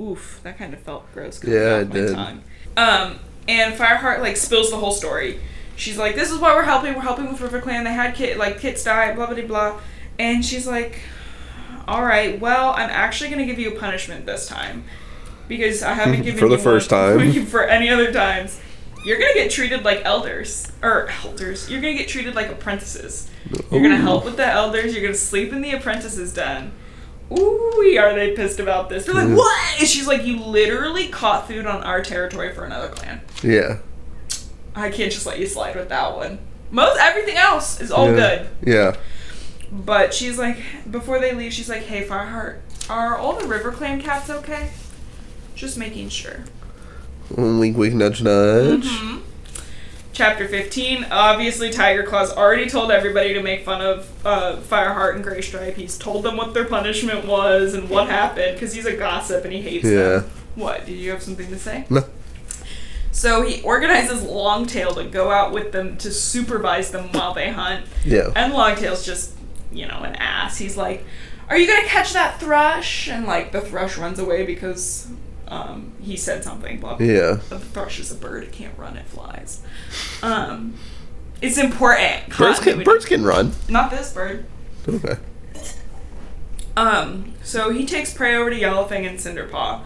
Oof, 0.00 0.40
that 0.42 0.58
kind 0.58 0.72
of 0.72 0.80
felt 0.80 1.12
gross. 1.12 1.42
Yeah, 1.44 1.80
it 1.80 1.88
my 1.88 1.94
did. 1.94 2.14
tongue. 2.14 2.42
Um, 2.76 3.18
and 3.46 3.74
Fireheart 3.74 4.20
like 4.20 4.36
spills 4.36 4.70
the 4.70 4.76
whole 4.76 4.92
story. 4.92 5.38
She's 5.76 5.98
like, 5.98 6.14
"This 6.16 6.30
is 6.30 6.38
why 6.38 6.54
we're 6.54 6.62
helping. 6.64 6.94
We're 6.94 7.02
helping 7.02 7.28
with 7.28 7.40
River 7.40 7.60
Clan. 7.60 7.84
They 7.84 7.92
had 7.92 8.14
kit 8.14 8.38
like 8.38 8.58
kits 8.58 8.82
die. 8.82 9.12
Blah 9.14 9.26
blah 9.26 9.34
blah 9.36 9.46
blah." 9.46 9.80
And 10.18 10.44
she's 10.44 10.66
like, 10.66 11.00
"All 11.86 12.02
right, 12.04 12.40
well, 12.40 12.70
I'm 12.70 12.90
actually 12.90 13.30
gonna 13.30 13.44
give 13.46 13.58
you 13.58 13.72
a 13.76 13.78
punishment 13.78 14.24
this 14.26 14.46
time 14.48 14.84
because 15.48 15.82
I 15.82 15.92
haven't 15.94 16.16
given 16.22 16.34
you 16.34 16.38
For 16.40 16.48
the 16.48 16.58
first 16.58 16.90
time. 16.90 17.44
for 17.46 17.62
any 17.64 17.88
other 17.90 18.12
times. 18.12 18.60
You're 19.04 19.18
gonna 19.18 19.34
get 19.34 19.50
treated 19.50 19.84
like 19.84 20.02
elders 20.04 20.70
or 20.82 21.08
elders. 21.24 21.70
You're 21.70 21.80
gonna 21.80 21.94
get 21.94 22.08
treated 22.08 22.34
like 22.34 22.48
apprentices. 22.50 23.28
You're 23.70 23.82
gonna 23.82 23.96
help 23.98 24.24
with 24.24 24.36
the 24.36 24.46
elders. 24.46 24.94
You're 24.94 25.02
gonna 25.02 25.14
sleep 25.14 25.52
in 25.52 25.60
the 25.60 25.72
apprentices' 25.72 26.32
den." 26.32 26.72
Ooh, 27.32 27.96
are 27.98 28.14
they 28.14 28.32
pissed 28.32 28.60
about 28.60 28.88
this? 28.88 29.04
They're 29.06 29.14
like, 29.14 29.26
Mhm. 29.28 29.36
what? 29.36 29.80
And 29.80 29.88
she's 29.88 30.06
like, 30.06 30.24
you 30.24 30.38
literally 30.40 31.08
caught 31.08 31.48
food 31.48 31.66
on 31.66 31.82
our 31.82 32.02
territory 32.02 32.52
for 32.52 32.64
another 32.64 32.88
clan. 32.88 33.22
Yeah. 33.42 33.78
I 34.74 34.90
can't 34.90 35.10
just 35.12 35.24
let 35.26 35.38
you 35.38 35.46
slide 35.46 35.74
with 35.74 35.88
that 35.88 36.16
one. 36.16 36.38
Most 36.70 36.98
everything 37.00 37.36
else 37.36 37.80
is 37.80 37.90
all 37.90 38.10
yeah. 38.10 38.14
good. 38.16 38.48
Yeah. 38.62 38.96
But 39.72 40.12
she's 40.12 40.38
like, 40.38 40.58
before 40.90 41.18
they 41.18 41.32
leave, 41.32 41.52
she's 41.52 41.68
like, 41.68 41.82
hey, 41.84 42.06
Fireheart, 42.06 42.58
are 42.90 43.16
all 43.16 43.38
the 43.38 43.46
River 43.46 43.72
Clan 43.72 44.00
cats 44.02 44.28
okay? 44.30 44.70
Just 45.54 45.78
making 45.78 46.10
sure. 46.10 46.44
Wink, 47.30 47.76
wink, 47.76 47.94
nudge, 47.94 48.22
nudge. 48.22 48.86
Mhm. 48.86 49.20
Chapter 50.12 50.46
15. 50.46 51.06
Obviously, 51.10 51.70
Tiger 51.70 52.04
Claw's 52.04 52.30
already 52.30 52.68
told 52.68 52.92
everybody 52.92 53.34
to 53.34 53.42
make 53.42 53.64
fun 53.64 53.80
of 53.80 54.08
uh, 54.24 54.56
Fireheart 54.56 55.16
and 55.16 55.24
Graystripe. 55.24 55.74
He's 55.74 55.98
told 55.98 56.22
them 56.22 56.36
what 56.36 56.54
their 56.54 56.66
punishment 56.66 57.26
was 57.26 57.74
and 57.74 57.90
what 57.90 58.08
happened 58.08 58.54
because 58.54 58.74
he's 58.74 58.86
a 58.86 58.96
gossip 58.96 59.44
and 59.44 59.52
he 59.52 59.60
hates 59.60 59.84
Yeah. 59.84 59.90
them. 60.20 60.30
What? 60.54 60.86
Did 60.86 60.92
you 60.98 61.10
have 61.10 61.22
something 61.22 61.48
to 61.48 61.58
say? 61.58 61.84
No. 61.90 62.04
So 63.10 63.42
he 63.42 63.60
organizes 63.62 64.22
Longtail 64.22 64.94
to 64.94 65.04
go 65.04 65.30
out 65.32 65.52
with 65.52 65.72
them 65.72 65.96
to 65.98 66.12
supervise 66.12 66.90
them 66.92 67.10
while 67.12 67.34
they 67.34 67.50
hunt. 67.50 67.86
Yeah. 68.04 68.30
And 68.36 68.52
Longtail's 68.52 69.04
just, 69.04 69.32
you 69.72 69.86
know, 69.88 69.98
an 70.04 70.14
ass. 70.16 70.58
He's 70.58 70.76
like, 70.76 71.04
Are 71.50 71.58
you 71.58 71.66
gonna 71.66 71.86
catch 71.88 72.12
that 72.12 72.38
thrush? 72.40 73.08
And 73.08 73.26
like 73.26 73.50
the 73.52 73.60
thrush 73.60 73.98
runs 73.98 74.18
away 74.20 74.44
because 74.46 75.08
um, 75.48 75.92
he 76.00 76.16
said 76.16 76.42
something, 76.44 76.80
blah 76.80 76.94
blah 76.96 77.06
Yeah. 77.06 77.32
A 77.50 77.58
thrush 77.58 78.00
is 78.00 78.10
a 78.10 78.14
bird. 78.14 78.44
It 78.44 78.52
can't 78.52 78.76
run. 78.78 78.96
It 78.96 79.06
flies. 79.06 79.62
Um, 80.22 80.74
it's 81.40 81.58
important. 81.58 82.36
Birds 82.36 82.60
can 82.60 82.82
birds 82.82 83.04
can 83.04 83.24
run. 83.24 83.52
Not 83.68 83.90
this 83.90 84.12
bird. 84.12 84.46
Okay. 84.88 85.16
Um, 86.76 87.34
so 87.42 87.70
he 87.70 87.86
takes 87.86 88.12
prey 88.12 88.34
over 88.34 88.50
to 88.50 88.58
Yellowfang 88.58 89.06
and 89.06 89.18
Cinderpaw, 89.18 89.82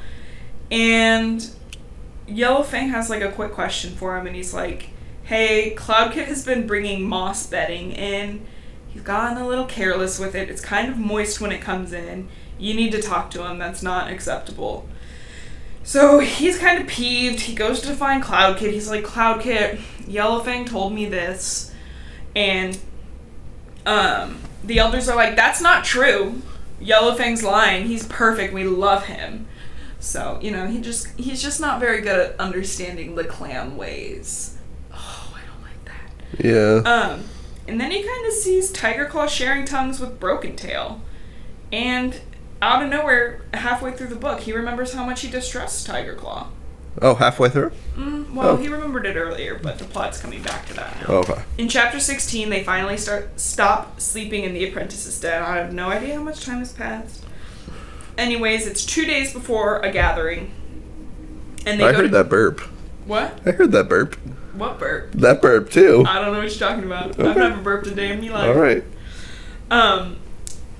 and 0.70 1.50
Yellowfang 2.26 2.90
has 2.90 3.10
like 3.10 3.22
a 3.22 3.30
quick 3.30 3.52
question 3.52 3.94
for 3.94 4.16
him, 4.16 4.26
and 4.26 4.36
he's 4.36 4.54
like, 4.54 4.90
"Hey, 5.24 5.74
Cloudkit 5.76 6.26
has 6.26 6.44
been 6.44 6.66
bringing 6.66 7.06
moss 7.06 7.46
bedding 7.46 7.92
in. 7.92 8.46
He's 8.88 9.02
gotten 9.02 9.36
a 9.36 9.46
little 9.46 9.66
careless 9.66 10.18
with 10.18 10.34
it. 10.34 10.48
It's 10.48 10.62
kind 10.62 10.88
of 10.88 10.96
moist 10.96 11.40
when 11.40 11.52
it 11.52 11.60
comes 11.60 11.92
in. 11.92 12.28
You 12.58 12.74
need 12.74 12.92
to 12.92 13.02
talk 13.02 13.30
to 13.32 13.44
him. 13.46 13.58
That's 13.58 13.82
not 13.82 14.10
acceptable." 14.10 14.88
So 15.88 16.18
he's 16.18 16.58
kind 16.58 16.78
of 16.78 16.86
peeved. 16.86 17.40
He 17.40 17.54
goes 17.54 17.80
to 17.80 17.94
find 17.94 18.22
Cloudkit. 18.22 18.74
He's 18.74 18.90
like, 18.90 19.04
Cloudkit, 19.04 19.78
Yellowfang 20.02 20.66
told 20.66 20.92
me 20.92 21.06
this, 21.06 21.72
and 22.36 22.78
um, 23.86 24.38
the 24.62 24.80
elders 24.80 25.08
are 25.08 25.16
like, 25.16 25.34
that's 25.34 25.62
not 25.62 25.86
true. 25.86 26.42
Yellowfang's 26.78 27.42
lying. 27.42 27.86
He's 27.86 28.06
perfect. 28.06 28.52
We 28.52 28.64
love 28.64 29.06
him. 29.06 29.46
So 29.98 30.38
you 30.42 30.50
know, 30.50 30.66
he 30.66 30.82
just 30.82 31.08
he's 31.18 31.42
just 31.42 31.58
not 31.58 31.80
very 31.80 32.02
good 32.02 32.20
at 32.20 32.38
understanding 32.38 33.14
the 33.14 33.24
clan 33.24 33.78
ways. 33.78 34.58
Oh, 34.92 35.34
I 35.34 35.40
don't 35.46 35.62
like 35.62 35.84
that. 35.86 36.44
Yeah. 36.44 36.82
Um, 36.84 37.24
and 37.66 37.80
then 37.80 37.92
he 37.92 38.06
kind 38.06 38.26
of 38.26 38.34
sees 38.34 38.70
Tiger 38.70 39.06
Claw 39.06 39.26
sharing 39.26 39.64
tongues 39.64 40.00
with 40.00 40.20
Broken 40.20 40.54
Tail, 40.54 41.00
and 41.72 42.20
out 42.60 42.82
of 42.82 42.88
nowhere, 42.88 43.42
halfway 43.54 43.92
through 43.92 44.08
the 44.08 44.16
book, 44.16 44.40
he 44.40 44.52
remembers 44.52 44.92
how 44.94 45.04
much 45.04 45.20
he 45.22 45.30
distrusts 45.30 45.84
Tiger 45.84 46.14
Claw. 46.14 46.48
Oh, 47.00 47.14
halfway 47.14 47.48
through. 47.48 47.70
Mm, 47.96 48.32
well, 48.34 48.48
Oh. 48.50 48.56
he 48.56 48.66
remembered 48.68 49.06
it 49.06 49.16
earlier, 49.16 49.54
but 49.62 49.78
the 49.78 49.84
plot's 49.84 50.20
coming 50.20 50.42
back 50.42 50.66
to 50.66 50.74
that 50.74 50.96
now. 51.00 51.06
Oh, 51.08 51.16
okay. 51.18 51.42
In 51.56 51.68
chapter 51.68 52.00
16, 52.00 52.50
they 52.50 52.64
finally 52.64 52.96
start 52.96 53.30
stop 53.38 54.00
sleeping 54.00 54.42
in 54.42 54.52
the 54.52 54.68
apprentice's 54.68 55.20
den. 55.20 55.40
I 55.42 55.56
have 55.58 55.72
no 55.72 55.88
idea 55.90 56.16
how 56.16 56.22
much 56.22 56.44
time 56.44 56.58
has 56.58 56.72
passed. 56.72 57.24
Anyways, 58.16 58.66
it's 58.66 58.84
two 58.84 59.04
days 59.06 59.32
before 59.32 59.80
a 59.82 59.92
gathering, 59.92 60.50
and 61.64 61.78
they 61.78 61.84
I 61.84 61.92
heard 61.92 62.02
to 62.02 62.08
that 62.08 62.28
burp. 62.28 62.60
what? 63.06 63.38
I 63.46 63.52
heard 63.52 63.70
that 63.72 63.88
burp. 63.88 64.16
What 64.54 64.80
burp? 64.80 65.12
That 65.12 65.40
burp 65.40 65.70
too. 65.70 66.04
I 66.04 66.16
don't 66.20 66.32
know 66.32 66.40
what 66.40 66.50
you're 66.50 66.68
talking 66.68 66.82
about. 66.82 67.10
I've 67.10 67.20
Okay. 67.20 67.38
never 67.38 67.62
burped 67.62 67.86
a 67.86 67.92
day 67.94 68.10
in 68.10 68.20
my 68.20 68.28
life. 68.30 68.48
All 68.56 68.60
right. 68.60 68.82
Um, 69.70 70.16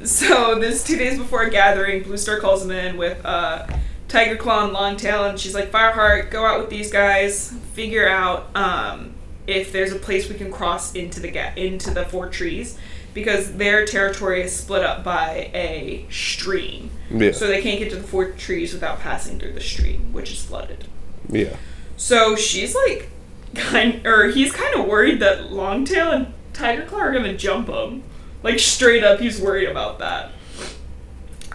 so 0.05 0.59
this 0.59 0.85
two 0.85 0.97
days 0.97 1.19
before 1.19 1.43
a 1.43 1.51
gathering, 1.51 2.03
Blue 2.03 2.17
Star 2.17 2.39
calls 2.41 2.65
him 2.65 2.71
in 2.71 2.97
with 2.97 3.25
uh, 3.25 3.67
Tiger 4.09 4.37
Claw 4.37 4.65
and 4.65 4.73
Longtail, 4.73 5.25
and 5.25 5.39
she's 5.39 5.55
like, 5.55 5.71
Fireheart, 5.71 6.31
go 6.31 6.45
out 6.45 6.61
with 6.61 6.71
these 6.71 6.91
guys, 6.91 7.53
figure 7.75 8.09
out 8.09 8.49
um, 8.57 9.15
if 9.47 9.73
there's 9.73 9.93
a 9.93 9.97
place 9.99 10.29
we 10.29 10.35
can 10.37 10.51
cross 10.53 10.95
into 10.95 11.21
the 11.21 11.31
ga- 11.31 11.53
into 11.57 11.91
the 11.91 12.05
four 12.05 12.29
trees, 12.29 12.79
because 13.15 13.55
their 13.57 13.85
territory 13.85 14.43
is 14.43 14.55
split 14.55 14.83
up 14.85 15.03
by 15.03 15.51
a 15.55 16.07
stream, 16.11 16.91
Yeah. 17.11 17.33
so 17.33 17.47
they 17.47 17.61
can't 17.63 17.79
get 17.79 17.91
to 17.91 17.97
the 17.97 18.07
four 18.07 18.31
trees 18.33 18.73
without 18.73 19.01
passing 19.01 19.39
through 19.39 19.53
the 19.55 19.61
stream, 19.61 20.13
which 20.13 20.31
is 20.31 20.45
flooded. 20.45 20.85
Yeah. 21.29 21.57
So 21.97 22.37
she's 22.37 22.75
like, 22.75 23.11
kind 23.55 24.07
or 24.07 24.29
he's 24.29 24.53
kind 24.53 24.75
of 24.75 24.87
worried 24.87 25.21
that 25.21 25.51
Longtail 25.51 26.11
and 26.13 26.35
Tiger 26.53 26.85
Claw 26.85 27.01
are 27.01 27.13
gonna 27.13 27.37
jump 27.37 27.69
him. 27.69 28.03
Like 28.43 28.59
straight 28.59 29.05
up, 29.05 29.21
he's 29.21 29.41
worried 29.41 29.69
about 29.69 29.99
that. 29.99 30.33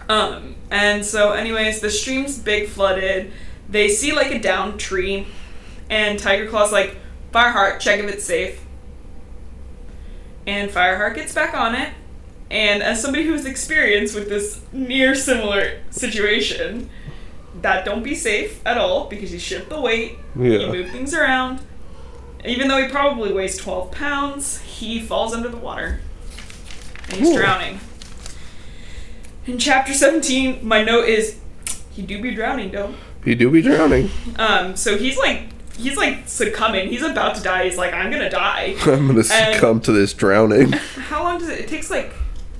Um, 0.08 0.56
and 0.70 1.04
so, 1.04 1.32
anyways, 1.32 1.80
the 1.80 1.90
stream's 1.90 2.38
big 2.38 2.68
flooded. 2.68 3.32
They 3.68 3.88
see 3.88 4.12
like 4.12 4.30
a 4.32 4.38
downed 4.38 4.78
tree, 4.78 5.26
and 5.88 6.18
Tiger 6.18 6.48
Claw's 6.48 6.72
like, 6.72 6.96
Fireheart, 7.32 7.80
check 7.80 8.00
if 8.00 8.10
it's 8.10 8.24
safe. 8.24 8.62
And 10.46 10.70
Fireheart 10.70 11.14
gets 11.14 11.34
back 11.34 11.54
on 11.54 11.74
it, 11.74 11.94
and 12.50 12.82
as 12.82 13.00
somebody 13.00 13.24
who's 13.24 13.46
experienced 13.46 14.14
with 14.14 14.28
this 14.28 14.60
near 14.72 15.14
similar 15.14 15.80
situation, 15.90 16.90
that 17.62 17.84
don't 17.84 18.02
be 18.02 18.14
safe 18.14 18.60
at 18.66 18.76
all 18.76 19.08
because 19.08 19.32
you 19.32 19.38
shift 19.38 19.70
the 19.70 19.80
weight, 19.80 20.18
you 20.36 20.66
move 20.72 20.90
things 20.90 21.14
around. 21.14 21.60
Even 22.44 22.68
though 22.68 22.82
he 22.82 22.88
probably 22.88 23.32
weighs 23.32 23.56
12 23.56 23.90
pounds, 23.90 24.60
he 24.60 25.00
falls 25.00 25.32
under 25.32 25.48
the 25.48 25.56
water. 25.56 26.00
And 27.08 27.18
he's 27.18 27.30
Ooh. 27.30 27.36
drowning. 27.38 27.80
In 29.46 29.58
chapter 29.58 29.92
17, 29.92 30.66
my 30.66 30.82
note 30.82 31.08
is 31.08 31.38
he 31.90 32.02
do 32.02 32.20
be 32.20 32.34
drowning, 32.34 32.70
though. 32.72 32.94
He 33.24 33.34
do 33.34 33.50
be 33.50 33.62
drowning. 33.62 34.10
Um, 34.36 34.76
so 34.76 34.96
he's 34.98 35.16
like 35.18 35.48
he's 35.76 35.96
like 35.96 36.28
succumbing. 36.28 36.88
He's 36.88 37.02
about 37.02 37.34
to 37.36 37.42
die. 37.42 37.64
He's 37.64 37.76
like, 37.76 37.92
I'm 37.92 38.10
gonna 38.10 38.30
die. 38.30 38.74
I'm 38.86 39.06
gonna 39.08 39.24
succumb 39.24 39.80
to 39.82 39.92
this 39.92 40.12
drowning. 40.14 40.72
How 40.72 41.22
long 41.22 41.38
does 41.38 41.48
it? 41.48 41.60
It 41.60 41.68
takes 41.68 41.90
like 41.90 42.12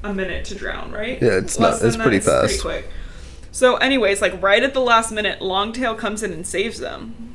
a 0.02 0.12
minute 0.12 0.44
to 0.46 0.54
drown, 0.54 0.92
right? 0.92 1.20
Yeah, 1.22 1.38
it's 1.38 1.58
Less 1.58 1.80
not- 1.80 1.86
it's 1.86 1.96
that, 1.96 2.02
pretty 2.02 2.20
fast. 2.20 2.60
quick. 2.60 2.88
So, 3.52 3.76
anyways, 3.76 4.20
like 4.20 4.40
right 4.42 4.62
at 4.62 4.74
the 4.74 4.80
last 4.80 5.12
minute, 5.12 5.40
Longtail 5.40 5.94
comes 5.94 6.22
in 6.22 6.32
and 6.32 6.46
saves 6.46 6.80
them, 6.80 7.34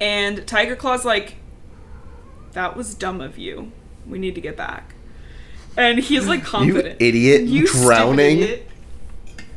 and 0.00 0.46
Tiger 0.46 0.74
Claw's 0.76 1.04
like, 1.04 1.36
"That 2.52 2.76
was 2.76 2.94
dumb 2.94 3.20
of 3.20 3.38
you. 3.38 3.72
We 4.06 4.18
need 4.18 4.34
to 4.34 4.40
get 4.40 4.56
back." 4.56 4.94
And 5.78 5.98
he's 6.00 6.26
like 6.26 6.40
You 6.40 6.46
confident. 6.46 7.00
idiot! 7.00 7.42
You 7.44 7.66
drowning. 7.66 8.38
idiot. 8.40 8.68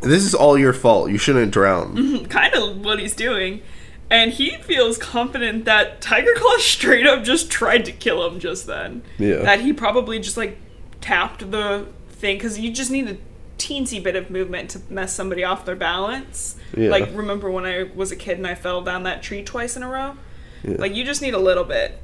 This 0.02 0.24
is 0.24 0.34
all 0.34 0.58
your 0.58 0.74
fault. 0.74 1.12
You 1.12 1.18
shouldn't 1.18 1.52
drown. 1.52 2.26
kind 2.30 2.54
of 2.54 2.84
what 2.86 3.00
he's 3.00 3.16
doing. 3.16 3.62
And 4.10 4.32
he 4.34 4.58
feels 4.58 4.98
confident 4.98 5.66
that 5.66 6.02
Tiger 6.02 6.34
Claw 6.36 6.58
straight 6.58 7.06
up 7.08 7.24
just 7.24 7.50
tried 7.50 7.86
to 7.86 7.92
kill 7.92 8.26
him 8.28 8.40
just 8.40 8.68
then. 8.68 9.04
Yeah. 9.18 9.38
That 9.38 9.62
he 9.62 9.74
probably 9.74 10.20
just 10.20 10.38
like 10.38 10.58
tapped 11.02 11.50
the 11.52 11.88
thing 12.10 12.36
because 12.38 12.60
you 12.60 12.72
just 12.72 12.92
need 12.92 13.08
a 13.10 13.18
teensy 13.58 14.02
bit 14.04 14.16
of 14.16 14.30
movement 14.30 14.70
to 14.72 14.82
mess 14.90 15.14
somebody 15.14 15.44
off 15.44 15.66
their 15.66 15.76
balance. 15.76 16.56
Yeah. 16.76 16.90
Like 16.90 17.10
remember 17.14 17.50
when 17.50 17.66
I 17.66 17.90
was 17.96 18.12
a 18.12 18.16
kid 18.16 18.38
and 18.38 18.46
I 18.48 18.54
fell 18.56 18.82
down 18.82 19.04
that 19.04 19.24
tree 19.24 19.44
twice 19.44 19.78
in 19.78 19.84
a 19.84 19.88
row? 19.88 20.18
Yeah. 20.64 20.76
Like 20.78 20.94
you 20.94 21.04
just 21.04 21.22
need 21.22 21.34
a 21.34 21.40
little 21.40 21.64
bit. 21.64 22.00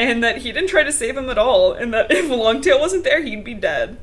And 0.00 0.24
that 0.24 0.38
he 0.38 0.50
didn't 0.50 0.70
try 0.70 0.82
to 0.82 0.92
save 0.92 1.16
him 1.16 1.28
at 1.28 1.36
all, 1.36 1.74
and 1.74 1.92
that 1.92 2.10
if 2.10 2.30
Longtail 2.30 2.80
wasn't 2.80 3.04
there, 3.04 3.22
he'd 3.22 3.44
be 3.44 3.54
dead. 3.54 3.98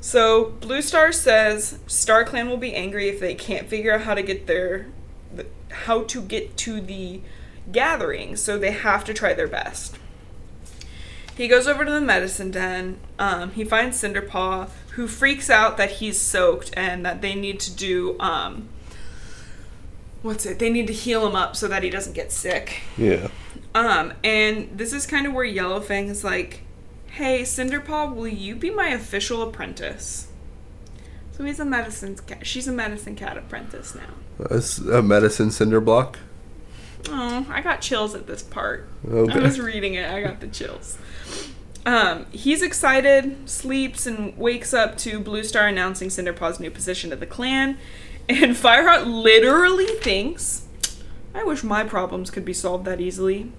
So 0.00 0.50
Blue 0.60 0.80
Star 0.80 1.12
says 1.12 1.78
Star 1.86 2.24
Clan 2.24 2.48
will 2.48 2.56
be 2.56 2.74
angry 2.74 3.08
if 3.08 3.18
they 3.18 3.34
can't 3.34 3.68
figure 3.68 3.92
out 3.92 4.02
how 4.02 4.14
to 4.14 4.22
get 4.22 4.46
their 4.46 4.86
how 5.70 6.02
to 6.04 6.22
get 6.22 6.56
to 6.58 6.80
the 6.80 7.20
gathering, 7.70 8.36
so 8.36 8.58
they 8.58 8.70
have 8.70 9.04
to 9.04 9.14
try 9.14 9.34
their 9.34 9.48
best. 9.48 9.98
He 11.36 11.48
goes 11.48 11.66
over 11.66 11.84
to 11.84 11.90
the 11.90 12.00
medicine 12.00 12.50
den. 12.50 12.98
Um, 13.18 13.52
he 13.52 13.64
finds 13.64 14.00
Cinderpaw, 14.00 14.68
who 14.90 15.08
freaks 15.08 15.48
out 15.50 15.78
that 15.78 15.92
he's 15.92 16.20
soaked 16.20 16.70
and 16.76 17.04
that 17.06 17.22
they 17.22 17.34
need 17.34 17.58
to 17.60 17.74
do 17.74 18.18
um, 18.20 18.68
what's 20.20 20.46
it? 20.46 20.58
They 20.58 20.70
need 20.70 20.86
to 20.88 20.92
heal 20.92 21.26
him 21.26 21.34
up 21.34 21.56
so 21.56 21.66
that 21.68 21.82
he 21.82 21.90
doesn't 21.90 22.12
get 22.12 22.30
sick. 22.30 22.82
Yeah. 22.96 23.28
Um, 23.74 24.12
and 24.22 24.76
this 24.76 24.92
is 24.92 25.06
kind 25.06 25.26
of 25.26 25.32
where 25.32 25.46
Yellowfang 25.46 26.08
is 26.08 26.22
like, 26.22 26.62
"Hey, 27.06 27.42
Cinderpaw, 27.42 28.14
will 28.14 28.28
you 28.28 28.54
be 28.54 28.70
my 28.70 28.88
official 28.88 29.42
apprentice?" 29.42 30.28
So 31.32 31.44
he's 31.44 31.58
a 31.58 31.64
medicine 31.64 32.16
cat. 32.26 32.46
She's 32.46 32.68
a 32.68 32.72
medicine 32.72 33.16
cat 33.16 33.38
apprentice 33.38 33.94
now. 33.94 34.50
A 34.92 35.02
medicine 35.02 35.50
cinder 35.50 35.80
block. 35.80 36.18
Oh, 37.08 37.46
I 37.48 37.62
got 37.62 37.80
chills 37.80 38.14
at 38.14 38.26
this 38.26 38.42
part. 38.42 38.88
Okay. 39.08 39.32
I 39.32 39.38
was 39.38 39.58
reading 39.58 39.94
it. 39.94 40.08
I 40.10 40.22
got 40.22 40.40
the 40.40 40.46
chills. 40.46 40.98
Um, 41.84 42.26
he's 42.30 42.62
excited, 42.62 43.48
sleeps, 43.48 44.06
and 44.06 44.36
wakes 44.36 44.72
up 44.72 44.96
to 44.98 45.18
Blue 45.18 45.42
Star 45.42 45.66
announcing 45.66 46.10
Cinderpaw's 46.10 46.60
new 46.60 46.70
position 46.70 47.10
to 47.10 47.16
the 47.16 47.26
clan. 47.26 47.78
And 48.28 48.52
Fireheart 48.52 49.06
literally 49.06 49.86
thinks, 49.86 50.66
I 51.34 51.42
wish 51.42 51.64
my 51.64 51.82
problems 51.82 52.30
could 52.30 52.44
be 52.44 52.52
solved 52.52 52.84
that 52.84 53.00
easily. 53.00 53.50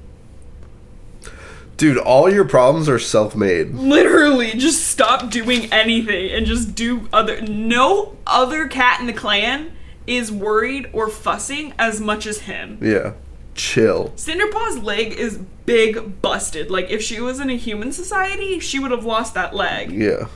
Dude, 1.77 1.97
all 1.97 2.31
your 2.31 2.45
problems 2.45 2.87
are 2.87 2.99
self-made. 2.99 3.73
Literally, 3.73 4.51
just 4.51 4.87
stop 4.87 5.31
doing 5.31 5.71
anything 5.73 6.31
and 6.31 6.45
just 6.45 6.75
do 6.75 7.07
other. 7.11 7.41
No 7.41 8.15
other 8.27 8.67
cat 8.67 8.99
in 8.99 9.07
the 9.07 9.13
clan 9.13 9.71
is 10.05 10.31
worried 10.31 10.89
or 10.93 11.09
fussing 11.09 11.73
as 11.79 11.99
much 11.99 12.25
as 12.27 12.41
him. 12.41 12.77
Yeah. 12.81 13.13
Chill. 13.55 14.13
Cinderpaw's 14.15 14.79
leg 14.79 15.13
is 15.13 15.37
big 15.65 16.21
busted. 16.21 16.69
Like 16.69 16.89
if 16.89 17.01
she 17.01 17.19
was 17.19 17.39
in 17.39 17.49
a 17.49 17.57
human 17.57 17.91
society, 17.91 18.59
she 18.59 18.79
would 18.79 18.91
have 18.91 19.05
lost 19.05 19.33
that 19.33 19.55
leg. 19.55 19.91
Yeah. 19.91 20.27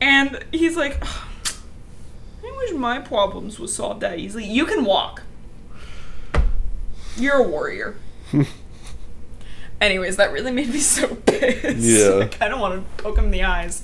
And 0.00 0.44
he's 0.52 0.76
like, 0.76 1.02
I 1.04 2.56
wish 2.56 2.72
my 2.72 3.00
problems 3.00 3.58
was 3.58 3.74
solved 3.74 4.00
that 4.00 4.18
easily. 4.18 4.44
You 4.44 4.64
can 4.64 4.84
walk. 4.84 5.22
You're 7.16 7.44
a 7.44 7.48
warrior. 7.48 7.96
Anyways, 9.80 10.16
that 10.16 10.32
really 10.32 10.50
made 10.50 10.68
me 10.68 10.80
so 10.80 11.14
pissed. 11.26 11.78
Yeah. 11.78 12.24
I 12.24 12.26
kind 12.26 12.52
of 12.52 12.60
want 12.60 12.74
to 12.96 13.02
poke 13.02 13.18
him 13.18 13.26
in 13.26 13.30
the 13.30 13.44
eyes. 13.44 13.82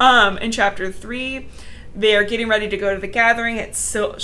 Um, 0.00 0.36
in 0.38 0.50
chapter 0.50 0.90
three, 0.90 1.48
they 1.94 2.16
are 2.16 2.24
getting 2.24 2.48
ready 2.48 2.68
to 2.68 2.76
go 2.76 2.94
to 2.94 3.00
the 3.00 3.06
gathering. 3.06 3.56
It's 3.56 3.78
Sil- 3.78 4.18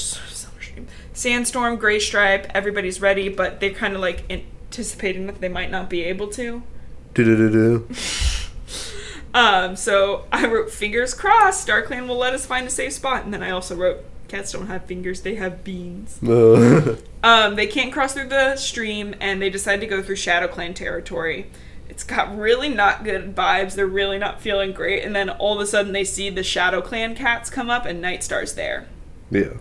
Sandstorm, 1.12 1.76
Gray 1.76 1.99
Stripe. 2.01 2.51
Everybody's 2.55 3.01
ready, 3.01 3.28
but 3.28 3.61
they're 3.61 3.70
kind 3.70 3.94
of 3.94 4.01
like 4.01 4.24
anticipating 4.30 5.26
that 5.26 5.40
they 5.40 5.49
might 5.49 5.70
not 5.70 5.88
be 5.88 6.03
able 6.05 6.28
to. 6.28 6.62
Do 7.14 7.24
do 7.24 7.36
do 7.36 7.51
do. 7.51 7.94
Um, 9.34 9.76
so 9.76 10.24
I 10.32 10.46
wrote 10.46 10.70
fingers 10.70 11.14
crossed, 11.14 11.68
StarClan 11.68 12.09
will 12.09 12.16
let 12.16 12.34
us 12.34 12.46
find 12.46 12.66
a 12.66 12.70
safe 12.70 12.94
spot, 12.94 13.24
and 13.24 13.32
then 13.32 13.42
I 13.42 13.51
also 13.51 13.76
wrote 13.76 13.99
cats 14.29 14.53
don't 14.53 14.66
have 14.66 14.85
fingers, 14.85 15.22
they 15.22 15.35
have 15.37 15.64
beans. 15.64 16.18
Uh, 16.22 16.97
Um, 17.22 17.57
they 17.57 17.66
can't 17.66 17.93
cross 17.93 18.14
through 18.14 18.29
the 18.29 18.55
stream, 18.57 19.14
and 19.20 19.43
they 19.43 19.51
decide 19.51 19.81
to 19.81 19.87
go 19.87 20.01
through 20.03 20.16
Shadow 20.16 20.47
Clan 20.47 20.72
territory. 20.74 21.51
It's 21.89 22.05
got 22.05 22.37
really 22.39 22.68
not 22.68 23.03
good 23.03 23.35
vibes. 23.35 23.74
They're 23.74 23.87
really 23.87 24.18
not 24.18 24.41
feeling 24.41 24.72
great, 24.72 25.03
and 25.03 25.16
then 25.16 25.29
all 25.29 25.55
of 25.55 25.61
a 25.61 25.66
sudden 25.66 25.93
they 25.93 26.05
see 26.05 26.31
the 26.31 26.45
Shadow 26.45 26.81
Clan 26.81 27.16
cats 27.16 27.51
come 27.51 27.70
up, 27.70 27.87
and 27.87 28.01
Night 28.01 28.22
Star's 28.22 28.55
there. 28.55 28.87
yeah. 29.31 29.55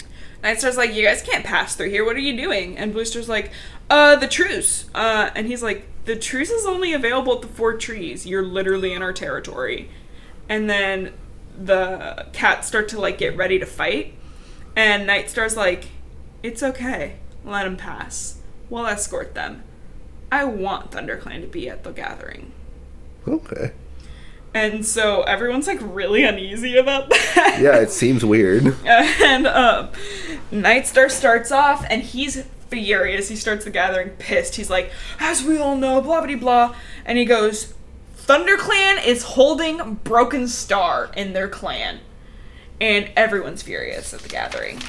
Night 0.43 0.59
Star's 0.59 0.77
like, 0.77 0.93
"You 0.93 1.03
guys 1.03 1.23
can't 1.23 1.43
pass 1.43 1.75
through 1.75 1.89
here. 1.89 2.05
What 2.05 2.15
are 2.15 2.19
you 2.19 2.37
doing?" 2.37 2.77
And 2.77 2.93
Blue 2.93 3.05
Star's 3.05 3.27
like, 3.27 3.49
"Uh, 3.89 4.15
the 4.17 4.27
truce." 4.27 4.85
Uh, 4.93 5.31
and 5.35 5.47
he's 5.47 5.63
like, 5.63 5.87
"The 6.05 6.15
truce 6.15 6.51
is 6.51 6.65
only 6.67 6.93
available 6.93 7.33
at 7.35 7.41
the 7.41 7.47
four 7.47 7.73
trees. 7.75 8.27
You're 8.27 8.43
literally 8.45 8.93
in 8.93 9.01
our 9.01 9.13
territory." 9.13 9.89
And 10.47 10.69
then 10.69 11.13
the 11.57 12.27
cats 12.33 12.67
start 12.67 12.87
to 12.89 12.99
like 13.01 13.17
get 13.17 13.35
ready 13.35 13.57
to 13.57 13.65
fight, 13.65 14.13
and 14.77 15.05
Night 15.05 15.29
Star's 15.29 15.57
like, 15.57 15.89
"It's 16.43 16.63
okay. 16.63 17.15
Let 17.43 17.65
them 17.65 17.75
pass. 17.75 18.37
We'll 18.69 18.87
escort 18.87 19.33
them. 19.33 19.63
I 20.31 20.45
want 20.45 20.91
ThunderClan 20.91 21.41
to 21.41 21.47
be 21.47 21.67
at 21.67 21.83
the 21.83 21.91
gathering." 21.91 22.53
Okay. 23.27 23.71
And 24.53 24.85
so 24.85 25.23
everyone's 25.23 25.67
like 25.67 25.79
really 25.81 26.23
uneasy 26.23 26.77
about 26.77 27.09
that. 27.35 27.59
Yeah, 27.61 27.77
it 27.77 27.91
seems 27.91 28.23
weird. 28.23 28.75
and 28.85 29.47
um, 29.47 29.89
Nightstar 30.51 31.11
starts 31.11 31.51
off, 31.51 31.85
and 31.89 32.01
he's 32.01 32.43
furious. 32.69 33.29
He 33.29 33.35
starts 33.35 33.65
the 33.65 33.71
gathering 33.71 34.11
pissed. 34.11 34.55
He's 34.55 34.69
like, 34.69 34.91
as 35.19 35.43
we 35.43 35.57
all 35.57 35.75
know, 35.75 36.01
blah 36.01 36.25
blah 36.25 36.35
blah, 36.35 36.75
and 37.05 37.17
he 37.17 37.25
goes, 37.25 37.73
ThunderClan 38.17 39.05
is 39.05 39.23
holding 39.23 39.95
Broken 40.03 40.47
Star 40.47 41.09
in 41.15 41.33
their 41.33 41.47
clan, 41.47 41.99
and 42.79 43.09
everyone's 43.15 43.63
furious 43.63 44.13
at 44.13 44.21
the 44.21 44.29
gathering. 44.29 44.79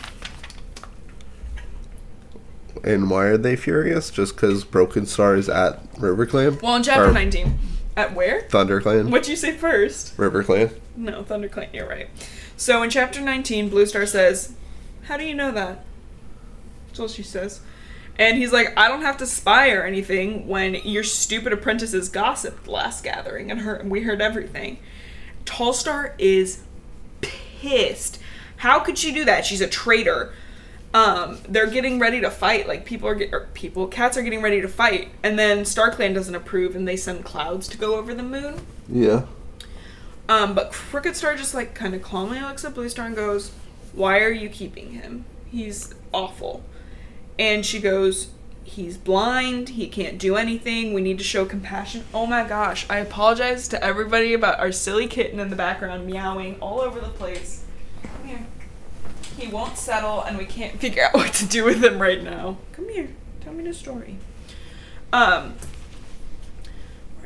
And 2.85 3.11
why 3.11 3.25
are 3.25 3.37
they 3.37 3.57
furious? 3.57 4.11
Just 4.11 4.37
because 4.37 4.65
Broken 4.65 5.07
Star 5.07 5.35
is 5.35 5.49
at 5.49 5.81
River 5.99 6.27
Clan? 6.27 6.59
Well, 6.63 6.77
in 6.77 6.83
chapter 6.83 7.07
Or 7.07 7.13
19, 7.13 7.59
at 7.97 8.15
where? 8.15 8.43
Thunder 8.43 8.81
Clan? 8.81 9.11
What'd 9.11 9.29
you 9.29 9.37
say 9.37 9.53
first? 9.53 10.17
River 10.17 10.45
Clan? 10.45 10.71
No, 10.97 11.23
ThunderClan. 11.23 11.73
You're 11.73 11.89
right. 11.89 12.09
So 12.57 12.83
in 12.83 12.91
chapter 12.91 13.21
19, 13.21 13.69
Blue 13.69 13.87
Star 13.87 14.07
says, 14.07 14.53
"How 15.05 15.17
do 15.17 15.25
you 15.25 15.35
know 15.35 15.51
that?" 15.53 15.85
That's 16.89 17.01
all 17.01 17.09
she 17.09 17.23
says. 17.23 17.61
And 18.19 18.37
he's 18.37 18.53
like, 18.53 18.73
"I 18.77 18.89
don't 18.89 19.03
have 19.03 19.17
to 19.19 19.27
spy 19.27 19.71
or 19.71 19.83
anything 19.85 20.49
when 20.49 20.75
your 20.75 21.05
stupid 21.05 21.53
apprentices 21.53 22.09
gossiped 22.09 22.67
last 22.67 23.05
gathering 23.05 23.51
and 23.51 23.61
heard, 23.61 23.89
we 23.89 24.03
heard 24.03 24.21
everything." 24.21 24.79
Tallstar 25.45 26.13
is 26.19 26.61
pissed. 27.61 28.19
How 28.59 28.81
could 28.81 28.99
she 28.99 29.13
do 29.13 29.25
that? 29.25 29.45
She's 29.45 29.61
a 29.61 29.69
traitor. 29.69 30.33
Um, 30.95 31.39
they're 31.49 31.71
getting 31.71 31.99
ready 31.99 32.21
to 32.21 32.31
fight. 32.31 32.67
Like 32.67 32.85
people 32.85 33.09
are 33.09 33.15
get, 33.15 33.33
or 33.33 33.49
people, 33.55 33.87
cats 33.87 34.17
are 34.17 34.23
getting 34.23 34.43
ready 34.43 34.61
to 34.61 34.69
fight, 34.69 35.11
and 35.23 35.39
then 35.39 35.59
StarClan 35.61 36.15
doesn't 36.15 36.35
approve, 36.35 36.75
and 36.75 36.89
they 36.89 36.97
send 36.97 37.25
clouds 37.25 37.69
to 37.69 37.79
go 37.79 37.97
over 37.97 38.15
the 38.15 38.23
moon. 38.23 38.61
Yeah. 38.89 39.27
Um, 40.29 40.55
but 40.55 40.73
Crooked 40.73 41.17
Star 41.17 41.37
just 41.37 41.55
like 41.55 41.75
kind 41.75 41.95
of 41.95 42.03
calmly 42.03 42.41
looks 42.41 42.65
at 42.65 42.75
Blue 42.75 42.89
Star 42.89 43.07
and 43.07 43.17
goes, 43.17 43.53
"Why 43.93 44.21
are 44.21 44.31
you 44.31 44.49
keeping 44.49 44.93
him? 44.93 45.25
He's 45.51 45.95
awful." 46.13 46.65
And 47.39 47.65
she 47.65 47.81
goes, 47.81 48.29
"He's 48.69 48.97
blind. 48.97 49.71
He 49.71 49.89
can't 49.89 50.19
do 50.19 50.37
anything. 50.37 50.93
We 50.93 51.01
need 51.01 51.19
to 51.19 51.25
show 51.25 51.45
compassion." 51.45 52.05
Oh 52.15 52.27
my 52.27 52.47
gosh! 52.47 52.87
I 52.89 52.99
apologize 52.99 53.69
to 53.69 53.83
everybody 53.83 54.35
about 54.35 54.61
our 54.61 54.73
silly 54.73 55.07
kitten 55.07 55.41
in 55.41 55.51
the 55.51 55.57
background 55.57 56.07
meowing 56.07 56.57
all 56.61 56.81
over 56.81 57.01
the 57.01 57.09
place. 57.09 57.65
Come 58.03 58.29
here. 58.29 58.47
He 59.37 59.49
won't 59.49 59.77
settle, 59.77 60.23
and 60.23 60.39
we 60.39 60.45
can't 60.45 60.79
figure 60.81 61.05
out 61.05 61.15
what 61.15 61.35
to 61.35 61.47
do 61.47 61.65
with 61.65 61.83
him 61.83 62.01
right 62.01 62.23
now. 62.23 62.59
Come 62.73 62.89
here. 62.89 63.09
Tell 63.41 63.53
me 63.53 63.65
the 63.65 63.75
story. 63.75 64.19
Um, 65.13 65.55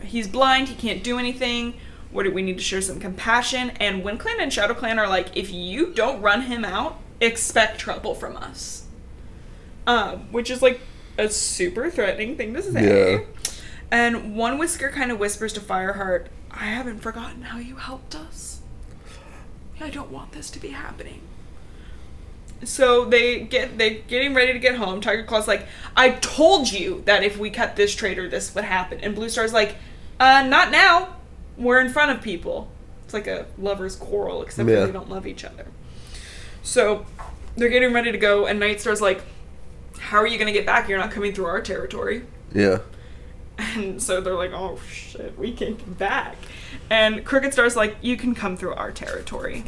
he's 0.05 0.29
blind, 0.29 0.69
he 0.69 0.75
can't 0.75 1.03
do 1.03 1.19
anything. 1.19 1.75
What 2.11 2.25
do 2.25 2.31
we 2.31 2.43
need 2.43 2.59
to 2.59 2.65
show 2.65 2.81
some 2.81 3.01
compassion? 3.01 3.71
And 3.81 4.05
Wind 4.05 4.21
Clan 4.21 4.37
and 4.39 4.53
Shadow 4.53 4.75
Clan 4.75 4.99
are 4.99 5.09
like, 5.09 5.37
if 5.37 5.51
you 5.51 5.93
don't 5.93 6.21
run 6.21 6.43
him 6.43 6.65
out, 6.65 7.01
expect 7.21 7.79
trouble 7.79 8.15
from 8.15 8.37
us. 8.37 8.87
Um, 9.87 10.31
which 10.31 10.51
is 10.51 10.63
like 10.63 10.81
a 11.19 11.29
super 11.29 11.91
threatening 11.91 12.37
thing 12.37 12.55
to 12.55 12.63
say. 12.63 13.13
Yeah. 13.15 13.21
And 13.91 14.37
Onewhisker 14.37 14.91
kind 14.93 15.11
of 15.13 15.19
whispers 15.19 15.53
to 15.55 15.61
Fireheart, 15.61 16.27
I 16.51 16.65
haven't 16.67 17.01
forgotten 17.01 17.43
how 17.43 17.59
you 17.59 17.77
helped 17.77 18.15
us. 18.15 18.61
I 19.81 19.91
don't 19.91 20.11
want 20.11 20.33
this 20.33 20.51
to 20.51 20.59
be 20.61 20.69
happening. 20.69 21.21
So 22.65 23.05
they 23.05 23.41
get 23.41 23.77
they're 23.77 23.99
getting 24.07 24.35
ready 24.35 24.53
to 24.53 24.59
get 24.61 24.77
home. 24.77 25.01
Tiger 25.01 25.25
Claw's 25.25 25.49
like, 25.49 25.67
I 25.97 26.11
told 26.11 26.71
you 26.71 27.03
that 27.07 27.25
if 27.25 27.37
we 27.37 27.51
cut 27.51 27.75
this 27.75 27.95
traitor, 27.95 28.29
this 28.29 28.55
would 28.55 28.65
happen. 28.65 29.01
And 29.01 29.15
Blue 29.15 29.29
Star's 29.29 29.53
like, 29.53 29.77
uh, 30.21 30.45
not 30.47 30.71
now. 30.71 31.17
We're 31.59 31.81
in 31.81 31.91
front 31.93 32.13
of 32.13 32.23
people. 32.23 32.71
It's 33.05 33.13
like 33.13 33.27
a 33.27 33.47
lovers' 33.59 33.97
quarrel, 33.97 34.43
except 34.43 34.69
Yeah. 34.69 34.87
they 34.87 34.93
don't 34.93 35.11
love 35.11 35.27
each 35.27 35.45
other. 35.45 35.67
So 36.63 37.05
they're 37.57 37.69
getting 37.69 37.93
ready 37.93 38.13
to 38.13 38.19
go, 38.19 38.47
and 38.47 38.61
Night 38.61 38.81
Star's 38.81 39.01
like, 39.01 39.23
How 39.99 40.19
are 40.19 40.27
you 40.27 40.39
gonna 40.39 40.53
get 40.53 40.67
back? 40.67 40.89
You're 40.89 40.99
not 40.99 41.11
coming 41.11 41.33
through 41.33 41.47
our 41.47 41.61
territory. 41.61 42.25
Yeah. 42.53 42.79
And 43.59 44.03
so 44.03 44.21
they're 44.21 44.35
like, 44.35 44.53
oh 44.53 44.79
shit, 44.89 45.39
we 45.39 45.53
can't 45.53 45.79
get 45.79 45.99
back. 45.99 46.37
And 46.91 47.25
Crooked 47.25 47.53
Star's 47.53 47.77
like, 47.77 47.97
you 48.01 48.17
can 48.17 48.35
come 48.35 48.57
through 48.57 48.75
our 48.75 48.91
territory. 48.91 49.65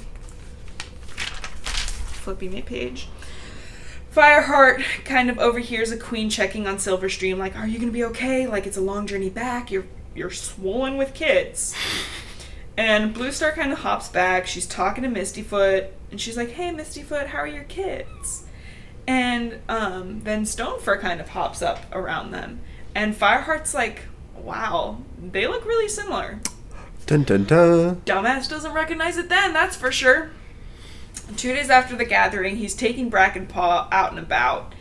Flipping 1.06 2.58
a 2.58 2.62
page. 2.62 3.08
Fireheart 4.14 4.84
kind 5.04 5.28
of 5.28 5.38
overhears 5.38 5.90
a 5.90 5.96
queen 5.96 6.30
checking 6.30 6.68
on 6.68 6.76
Silverstream, 6.76 7.36
like, 7.36 7.56
"Are 7.56 7.66
you 7.66 7.80
gonna 7.80 7.90
be 7.90 8.04
okay? 8.04 8.46
Like, 8.46 8.64
it's 8.64 8.76
a 8.76 8.80
long 8.80 9.08
journey 9.08 9.28
back. 9.28 9.72
You're 9.72 9.86
you're 10.14 10.30
swollen 10.30 10.96
with 10.96 11.14
kids." 11.14 11.74
And 12.76 13.12
Blue 13.12 13.32
Star 13.32 13.50
kind 13.52 13.72
of 13.72 13.80
hops 13.80 14.08
back. 14.08 14.46
She's 14.46 14.66
talking 14.66 15.02
to 15.02 15.10
Mistyfoot, 15.10 15.88
and 16.12 16.20
she's 16.20 16.36
like, 16.36 16.50
"Hey, 16.50 16.72
Mistyfoot, 16.72 17.26
how 17.26 17.38
are 17.38 17.46
your 17.46 17.64
kids?" 17.64 18.43
And 19.06 19.58
um, 19.68 20.20
then 20.24 20.44
Stonefur 20.44 20.98
kind 21.00 21.20
of 21.20 21.30
hops 21.30 21.60
up 21.60 21.80
around 21.92 22.30
them, 22.30 22.60
and 22.94 23.14
Fireheart's 23.14 23.74
like, 23.74 24.02
"Wow, 24.36 24.98
they 25.22 25.46
look 25.46 25.64
really 25.66 25.88
similar." 25.88 26.40
Dun 27.06 27.24
dun 27.24 27.44
dun. 27.44 27.96
Dumbass 28.06 28.48
doesn't 28.48 28.72
recognize 28.72 29.18
it 29.18 29.28
then, 29.28 29.52
that's 29.52 29.76
for 29.76 29.92
sure. 29.92 30.30
Two 31.36 31.52
days 31.52 31.68
after 31.68 31.94
the 31.96 32.06
gathering, 32.06 32.56
he's 32.56 32.74
taking 32.74 33.10
Brackenpaw 33.10 33.88
out 33.92 34.10
and 34.10 34.18
about. 34.18 34.74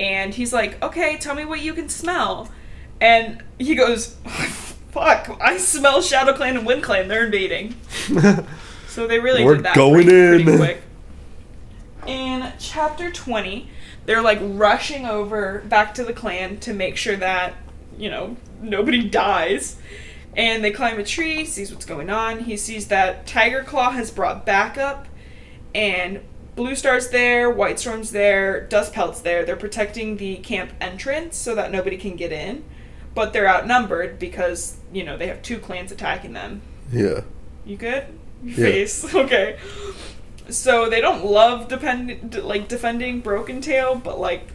And 0.00 0.32
he's 0.34 0.52
like, 0.54 0.82
okay, 0.82 1.16
tell 1.18 1.34
me 1.34 1.44
what 1.44 1.60
you 1.60 1.74
can 1.74 1.88
smell. 1.90 2.50
And 3.00 3.42
he 3.58 3.74
goes, 3.74 4.16
fuck, 4.90 5.38
I 5.40 5.58
smell 5.58 6.00
Shadow 6.00 6.32
Clan 6.32 6.56
and 6.56 6.66
Wind 6.66 6.82
Clan. 6.82 7.08
They're 7.08 7.26
invading. 7.26 7.74
So 8.88 9.06
they 9.06 9.18
really 9.20 9.44
We're 9.44 9.56
did 9.56 9.66
that 9.66 9.76
going 9.76 10.06
pretty, 10.06 10.44
pretty 10.44 10.50
in. 10.52 10.56
quick. 10.56 10.82
In 12.06 12.52
chapter 12.58 13.10
20, 13.10 13.68
they're 14.04 14.22
like 14.22 14.38
rushing 14.42 15.04
over 15.06 15.60
back 15.68 15.94
to 15.94 16.04
the 16.04 16.12
clan 16.12 16.58
to 16.60 16.72
make 16.72 16.96
sure 16.96 17.16
that, 17.16 17.54
you 17.98 18.10
know, 18.10 18.36
nobody 18.60 19.08
dies. 19.08 19.76
And 20.36 20.62
they 20.62 20.70
climb 20.70 20.98
a 20.98 21.04
tree, 21.04 21.44
sees 21.46 21.72
what's 21.72 21.86
going 21.86 22.10
on. 22.10 22.40
He 22.40 22.56
sees 22.58 22.88
that 22.88 23.26
Tiger 23.26 23.62
Claw 23.64 23.90
has 23.92 24.10
brought 24.10 24.44
backup, 24.44 25.06
and 25.74 26.20
Blue 26.54 26.74
Star's 26.74 27.08
there, 27.08 27.50
White 27.50 27.78
Storm's 27.80 28.10
there, 28.10 28.60
Dust 28.66 28.92
Pelt's 28.92 29.20
there. 29.20 29.44
They're 29.46 29.56
protecting 29.56 30.18
the 30.18 30.36
camp 30.36 30.72
entrance 30.80 31.36
so 31.36 31.54
that 31.54 31.72
nobody 31.72 31.96
can 31.96 32.16
get 32.16 32.32
in. 32.32 32.64
But 33.14 33.32
they're 33.32 33.48
outnumbered 33.48 34.18
because, 34.18 34.76
you 34.92 35.04
know, 35.04 35.16
they 35.16 35.26
have 35.26 35.40
two 35.40 35.58
clans 35.58 35.90
attacking 35.90 36.34
them. 36.34 36.60
Yeah. 36.92 37.22
You 37.64 37.76
good? 37.78 38.04
Your 38.44 38.58
Yeah. 38.58 38.72
face. 38.72 39.14
Okay. 39.14 39.58
So 40.48 40.88
they 40.88 41.00
don't 41.00 41.24
love 41.24 41.68
depend 41.68 42.34
like 42.42 42.68
defending 42.68 43.20
Broken 43.20 43.60
Tail, 43.60 43.96
but 43.96 44.20
like, 44.20 44.48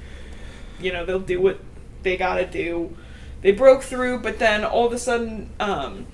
you 0.80 0.94
know, 0.94 1.06
they'll 1.06 1.20
do 1.20 1.42
what 1.42 1.60
they 2.04 2.18
gotta 2.18 2.46
do. 2.46 2.96
They 3.42 3.52
broke 3.52 3.84
through, 3.84 4.20
but 4.20 4.40
then 4.40 4.64
all 4.64 4.86
of 4.86 4.94
a 4.94 5.00
sudden, 5.00 5.50
um, 5.60 6.06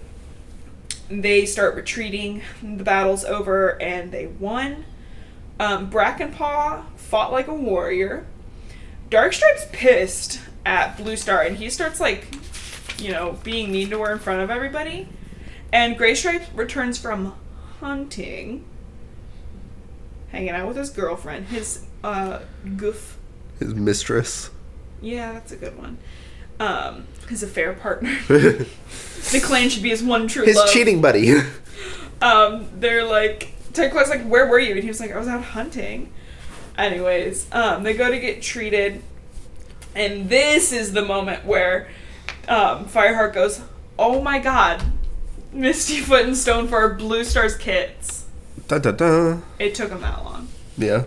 they 1.09 1.45
start 1.45 1.75
retreating. 1.75 2.41
The 2.61 2.83
battle's 2.83 3.25
over, 3.25 3.81
and 3.81 4.11
they 4.11 4.27
won. 4.27 4.85
Um, 5.59 5.89
Brackenpaw 5.89 6.85
fought 6.95 7.31
like 7.31 7.47
a 7.47 7.53
warrior. 7.53 8.25
Darkstripe's 9.09 9.67
pissed 9.71 10.41
at 10.65 10.97
Blue 10.97 11.15
Star, 11.15 11.41
and 11.41 11.57
he 11.57 11.69
starts 11.69 11.99
like, 11.99 12.35
you 12.99 13.11
know, 13.11 13.37
being 13.43 13.71
mean 13.71 13.89
to 13.89 13.99
her 14.01 14.11
in 14.11 14.19
front 14.19 14.41
of 14.41 14.49
everybody. 14.49 15.07
And 15.71 15.97
Gray 15.97 16.15
Stripe 16.15 16.45
returns 16.55 16.97
from 16.97 17.33
hunting, 17.79 18.65
hanging 20.29 20.49
out 20.49 20.67
with 20.67 20.77
his 20.77 20.89
girlfriend, 20.89 21.47
his 21.47 21.85
uh, 22.03 22.39
goof. 22.75 23.17
His 23.59 23.73
mistress. 23.73 24.49
Yeah, 25.01 25.33
that's 25.33 25.51
a 25.51 25.57
good 25.57 25.77
one. 25.77 25.97
Um, 26.59 27.05
his 27.29 27.43
affair 27.43 27.73
partner. 27.73 28.17
the 28.27 29.41
clan 29.43 29.69
should 29.69 29.83
be 29.83 29.89
his 29.89 30.03
one 30.03 30.27
true 30.27 30.45
His 30.45 30.55
love. 30.55 30.69
cheating 30.69 31.01
buddy. 31.01 31.35
um, 32.21 32.67
they're 32.75 33.03
like, 33.03 33.53
Turquoise 33.73 34.09
like, 34.09 34.23
where 34.23 34.47
were 34.47 34.59
you? 34.59 34.73
And 34.73 34.81
he 34.81 34.87
was 34.87 34.99
like, 34.99 35.11
I 35.11 35.19
was 35.19 35.27
out 35.27 35.43
hunting. 35.43 36.11
Anyways, 36.77 37.47
um, 37.51 37.83
they 37.83 37.93
go 37.93 38.09
to 38.09 38.19
get 38.19 38.41
treated, 38.41 39.01
and 39.95 40.29
this 40.29 40.71
is 40.71 40.93
the 40.93 41.01
moment 41.01 41.43
where 41.43 41.87
um, 42.47 42.85
Fireheart 42.85 43.33
goes, 43.33 43.61
"Oh 43.97 44.21
my 44.21 44.37
God, 44.37 44.83
Mistyfoot 45.51 46.23
and 46.25 46.33
Stonefur 46.33 46.73
are 46.73 46.93
Blue 46.93 47.23
Star's 47.23 47.57
kits." 47.57 48.25
It 49.59 49.75
took 49.75 49.89
them 49.89 50.01
that 50.01 50.23
long. 50.23 50.47
Yeah. 50.77 51.05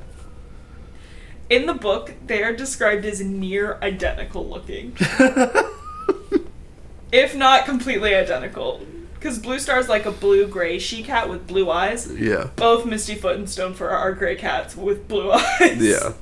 In 1.49 1.67
the 1.67 1.75
book, 1.75 2.15
they 2.27 2.43
are 2.43 2.55
described 2.55 3.05
as 3.05 3.21
near 3.21 3.79
identical 3.83 4.49
looking, 4.49 4.97
if 7.13 7.35
not 7.35 7.65
completely 7.65 8.15
identical. 8.15 8.81
Because 9.15 9.39
Blue 9.39 9.59
Star's 9.59 9.89
like 9.89 10.07
a 10.07 10.13
blue 10.13 10.47
gray 10.47 10.79
she 10.79 11.03
cat 11.03 11.29
with 11.29 11.47
blue 11.47 11.71
eyes. 11.71 12.11
yeah. 12.17 12.51
Both 12.57 12.85
Mistyfoot 12.87 13.35
and 13.35 13.47
Stonefur 13.47 13.91
are 13.91 14.13
gray 14.13 14.37
cats 14.37 14.77
with 14.77 15.09
blue 15.09 15.31
eyes. 15.61 15.77
Yeah. 15.79 16.13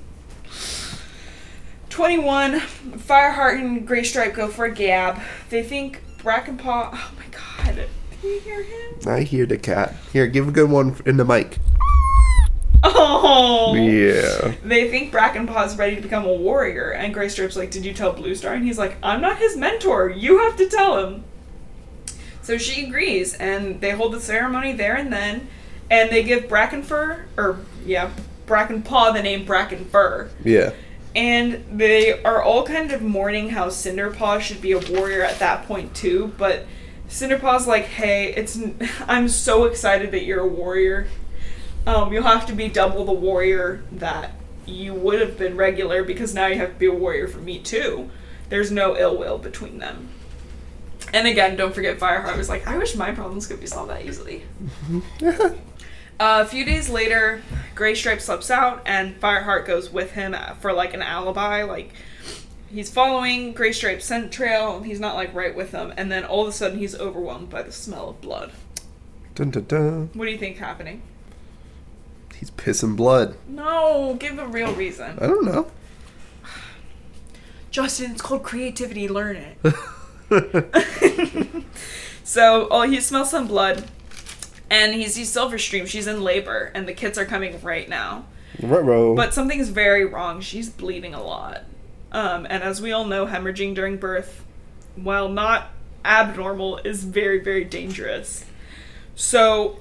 21, 1.90 2.60
Fireheart 2.60 3.58
and 3.58 3.86
Gray 3.86 4.04
Stripe 4.04 4.34
go 4.34 4.48
for 4.48 4.64
a 4.64 4.74
gab. 4.74 5.20
They 5.50 5.62
think 5.62 6.02
Brackenpaw. 6.18 6.90
Oh 6.92 7.10
my 7.16 7.24
god. 7.30 7.86
You 8.22 8.40
hear 8.40 8.62
him? 8.62 8.98
I 9.06 9.20
hear 9.22 9.46
the 9.46 9.58
cat. 9.58 9.94
Here, 10.12 10.26
give 10.26 10.48
a 10.48 10.52
good 10.52 10.70
one 10.70 10.96
in 11.06 11.16
the 11.16 11.24
mic. 11.24 11.58
Oh! 12.82 13.74
Yeah. 13.74 14.54
They 14.64 14.88
think 14.90 15.12
Brackenpaw 15.12 15.66
is 15.66 15.76
ready 15.76 15.96
to 15.96 16.02
become 16.02 16.24
a 16.24 16.32
warrior, 16.32 16.90
and 16.90 17.14
Gray 17.14 17.28
Stripe's 17.28 17.56
like, 17.56 17.70
Did 17.70 17.84
you 17.84 17.92
tell 17.92 18.12
Blue 18.12 18.34
Star? 18.34 18.54
And 18.54 18.64
he's 18.64 18.78
like, 18.78 18.96
I'm 19.02 19.20
not 19.20 19.38
his 19.38 19.56
mentor. 19.56 20.10
You 20.10 20.38
have 20.38 20.56
to 20.56 20.68
tell 20.68 21.04
him. 21.04 21.24
So 22.42 22.56
she 22.56 22.86
agrees, 22.86 23.34
and 23.34 23.80
they 23.80 23.90
hold 23.90 24.14
the 24.14 24.20
ceremony 24.20 24.72
there 24.72 24.96
and 24.96 25.12
then, 25.12 25.48
and 25.90 26.10
they 26.10 26.22
give 26.22 26.44
Brackenfur, 26.44 27.24
or 27.36 27.60
yeah, 27.84 28.10
Brackenpaw 28.46 29.14
the 29.14 29.22
name 29.22 29.46
Brackenfur. 29.46 30.30
Yeah. 30.42 30.72
And 31.14 31.64
they 31.70 32.22
are 32.22 32.42
all 32.42 32.64
kind 32.64 32.92
of 32.92 33.02
mourning 33.02 33.50
how 33.50 33.68
Cinderpaw 33.68 34.40
should 34.40 34.60
be 34.60 34.72
a 34.72 34.78
warrior 34.78 35.22
at 35.22 35.38
that 35.40 35.66
point 35.66 35.94
too, 35.94 36.32
but 36.38 36.66
Cinderpaw's 37.08 37.66
like, 37.66 37.84
"Hey, 37.84 38.32
it's 38.34 38.58
I'm 39.08 39.28
so 39.28 39.64
excited 39.64 40.10
that 40.12 40.24
you're 40.24 40.40
a 40.40 40.46
warrior. 40.46 41.08
Um, 41.86 42.12
you'll 42.12 42.24
have 42.24 42.46
to 42.46 42.52
be 42.52 42.68
double 42.68 43.04
the 43.04 43.12
warrior 43.12 43.82
that 43.92 44.32
you 44.66 44.92
would 44.92 45.20
have 45.20 45.38
been 45.38 45.56
regular 45.56 46.04
because 46.04 46.34
now 46.34 46.46
you 46.46 46.56
have 46.56 46.74
to 46.74 46.78
be 46.78 46.86
a 46.86 46.92
warrior 46.92 47.26
for 47.28 47.38
me 47.38 47.58
too. 47.58 48.10
There's 48.50 48.70
no 48.70 48.96
ill 48.96 49.16
will 49.16 49.38
between 49.38 49.78
them." 49.78 50.08
And 51.14 51.26
again, 51.26 51.56
don't 51.56 51.74
forget 51.74 51.98
Fireheart 51.98 52.36
was 52.36 52.50
like, 52.50 52.66
"I 52.66 52.76
wish 52.76 52.94
my 52.94 53.12
problems 53.12 53.46
could 53.46 53.60
be 53.60 53.66
solved 53.66 53.90
that 53.90 54.04
easily." 54.04 54.44
Uh, 56.20 56.42
a 56.44 56.48
few 56.48 56.64
days 56.64 56.88
later, 56.88 57.40
Gray 57.76 57.94
Stripe 57.94 58.20
slips 58.20 58.50
out, 58.50 58.82
and 58.84 59.20
Fireheart 59.20 59.66
goes 59.66 59.92
with 59.92 60.12
him 60.12 60.34
for 60.60 60.72
like 60.72 60.92
an 60.92 61.00
alibi. 61.00 61.62
Like 61.62 61.92
he's 62.72 62.90
following 62.90 63.52
Gray 63.52 63.72
Stripe's 63.72 64.04
scent 64.04 64.32
trail. 64.32 64.82
He's 64.82 65.00
not 65.00 65.14
like 65.14 65.34
right 65.34 65.54
with 65.54 65.70
them, 65.70 65.92
and 65.96 66.10
then 66.10 66.24
all 66.24 66.42
of 66.42 66.48
a 66.48 66.52
sudden 66.52 66.78
he's 66.78 66.94
overwhelmed 66.94 67.50
by 67.50 67.62
the 67.62 67.72
smell 67.72 68.10
of 68.10 68.20
blood. 68.20 68.52
Dun 69.34 69.50
dun 69.50 69.64
dun. 69.64 70.10
What 70.14 70.24
do 70.26 70.30
you 70.30 70.38
think 70.38 70.58
happening? 70.58 71.02
He's 72.34 72.50
pissing 72.50 72.96
blood. 72.96 73.36
No, 73.48 74.16
give 74.18 74.38
a 74.38 74.46
real 74.46 74.72
reason. 74.74 75.18
I 75.20 75.26
don't 75.26 75.44
know. 75.44 75.70
Justin, 77.70 78.12
it's 78.12 78.22
called 78.22 78.42
creativity. 78.42 79.08
Learn 79.08 79.36
it. 79.36 79.58
so, 82.24 82.68
oh, 82.70 82.82
he 82.82 83.00
smells 83.00 83.30
some 83.30 83.46
blood, 83.46 83.84
and 84.70 84.94
he 84.94 85.06
sees 85.08 85.34
Silverstream. 85.34 85.86
She's 85.86 86.06
in 86.06 86.22
labor, 86.22 86.70
and 86.74 86.86
the 86.86 86.92
kids 86.92 87.18
are 87.18 87.24
coming 87.24 87.60
right 87.62 87.88
now. 87.88 88.26
Ruh-roh. 88.62 89.14
But 89.14 89.34
something's 89.34 89.68
very 89.68 90.04
wrong. 90.04 90.40
She's 90.40 90.68
bleeding 90.68 91.14
a 91.14 91.22
lot. 91.22 91.64
Um, 92.12 92.46
and 92.48 92.62
as 92.62 92.80
we 92.80 92.92
all 92.92 93.04
know, 93.04 93.26
hemorrhaging 93.26 93.74
during 93.74 93.96
birth, 93.96 94.44
while 94.96 95.28
not 95.28 95.68
abnormal, 96.04 96.78
is 96.78 97.04
very, 97.04 97.38
very 97.38 97.64
dangerous. 97.64 98.44
So 99.14 99.78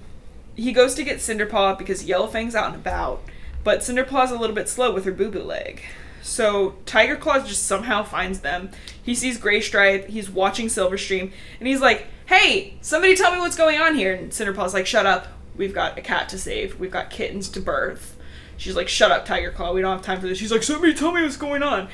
he 0.56 0.74
goes 0.74 0.96
to 0.96 1.04
get 1.04 1.18
Cinderpaw 1.20 1.78
because 1.78 2.04
Yellowfang's 2.06 2.56
out 2.56 2.68
and 2.68 2.76
about, 2.76 3.22
but 3.64 3.80
Cinderpaw's 3.80 4.32
a 4.32 4.38
little 4.38 4.56
bit 4.56 4.68
slow 4.68 4.94
with 4.94 5.06
her 5.06 5.12
boo 5.12 5.30
boo 5.30 5.44
leg. 5.44 5.84
So 6.22 6.76
Tiger 6.86 7.16
Claws 7.16 7.48
just 7.48 7.66
somehow 7.66 8.04
finds 8.04 8.42
them. 8.42 8.72
He 9.02 9.16
sees 9.16 9.40
Graystripe, 9.40 10.08
he's 10.08 10.30
watching 10.30 10.68
Silverstream, 10.68 11.32
and 11.60 11.68
he's 11.68 11.80
like, 11.80 12.08
Hey, 12.26 12.78
somebody 12.82 13.16
tell 13.16 13.32
me 13.32 13.40
what's 13.40 13.56
going 13.56 13.80
on 13.80 13.96
here. 13.96 14.14
And 14.14 14.32
Cinderpaw's 14.32 14.74
like, 14.74 14.86
Shut 14.86 15.06
up. 15.06 15.28
We've 15.56 15.74
got 15.74 15.98
a 15.98 16.02
cat 16.02 16.28
to 16.30 16.38
save. 16.38 16.80
We've 16.80 16.92
got 16.92 17.10
kittens 17.10 17.48
to 17.50 17.62
birth. 17.62 18.18
She's 18.58 18.76
like, 18.76 18.90
Shut 18.90 19.12
up, 19.12 19.26
Tiger 19.26 19.52
Claw. 19.52 19.74
We 19.74 19.82
don't 19.82 19.96
have 19.96 20.06
time 20.06 20.20
for 20.20 20.28
this. 20.28 20.38
She's 20.38 20.52
like, 20.52 20.64
Somebody 20.64 20.94
tell 20.94 21.14
me 21.14 21.22
what's 21.22 21.38
going 21.38 21.64
on. 21.64 21.88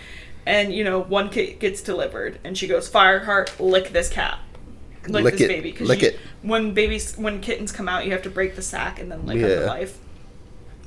And, 0.46 0.74
you 0.74 0.84
know, 0.84 1.00
one 1.02 1.30
kit 1.30 1.60
gets 1.60 1.82
delivered, 1.82 2.40
and 2.44 2.58
she 2.58 2.68
goes, 2.68 2.90
Fireheart, 2.90 3.60
lick 3.60 3.90
this 3.94 4.10
cat. 4.10 4.40
Lick, 5.08 5.24
Lick 5.24 5.34
this 5.34 5.42
it. 5.44 5.48
baby. 5.48 5.72
'cause 5.72 5.88
Lick 5.88 6.02
you- 6.02 6.08
it. 6.10 6.20
When 6.42 6.74
babies, 6.74 7.16
when 7.18 7.40
kittens 7.42 7.72
come 7.72 7.88
out, 7.90 8.06
you 8.06 8.12
have 8.12 8.22
to 8.24 8.30
break 8.30 8.56
the 8.56 8.62
sack 8.62 9.00
and 9.00 9.12
then 9.12 9.26
lick 9.26 9.40
them 9.40 9.50
to 9.62 9.66
life. 9.66 9.98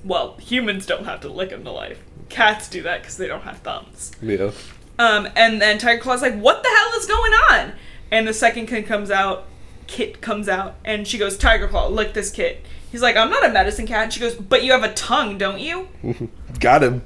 Well, 0.05 0.37
humans 0.41 0.87
don't 0.87 1.05
have 1.05 1.21
to 1.23 1.29
lick 1.29 1.51
them 1.51 1.65
to 1.65 1.71
life. 1.71 1.99
Cats 2.29 2.69
do 2.69 2.83
that 2.83 3.01
because 3.03 3.17
they 3.17 3.27
don't 3.29 3.43
have 3.43 3.59
thumbs. 3.59 4.13
yeah. 4.23 4.51
Um, 4.99 5.29
and 5.37 5.61
then 5.61 5.77
Tiger 5.79 6.01
Claw's 6.01 6.23
like, 6.23 6.39
"What 6.39 6.63
the 6.63 6.69
hell 6.71 6.99
is 6.99 7.05
going 7.07 7.33
on?" 7.51 7.73
And 8.11 8.27
the 8.27 8.33
second 8.33 8.67
kid 8.67 8.87
comes 8.87 9.11
out, 9.11 9.47
Kit 9.87 10.21
comes 10.23 10.49
out, 10.49 10.75
and 10.85 11.07
she 11.07 11.17
goes, 11.19 11.37
"Tiger 11.37 11.69
Claw, 11.69 11.87
lick 11.89 12.13
this 12.15 12.31
kit." 12.31 12.65
He's 12.91 13.03
like, 13.03 13.17
"I'm 13.17 13.31
not 13.31 13.45
a 13.45 13.51
medicine 13.51 13.87
cat." 13.87 14.05
And 14.05 14.13
she 14.13 14.19
goes, 14.21 14.35
"But 14.35 14.65
you 14.65 14.73
have 14.73 14.83
a 14.83 14.93
tongue, 14.95 15.39
don't 15.39 15.61
you?" 15.61 15.89
Got 16.61 16.83
him. 16.83 17.03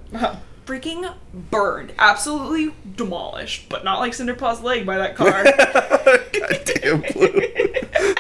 Freaking 0.67 1.15
burned, 1.33 1.93
absolutely 1.99 2.75
demolished, 2.97 3.69
but 3.69 3.85
not 3.85 3.99
like 3.99 4.13
Cinderpaw's 4.13 4.61
leg 4.63 4.87
by 4.87 4.99
that 4.99 5.17
car. 5.17 5.45
Goddamn 6.33 7.03
Blue. 7.13 8.15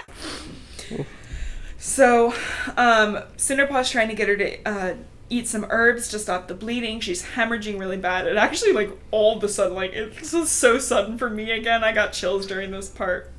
So, 1.78 2.34
um, 2.76 3.20
Cinderpaw's 3.36 3.90
trying 3.90 4.08
to 4.08 4.14
get 4.14 4.28
her 4.28 4.36
to 4.36 4.62
uh, 4.68 4.94
eat 5.30 5.48
some 5.48 5.66
herbs 5.70 6.08
to 6.08 6.18
stop 6.18 6.46
the 6.48 6.54
bleeding. 6.54 7.00
She's 7.00 7.22
hemorrhaging 7.22 7.78
really 7.80 7.96
bad. 7.96 8.26
And 8.26 8.38
actually, 8.38 8.72
like, 8.72 8.90
all 9.10 9.38
of 9.38 9.44
a 9.44 9.48
sudden, 9.48 9.74
like, 9.74 9.92
it, 9.92 10.16
this 10.16 10.32
was 10.32 10.50
so 10.50 10.78
sudden 10.78 11.16
for 11.16 11.30
me 11.30 11.50
again. 11.50 11.82
I 11.82 11.92
got 11.92 12.12
chills 12.12 12.46
during 12.46 12.70
this 12.70 12.88
part. 12.88 13.30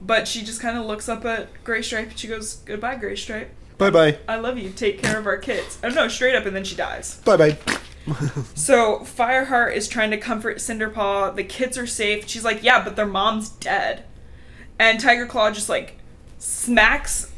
But 0.00 0.28
she 0.28 0.42
just 0.42 0.60
kind 0.60 0.78
of 0.78 0.86
looks 0.86 1.08
up 1.08 1.24
at 1.24 1.48
Gray 1.64 1.82
Stripe 1.82 2.10
and 2.10 2.18
she 2.18 2.28
goes, 2.28 2.56
Goodbye, 2.66 2.96
Gray 2.96 3.16
Stripe. 3.16 3.50
bye 3.78 3.90
bye. 3.90 4.18
I 4.28 4.36
love 4.36 4.58
you. 4.58 4.70
Take 4.70 5.02
care 5.02 5.18
of 5.18 5.26
our 5.26 5.38
kids. 5.38 5.78
Oh, 5.82 5.88
no, 5.88 6.08
straight 6.08 6.34
up, 6.34 6.46
and 6.46 6.54
then 6.54 6.64
she 6.64 6.76
dies. 6.76 7.20
Bye 7.24 7.36
bye. 7.36 7.58
So 8.54 9.00
Fireheart 9.00 9.74
is 9.74 9.88
trying 9.88 10.10
to 10.10 10.16
comfort 10.16 10.58
Cinderpaw. 10.58 11.36
The 11.36 11.44
kids 11.44 11.76
are 11.78 11.86
safe. 11.86 12.28
She's 12.28 12.44
like, 12.44 12.62
yeah, 12.62 12.82
but 12.84 12.96
their 12.96 13.06
mom's 13.06 13.48
dead. 13.48 14.04
And 14.78 15.00
Tiger 15.00 15.26
Claw 15.26 15.50
just 15.50 15.68
like 15.68 15.98
smacks, 16.38 17.32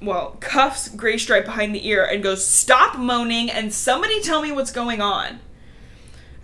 well, 0.00 0.36
cuffs 0.40 0.88
Gray 0.88 1.18
Stripe 1.18 1.44
behind 1.44 1.74
the 1.74 1.86
ear 1.88 2.04
and 2.04 2.22
goes, 2.22 2.44
stop 2.46 2.98
moaning 2.98 3.50
and 3.50 3.72
somebody 3.72 4.20
tell 4.20 4.42
me 4.42 4.52
what's 4.52 4.72
going 4.72 5.00
on. 5.00 5.40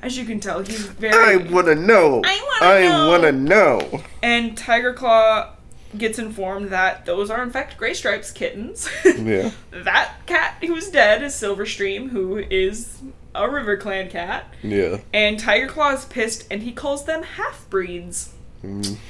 As 0.03 0.16
you 0.16 0.24
can 0.24 0.41
tell, 0.41 0.61
he's 0.61 0.87
very. 0.87 1.12
I 1.14 1.37
wanna 1.37 1.74
know. 1.74 2.22
I 2.24 2.59
wanna 2.61 2.74
I 2.74 2.89
know. 2.89 3.09
wanna 3.09 3.33
know. 3.33 4.03
and 4.22 4.57
Tiger 4.57 4.95
Claw 4.95 5.53
gets 5.99 6.18
informed 6.18 6.70
that 6.70 7.05
those 7.05 7.31
are 7.31 7.43
in 7.43 7.51
fact 7.51 7.76
Gray 7.76 7.93
Stripe's 7.95 8.31
kittens. 8.31 8.89
Yeah. 9.05 9.51
that 9.72 10.14
cat 10.26 10.55
who's 10.62 10.89
dead 10.89 11.22
is 11.22 11.35
Silverstream, 11.35 12.09
who 12.11 12.39
is 12.39 13.03
a 13.35 13.49
River 13.49 13.76
Clan 13.76 14.09
cat. 14.11 14.53
Yeah. 14.62 14.99
And 15.12 15.39
Tiger 15.39 15.66
Claw 15.66 15.93
is 15.93 16.05
pissed 16.05 16.47
and 16.51 16.62
he 16.62 16.72
calls 16.72 17.05
them 17.05 17.22
half 17.22 17.68
breeds. 17.70 18.35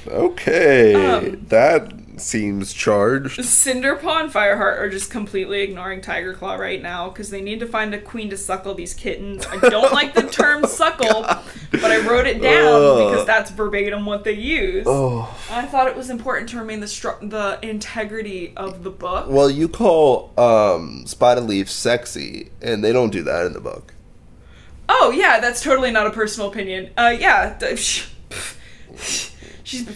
Okay. 0.07 0.95
Um, 0.95 1.45
that 1.49 1.93
seems 2.19 2.73
charged. 2.73 3.41
Cinderpaw 3.41 4.21
and 4.21 4.33
Fireheart 4.33 4.79
are 4.79 4.89
just 4.89 5.11
completely 5.11 5.63
ignoring 5.63 6.01
Tiger 6.01 6.35
Claw 6.35 6.55
right 6.55 6.81
now 6.81 7.09
because 7.09 7.31
they 7.31 7.41
need 7.41 7.59
to 7.61 7.67
find 7.67 7.93
a 7.93 8.01
queen 8.01 8.31
to 8.31 8.37
suckle 8.37 8.75
these 8.75 8.95
kittens. 8.95 9.45
I 9.47 9.57
don't 9.69 9.93
like 10.01 10.15
the 10.15 10.23
term 10.23 10.65
suckle, 10.67 11.23
but 11.73 11.85
I 11.85 12.07
wrote 12.07 12.27
it 12.27 12.41
down 12.41 12.83
Ugh. 12.83 13.11
because 13.11 13.27
that's 13.27 13.51
verbatim 13.51 14.07
what 14.07 14.23
they 14.23 14.35
use. 14.35 14.85
Oh. 14.89 15.37
I 15.51 15.67
thought 15.67 15.89
it 15.89 15.97
was 15.97 16.11
important 16.11 16.49
to 16.51 16.59
remain 16.59 16.79
the 16.79 16.87
stru- 16.87 17.29
the 17.29 17.59
integrity 17.67 18.53
of 18.57 18.85
the 18.85 18.91
book. 18.91 19.27
Well, 19.29 19.51
you 19.51 19.69
call 19.69 20.33
um, 20.39 21.07
Spotted 21.07 21.45
Leaf 21.45 21.69
sexy, 21.69 22.51
and 22.63 22.85
they 22.85 22.93
don't 22.93 23.11
do 23.11 23.25
that 23.25 23.47
in 23.47 23.53
the 23.53 23.61
book. 23.61 23.95
Oh 24.93 25.13
yeah, 25.15 25.39
that's 25.39 25.63
totally 25.63 25.93
not 25.93 26.09
a 26.09 26.11
personal 26.11 26.49
opinion. 26.49 26.91
Uh, 26.97 27.15
yeah, 27.17 27.57
she's 29.63 29.89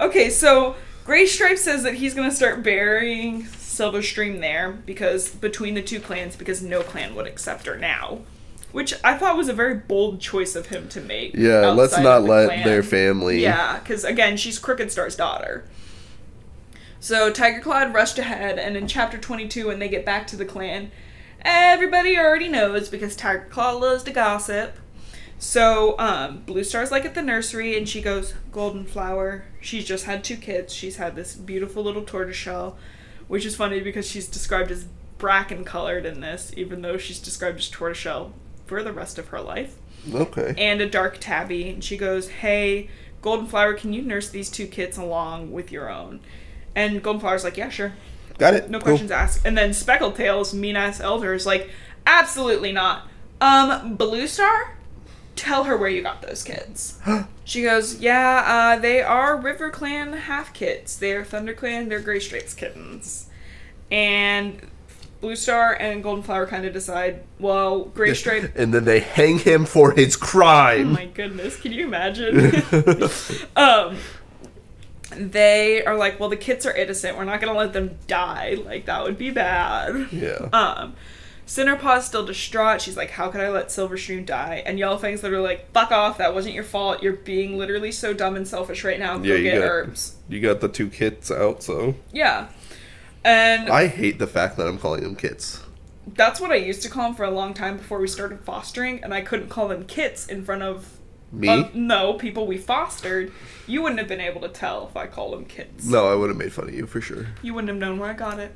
okay. 0.00 0.30
So 0.30 0.76
Gray 1.04 1.26
Stripe 1.26 1.58
says 1.58 1.82
that 1.82 1.94
he's 1.94 2.14
gonna 2.14 2.30
start 2.30 2.62
burying 2.62 3.42
Silverstream 3.42 4.40
there 4.40 4.70
because 4.70 5.30
between 5.30 5.74
the 5.74 5.82
two 5.82 5.98
clans, 5.98 6.36
because 6.36 6.62
no 6.62 6.82
clan 6.82 7.16
would 7.16 7.26
accept 7.26 7.66
her 7.66 7.76
now, 7.76 8.20
which 8.70 8.94
I 9.02 9.18
thought 9.18 9.36
was 9.36 9.48
a 9.48 9.52
very 9.52 9.74
bold 9.74 10.20
choice 10.20 10.54
of 10.54 10.66
him 10.66 10.88
to 10.90 11.00
make. 11.00 11.34
Yeah, 11.34 11.70
let's 11.70 11.98
not 11.98 12.20
the 12.20 12.26
let 12.28 12.46
clan. 12.46 12.64
their 12.64 12.84
family. 12.84 13.42
Yeah, 13.42 13.80
because 13.80 14.04
again, 14.04 14.36
she's 14.36 14.60
Crooked 14.60 14.92
Star's 14.92 15.16
daughter. 15.16 15.64
So 17.00 17.32
Tiger 17.32 17.60
Claw 17.60 17.90
rushed 17.92 18.20
ahead, 18.20 18.60
and 18.60 18.76
in 18.76 18.86
chapter 18.86 19.18
22, 19.18 19.66
when 19.66 19.80
they 19.80 19.88
get 19.88 20.04
back 20.04 20.28
to 20.28 20.36
the 20.36 20.44
clan, 20.44 20.92
everybody 21.44 22.18
already 22.18 22.48
knows 22.48 22.88
because 22.88 23.16
Tiger 23.16 23.46
Claw 23.50 23.72
loves 23.72 24.02
to 24.04 24.10
gossip. 24.10 24.76
So 25.38 25.98
um, 25.98 26.42
Blue 26.46 26.62
Star's 26.64 26.90
like 26.92 27.04
at 27.04 27.14
the 27.14 27.22
nursery, 27.22 27.76
and 27.76 27.88
she 27.88 28.00
goes, 28.00 28.34
Golden 28.52 28.84
Flower. 28.84 29.44
She's 29.60 29.84
just 29.84 30.04
had 30.04 30.22
two 30.22 30.36
kids. 30.36 30.72
She's 30.72 30.96
had 30.96 31.16
this 31.16 31.34
beautiful 31.34 31.82
little 31.82 32.02
tortoiseshell, 32.04 32.76
which 33.26 33.44
is 33.44 33.56
funny 33.56 33.80
because 33.80 34.06
she's 34.08 34.28
described 34.28 34.70
as 34.70 34.86
bracken 35.18 35.64
colored 35.64 36.06
in 36.06 36.20
this, 36.20 36.52
even 36.56 36.82
though 36.82 36.96
she's 36.96 37.18
described 37.18 37.58
as 37.58 37.68
tortoiseshell 37.68 38.32
for 38.66 38.82
the 38.82 38.92
rest 38.92 39.18
of 39.18 39.28
her 39.28 39.40
life 39.40 39.76
Okay. 40.12 40.54
and 40.56 40.80
a 40.80 40.88
dark 40.88 41.18
tabby. 41.20 41.68
And 41.68 41.82
she 41.82 41.96
goes, 41.96 42.28
Hey, 42.28 42.88
Golden 43.20 43.46
Flower, 43.46 43.74
can 43.74 43.92
you 43.92 44.02
nurse 44.02 44.28
these 44.28 44.48
two 44.50 44.66
kits 44.68 44.96
along 44.96 45.50
with 45.50 45.72
your 45.72 45.90
own? 45.90 46.20
And 46.76 47.02
Golden 47.02 47.20
Flower's 47.20 47.42
like, 47.44 47.56
Yeah, 47.56 47.68
sure. 47.68 47.94
Got 48.38 48.54
it. 48.54 48.70
No 48.70 48.78
Cool. 48.78 48.88
questions 48.88 49.10
asked. 49.10 49.44
And 49.44 49.56
then 49.56 49.72
Speckled 49.72 50.16
Tails, 50.16 50.52
mean 50.54 50.76
ass 50.76 51.00
elder, 51.00 51.34
is 51.34 51.46
like, 51.46 51.70
Absolutely 52.06 52.72
not. 52.72 53.08
Um, 53.40 53.96
Blue 53.96 54.26
Star? 54.26 54.76
Tell 55.36 55.64
her 55.64 55.76
where 55.76 55.88
you 55.88 56.02
got 56.02 56.22
those 56.22 56.42
kids. 56.42 56.98
she 57.44 57.62
goes, 57.62 58.00
Yeah, 58.00 58.74
uh, 58.76 58.80
they 58.80 59.00
are 59.02 59.36
River 59.36 59.70
Clan 59.70 60.12
half 60.12 60.52
kits. 60.52 60.96
They're 60.96 61.24
Thunder 61.24 61.54
Clan, 61.54 61.88
they're 61.88 62.00
Gray 62.00 62.20
Stripes 62.20 62.54
kittens. 62.54 63.28
And 63.90 64.60
Blue 65.20 65.36
Star 65.36 65.74
and 65.74 66.02
Golden 66.02 66.22
Flower 66.24 66.46
kind 66.46 66.64
of 66.64 66.72
decide, 66.72 67.22
well, 67.38 67.84
Gray 67.84 68.12
Stripe 68.14 68.52
And 68.56 68.74
then 68.74 68.84
they 68.84 68.98
hang 69.00 69.38
him 69.38 69.64
for 69.66 69.92
his 69.92 70.16
crime. 70.16 70.88
Oh 70.88 70.92
my 70.94 71.06
goodness, 71.06 71.56
can 71.56 71.72
you 71.72 71.86
imagine? 71.86 72.62
um 73.56 73.96
they 75.18 75.84
are 75.84 75.96
like, 75.96 76.18
well, 76.20 76.28
the 76.28 76.36
kids 76.36 76.64
are 76.66 76.74
innocent. 76.74 77.16
We're 77.16 77.24
not 77.24 77.40
gonna 77.40 77.56
let 77.58 77.72
them 77.72 77.98
die. 78.06 78.56
Like 78.64 78.86
that 78.86 79.02
would 79.04 79.18
be 79.18 79.30
bad. 79.30 80.08
yeah. 80.12 80.48
Um, 80.52 80.94
Cinderpaw's 81.44 82.06
still 82.06 82.24
distraught. 82.24 82.80
She's 82.80 82.96
like, 82.96 83.10
how 83.10 83.28
could 83.28 83.40
I 83.40 83.50
let 83.50 83.66
Silverstream 83.68 84.24
die? 84.24 84.62
And 84.64 84.78
Yellowfang's 84.78 85.22
literally 85.22 85.44
like, 85.44 85.70
fuck 85.72 85.90
off. 85.90 86.16
That 86.18 86.34
wasn't 86.34 86.54
your 86.54 86.64
fault. 86.64 87.02
You're 87.02 87.14
being 87.14 87.58
literally 87.58 87.90
so 87.92 88.14
dumb 88.14 88.36
and 88.36 88.46
selfish 88.46 88.84
right 88.84 88.98
now. 88.98 89.18
Go 89.18 89.24
Yeah, 89.24 89.34
you 89.34 89.42
get 89.42 89.58
got- 89.58 89.64
herbs. 89.68 90.14
You 90.28 90.40
got 90.40 90.60
the 90.60 90.68
two 90.68 90.88
kits 90.88 91.30
out, 91.30 91.62
so 91.62 91.94
Yeah. 92.12 92.46
And 93.24 93.68
I 93.68 93.88
hate 93.88 94.18
the 94.18 94.26
fact 94.26 94.56
that 94.56 94.66
I'm 94.66 94.78
calling 94.78 95.02
them 95.02 95.14
kits. 95.16 95.60
that's 96.16 96.40
what 96.40 96.50
I 96.52 96.56
used 96.56 96.82
to 96.82 96.88
call 96.88 97.04
them 97.08 97.14
for 97.14 97.24
a 97.24 97.30
long 97.30 97.54
time 97.54 97.76
before 97.76 97.98
we 98.00 98.06
started 98.08 98.40
fostering, 98.44 99.02
and 99.04 99.12
I 99.12 99.20
couldn't 99.20 99.48
call 99.48 99.68
them 99.68 99.84
kits 99.84 100.26
in 100.26 100.44
front 100.44 100.62
of 100.62 100.98
Me? 101.32 101.48
Uh, 101.48 101.64
no, 101.72 102.12
people 102.14 102.46
we 102.46 102.58
fostered. 102.58 103.32
You 103.66 103.80
wouldn't 103.82 103.98
have 103.98 104.08
been 104.08 104.20
able 104.20 104.42
to 104.42 104.48
tell 104.48 104.86
if 104.88 104.96
I 104.96 105.06
called 105.06 105.32
them 105.32 105.44
kids. 105.46 105.88
no, 105.88 106.06
I 106.12 106.14
would 106.14 106.28
have 106.28 106.36
made 106.36 106.52
fun 106.52 106.68
of 106.68 106.74
you 106.74 106.86
for 106.86 107.00
sure. 107.00 107.28
You 107.42 107.54
wouldn't 107.54 107.68
have 107.70 107.78
known 107.78 107.98
where 107.98 108.10
I 108.10 108.14
got 108.14 108.38
it. 108.38 108.54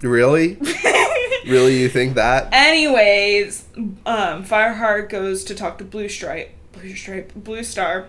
Really? 0.00 0.54
really? 1.46 1.80
You 1.80 1.88
think 1.88 2.14
that? 2.14 2.48
Anyways, 2.52 3.64
um, 4.06 4.44
Fireheart 4.44 5.08
goes 5.10 5.44
to 5.44 5.54
talk 5.54 5.78
to 5.78 5.84
Blue 5.84 6.08
Stripe, 6.08 6.50
Blue 6.72 6.94
Stripe, 6.94 7.32
Blue 7.34 7.62
Star, 7.64 8.06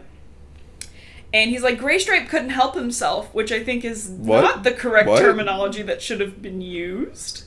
and 1.33 1.49
he's 1.49 1.63
like, 1.63 1.77
Gray 1.77 1.99
Stripe 1.99 2.29
couldn't 2.29 2.51
help 2.51 2.75
himself, 2.75 3.33
which 3.33 3.51
I 3.51 3.63
think 3.63 3.83
is 3.83 4.07
What? 4.09 4.41
not 4.41 4.63
the 4.63 4.71
correct 4.71 5.09
What? 5.09 5.19
terminology 5.19 5.81
that 5.81 6.01
should 6.01 6.21
have 6.21 6.41
been 6.41 6.61
used. 6.61 7.43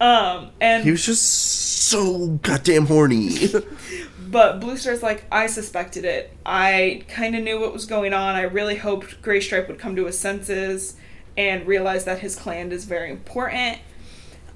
Um, 0.00 0.50
and 0.60 0.84
He 0.84 0.90
was 0.90 1.04
just 1.04 1.24
so 1.24 2.28
goddamn 2.42 2.86
horny. 2.86 3.30
But 4.36 4.60
Blue 4.60 4.76
Star's 4.76 5.02
like, 5.02 5.24
I 5.32 5.46
suspected 5.46 6.04
it. 6.04 6.30
I 6.44 7.04
kind 7.08 7.34
of 7.34 7.42
knew 7.42 7.58
what 7.58 7.72
was 7.72 7.86
going 7.86 8.12
on. 8.12 8.34
I 8.34 8.42
really 8.42 8.76
hoped 8.76 9.22
Gray 9.22 9.40
Stripe 9.40 9.66
would 9.66 9.78
come 9.78 9.96
to 9.96 10.04
his 10.04 10.18
senses 10.18 10.94
and 11.38 11.66
realize 11.66 12.04
that 12.04 12.18
his 12.18 12.36
clan 12.36 12.70
is 12.70 12.84
very 12.84 13.10
important. 13.10 13.78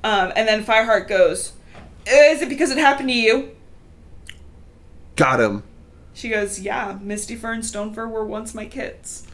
Um, 0.04 0.34
and 0.36 0.46
then 0.46 0.66
Fireheart 0.66 1.08
goes, 1.08 1.54
Is 2.06 2.42
it 2.42 2.50
because 2.50 2.70
it 2.70 2.76
happened 2.76 3.08
to 3.08 3.14
you? 3.14 3.56
Got 5.16 5.40
him. 5.40 5.62
She 6.12 6.28
goes, 6.28 6.60
Yeah, 6.60 6.98
Misty 7.00 7.34
Fur 7.34 7.54
and 7.54 7.62
Stonefur 7.62 8.06
were 8.06 8.26
once 8.26 8.52
my 8.52 8.66
kids. 8.66 9.26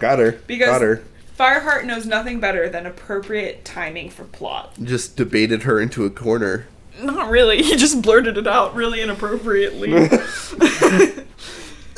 Got 0.00 0.18
her. 0.18 0.32
Because 0.48 0.70
Got 0.70 0.82
her. 0.82 1.04
Fireheart 1.38 1.84
knows 1.84 2.04
nothing 2.04 2.40
better 2.40 2.68
than 2.68 2.84
appropriate 2.84 3.64
timing 3.64 4.10
for 4.10 4.24
plot. 4.24 4.74
Just 4.82 5.16
debated 5.16 5.62
her 5.62 5.78
into 5.78 6.04
a 6.04 6.10
corner. 6.10 6.66
Not 6.98 7.30
really. 7.30 7.62
He 7.62 7.76
just 7.76 8.02
blurted 8.02 8.38
it 8.38 8.46
out 8.46 8.74
really 8.74 9.00
inappropriately. 9.00 9.92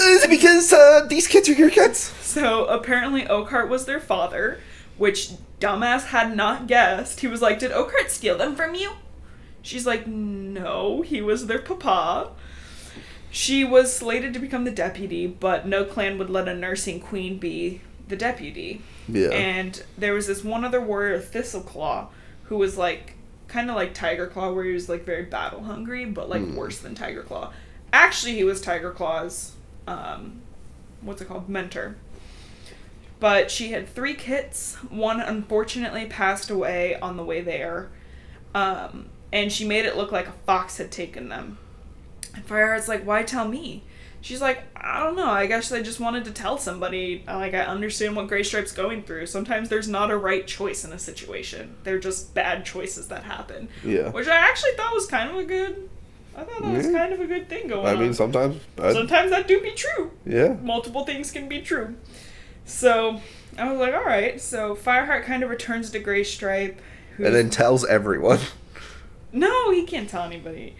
Is 0.00 0.24
it 0.24 0.30
because 0.30 0.72
uh, 0.72 1.06
these 1.08 1.26
kids 1.26 1.48
are 1.48 1.54
your 1.54 1.70
kids? 1.70 1.98
So 1.98 2.64
apparently 2.66 3.22
Oakheart 3.22 3.68
was 3.68 3.84
their 3.84 4.00
father, 4.00 4.60
which 4.96 5.30
dumbass 5.60 6.06
had 6.06 6.34
not 6.34 6.66
guessed. 6.66 7.20
He 7.20 7.26
was 7.26 7.42
like, 7.42 7.58
"Did 7.58 7.70
Oakheart 7.70 8.08
steal 8.08 8.38
them 8.38 8.56
from 8.56 8.74
you?" 8.74 8.92
She's 9.62 9.86
like, 9.86 10.06
"No, 10.06 11.02
he 11.02 11.20
was 11.20 11.46
their 11.46 11.58
papa." 11.58 12.30
She 13.30 13.62
was 13.62 13.94
slated 13.94 14.32
to 14.34 14.40
become 14.40 14.64
the 14.64 14.70
deputy, 14.70 15.26
but 15.26 15.66
no 15.66 15.84
clan 15.84 16.18
would 16.18 16.30
let 16.30 16.48
a 16.48 16.54
nursing 16.54 16.98
queen 16.98 17.38
be 17.38 17.80
the 18.08 18.16
deputy. 18.16 18.82
Yeah. 19.08 19.28
And 19.28 19.82
there 19.96 20.14
was 20.14 20.26
this 20.26 20.42
one 20.42 20.64
other 20.64 20.80
warrior, 20.80 21.20
Thistleclaw, 21.20 22.08
who 22.44 22.56
was 22.56 22.76
like 22.76 23.14
kind 23.50 23.68
of 23.68 23.76
like 23.76 23.92
Tiger 23.92 24.26
Claw, 24.26 24.52
where 24.52 24.64
he 24.64 24.72
was 24.72 24.88
like 24.88 25.04
very 25.04 25.24
battle 25.24 25.62
hungry, 25.64 26.04
but 26.06 26.30
like 26.30 26.42
Hmm. 26.42 26.54
worse 26.56 26.78
than 26.78 26.94
Tiger 26.94 27.22
Claw. 27.22 27.52
Actually, 27.92 28.34
he 28.34 28.44
was 28.44 28.60
Tiger 28.60 28.90
Claw's 28.92 29.52
um, 29.86 30.40
what's 31.02 31.20
it 31.20 31.28
called, 31.28 31.48
mentor. 31.48 31.96
But 33.18 33.50
she 33.50 33.72
had 33.72 33.88
three 33.88 34.14
kits. 34.14 34.76
One 34.88 35.20
unfortunately 35.20 36.06
passed 36.06 36.48
away 36.50 36.98
on 37.00 37.16
the 37.16 37.24
way 37.24 37.40
there. 37.42 37.90
Um, 38.54 39.10
and 39.32 39.52
she 39.52 39.64
made 39.66 39.84
it 39.84 39.96
look 39.96 40.10
like 40.12 40.26
a 40.26 40.32
fox 40.46 40.78
had 40.78 40.90
taken 40.90 41.28
them. 41.28 41.58
And 42.34 42.46
Fireheart's 42.46 42.88
like, 42.88 43.04
"Why 43.04 43.22
tell 43.22 43.46
me?" 43.46 43.82
She's 44.22 44.40
like, 44.40 44.62
"I 44.76 45.02
don't 45.02 45.16
know. 45.16 45.30
I 45.30 45.46
guess 45.46 45.72
I 45.72 45.80
just 45.82 45.98
wanted 46.00 46.24
to 46.26 46.30
tell 46.30 46.58
somebody. 46.58 47.24
Like, 47.26 47.54
I 47.54 47.60
understand 47.60 48.16
what 48.16 48.28
Gray 48.28 48.42
Stripe's 48.42 48.72
going 48.72 49.02
through. 49.02 49.26
Sometimes 49.26 49.68
there's 49.70 49.88
not 49.88 50.10
a 50.10 50.16
right 50.16 50.46
choice 50.46 50.84
in 50.84 50.92
a 50.92 50.98
situation. 50.98 51.76
They're 51.84 51.98
just 51.98 52.34
bad 52.34 52.64
choices 52.64 53.08
that 53.08 53.22
happen." 53.24 53.68
Yeah. 53.84 54.10
Which 54.10 54.28
I 54.28 54.36
actually 54.36 54.72
thought 54.72 54.92
was 54.94 55.06
kind 55.06 55.30
of 55.30 55.36
a 55.36 55.44
good. 55.44 55.88
I 56.36 56.44
thought 56.44 56.62
that 56.62 56.72
was 56.76 56.86
kind 56.86 57.12
of 57.12 57.20
a 57.20 57.26
good 57.26 57.48
thing 57.48 57.66
going 57.68 57.86
I 57.86 57.90
on. 57.92 57.96
I 57.96 58.00
mean, 58.00 58.14
sometimes. 58.14 58.60
I, 58.78 58.92
Sometimes 58.92 59.30
that 59.30 59.48
do 59.48 59.60
be 59.60 59.72
true 59.72 60.12
yeah. 60.24 60.54
multiple 60.62 61.04
things 61.04 61.30
can 61.32 61.48
be 61.48 61.60
true. 61.60 61.96
So 62.64 63.20
I 63.58 63.70
was 63.70 63.80
like, 63.80 63.92
all 63.94 64.04
right. 64.04 64.40
So 64.40 64.76
Fireheart 64.76 65.24
kind 65.24 65.42
of 65.42 65.50
returns 65.50 65.90
to 65.90 65.98
Gray 65.98 66.22
Stripe. 66.24 66.80
Who 67.16 67.26
And 67.26 67.34
then 67.34 67.50
tells 67.50 67.84
everyone. 67.84 68.38
no, 69.32 69.70
he 69.72 69.84
can't 69.84 70.08
tell 70.08 70.22
anybody. 70.22 70.76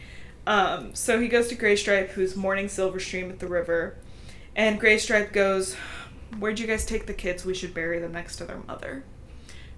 Um, 0.51 0.95
so 0.97 1.21
he 1.21 1.29
goes 1.29 1.47
to 1.49 1.55
Graystripe, 1.55 2.09
who's 2.09 2.35
mourning 2.35 2.67
Silverstream 2.67 3.31
at 3.31 3.39
the 3.39 3.47
river, 3.47 3.95
and 4.57 4.81
Graystripe 4.81 5.33
goes, 5.33 5.77
"Where'd 6.39 6.59
you 6.59 6.67
guys 6.67 6.85
take 6.85 7.07
the 7.07 7.15
kids? 7.15 7.45
We 7.45 7.55
should 7.55 7.73
bury 7.73 8.01
them 8.01 8.13
next 8.13 8.37
to 8.37 8.45
their 8.45 8.59
mother." 8.67 9.05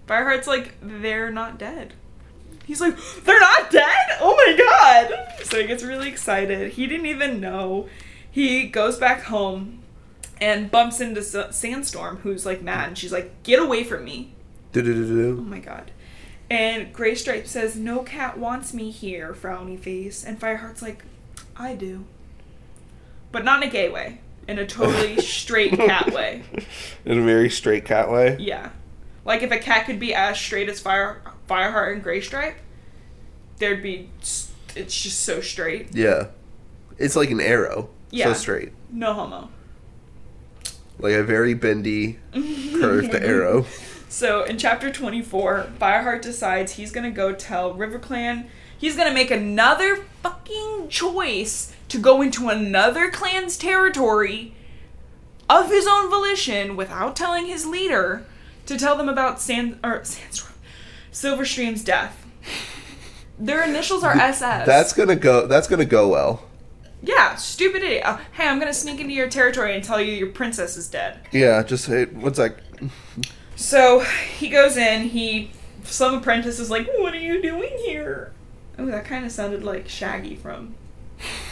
Fireheart's 0.08 0.46
like, 0.46 0.74
"They're 0.80 1.30
not 1.30 1.58
dead." 1.58 1.92
He's 2.64 2.80
like, 2.80 2.96
"They're 3.24 3.38
not 3.40 3.70
dead? 3.70 4.16
Oh 4.20 4.34
my 4.34 4.56
god!" 4.56 5.44
So 5.44 5.60
he 5.60 5.66
gets 5.66 5.82
really 5.82 6.08
excited. 6.08 6.72
He 6.72 6.86
didn't 6.86 7.06
even 7.06 7.38
know. 7.40 7.88
He 8.30 8.64
goes 8.66 8.96
back 8.98 9.24
home 9.24 9.80
and 10.40 10.70
bumps 10.70 11.00
into 11.00 11.20
S- 11.20 11.54
Sandstorm, 11.56 12.16
who's 12.22 12.46
like 12.46 12.62
mad, 12.62 12.88
and 12.88 12.96
she's 12.98 13.12
like, 13.12 13.42
"Get 13.42 13.58
away 13.58 13.84
from 13.84 14.04
me!" 14.06 14.32
Oh 14.32 14.68
Do-do-do-do. 14.72 15.42
my 15.42 15.58
god. 15.58 15.90
And 16.52 16.92
Gray 16.92 17.14
Stripe 17.14 17.46
says, 17.46 17.76
No 17.76 18.02
cat 18.02 18.36
wants 18.36 18.74
me 18.74 18.90
here, 18.90 19.32
frowny 19.32 19.80
face. 19.80 20.22
And 20.22 20.38
Fireheart's 20.38 20.82
like, 20.82 21.02
I 21.56 21.74
do. 21.74 22.04
But 23.30 23.42
not 23.42 23.62
in 23.62 23.70
a 23.70 23.72
gay 23.72 23.88
way. 23.88 24.20
In 24.46 24.58
a 24.58 24.66
totally 24.66 25.16
straight 25.22 25.72
cat 25.72 26.12
way. 26.12 26.42
In 27.06 27.20
a 27.20 27.22
very 27.22 27.48
straight 27.48 27.86
cat 27.86 28.10
way. 28.10 28.36
Yeah. 28.38 28.68
Like 29.24 29.42
if 29.42 29.50
a 29.50 29.56
cat 29.58 29.86
could 29.86 29.98
be 29.98 30.14
as 30.14 30.38
straight 30.38 30.68
as 30.68 30.78
Fire 30.78 31.22
Fireheart 31.48 31.94
and 31.94 32.02
Gray 32.02 32.20
Stripe, 32.20 32.58
there'd 33.56 33.82
be 33.82 34.10
it's 34.20 35.02
just 35.02 35.22
so 35.22 35.40
straight. 35.40 35.94
Yeah. 35.94 36.26
It's 36.98 37.16
like 37.16 37.30
an 37.30 37.40
arrow. 37.40 37.88
Yeah. 38.10 38.26
So 38.26 38.34
straight. 38.34 38.72
No 38.90 39.14
homo. 39.14 39.48
Like 40.98 41.14
a 41.14 41.24
very 41.24 41.54
bendy, 41.54 42.18
curved 42.34 43.14
arrow. 43.14 43.64
So 44.12 44.42
in 44.42 44.58
chapter 44.58 44.90
24, 44.90 45.68
Fireheart 45.80 46.20
decides 46.20 46.72
he's 46.72 46.92
gonna 46.92 47.10
go 47.10 47.32
tell 47.32 47.74
RiverClan 47.74 48.46
he's 48.76 48.94
gonna 48.94 49.14
make 49.14 49.30
another 49.30 50.04
fucking 50.22 50.88
choice 50.90 51.74
to 51.88 51.98
go 51.98 52.20
into 52.20 52.50
another 52.50 53.10
clan's 53.10 53.56
territory 53.56 54.54
of 55.48 55.70
his 55.70 55.86
own 55.86 56.10
volition 56.10 56.76
without 56.76 57.16
telling 57.16 57.46
his 57.46 57.64
leader 57.64 58.26
to 58.66 58.76
tell 58.76 58.96
them 58.98 59.08
about 59.08 59.40
Sand 59.40 59.78
or 59.82 60.04
Sandstorm 60.04 60.52
Silverstream's 61.10 61.82
death. 61.82 62.26
Their 63.38 63.64
initials 63.64 64.04
are 64.04 64.12
SS. 64.12 64.66
That's 64.66 64.92
gonna 64.92 65.16
go. 65.16 65.46
That's 65.46 65.66
gonna 65.66 65.86
go 65.86 66.08
well. 66.08 66.44
yeah, 67.02 67.34
stupid 67.36 67.82
idiot. 67.82 68.04
Uh, 68.04 68.18
hey, 68.32 68.46
I'm 68.46 68.58
gonna 68.58 68.74
sneak 68.74 69.00
into 69.00 69.14
your 69.14 69.30
territory 69.30 69.74
and 69.74 69.82
tell 69.82 70.02
you 70.02 70.12
your 70.12 70.28
princess 70.28 70.76
is 70.76 70.86
dead. 70.86 71.20
Yeah. 71.32 71.62
Just 71.62 71.86
hey, 71.86 72.04
what's 72.04 72.38
like? 72.38 72.58
So 73.56 74.00
he 74.00 74.48
goes 74.48 74.76
in. 74.76 75.08
He 75.08 75.50
some 75.84 76.14
apprentice 76.14 76.58
is 76.58 76.70
like, 76.70 76.86
"What 76.98 77.14
are 77.14 77.18
you 77.18 77.40
doing 77.42 77.72
here?" 77.84 78.32
Oh, 78.78 78.86
that 78.86 79.04
kind 79.04 79.24
of 79.24 79.32
sounded 79.32 79.62
like 79.62 79.88
Shaggy 79.88 80.36
from 80.36 80.74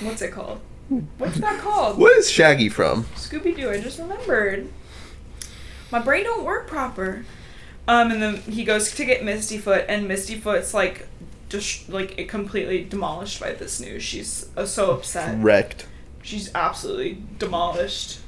what's 0.00 0.22
it 0.22 0.32
called? 0.32 0.60
What's 1.18 1.38
that 1.38 1.60
called? 1.60 1.98
What 1.98 2.16
is 2.16 2.30
Shaggy 2.30 2.68
from? 2.68 3.04
Scooby 3.14 3.54
Doo. 3.54 3.70
I 3.70 3.80
just 3.80 3.98
remembered. 3.98 4.68
My 5.92 6.00
brain 6.00 6.24
don't 6.24 6.44
work 6.44 6.66
proper. 6.66 7.24
Um, 7.86 8.10
and 8.10 8.22
then 8.22 8.36
he 8.36 8.64
goes 8.64 8.92
to 8.94 9.04
get 9.04 9.24
Misty 9.24 9.58
Foot, 9.58 9.84
and 9.88 10.06
Misty 10.06 10.36
Foot's 10.36 10.74
like, 10.74 11.08
just 11.48 11.88
like 11.88 12.18
it 12.18 12.28
completely 12.28 12.84
demolished 12.84 13.40
by 13.40 13.52
this 13.52 13.80
news. 13.80 14.02
She's 14.02 14.48
uh, 14.56 14.66
so 14.66 14.92
upset. 14.92 15.36
Wrecked. 15.38 15.86
She's 16.22 16.50
absolutely 16.54 17.22
demolished. 17.38 18.20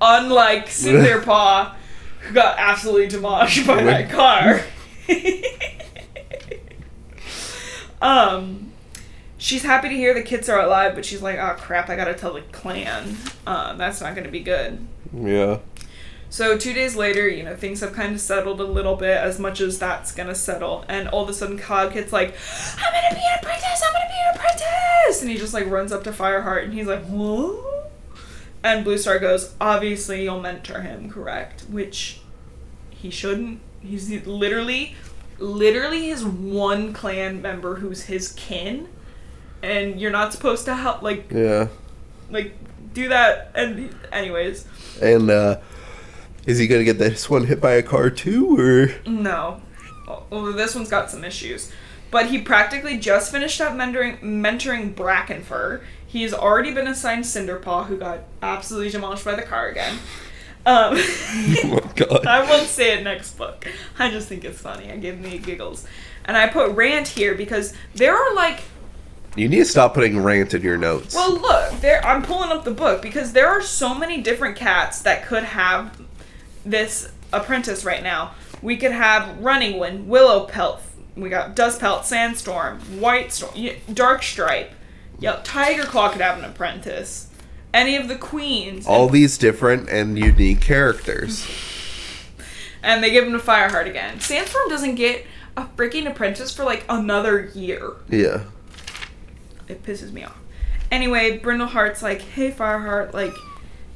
Unlike 0.00 0.66
Cinderpaw, 0.66 1.74
who 2.20 2.34
got 2.34 2.58
absolutely 2.58 3.08
demolished 3.08 3.66
by 3.66 3.82
that 3.82 4.10
car. 4.10 4.60
um, 8.02 8.72
she's 9.38 9.62
happy 9.62 9.88
to 9.88 9.94
hear 9.94 10.14
the 10.14 10.22
kids 10.22 10.48
are 10.48 10.60
alive, 10.60 10.94
but 10.94 11.04
she's 11.04 11.22
like, 11.22 11.38
"Oh 11.38 11.54
crap! 11.58 11.88
I 11.88 11.96
gotta 11.96 12.14
tell 12.14 12.34
the 12.34 12.42
clan. 12.52 13.16
Um, 13.46 13.78
that's 13.78 14.00
not 14.00 14.14
gonna 14.14 14.30
be 14.30 14.40
good." 14.40 14.86
Yeah. 15.12 15.58
So 16.32 16.56
two 16.56 16.72
days 16.72 16.94
later, 16.94 17.28
you 17.28 17.42
know, 17.42 17.56
things 17.56 17.80
have 17.80 17.92
kind 17.92 18.14
of 18.14 18.20
settled 18.20 18.60
a 18.60 18.64
little 18.64 18.94
bit, 18.94 19.16
as 19.16 19.40
much 19.40 19.60
as 19.60 19.80
that's 19.80 20.12
gonna 20.12 20.34
settle. 20.34 20.84
And 20.88 21.08
all 21.08 21.24
of 21.24 21.28
a 21.28 21.34
sudden, 21.34 21.58
Cloudkit's 21.58 22.12
like, 22.12 22.36
"I'm 22.78 22.92
gonna 22.92 23.14
be 23.14 23.26
an 23.26 23.38
apprentice! 23.40 23.82
I'm 23.84 23.92
gonna 23.92 24.08
be 24.08 24.20
an 24.28 24.36
apprentice!" 24.36 25.22
And 25.22 25.30
he 25.30 25.36
just 25.36 25.54
like 25.54 25.68
runs 25.68 25.90
up 25.90 26.04
to 26.04 26.12
Fireheart, 26.12 26.64
and 26.64 26.72
he's 26.72 26.86
like, 26.86 27.04
"What?" 27.06 27.66
And 28.62 28.84
Blue 28.84 28.98
Star 28.98 29.18
goes, 29.18 29.54
"Obviously, 29.60 30.24
you'll 30.24 30.40
mentor 30.40 30.80
him, 30.82 31.08
correct?" 31.10 31.62
Which 31.70 32.20
he 32.90 33.10
shouldn't. 33.10 33.60
He's 33.80 34.10
literally, 34.26 34.94
literally 35.38 36.08
his 36.08 36.24
one 36.24 36.92
clan 36.92 37.40
member 37.40 37.76
who's 37.76 38.02
his 38.02 38.32
kin, 38.32 38.88
and 39.62 39.98
you're 40.00 40.10
not 40.10 40.32
supposed 40.32 40.66
to 40.66 40.74
help 40.74 41.00
like 41.02 41.30
Yeah. 41.32 41.68
like 42.30 42.54
do 42.92 43.08
that. 43.08 43.50
And 43.54 43.94
anyways. 44.12 44.66
And 45.00 45.30
uh 45.30 45.58
is 46.46 46.58
he 46.58 46.66
gonna 46.66 46.84
get 46.84 46.98
this 46.98 47.30
one 47.30 47.44
hit 47.46 47.60
by 47.60 47.72
a 47.72 47.82
car 47.82 48.10
too, 48.10 48.58
or? 48.58 48.94
No. 49.10 49.62
Well, 50.28 50.52
this 50.52 50.74
one's 50.74 50.90
got 50.90 51.10
some 51.10 51.24
issues. 51.24 51.70
But 52.10 52.26
he 52.26 52.38
practically 52.42 52.98
just 52.98 53.30
finished 53.30 53.60
up 53.60 53.72
mentoring, 53.74 54.20
mentoring 54.20 54.94
Brackenfur. 54.94 55.82
He's 56.10 56.34
already 56.34 56.74
been 56.74 56.88
assigned 56.88 57.24
Cinderpaw, 57.24 57.86
who 57.86 57.96
got 57.96 58.24
absolutely 58.42 58.90
demolished 58.90 59.24
by 59.24 59.36
the 59.36 59.42
car 59.42 59.68
again. 59.68 59.96
Um, 60.66 60.94
Oh 60.98 61.92
god. 61.94 62.26
I 62.26 62.42
won't 62.50 62.66
say 62.66 62.98
it 62.98 63.04
next 63.04 63.38
book. 63.38 63.64
I 63.96 64.10
just 64.10 64.26
think 64.28 64.44
it's 64.44 64.60
funny. 64.60 64.90
I 64.90 64.96
give 64.96 65.20
me 65.20 65.38
giggles. 65.38 65.86
And 66.24 66.36
I 66.36 66.48
put 66.48 66.72
rant 66.72 67.06
here 67.06 67.36
because 67.36 67.74
there 67.94 68.16
are 68.16 68.34
like 68.34 68.62
You 69.36 69.48
need 69.48 69.58
to 69.58 69.64
stop 69.64 69.94
putting 69.94 70.20
rant 70.20 70.52
in 70.52 70.62
your 70.62 70.76
notes. 70.76 71.14
Well, 71.14 71.38
look, 71.38 71.80
there. 71.80 72.04
I'm 72.04 72.22
pulling 72.22 72.50
up 72.50 72.64
the 72.64 72.72
book 72.72 73.02
because 73.02 73.32
there 73.32 73.46
are 73.48 73.62
so 73.62 73.94
many 73.94 74.20
different 74.20 74.56
cats 74.56 75.02
that 75.02 75.24
could 75.26 75.44
have 75.44 76.00
this 76.66 77.12
apprentice 77.32 77.84
right 77.84 78.02
now. 78.02 78.34
We 78.62 78.76
could 78.76 78.92
have 78.92 79.38
Running 79.38 79.78
Wind, 79.78 80.08
Willow 80.08 80.46
Pelt. 80.46 80.82
We 81.16 81.28
got 81.30 81.54
Dust 81.54 81.78
Pelt, 81.80 82.04
Sandstorm, 82.04 82.80
White 83.00 83.32
Storm, 83.32 83.54
Dark 83.94 84.24
Stripe. 84.24 84.72
Yep, 85.20 85.44
Tiger 85.44 85.84
Claw 85.84 86.10
could 86.10 86.20
have 86.20 86.38
an 86.38 86.44
apprentice. 86.44 87.28
Any 87.72 87.96
of 87.96 88.08
the 88.08 88.16
queens. 88.16 88.86
All 88.86 89.08
these 89.08 89.38
different 89.38 89.88
and 89.88 90.18
unique 90.18 90.60
characters. 90.60 91.46
and 92.82 93.02
they 93.02 93.10
give 93.10 93.24
him 93.24 93.32
to 93.32 93.38
Fireheart 93.38 93.86
again. 93.86 94.18
Sandstorm 94.18 94.68
doesn't 94.68 94.96
get 94.96 95.24
a 95.56 95.64
freaking 95.76 96.10
apprentice 96.10 96.52
for 96.54 96.64
like 96.64 96.84
another 96.88 97.50
year. 97.54 97.92
Yeah. 98.08 98.44
it 99.68 99.82
pisses 99.84 100.10
me 100.12 100.24
off. 100.24 100.38
Anyway, 100.90 101.38
Brindleheart's 101.38 102.02
like, 102.02 102.22
"Hey, 102.22 102.50
Fireheart, 102.50 103.12
like, 103.12 103.34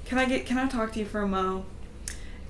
can 0.05 0.19
I 0.19 0.27
get 0.27 0.47
can 0.47 0.59
I 0.59 0.69
talk 0.69 0.93
to 0.93 1.01
you 1.01 1.05
for 1.05 1.23
a 1.23 1.27
mo?" 1.27 1.65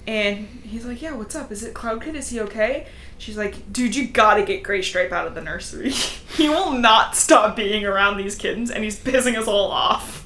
And 0.07 0.47
he's 0.65 0.85
like, 0.85 1.01
"Yeah, 1.01 1.15
what's 1.15 1.35
up? 1.35 1.51
Is 1.51 1.63
it 1.63 1.73
Cloud 1.75 2.03
Kit? 2.03 2.15
Is 2.17 2.29
he 2.29 2.41
okay?" 2.41 2.87
She's 3.17 3.39
like, 3.39 3.73
"Dude, 3.73 3.97
you 3.97 4.07
gotta 4.09 4.43
get 4.45 4.63
Gray 4.63 4.83
Stripe 4.83 5.13
out 5.13 5.27
of 5.27 5.35
the 5.35 5.41
nursery. 5.41 5.91
he 6.37 6.49
will 6.49 6.73
not 6.73 7.17
stop 7.17 7.57
being 7.57 7.85
around 7.87 8.17
these 8.19 8.35
kittens, 8.35 8.71
and 8.71 8.85
he's 8.85 8.99
pissing 8.99 9.37
us 9.39 9.47
all 9.49 9.71
off." 9.71 10.21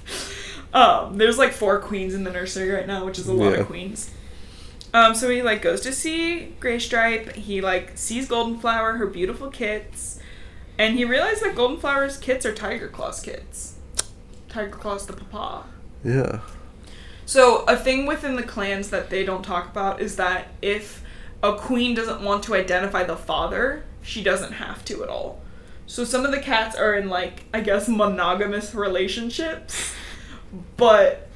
Um, 0.75 1.17
there's 1.17 1.39
like 1.39 1.53
four 1.53 1.79
queens 1.79 2.13
in 2.13 2.25
the 2.25 2.31
nursery 2.33 2.71
right 2.71 2.87
now, 2.87 3.05
which 3.05 3.19
is 3.19 3.27
a 3.29 3.33
lot 3.33 3.53
Yeah. 3.53 3.61
of 3.61 3.67
queens. 3.69 4.11
Um, 4.93 5.15
so 5.15 5.31
he 5.31 5.43
like 5.43 5.63
goes 5.63 5.81
to 5.83 5.93
see 5.93 6.55
Gray 6.61 6.79
Stripe. 6.79 7.35
He 7.37 7.61
like 7.61 7.93
sees 7.97 8.27
Golden 8.27 8.59
Flower, 8.59 8.95
her 8.95 9.07
beautiful 9.07 9.49
kits, 9.49 10.19
and 10.77 10.97
he 10.99 11.05
realized 11.05 11.43
that 11.45 11.55
Golden 11.55 11.79
Flower's 11.79 12.17
kits 12.19 12.45
are 12.45 12.55
Tiger 12.55 12.89
Claw's 12.89 13.21
kits. 13.21 13.77
Tiger 14.49 14.71
Claw's 14.71 15.07
the 15.07 15.13
papa. 15.13 15.67
Yeah. 16.05 16.41
So 17.29 17.65
a 17.69 17.77
thing 17.77 18.07
within 18.07 18.37
the 18.37 18.43
clans 18.43 18.89
that 18.89 19.11
they 19.11 19.23
don't 19.23 19.43
talk 19.43 19.69
about 19.69 20.01
is 20.01 20.17
that 20.17 20.49
if 20.63 21.03
a 21.43 21.53
queen 21.57 21.95
doesn't 21.95 22.23
want 22.23 22.43
to 22.45 22.55
identify 22.55 23.05
the 23.05 23.19
father, 23.19 23.85
she 24.01 24.23
doesn't 24.23 24.53
have 24.53 24.83
to 24.87 25.03
at 25.03 25.11
all. 25.11 25.39
So 25.85 26.05
some 26.05 26.25
of 26.25 26.31
the 26.31 26.41
cats 26.41 26.75
are 26.75 26.95
in 26.95 27.11
like 27.11 27.45
I 27.53 27.61
guess 27.61 27.87
monogamous 27.87 28.75
relationships, 28.75 29.93
but 30.79 31.29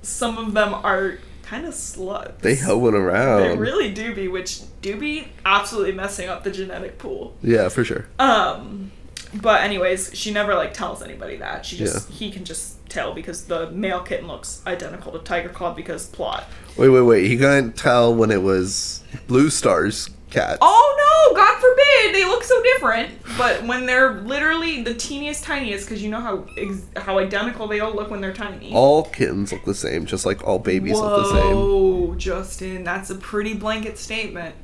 some 0.00 0.38
of 0.38 0.54
them 0.54 0.72
are 0.72 1.18
kind 1.42 1.66
of 1.66 1.74
sluts. 1.74 2.38
They 2.38 2.54
hoeing 2.54 2.94
around. 2.94 3.42
They 3.42 3.54
really 3.54 3.92
do 3.92 4.14
be, 4.14 4.28
which 4.28 4.62
do 4.80 4.96
be 4.96 5.28
absolutely 5.44 5.92
messing 5.92 6.26
up 6.26 6.42
the 6.44 6.50
genetic 6.50 6.96
pool. 6.96 7.36
yeah, 7.42 7.68
for 7.68 7.84
sure. 7.84 8.06
Um, 8.18 8.92
but 9.40 9.62
anyways, 9.62 10.16
she 10.16 10.32
never 10.32 10.54
like 10.54 10.72
tells 10.74 11.02
anybody 11.02 11.36
that. 11.36 11.66
She 11.66 11.76
just 11.76 12.08
he 12.10 12.30
can 12.30 12.44
just 12.44 12.84
tell 12.88 13.14
because 13.14 13.46
the 13.46 13.70
male 13.70 14.00
kitten 14.00 14.28
looks 14.28 14.62
identical 14.66 15.12
to 15.12 15.18
Tiger 15.18 15.48
Claw 15.48 15.74
because 15.74 16.06
plot. 16.06 16.44
Wait, 16.76 16.88
wait, 16.88 17.02
wait. 17.02 17.26
He 17.28 17.36
couldn't 17.36 17.76
tell 17.76 18.14
when 18.14 18.30
it 18.30 18.42
was 18.42 19.02
Blue 19.26 19.50
Star's 19.50 20.10
cat. 20.30 20.58
Oh 20.60 21.30
no! 21.30 21.36
God 21.36 21.60
forbid 21.60 22.14
they 22.14 22.24
look 22.26 22.42
so 22.42 22.62
different. 22.62 23.10
But 23.38 23.64
when 23.64 23.86
they're 23.86 24.20
literally 24.22 24.82
the 24.82 24.94
teeniest, 24.94 25.44
tiniest, 25.44 25.86
because 25.86 26.02
you 26.02 26.10
know 26.10 26.20
how 26.20 26.46
ex- 26.56 26.86
how 26.96 27.18
identical 27.18 27.66
they 27.66 27.80
all 27.80 27.94
look 27.94 28.10
when 28.10 28.20
they're 28.20 28.32
tiny. 28.32 28.72
All 28.74 29.04
kittens 29.04 29.52
look 29.52 29.64
the 29.64 29.74
same, 29.74 30.06
just 30.06 30.26
like 30.26 30.44
all 30.46 30.58
babies 30.58 30.98
look 30.98 31.24
the 31.24 31.30
same. 31.30 31.56
Whoa, 31.56 32.14
Justin, 32.16 32.84
that's 32.84 33.10
a 33.10 33.14
pretty 33.14 33.54
blanket 33.54 33.98
statement. 33.98 34.54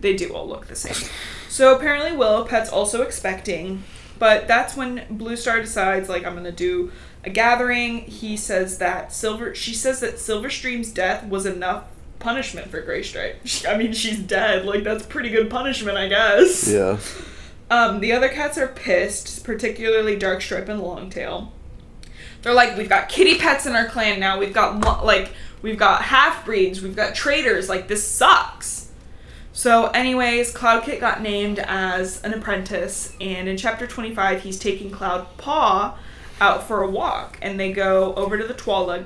They 0.00 0.16
do 0.16 0.34
all 0.34 0.48
look 0.48 0.66
the 0.66 0.76
same. 0.76 1.10
So 1.50 1.74
apparently 1.74 2.16
Willow 2.16 2.44
Pelt's 2.44 2.70
also 2.70 3.02
expecting, 3.02 3.82
but 4.20 4.46
that's 4.46 4.76
when 4.76 5.04
Blue 5.10 5.34
Star 5.34 5.60
decides 5.60 6.08
like 6.08 6.24
I'm 6.24 6.36
gonna 6.36 6.52
do 6.52 6.92
a 7.24 7.30
gathering. 7.30 8.02
He 8.02 8.36
says 8.36 8.78
that 8.78 9.12
Silver 9.12 9.52
she 9.56 9.74
says 9.74 9.98
that 9.98 10.14
Silverstream's 10.14 10.92
death 10.92 11.26
was 11.26 11.46
enough 11.46 11.86
punishment 12.20 12.68
for 12.68 12.80
Gray 12.80 13.02
Stripe. 13.02 13.40
I 13.68 13.76
mean 13.76 13.92
she's 13.92 14.20
dead, 14.20 14.64
like 14.64 14.84
that's 14.84 15.04
pretty 15.04 15.28
good 15.28 15.50
punishment, 15.50 15.98
I 15.98 16.06
guess. 16.06 16.68
Yeah. 16.68 16.98
Um, 17.68 17.98
the 17.98 18.12
other 18.12 18.28
cats 18.28 18.56
are 18.56 18.68
pissed, 18.68 19.42
particularly 19.42 20.16
Darkstripe 20.16 20.68
and 20.68 20.80
Longtail. 20.80 21.52
They're 22.42 22.54
like, 22.54 22.76
we've 22.76 22.88
got 22.88 23.08
kitty 23.08 23.38
pets 23.38 23.66
in 23.66 23.74
our 23.74 23.86
clan 23.86 24.20
now. 24.20 24.38
We've 24.38 24.54
got 24.54 25.04
like, 25.04 25.32
we've 25.62 25.76
got 25.78 26.02
half 26.02 26.44
breeds. 26.44 26.80
We've 26.80 26.96
got 26.96 27.14
traders. 27.14 27.68
Like, 27.68 27.88
this 27.88 28.06
sucks. 28.08 28.79
So, 29.60 29.88
anyways, 29.88 30.52
Cloud 30.52 30.84
Kit 30.84 31.00
got 31.00 31.20
named 31.20 31.58
as 31.58 32.22
an 32.22 32.32
apprentice, 32.32 33.14
and 33.20 33.46
in 33.46 33.58
chapter 33.58 33.86
25, 33.86 34.40
he's 34.40 34.58
taking 34.58 34.90
Cloud 34.90 35.26
Paw 35.36 35.98
out 36.40 36.66
for 36.66 36.82
a 36.82 36.88
walk, 36.88 37.36
and 37.42 37.60
they 37.60 37.70
go 37.70 38.14
over 38.14 38.38
to 38.38 38.46
the 38.46 38.54
Twaleg. 38.54 39.04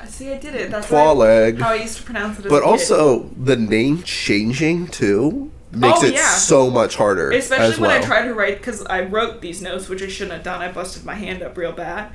I 0.00 0.06
see, 0.06 0.32
I 0.32 0.38
did 0.38 0.54
it. 0.54 0.70
That's 0.70 0.86
Twaleg. 0.86 1.60
How 1.60 1.72
I 1.72 1.74
used 1.74 1.98
to 1.98 2.04
pronounce 2.04 2.38
it. 2.38 2.48
But 2.48 2.62
a 2.62 2.64
kid. 2.64 2.68
also, 2.70 3.24
the 3.38 3.56
name 3.56 4.02
changing 4.02 4.86
too 4.86 5.50
makes 5.72 6.02
Oh, 6.02 6.06
it 6.06 6.14
yeah. 6.14 6.24
so 6.36 6.70
much 6.70 6.96
harder. 6.96 7.30
Especially 7.32 7.78
when 7.78 7.90
well. 7.90 8.02
I 8.02 8.06
tried 8.06 8.24
to 8.24 8.32
write, 8.32 8.56
because 8.56 8.82
I 8.86 9.02
wrote 9.02 9.42
these 9.42 9.60
notes, 9.60 9.90
which 9.90 10.02
I 10.02 10.08
shouldn't 10.08 10.32
have 10.32 10.42
done. 10.42 10.62
I 10.62 10.72
busted 10.72 11.04
my 11.04 11.16
hand 11.16 11.42
up 11.42 11.54
real 11.54 11.72
bad. 11.72 12.14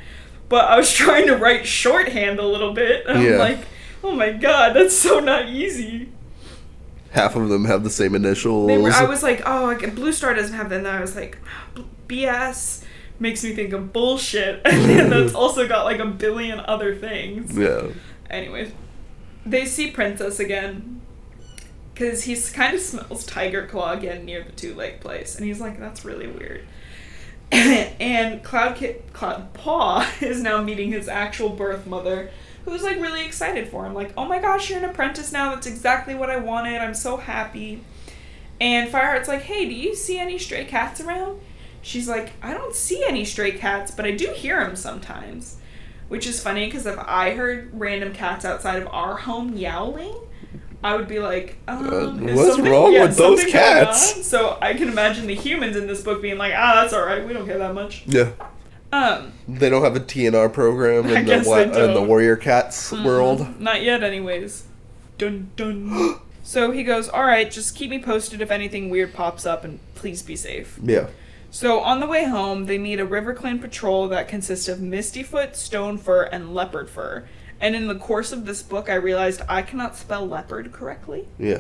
But 0.50 0.66
I 0.66 0.78
was 0.78 0.92
trying 0.96 1.28
to 1.28 1.38
write 1.38 1.68
shorthand 1.68 2.40
a 2.40 2.48
little 2.48 2.74
bit. 2.74 3.06
And 3.06 3.22
Yeah. 3.22 3.34
I'm 3.34 3.38
like, 3.38 3.60
oh 4.04 4.14
my 4.16 4.32
god, 4.32 4.74
that's 4.76 4.98
so 4.98 5.20
not 5.20 5.48
easy. 5.48 6.10
Half 7.12 7.36
of 7.36 7.50
them 7.50 7.66
have 7.66 7.84
the 7.84 7.90
same 7.90 8.16
initials. 8.16 8.72
Were, 8.72 8.92
I 8.92 9.04
was 9.04 9.22
like, 9.22 9.42
oh, 9.46 9.66
like, 9.66 9.96
Blue 9.96 10.12
Star 10.12 10.34
doesn't 10.34 10.56
have 10.56 10.70
that. 10.70 10.80
And 10.80 10.88
I 10.88 11.02
was 11.02 11.16
like, 11.16 11.38
BS 12.08 12.84
makes 13.20 13.44
me 13.44 13.54
think 13.54 13.74
of 13.74 13.94
bullshit. 13.94 14.62
And 14.66 14.90
then 14.90 15.10
that's 15.10 15.34
also 15.36 15.68
got 15.68 15.86
like 15.86 16.00
a 16.00 16.06
billion 16.06 16.60
other 16.60 16.96
things. 16.96 17.58
yeah. 17.58 17.88
Anyways, 18.30 18.72
they 19.46 19.66
see 19.66 19.92
Princess 19.92 20.40
again. 20.40 21.02
Because 21.94 22.24
he 22.24 22.36
kind 22.54 22.74
of 22.74 22.82
smells 22.82 23.26
Tiger 23.26 23.68
Claw 23.68 23.92
again 23.92 24.26
near 24.26 24.44
the 24.44 24.52
Two 24.54 24.74
leg 24.74 25.02
place. 25.02 25.36
And 25.36 25.46
he's 25.46 25.60
like, 25.60 25.80
that's 25.80 26.04
really 26.06 26.28
weird. 26.28 26.66
and 27.52 28.42
Cloud 28.44 28.78
Kit, 28.78 29.12
Cloud 29.12 29.54
Paw 29.54 30.10
is 30.22 30.42
now 30.42 30.62
meeting 30.62 30.92
his 30.92 31.10
actual 31.10 31.50
birth 31.50 31.86
mother, 31.86 32.32
who's 32.66 32.84
like 32.84 32.98
really 32.98 33.26
excited 33.26 33.68
for 33.68 33.86
him. 33.86 33.94
Like, 33.94 34.14
oh 34.18 34.26
my 34.26 34.40
gosh, 34.40 34.70
you're 34.70 34.80
an 34.80 34.86
apprentice 34.86 35.32
now. 35.32 35.54
That's 35.54 35.68
exactly 35.68 36.16
what 36.16 36.30
I 36.30 36.38
wanted. 36.38 36.80
I'm 36.80 36.94
so 36.94 37.18
happy. 37.18 37.82
And 38.60 38.92
Fireheart's 38.92 39.28
like, 39.28 39.42
hey, 39.42 39.66
do 39.68 39.74
you 39.74 39.96
see 39.96 40.20
any 40.20 40.38
stray 40.38 40.66
cats 40.66 41.02
around? 41.02 41.40
She's 41.82 42.08
like, 42.08 42.32
I 42.44 42.54
don't 42.54 42.76
see 42.76 43.04
any 43.04 43.26
stray 43.26 43.54
cats, 43.54 43.92
but 43.92 44.06
I 44.06 44.12
do 44.12 44.28
hear 44.28 44.64
them 44.64 44.76
sometimes. 44.76 45.58
Which 46.10 46.28
is 46.28 46.44
funny 46.44 46.66
because 46.66 46.86
if 46.86 47.00
I 47.00 47.36
heard 47.36 47.72
random 47.74 48.14
cats 48.14 48.46
outside 48.46 48.82
of 48.82 48.88
our 48.90 49.16
home 49.16 49.56
yowling, 49.56 50.14
I 50.84 50.96
would 50.96 51.08
be 51.08 51.20
like, 51.20 51.58
um, 51.68 51.88
Uh, 51.88 52.34
what's 52.34 52.60
wrong 52.60 52.94
yeah, 52.94 53.06
with 53.06 53.18
those 53.18 53.46
cats? 53.46 54.28
So 54.28 54.58
I 54.62 54.74
can 54.74 54.90
imagine 54.90 55.28
the 55.28 55.36
humans 55.36 55.76
in 55.76 55.88
this 55.88 56.02
book 56.04 56.22
being 56.22 56.38
like, 56.38 56.54
ah, 56.56 56.82
that's 56.82 56.94
all 56.94 57.06
right. 57.06 57.26
We 57.26 57.34
don't 57.34 57.46
care 57.46 57.60
that 57.60 57.74
much. 57.74 58.04
Yeah. 58.08 58.32
Um, 58.94 59.32
They 59.48 59.70
don't 59.70 59.84
have 59.84 59.96
a 59.96 60.00
TNR 60.02 60.52
program 60.52 61.06
in 61.08 61.26
the 61.26 61.44
wa- 61.48 61.58
in 61.60 61.72
the. 61.72 61.78
Mm-hmm. 61.80 62.08
Warrior 62.08 62.36
Cats 62.36 62.92
world. 62.92 63.60
not 63.60 63.82
yet, 63.82 64.04
anyways. 64.04 64.66
Dun 65.18 65.50
dun. 65.56 66.20
so 66.44 66.72
he 66.72 66.84
goes, 66.84 67.08
all 67.10 67.24
right, 67.24 67.50
just 67.50 67.76
keep 67.76 67.90
me 67.90 68.00
posted 68.00 68.42
if 68.42 68.52
anything 68.52 68.90
weird 68.90 69.14
pops 69.14 69.46
up, 69.46 69.64
and 69.64 69.80
please 69.96 70.22
be 70.22 70.36
safe. 70.36 70.78
Yeah. 70.84 71.08
So 71.52 71.80
on 71.82 72.00
the 72.00 72.08
way 72.08 72.26
home, 72.26 72.66
they 72.66 72.78
meet 72.78 73.00
a 73.00 73.06
River 73.06 73.34
Clan 73.34 73.60
patrol 73.60 74.08
that 74.10 74.28
consists 74.28 74.68
of 74.70 74.80
Mistyfoot, 74.80 75.52
Stonefur, 75.54 76.28
and 76.32 76.54
Leopard 76.54 76.90
Fur. 76.90 77.28
And 77.60 77.76
in 77.76 77.88
the 77.88 77.96
course 77.96 78.32
of 78.32 78.46
this 78.46 78.64
book, 78.64 78.90
I 78.90 78.96
realized 78.96 79.42
I 79.48 79.62
cannot 79.62 79.96
spell 79.96 80.26
leopard 80.26 80.72
correctly, 80.72 81.28
Yeah. 81.38 81.60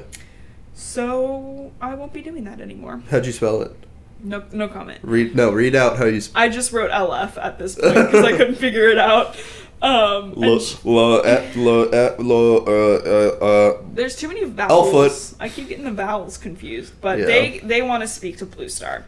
so 0.73 1.71
I 1.81 1.93
won't 1.95 2.13
be 2.13 2.21
doing 2.21 2.43
that 2.45 2.59
anymore. 2.59 3.03
How'd 3.11 3.25
you 3.25 3.31
spell 3.31 3.61
it? 3.61 3.75
No, 4.23 4.43
no 4.51 4.67
comment. 4.67 4.99
Read 5.03 5.35
no. 5.35 5.51
Read 5.51 5.75
out 5.75 5.97
how 5.97 6.05
you. 6.05 6.21
Sp- 6.21 6.35
I 6.35 6.49
just 6.49 6.71
wrote 6.71 6.91
LF 6.91 7.37
at 7.37 7.57
this 7.57 7.75
point 7.75 7.93
because 7.95 8.23
I 8.25 8.31
couldn't 8.37 8.55
figure 8.55 8.87
it 8.89 8.97
out. 8.97 9.35
Um, 9.81 10.33
lo, 10.35 10.59
sh- 10.59 10.75
lo, 10.85 11.21
eh, 11.21 11.51
lo, 11.55 11.85
eh, 11.89 12.15
lo, 12.19 12.57
uh, 12.57 13.01
uh, 13.41 13.45
uh, 13.45 13.81
there's 13.93 14.15
too 14.15 14.27
many 14.27 14.43
vowels. 14.45 14.93
Elfoot. 14.93 15.35
I 15.39 15.49
keep 15.49 15.69
getting 15.69 15.85
the 15.85 15.91
vowels 15.91 16.37
confused, 16.37 16.93
but 17.01 17.17
Yeah. 17.17 17.25
they 17.25 17.59
they 17.63 17.81
want 17.81 18.01
to 18.01 18.07
speak 18.07 18.37
to 18.37 18.45
Blue 18.45 18.69
Star. 18.69 19.05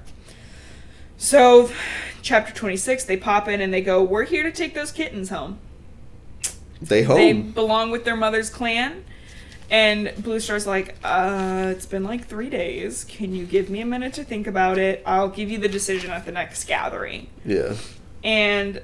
So, 1.18 1.70
chapter 2.24 2.52
26, 2.54 3.06
they 3.06 3.18
pop 3.18 3.48
in 3.48 3.62
and 3.62 3.72
they 3.74 3.82
go, 3.82 4.02
"We're 4.02 4.24
here 4.26 4.42
to 4.44 4.52
take 4.52 4.74
those 4.74 4.92
kittens 4.92 5.30
home." 5.30 5.60
they 6.82 7.04
home. 7.04 7.18
They 7.18 7.34
belong 7.34 7.92
with 7.92 8.04
their 8.04 8.16
mother's 8.16 8.50
clan. 8.50 9.06
And 9.74 10.14
Blue 10.20 10.40
Star's 10.40 10.68
like, 10.68 10.96
uh, 11.04 11.74
it's 11.76 11.88
been 11.88 12.04
like 12.04 12.28
three 12.28 12.52
days. 12.52 13.06
Can 13.06 13.34
you 13.34 13.44
give 13.44 13.72
me 13.72 13.82
a 13.82 13.86
minute 13.88 14.14
to 14.14 14.24
think 14.24 14.46
about 14.46 14.78
it? 14.78 15.02
I'll 15.04 15.30
give 15.30 15.50
you 15.50 15.58
the 15.58 15.68
decision 15.68 16.12
at 16.12 16.26
the 16.26 16.32
next 16.32 16.66
gathering. 16.66 17.28
Yeah. 17.44 17.74
And 18.24 18.84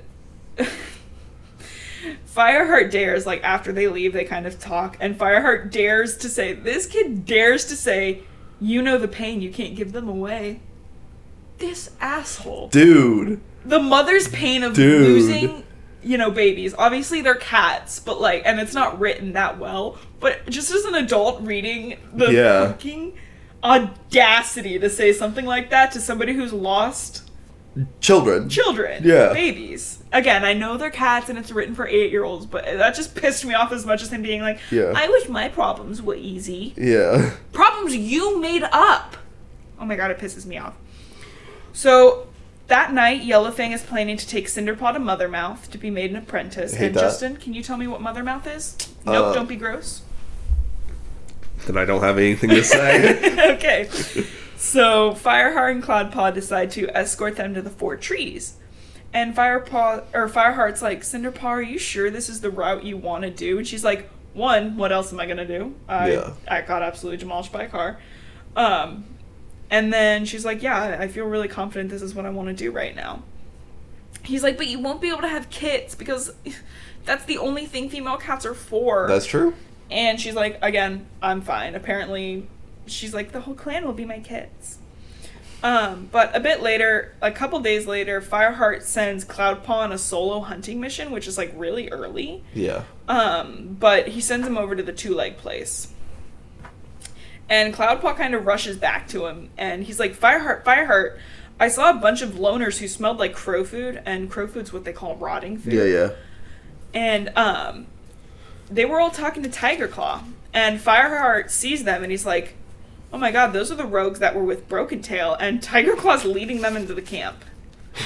Fireheart 2.36 2.90
dares, 2.90 3.28
like 3.28 3.44
after 3.44 3.72
they 3.72 3.88
leave, 3.88 4.14
they 4.14 4.24
kind 4.24 4.48
of 4.48 4.60
talk, 4.60 4.98
and 5.00 5.16
Fireheart 5.16 5.70
dares 5.70 6.18
to 6.18 6.28
say, 6.28 6.54
this 6.54 6.88
kid 6.88 7.24
dares 7.24 7.66
to 7.66 7.76
say, 7.76 8.24
you 8.60 8.82
know 8.82 8.98
the 8.98 9.08
pain, 9.08 9.42
you 9.42 9.52
can't 9.52 9.76
give 9.76 9.92
them 9.92 10.10
away. 10.10 10.60
This 11.60 11.92
asshole. 12.02 12.70
Dude. 12.70 13.42
The 13.64 13.80
mother's 13.80 14.28
pain 14.30 14.64
of 14.64 14.74
Dude. 14.74 15.02
losing, 15.02 15.64
you 16.02 16.18
know, 16.18 16.32
babies. 16.32 16.74
Obviously, 16.76 17.22
they're 17.22 17.36
cats, 17.36 18.00
but 18.00 18.20
like, 18.20 18.42
and 18.44 18.60
it's 18.60 18.74
not 18.74 19.00
written 19.00 19.34
that 19.34 19.60
well. 19.60 20.00
But 20.20 20.50
just 20.50 20.72
as 20.72 20.84
an 20.86 20.96
adult 20.96 21.42
reading 21.42 21.98
the 22.14 22.32
Yeah. 22.32 22.68
fucking 22.68 23.14
audacity 23.64 24.80
to 24.80 24.90
say 24.90 25.14
something 25.14 25.46
like 25.46 25.70
that 25.70 25.92
to 25.94 26.00
somebody 26.02 26.34
who's 26.34 26.54
lost 26.54 27.24
Children. 28.02 28.50
children, 28.50 29.04
Yeah. 29.06 29.32
babies. 29.32 30.00
Again, 30.12 30.44
I 30.44 30.54
know 30.54 30.76
they're 30.76 30.90
cats 30.90 31.30
and 31.30 31.38
it's 31.38 31.52
written 31.52 31.76
for 31.76 31.88
eight 31.88 32.12
year 32.12 32.24
olds, 32.24 32.46
but 32.46 32.66
that 32.66 32.96
just 32.96 33.16
pissed 33.16 33.46
me 33.46 33.54
off 33.54 33.72
as 33.72 33.86
much 33.86 34.02
as 34.02 34.12
him 34.12 34.22
being 34.22 34.42
like, 34.42 34.60
Yeah. 34.72 34.92
I 34.96 35.08
wish 35.08 35.30
my 35.30 35.48
problems 35.50 36.02
were 36.02 36.16
easy. 36.16 36.74
Yeah. 36.76 37.32
Problems 37.54 37.96
you 37.96 38.40
made 38.42 38.64
up. 38.72 39.16
Oh 39.80 39.86
my 39.86 39.96
god, 39.96 40.12
it 40.12 40.18
pisses 40.20 40.46
me 40.46 40.58
off. 40.58 40.74
So 41.72 42.28
that 42.68 42.92
night, 42.94 43.22
Yellowfang 43.22 43.74
is 43.74 43.82
planning 43.82 44.18
to 44.18 44.28
take 44.28 44.48
Cinderpaw 44.48 44.94
to 44.94 45.00
Mothermouth 45.00 45.70
to 45.72 45.78
be 45.78 45.90
made 45.90 46.10
an 46.12 46.18
apprentice. 46.18 46.74
And 46.76 46.94
that. 46.96 47.00
Justin, 47.00 47.38
can 47.38 47.54
you 47.54 47.64
tell 47.64 47.78
me 47.78 47.88
what 47.88 48.02
Mothermouth 48.02 48.54
is? 48.54 48.76
Nope, 49.06 49.26
Uh, 49.28 49.34
don't 49.34 49.48
be 49.48 49.56
gross. 49.56 50.02
Then 51.66 51.78
I 51.78 51.86
don't 51.86 52.02
have 52.02 52.18
anything 52.18 52.50
to 52.50 52.64
say. 52.64 53.54
okay. 53.56 53.90
So 54.58 55.12
Fireheart 55.12 55.72
and 55.72 55.84
Cloudpaw 55.84 56.34
decide 56.34 56.72
to 56.72 56.90
escort 56.96 57.36
them 57.36 57.54
to 57.54 57.62
the 57.62 57.70
four 57.70 57.96
trees. 57.96 58.56
And 59.14 59.36
Firepaw 59.36 60.04
or 60.14 60.30
Fireheart's 60.30 60.82
like, 60.82 61.02
Cinderpaw, 61.02 61.44
are 61.44 61.62
you 61.62 61.80
sure 61.80 62.10
this 62.12 62.30
is 62.30 62.42
the 62.42 62.50
route 62.50 62.84
you 62.84 62.98
want 62.98 63.24
to 63.24 63.30
do? 63.30 63.58
And 63.58 63.68
she's 63.68 63.84
like, 63.84 64.10
one, 64.34 64.78
what 64.78 64.92
else 64.92 65.12
am 65.12 65.20
I 65.20 65.26
gonna 65.26 65.48
do? 65.48 65.76
I 65.88 66.12
Yeah. 66.12 66.34
I 66.48 66.62
got 66.62 66.84
absolutely 66.84 67.18
demolished 67.18 67.52
by 67.52 67.64
a 67.64 67.70
car. 67.70 68.00
Um 68.56 69.06
and 69.72 69.94
then 69.94 70.26
she's 70.26 70.46
like, 70.46 70.62
Yeah, 70.62 70.98
I 71.00 71.08
feel 71.08 71.26
really 71.26 71.48
confident 71.48 71.90
this 71.90 72.02
is 72.02 72.14
what 72.14 72.26
I 72.26 72.30
want 72.30 72.50
to 72.50 72.54
do 72.54 72.72
right 72.72 72.96
now. 72.96 73.24
He's 74.24 74.44
like, 74.44 74.58
But 74.58 74.68
you 74.68 74.80
won't 74.80 75.02
be 75.02 75.10
able 75.10 75.22
to 75.22 75.28
have 75.28 75.50
kits 75.50 75.96
because 75.96 76.32
that's 77.06 77.26
the 77.26 77.38
only 77.38 77.66
thing 77.66 77.90
female 77.90 78.18
cats 78.18 78.46
are 78.46 78.54
for. 78.54 79.08
That's 79.08 79.26
true. 79.26 79.56
And 79.92 80.20
she's 80.20 80.36
like, 80.36 80.60
again, 80.62 81.08
I'm 81.22 81.42
fine. 81.42 81.76
Apparently, 81.76 82.48
she's 82.86 83.14
like, 83.14 83.32
the 83.32 83.42
whole 83.42 83.56
clan 83.56 83.86
will 83.86 83.94
be 83.94 84.06
my 84.06 84.20
kids. 84.20 84.78
Um, 85.62 86.08
but 86.12 86.36
a 86.36 86.40
bit 86.40 86.62
later, 86.62 87.16
a 87.22 87.32
couple 87.32 87.60
days 87.60 87.86
later, 87.86 88.22
Fireheart 88.22 88.84
sends 88.84 89.26
Cloudpaw 89.26 89.70
on 89.70 89.92
a 89.92 89.98
solo 89.98 90.40
hunting 90.40 90.80
mission, 90.80 91.12
which 91.12 91.28
is 91.28 91.38
like 91.38 91.52
really 91.56 91.90
early. 91.90 92.44
Yeah. 92.54 92.84
Um, 93.08 93.76
but 93.80 94.10
he 94.10 94.22
sends 94.22 94.48
him 94.48 94.58
over 94.58 94.76
to 94.76 94.84
the 94.84 94.94
two 94.94 95.14
leg 95.14 95.38
place. 95.38 95.94
And 97.50 97.74
Cloudpaw 97.74 98.16
kind 98.16 98.36
of 98.36 98.46
rushes 98.46 98.78
back 98.78 99.08
to 99.10 99.26
him, 99.26 99.50
and 99.58 99.84
he's 99.84 100.00
like, 100.00 100.16
Fireheart, 100.16 100.64
Fireheart, 100.64 101.18
I 101.60 101.68
saw 101.68 101.90
a 101.90 101.96
bunch 101.96 102.22
of 102.22 102.34
loners 102.34 102.78
who 102.78 102.88
smelled 102.88 103.18
like 103.18 103.34
crow 103.34 103.64
food, 103.64 104.02
and 104.06 104.30
crow 104.30 104.48
food's 104.48 104.72
what 104.72 104.86
they 104.86 104.94
call 104.94 105.16
rotting 105.16 105.58
food. 105.58 105.74
Yeah, 105.74 105.84
yeah. 105.84 106.10
And 106.94 107.32
um, 107.36 107.88
they 108.72 108.86
were 108.86 109.00
all 109.00 109.12
talking 109.12 109.44
to 109.44 109.50
Tiger 109.50 109.88
Claw, 109.88 110.24
and 110.54 110.80
Fireheart 110.80 111.50
sees 111.50 111.84
them, 111.84 112.04
and 112.04 112.12
he's 112.12 112.26
like, 112.26 112.56
"Oh 113.14 113.18
my 113.18 113.32
God, 113.32 113.52
those 113.54 113.72
are 113.72 113.76
the 113.76 113.86
rogues 113.86 114.20
that 114.20 114.36
were 114.36 114.44
with 114.44 114.68
Broken 114.70 115.02
Tail," 115.02 115.36
and 115.40 115.62
Tiger 115.64 115.96
Claw's 115.96 116.26
leading 116.26 116.62
them 116.62 116.76
into 116.78 116.94
the 116.94 117.02
camp. 117.02 117.44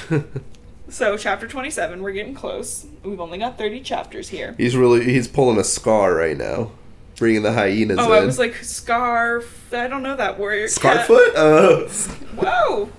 so, 0.90 1.18
chapter 1.18 1.48
twenty-seven, 1.48 2.02
we're 2.02 2.12
getting 2.12 2.34
close. 2.36 2.86
We've 3.04 3.20
only 3.20 3.38
got 3.38 3.58
thirty 3.58 3.82
chapters 3.82 4.30
here. 4.30 4.56
He's 4.58 4.76
really 4.76 5.04
he's 5.06 5.28
pulling 5.28 5.58
a 5.58 5.64
scar 5.64 6.16
right 6.16 6.38
now, 6.38 6.72
bringing 7.18 7.44
the 7.44 7.54
hyenas 7.54 8.00
Oh, 8.00 8.14
in. 8.14 8.24
I 8.24 8.26
was 8.26 8.40
like 8.40 8.56
scarf. 8.56 9.74
I 9.74 9.88
don't 9.88 10.04
know 10.04 10.16
that 10.16 10.38
warrior. 10.40 10.68
cat. 10.68 11.08
Scarfoot. 11.08 11.34
Uh, 11.36 11.88
Whoa, 12.36 12.90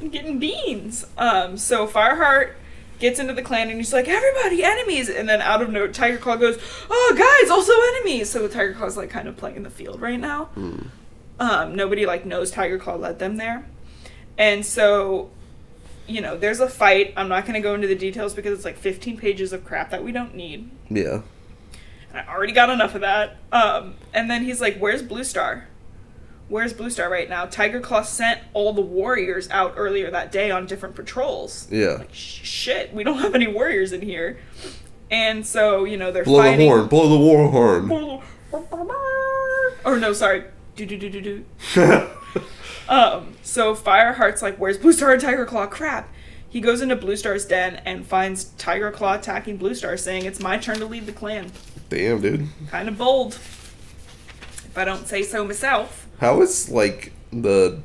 I'm 0.00 0.08
getting 0.08 0.38
beans. 0.38 1.06
Um, 1.18 1.56
so 1.56 1.86
Fireheart 1.86 2.52
gets 3.00 3.18
into 3.18 3.32
the 3.34 3.42
clan 3.42 3.68
and 3.68 3.78
he's 3.78 3.92
like, 3.92 4.06
everybody, 4.08 4.62
enemies, 4.62 5.08
and 5.08 5.28
then 5.28 5.40
out 5.40 5.62
of 5.62 5.70
note, 5.70 5.92
Tiger 5.94 6.18
Claw 6.18 6.36
goes, 6.36 6.58
oh 6.90 7.14
guys, 7.16 7.50
also 7.50 7.72
enemies. 7.96 8.30
So 8.30 8.46
Tiger 8.46 8.74
Claw's 8.74 8.96
like 8.96 9.10
kind 9.10 9.26
of 9.26 9.36
playing 9.36 9.56
in 9.56 9.62
the 9.62 9.70
field 9.70 10.00
right 10.00 10.20
now. 10.20 10.50
Um, 11.40 11.74
nobody 11.74 12.04
like 12.06 12.24
knows 12.26 12.50
Tiger 12.50 12.78
Claw 12.78 12.96
led 12.96 13.18
them 13.18 13.36
there, 13.36 13.66
and 14.38 14.64
so. 14.64 15.30
You 16.06 16.20
know, 16.20 16.36
there's 16.36 16.58
a 16.58 16.68
fight. 16.68 17.12
I'm 17.16 17.28
not 17.28 17.44
going 17.44 17.54
to 17.54 17.60
go 17.60 17.72
into 17.72 17.86
the 17.86 17.94
details 17.94 18.34
because 18.34 18.52
it's 18.52 18.64
like 18.64 18.76
15 18.76 19.16
pages 19.16 19.52
of 19.52 19.64
crap 19.64 19.90
that 19.90 20.02
we 20.02 20.10
don't 20.10 20.34
need. 20.34 20.68
yeah. 20.88 21.20
And 22.12 22.18
I 22.18 22.26
already 22.34 22.52
got 22.52 22.68
enough 22.68 22.96
of 22.96 23.02
that. 23.02 23.36
Um, 23.52 23.94
and 24.12 24.28
then 24.28 24.42
he's 24.42 24.60
like, 24.60 24.76
"Where's 24.78 25.02
Blue 25.04 25.22
Star? 25.22 25.68
Where's 26.50 26.72
Blue 26.74 26.90
Star 26.90 27.08
right 27.08 27.28
now?" 27.30 27.46
Tiger 27.46 27.80
Claw 27.80 28.02
sent 28.02 28.40
all 28.52 28.72
the 28.74 28.82
warriors 28.82 29.48
out 29.50 29.74
earlier 29.76 30.10
that 30.10 30.30
day 30.30 30.50
on 30.50 30.66
different 30.66 30.94
patrols. 30.94 31.66
Yeah. 31.70 31.94
Like, 32.00 32.12
sh- 32.12 32.40
shit, 32.46 32.92
we 32.92 33.02
don't 33.04 33.18
have 33.18 33.34
any 33.34 33.46
warriors 33.46 33.92
in 33.92 34.02
here. 34.02 34.38
And 35.10 35.46
so 35.46 35.84
you 35.84 35.96
know 35.96 36.12
they're 36.12 36.24
Blow 36.24 36.40
fighting. 36.42 36.58
the 36.60 36.66
horn. 36.66 36.86
Blow 36.88 37.08
the 37.08 37.18
war 37.18 37.50
horn. 37.50 38.22
Or 39.84 39.98
no, 39.98 40.12
sorry. 40.12 40.44
Do 40.76 40.84
do 40.86 40.98
do 40.98 41.08
do 41.08 41.20
do. 41.20 41.44
Um, 42.88 43.34
so 43.42 43.76
Fireheart's 43.76 44.42
like, 44.42 44.56
"Where's 44.56 44.76
Blue 44.76 44.92
Star 44.92 45.12
and 45.12 45.20
Tiger 45.20 45.46
Claw?" 45.46 45.66
Crap. 45.68 46.12
He 46.48 46.60
goes 46.60 46.80
into 46.80 46.96
Blue 46.96 47.14
Star's 47.14 47.44
den 47.44 47.76
and 47.84 48.04
finds 48.04 48.46
Tiger 48.58 48.90
Claw 48.90 49.14
attacking 49.14 49.58
Blue 49.58 49.74
Star, 49.76 49.96
saying, 49.96 50.24
"It's 50.24 50.40
my 50.40 50.58
turn 50.58 50.78
to 50.80 50.86
lead 50.86 51.06
the 51.06 51.12
clan." 51.12 51.52
Damn, 51.88 52.20
dude. 52.20 52.48
Kind 52.68 52.88
of 52.88 52.98
bold, 52.98 53.34
if 53.34 54.72
I 54.76 54.84
don't 54.84 55.06
say 55.06 55.22
so 55.22 55.44
myself. 55.44 56.08
How 56.20 56.40
is 56.42 56.68
like 56.70 57.12
the 57.32 57.80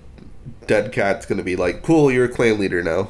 dead 0.68 0.92
cat's 0.92 1.26
gonna 1.26 1.44
be 1.44 1.56
like? 1.56 1.82
Cool, 1.84 2.12
you're 2.12 2.26
a 2.26 2.30
clan 2.30 2.60
leader 2.60 2.84
now. 2.84 3.10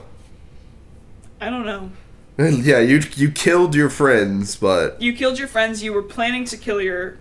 I 1.41 1.49
don't 1.49 1.65
know. 1.65 1.91
yeah, 2.37 2.79
you 2.79 3.01
you 3.15 3.31
killed 3.31 3.75
your 3.75 3.89
friends, 3.89 4.55
but 4.55 5.01
You 5.01 5.13
killed 5.13 5.39
your 5.39 5.47
friends. 5.47 5.83
You 5.83 5.93
were 5.93 6.03
planning 6.03 6.45
to 6.45 6.57
kill 6.57 6.81
your 6.81 7.17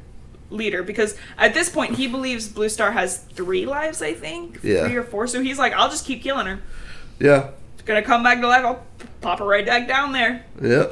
leader 0.50 0.82
because 0.82 1.16
at 1.38 1.54
this 1.54 1.68
point 1.68 1.96
he 1.96 2.06
believes 2.06 2.48
Blue 2.48 2.68
Star 2.68 2.92
has 2.92 3.18
three 3.18 3.64
lives. 3.66 4.02
I 4.02 4.12
think 4.14 4.60
Yeah. 4.62 4.86
three 4.86 4.96
or 4.96 5.02
four. 5.04 5.26
So 5.26 5.40
he's 5.40 5.58
like, 5.58 5.72
"I'll 5.72 5.88
just 5.90 6.04
keep 6.04 6.22
killing 6.22 6.46
her. 6.46 6.60
yeah, 7.18 7.50
Gonna 7.86 8.02
come 8.02 8.22
back 8.22 8.40
to 8.40 8.46
life. 8.48 8.64
I'll 8.64 8.82
pop 9.20 9.38
her 9.40 9.44
right 9.44 9.64
back 9.66 9.86
down 9.88 10.12
there." 10.12 10.44
yeah, 10.62 10.86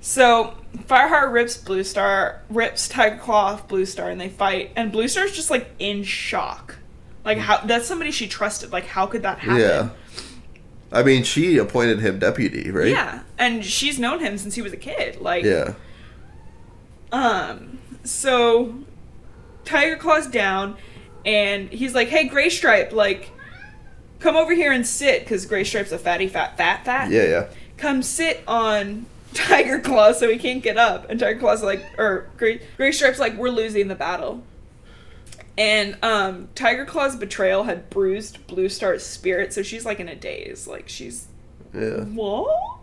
So 0.00 0.54
Fireheart 0.76 1.32
rips 1.32 1.56
Blue 1.56 1.84
Star, 1.84 2.42
rips 2.48 2.88
Tiger 2.88 3.18
Claw 3.18 3.52
off 3.52 3.68
Blue 3.68 3.84
Star, 3.84 4.10
and 4.10 4.20
they 4.20 4.28
fight. 4.28 4.72
And 4.76 4.90
Blue 4.90 5.08
Star's 5.08 5.32
just 5.32 5.50
like 5.50 5.70
in 5.78 6.02
shock. 6.02 6.76
Like 7.24 7.38
how 7.38 7.58
that's 7.58 7.86
somebody 7.86 8.10
she 8.10 8.26
trusted. 8.26 8.72
Like 8.72 8.86
how 8.86 9.06
could 9.06 9.22
that 9.22 9.38
happen? 9.40 9.60
yeah. 9.60 9.90
I 10.92 11.04
mean, 11.04 11.22
she 11.22 11.56
appointed 11.58 12.00
him 12.00 12.18
deputy, 12.18 12.70
right? 12.70 12.88
Yeah, 12.88 13.22
and 13.38 13.64
she's 13.64 13.98
known 13.98 14.18
him 14.18 14.36
since 14.38 14.56
he 14.56 14.62
was 14.62 14.72
a 14.72 14.76
kid. 14.76 15.20
Like 15.20 15.44
Yeah. 15.44 15.74
Um, 17.12 17.78
so 18.02 18.74
Tiger 19.64 19.96
Claw's 19.96 20.26
down, 20.26 20.76
and 21.24 21.68
he's 21.68 21.94
like, 21.94 22.08
"Hey, 22.08 22.26
Gray 22.26 22.48
Stripe, 22.48 22.92
like, 22.92 23.30
come 24.18 24.36
over 24.36 24.54
here 24.54 24.72
and 24.72 24.86
sit, 24.86 25.20
because 25.20 25.46
Gray 25.46 25.64
Stripe's 25.64 25.92
a 25.92 25.98
fatty, 25.98 26.26
fat, 26.26 26.56
fat, 26.56 26.84
fat. 26.84 27.10
Yeah, 27.10 27.24
yeah. 27.24 27.48
Come 27.76 28.02
sit 28.02 28.42
on 28.48 29.06
Tiger 29.34 29.80
Claw 29.80 30.12
so 30.12 30.28
he 30.30 30.38
can't 30.38 30.62
get 30.62 30.76
up." 30.76 31.08
And 31.10 31.18
Tiger 31.20 31.38
Claw's 31.38 31.62
like, 31.62 31.84
or 31.98 32.28
Gray, 32.36 32.60
Gray 32.76 32.92
Stripe's 32.92 33.18
like, 33.18 33.36
"We're 33.36 33.50
losing 33.50 33.88
the 33.88 33.94
battle." 33.94 34.42
And 35.58 35.96
um, 36.02 36.48
Tiger 36.54 36.86
Claw's 36.86 37.16
betrayal 37.16 37.64
had 37.64 37.90
bruised 37.90 38.46
Blue 38.46 38.68
Star's 38.68 39.04
spirit, 39.04 39.52
so 39.52 39.62
she's 39.62 39.84
like 39.84 40.00
in 40.00 40.08
a 40.08 40.14
daze, 40.14 40.66
like 40.66 40.88
she's 40.88 41.26
Yeah. 41.74 42.04
what? 42.04 42.78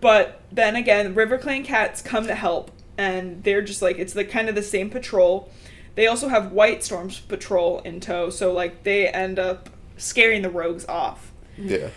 But 0.00 0.40
then 0.52 0.76
again, 0.76 1.14
River 1.14 1.36
Clan 1.36 1.64
cats 1.64 2.00
come 2.00 2.26
to 2.26 2.34
help, 2.34 2.70
and 2.96 3.42
they're 3.44 3.60
just 3.62 3.82
like 3.82 3.98
it's 3.98 4.12
the 4.12 4.24
kind 4.24 4.48
of 4.48 4.54
the 4.54 4.62
same 4.62 4.88
patrol. 4.88 5.50
They 5.96 6.06
also 6.06 6.28
have 6.28 6.52
White 6.52 6.84
Storm's 6.84 7.18
patrol 7.18 7.80
in 7.80 8.00
tow, 8.00 8.30
so 8.30 8.52
like 8.52 8.84
they 8.84 9.08
end 9.08 9.38
up 9.38 9.68
scaring 9.96 10.42
the 10.42 10.50
rogues 10.50 10.86
off. 10.86 11.32
Yeah. 11.58 11.88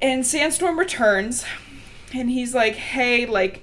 And 0.00 0.24
Sandstorm 0.24 0.78
returns, 0.78 1.44
and 2.12 2.30
he's 2.30 2.54
like, 2.54 2.74
"Hey, 2.74 3.26
like, 3.26 3.62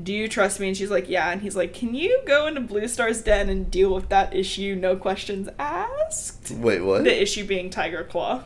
do 0.00 0.12
you 0.12 0.28
trust 0.28 0.60
me?" 0.60 0.68
And 0.68 0.76
she's 0.76 0.90
like, 0.90 1.08
"Yeah." 1.08 1.30
And 1.30 1.42
he's 1.42 1.56
like, 1.56 1.72
"Can 1.74 1.94
you 1.94 2.20
go 2.26 2.46
into 2.46 2.60
Blue 2.60 2.86
Star's 2.88 3.22
den 3.22 3.48
and 3.48 3.70
deal 3.70 3.94
with 3.94 4.08
that 4.08 4.34
issue, 4.34 4.74
no 4.74 4.96
questions 4.96 5.48
asked?" 5.58 6.50
Wait, 6.52 6.80
what? 6.82 7.04
The 7.04 7.22
issue 7.22 7.44
being 7.46 7.70
Tiger 7.70 8.04
Claw. 8.04 8.42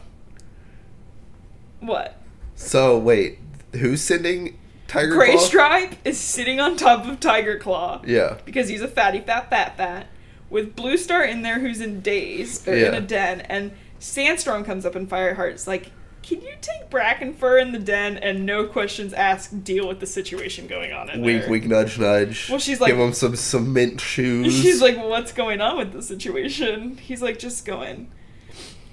What? 1.80 2.16
So 2.54 2.98
wait, 2.98 3.38
who's 3.72 4.02
sending 4.02 4.58
Tiger 4.86 5.14
Gray 5.14 5.32
Claw? 5.32 5.40
Stripe 5.40 5.94
is 6.04 6.18
sitting 6.18 6.60
on 6.60 6.76
top 6.76 7.06
of 7.06 7.20
Tiger 7.20 7.58
Claw 7.58 8.02
Yeah. 8.06 8.36
because 8.44 8.68
he's 8.68 8.82
a 8.82 8.88
fatty, 8.88 9.20
fat, 9.20 9.48
fat, 9.50 9.76
fat. 9.76 10.06
With 10.50 10.74
Blue 10.76 10.96
Star 10.96 11.24
in 11.24 11.42
there, 11.42 11.60
who's 11.60 11.80
in 11.80 12.00
daze 12.00 12.66
or 12.68 12.74
in 12.74 12.92
Yeah. 12.92 12.98
a 12.98 13.00
den, 13.00 13.40
and 13.42 13.70
Sandstorm 13.98 14.64
comes 14.64 14.84
up 14.84 14.94
and 14.94 15.08
Fireheart's 15.08 15.66
like, 15.66 15.90
"Can 16.22 16.40
you 16.42 16.54
take 16.60 16.90
Brackenfur 16.90 17.60
in 17.60 17.72
the 17.72 17.78
den 17.78 18.16
and 18.18 18.44
no 18.44 18.66
questions 18.66 19.12
asked 19.12 19.64
deal 19.64 19.88
with 19.88 20.00
the 20.00 20.06
situation 20.06 20.66
going 20.66 20.92
on 20.92 21.10
in 21.10 21.22
Wink, 21.22 21.42
there?" 21.42 21.50
wink, 21.50 21.64
nudge, 21.66 21.98
nudge. 21.98 22.48
Well, 22.50 22.58
she's 22.58 22.80
like- 22.80 22.90
give 22.90 22.98
him 22.98 23.12
some 23.12 23.36
cement 23.36 24.00
shoes. 24.00 24.52
She's 24.62 24.80
like, 24.82 24.96
"What's 24.96 25.32
going 25.32 25.60
on 25.60 25.78
with 25.78 25.92
the 25.92 26.02
situation?" 26.02 26.98
He's 26.98 27.22
like, 27.22 27.38
"Just 27.38 27.64
go 27.64 27.82
in." 27.82 28.08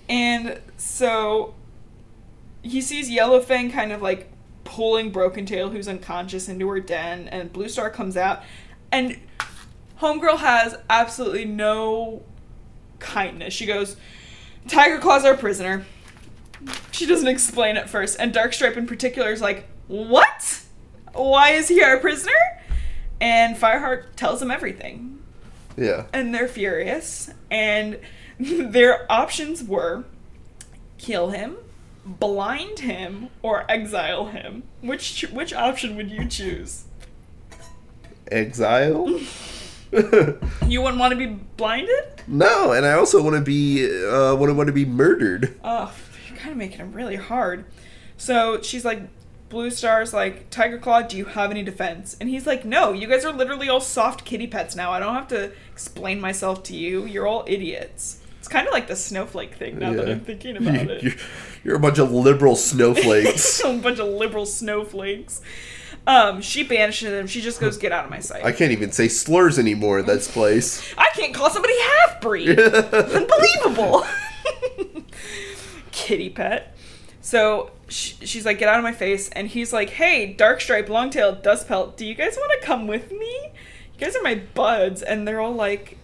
And 0.09 0.61
so 0.77 1.53
he 2.61 2.81
sees 2.81 3.09
Yellowfang 3.09 3.71
kind 3.71 3.91
of 3.91 4.01
like 4.01 4.29
pulling 4.63 5.11
Broken 5.11 5.45
Tail, 5.45 5.69
who's 5.69 5.87
unconscious, 5.87 6.47
into 6.49 6.67
her 6.69 6.79
den, 6.79 7.27
and 7.29 7.51
Blue 7.51 7.69
Star 7.69 7.89
comes 7.89 8.17
out, 8.17 8.41
and 8.91 9.17
Homegirl 10.01 10.37
has 10.39 10.77
absolutely 10.89 11.45
no 11.45 12.23
kindness. 12.99 13.53
She 13.53 13.65
goes, 13.65 13.95
"Tiger 14.67 14.99
Claw's 14.99 15.25
our 15.25 15.35
prisoner." 15.35 15.85
She 16.91 17.05
doesn't 17.05 17.27
explain 17.27 17.77
at 17.77 17.89
first, 17.89 18.17
and 18.19 18.33
Darkstripe 18.33 18.77
in 18.77 18.87
particular 18.87 19.31
is 19.31 19.41
like, 19.41 19.67
"What? 19.87 20.61
Why 21.13 21.51
is 21.51 21.67
he 21.67 21.83
our 21.83 21.97
prisoner?" 21.97 22.33
And 23.19 23.55
Fireheart 23.55 24.15
tells 24.15 24.41
him 24.41 24.51
everything 24.51 25.17
yeah. 25.77 26.07
and 26.11 26.33
they're 26.33 26.47
furious 26.47 27.29
and 27.49 27.99
their 28.39 29.09
options 29.11 29.63
were 29.63 30.03
kill 30.97 31.29
him 31.29 31.57
blind 32.03 32.79
him 32.79 33.29
or 33.41 33.69
exile 33.69 34.27
him 34.27 34.63
which 34.81 35.25
which 35.31 35.53
option 35.53 35.95
would 35.95 36.09
you 36.09 36.27
choose 36.27 36.83
Exile. 38.29 39.07
you 40.67 40.81
wouldn't 40.81 40.99
want 40.99 41.11
to 41.11 41.15
be 41.15 41.27
blinded 41.27 42.03
no, 42.29 42.73
and 42.73 42.85
I 42.85 42.91
also 42.91 43.23
want 43.23 43.37
to 43.37 43.41
be 43.41 43.85
uh 44.05 44.35
want 44.35 44.49
to 44.49 44.53
want 44.53 44.67
to 44.67 44.73
be 44.73 44.83
murdered. 44.83 45.57
oh 45.63 45.93
kind 46.47 46.53
of 46.53 46.57
making 46.57 46.77
him 46.79 46.93
really 46.93 47.17
hard 47.17 47.65
so 48.15 48.61
she's 48.61 48.85
like 48.85 49.01
blue 49.49 49.69
star's 49.69 50.13
like 50.13 50.49
tiger 50.49 50.77
claw 50.77 51.01
do 51.01 51.17
you 51.17 51.25
have 51.25 51.51
any 51.51 51.61
defense 51.61 52.15
and 52.21 52.29
he's 52.29 52.47
like 52.47 52.63
no 52.63 52.93
you 52.93 53.05
guys 53.05 53.25
are 53.25 53.33
literally 53.33 53.67
all 53.67 53.81
soft 53.81 54.23
kitty 54.23 54.47
pets 54.47 54.73
now 54.73 54.89
i 54.91 54.97
don't 54.97 55.13
have 55.13 55.27
to 55.27 55.51
explain 55.69 56.21
myself 56.21 56.63
to 56.63 56.73
you 56.73 57.05
you're 57.05 57.27
all 57.27 57.43
idiots 57.47 58.21
it's 58.39 58.47
kind 58.47 58.65
of 58.65 58.71
like 58.71 58.87
the 58.87 58.95
snowflake 58.95 59.55
thing 59.55 59.77
now 59.77 59.91
that 59.91 60.07
i'm 60.09 60.21
thinking 60.21 60.55
about 60.55 60.75
it 60.75 61.03
You're, 61.03 61.13
you're 61.65 61.75
a 61.75 61.79
bunch 61.79 61.97
of 61.99 62.13
liberal 62.13 62.55
snowflakes. 62.55 63.59
a 63.65 63.73
bunch 63.73 63.99
of 63.99 64.07
liberal 64.07 64.45
snowflakes. 64.45 65.41
Um, 66.05 66.41
she 66.41 66.63
banishes 66.63 67.09
him. 67.09 67.27
She 67.27 67.41
just 67.41 67.59
goes, 67.59 67.75
"Get 67.77 67.91
out 67.91 68.05
of 68.05 68.09
my 68.09 68.19
sight." 68.19 68.45
I 68.45 68.53
can't 68.53 68.71
even 68.71 68.93
say 68.93 69.09
slurs 69.09 69.59
anymore 69.59 69.99
in 69.99 70.05
this 70.05 70.31
place. 70.31 70.81
I 70.97 71.09
can't 71.13 71.33
call 71.33 71.49
somebody 71.49 71.73
half 71.81 72.21
breed. 72.21 72.57
Unbelievable. 72.59 74.05
Kitty 75.97 76.29
pet. 76.29 76.75
So 77.21 77.71
sh- 77.87 78.13
she's 78.21 78.45
like, 78.45 78.59
"Get 78.59 78.69
out 78.69 78.77
of 78.77 78.83
my 78.83 78.93
face!" 78.93 79.29
And 79.29 79.47
he's 79.47 79.73
like, 79.73 79.89
"Hey, 79.89 80.35
Darkstripe, 80.37 80.87
Longtail, 80.87 81.37
Dustpelt, 81.37 81.97
do 81.97 82.05
you 82.05 82.13
guys 82.13 82.37
want 82.37 82.51
to 82.61 82.65
come 82.65 82.85
with 82.87 83.11
me? 83.11 83.51
You 83.93 83.99
guys 83.99 84.15
are 84.15 84.21
my 84.21 84.35
buds." 84.53 85.01
And 85.01 85.27
they're 85.27 85.41
all 85.41 85.55
like, 85.55 85.97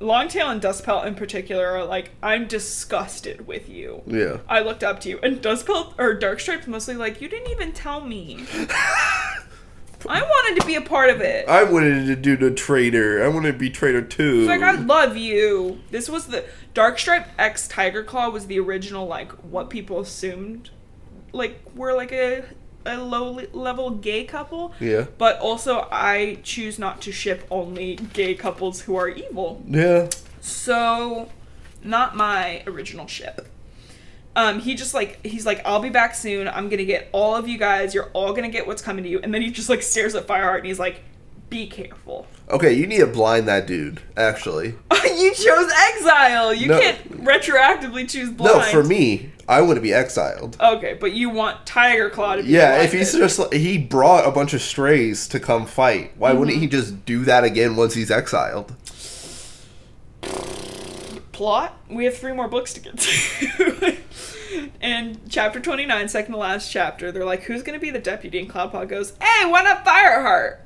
Longtail 0.00 0.48
and 0.48 0.60
Dustpelt 0.60 1.06
in 1.06 1.14
particular 1.14 1.66
are 1.68 1.84
like, 1.84 2.10
"I'm 2.22 2.46
disgusted 2.48 3.46
with 3.46 3.68
you." 3.68 4.02
Yeah. 4.06 4.38
I 4.48 4.60
looked 4.60 4.82
up 4.82 4.98
to 5.00 5.10
you, 5.10 5.20
and 5.22 5.40
Dustpelt 5.42 5.94
or 5.98 6.18
Darkstripe's 6.18 6.66
mostly 6.66 6.94
like, 6.96 7.20
"You 7.20 7.28
didn't 7.28 7.50
even 7.50 7.72
tell 7.72 8.00
me." 8.00 8.44
I 10.08 10.22
wanted 10.22 10.60
to 10.60 10.66
be 10.66 10.74
a 10.74 10.80
part 10.80 11.10
of 11.10 11.20
it. 11.20 11.48
I 11.48 11.64
wanted 11.64 12.06
to 12.06 12.16
do 12.16 12.36
the 12.36 12.50
traitor. 12.50 13.24
I 13.24 13.28
wanted 13.28 13.52
to 13.52 13.58
be 13.58 13.70
traitor 13.70 14.02
too. 14.02 14.40
It's 14.40 14.48
like 14.48 14.62
I 14.62 14.72
love 14.72 15.16
you. 15.16 15.80
This 15.90 16.08
was 16.08 16.26
the 16.26 16.44
Dark 16.74 16.98
Stripe 16.98 17.28
X 17.38 17.68
Tiger 17.68 18.02
Claw 18.04 18.30
was 18.30 18.46
the 18.46 18.58
original 18.58 19.06
like 19.06 19.32
what 19.44 19.70
people 19.70 20.00
assumed 20.00 20.70
like 21.32 21.60
were 21.74 21.94
like 21.94 22.12
a 22.12 22.44
a 22.86 22.98
low 22.98 23.40
level 23.52 23.90
gay 23.90 24.24
couple. 24.24 24.74
yeah. 24.80 25.06
But 25.16 25.38
also 25.40 25.88
I 25.90 26.38
choose 26.42 26.78
not 26.78 27.00
to 27.02 27.12
ship 27.12 27.46
only 27.50 27.96
gay 28.12 28.34
couples 28.34 28.82
who 28.82 28.96
are 28.96 29.08
evil. 29.08 29.62
Yeah. 29.66 30.08
So 30.40 31.30
not 31.82 32.14
my 32.16 32.62
original 32.66 33.06
ship. 33.06 33.48
Um, 34.36 34.58
he 34.60 34.74
just 34.74 34.94
like 34.94 35.24
he's 35.24 35.46
like, 35.46 35.62
I'll 35.64 35.80
be 35.80 35.90
back 35.90 36.14
soon. 36.14 36.48
I'm 36.48 36.68
gonna 36.68 36.84
get 36.84 37.08
all 37.12 37.36
of 37.36 37.46
you 37.48 37.56
guys. 37.58 37.94
You're 37.94 38.10
all 38.14 38.32
gonna 38.32 38.48
get 38.48 38.66
what's 38.66 38.82
coming 38.82 39.04
to 39.04 39.10
you. 39.10 39.20
And 39.22 39.32
then 39.32 39.42
he 39.42 39.50
just 39.50 39.68
like 39.68 39.82
stares 39.82 40.14
at 40.14 40.26
Fireheart 40.26 40.58
and 40.58 40.66
he's 40.66 40.78
like, 40.80 41.02
"Be 41.50 41.66
careful." 41.68 42.26
Okay, 42.50 42.72
you 42.72 42.86
need 42.86 42.98
to 42.98 43.06
blind 43.06 43.46
that 43.48 43.66
dude. 43.66 44.00
Actually, 44.16 44.74
you 45.04 45.34
chose 45.34 45.72
exile. 45.92 46.52
You 46.52 46.68
No. 46.68 46.80
can't 46.80 47.24
retroactively 47.24 48.08
choose 48.10 48.30
blind. 48.30 48.58
no. 48.58 48.62
For 48.64 48.82
me, 48.82 49.30
I 49.48 49.60
want 49.62 49.76
to 49.76 49.80
be 49.80 49.94
exiled. 49.94 50.56
Okay, 50.60 50.94
but 51.00 51.12
you 51.12 51.30
want 51.30 51.64
Tiger 51.64 52.10
Claw 52.10 52.34
to 52.36 52.42
be 52.42 52.48
Yeah, 52.50 52.82
if 52.82 52.92
he's 52.92 53.12
just 53.12 53.54
he 53.54 53.78
brought 53.78 54.26
a 54.26 54.30
bunch 54.32 54.52
of 54.52 54.60
strays 54.62 55.28
to 55.28 55.38
come 55.40 55.64
fight, 55.64 56.12
why 56.18 56.30
Mm-hmm. 56.30 56.38
wouldn't 56.40 56.58
he 56.58 56.66
just 56.66 57.06
do 57.06 57.24
that 57.24 57.44
again 57.44 57.76
once 57.76 57.94
he's 57.94 58.10
exiled? 58.10 58.74
plot, 61.32 61.76
we 61.90 62.04
have 62.04 62.16
three 62.16 62.32
more 62.32 62.46
books 62.48 62.72
to 62.74 62.80
get 62.80 62.96
to. 62.98 63.96
and 64.80 65.20
chapter 65.28 65.60
29, 65.60 66.08
second 66.08 66.32
to 66.32 66.38
last 66.38 66.70
chapter, 66.70 67.12
they're 67.12 67.24
like, 67.24 67.42
who's 67.44 67.62
going 67.62 67.78
to 67.78 67.82
be 67.82 67.90
the 67.90 67.98
deputy? 67.98 68.38
And 68.38 68.50
Cloudpaw 68.50 68.88
goes, 68.88 69.12
hey, 69.20 69.46
why 69.46 69.62
not 69.62 69.84
Fireheart? 69.84 70.58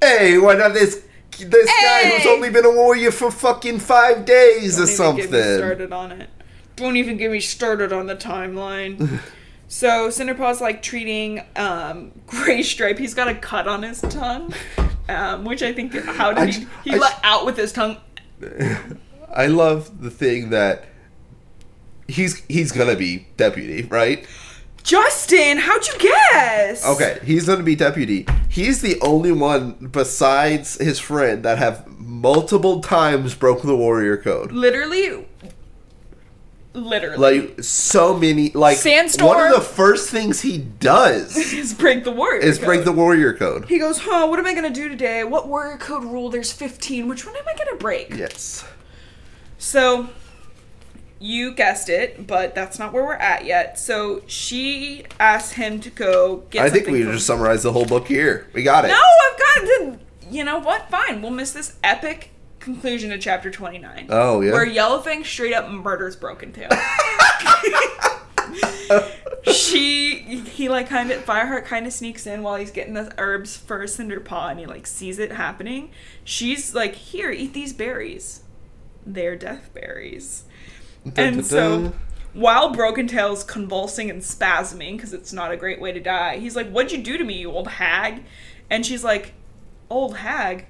Hey, 0.00 0.38
why 0.38 0.54
not 0.54 0.74
this 0.74 1.04
this 1.38 1.70
guy 1.82 2.10
who's 2.10 2.26
only 2.26 2.50
been 2.50 2.64
a 2.64 2.70
warrior 2.70 3.10
for 3.10 3.30
fucking 3.30 3.78
five 3.78 4.24
days 4.24 4.80
or 4.80 4.86
something? 4.86 5.30
Don't 5.30 5.34
even 5.34 5.40
get 5.40 5.50
me 5.50 5.56
started 5.58 5.92
on 5.92 6.12
it. 6.12 6.30
Don't 6.76 6.96
even 6.96 7.16
get 7.16 7.30
me 7.30 7.40
started 7.40 7.92
on 7.92 8.06
the 8.06 8.16
timeline. 8.16 9.20
so 9.68 10.08
Cinderpaw's 10.08 10.60
like 10.60 10.82
treating 10.82 11.42
um, 11.56 12.12
Gray 12.26 12.62
Stripe. 12.62 12.98
He's 12.98 13.14
got 13.14 13.28
a 13.28 13.34
cut 13.34 13.68
on 13.68 13.82
his 13.82 14.00
tongue, 14.00 14.54
um, 15.08 15.44
which 15.44 15.62
I 15.62 15.72
think 15.72 15.94
how 15.94 16.32
did 16.32 16.38
I 16.38 16.46
he? 16.46 16.66
He 16.84 16.94
I 16.94 16.98
let 16.98 17.20
out 17.22 17.46
with 17.46 17.56
his 17.56 17.72
tongue. 17.72 17.98
I 19.34 19.46
love 19.46 20.00
the 20.00 20.10
thing 20.10 20.50
that 20.50 20.87
he's 22.08 22.42
he's 22.46 22.72
gonna 22.72 22.96
be 22.96 23.26
deputy, 23.36 23.82
right? 23.82 24.26
Justin, 24.82 25.58
how'd 25.58 25.86
you 25.86 25.98
guess? 25.98 26.84
Okay, 26.86 27.18
he's 27.22 27.46
gonna 27.46 27.62
be 27.62 27.76
deputy. 27.76 28.26
He's 28.48 28.80
the 28.80 28.98
only 29.02 29.32
one 29.32 29.72
besides 29.92 30.76
his 30.78 30.98
friend 30.98 31.42
that 31.44 31.58
have 31.58 31.86
multiple 31.98 32.80
times 32.80 33.34
broken 33.34 33.66
the 33.68 33.76
warrior 33.76 34.16
code. 34.16 34.50
Literally, 34.52 35.26
literally. 36.72 37.40
Like 37.40 37.62
so 37.62 38.16
many 38.16 38.50
like 38.50 38.78
Sandstorm. 38.78 39.28
one 39.28 39.46
of 39.46 39.52
the 39.54 39.60
first 39.60 40.08
things 40.10 40.40
he 40.40 40.56
does 40.58 41.36
is 41.52 41.74
break 41.74 42.04
the 42.04 42.12
warrior. 42.12 42.40
is 42.40 42.58
break 42.58 42.84
the 42.84 42.92
warrior 42.92 43.34
code. 43.34 43.66
He 43.66 43.78
goes, 43.78 43.98
huh? 43.98 44.26
What 44.28 44.38
am 44.38 44.46
I 44.46 44.54
gonna 44.54 44.70
do 44.70 44.88
today? 44.88 45.24
What 45.24 45.48
warrior 45.48 45.76
code 45.76 46.04
rule? 46.04 46.30
There's 46.30 46.52
15. 46.52 47.08
Which 47.08 47.26
one 47.26 47.36
am 47.36 47.44
I 47.46 47.54
gonna 47.58 47.76
break? 47.78 48.14
Yes. 48.16 48.64
So, 49.58 50.08
you 51.20 51.52
guessed 51.52 51.88
it, 51.88 52.26
but 52.26 52.54
that's 52.54 52.78
not 52.78 52.92
where 52.92 53.04
we're 53.04 53.14
at 53.14 53.44
yet. 53.44 53.78
So 53.78 54.22
she 54.26 55.04
asked 55.18 55.54
him 55.54 55.80
to 55.80 55.90
go 55.90 56.44
get. 56.50 56.64
I 56.64 56.70
think 56.70 56.86
we 56.86 57.02
from- 57.02 57.12
just 57.12 57.26
summarized 57.26 57.64
the 57.64 57.72
whole 57.72 57.86
book 57.86 58.06
here. 58.06 58.48
We 58.52 58.62
got 58.62 58.84
it. 58.84 58.88
No, 58.88 58.94
I've 58.94 59.38
got 59.38 59.66
to. 59.66 59.98
You 60.30 60.44
know 60.44 60.58
what? 60.58 60.90
Fine. 60.90 61.22
We'll 61.22 61.30
miss 61.30 61.52
this 61.52 61.76
epic 61.82 62.30
conclusion 62.60 63.10
to 63.10 63.18
chapter 63.18 63.50
29. 63.50 64.06
Oh, 64.10 64.40
yeah? 64.40 64.52
Where 64.52 64.66
Yellowfang 64.66 65.24
straight 65.24 65.54
up 65.54 65.70
murders 65.70 66.16
Broken 66.16 66.52
Tail. 66.52 66.68
she 69.52 70.18
he 70.20 70.68
like 70.68 70.88
kind 70.88 71.10
of 71.10 71.24
Fireheart 71.24 71.64
kind 71.64 71.86
of 71.86 71.92
sneaks 71.92 72.26
in 72.26 72.42
while 72.42 72.56
he's 72.56 72.70
getting 72.70 72.94
the 72.94 73.12
herbs 73.18 73.56
for 73.56 73.82
Cinderpaw 73.84 74.50
and 74.50 74.60
he 74.60 74.66
like 74.66 74.86
sees 74.86 75.18
it 75.18 75.32
happening. 75.32 75.90
She's 76.24 76.74
like, 76.74 76.94
"Here, 76.94 77.30
eat 77.30 77.54
these 77.54 77.72
berries. 77.72 78.42
They're 79.06 79.36
death 79.36 79.70
berries." 79.72 80.44
And 81.16 81.44
so 81.44 81.92
while 82.34 82.70
Broken 82.70 83.06
Tail's 83.06 83.42
convulsing 83.44 84.10
and 84.10 84.20
spasming 84.22 84.96
because 84.96 85.12
it's 85.12 85.32
not 85.32 85.50
a 85.52 85.56
great 85.56 85.80
way 85.80 85.92
to 85.92 86.00
die, 86.00 86.38
he's 86.38 86.54
like, 86.56 86.68
"What'd 86.70 86.92
you 86.92 86.98
do 87.02 87.16
to 87.18 87.24
me, 87.24 87.34
you 87.38 87.50
old 87.50 87.68
hag?" 87.68 88.22
And 88.70 88.84
she's 88.84 89.02
like, 89.04 89.32
"Old 89.90 90.18
hag, 90.18 90.66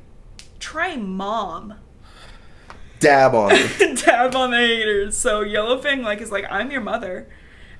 try 0.60 0.96
mom." 0.96 1.74
dab 3.00 3.32
on 3.32 3.50
it. 3.52 4.02
Dab 4.04 4.34
on 4.34 4.50
the 4.50 4.56
haters. 4.56 5.16
So 5.16 5.44
Yellowfang 5.44 6.02
like 6.02 6.20
is 6.20 6.32
like, 6.32 6.44
I'm 6.50 6.72
your 6.72 6.80
mother, 6.80 7.28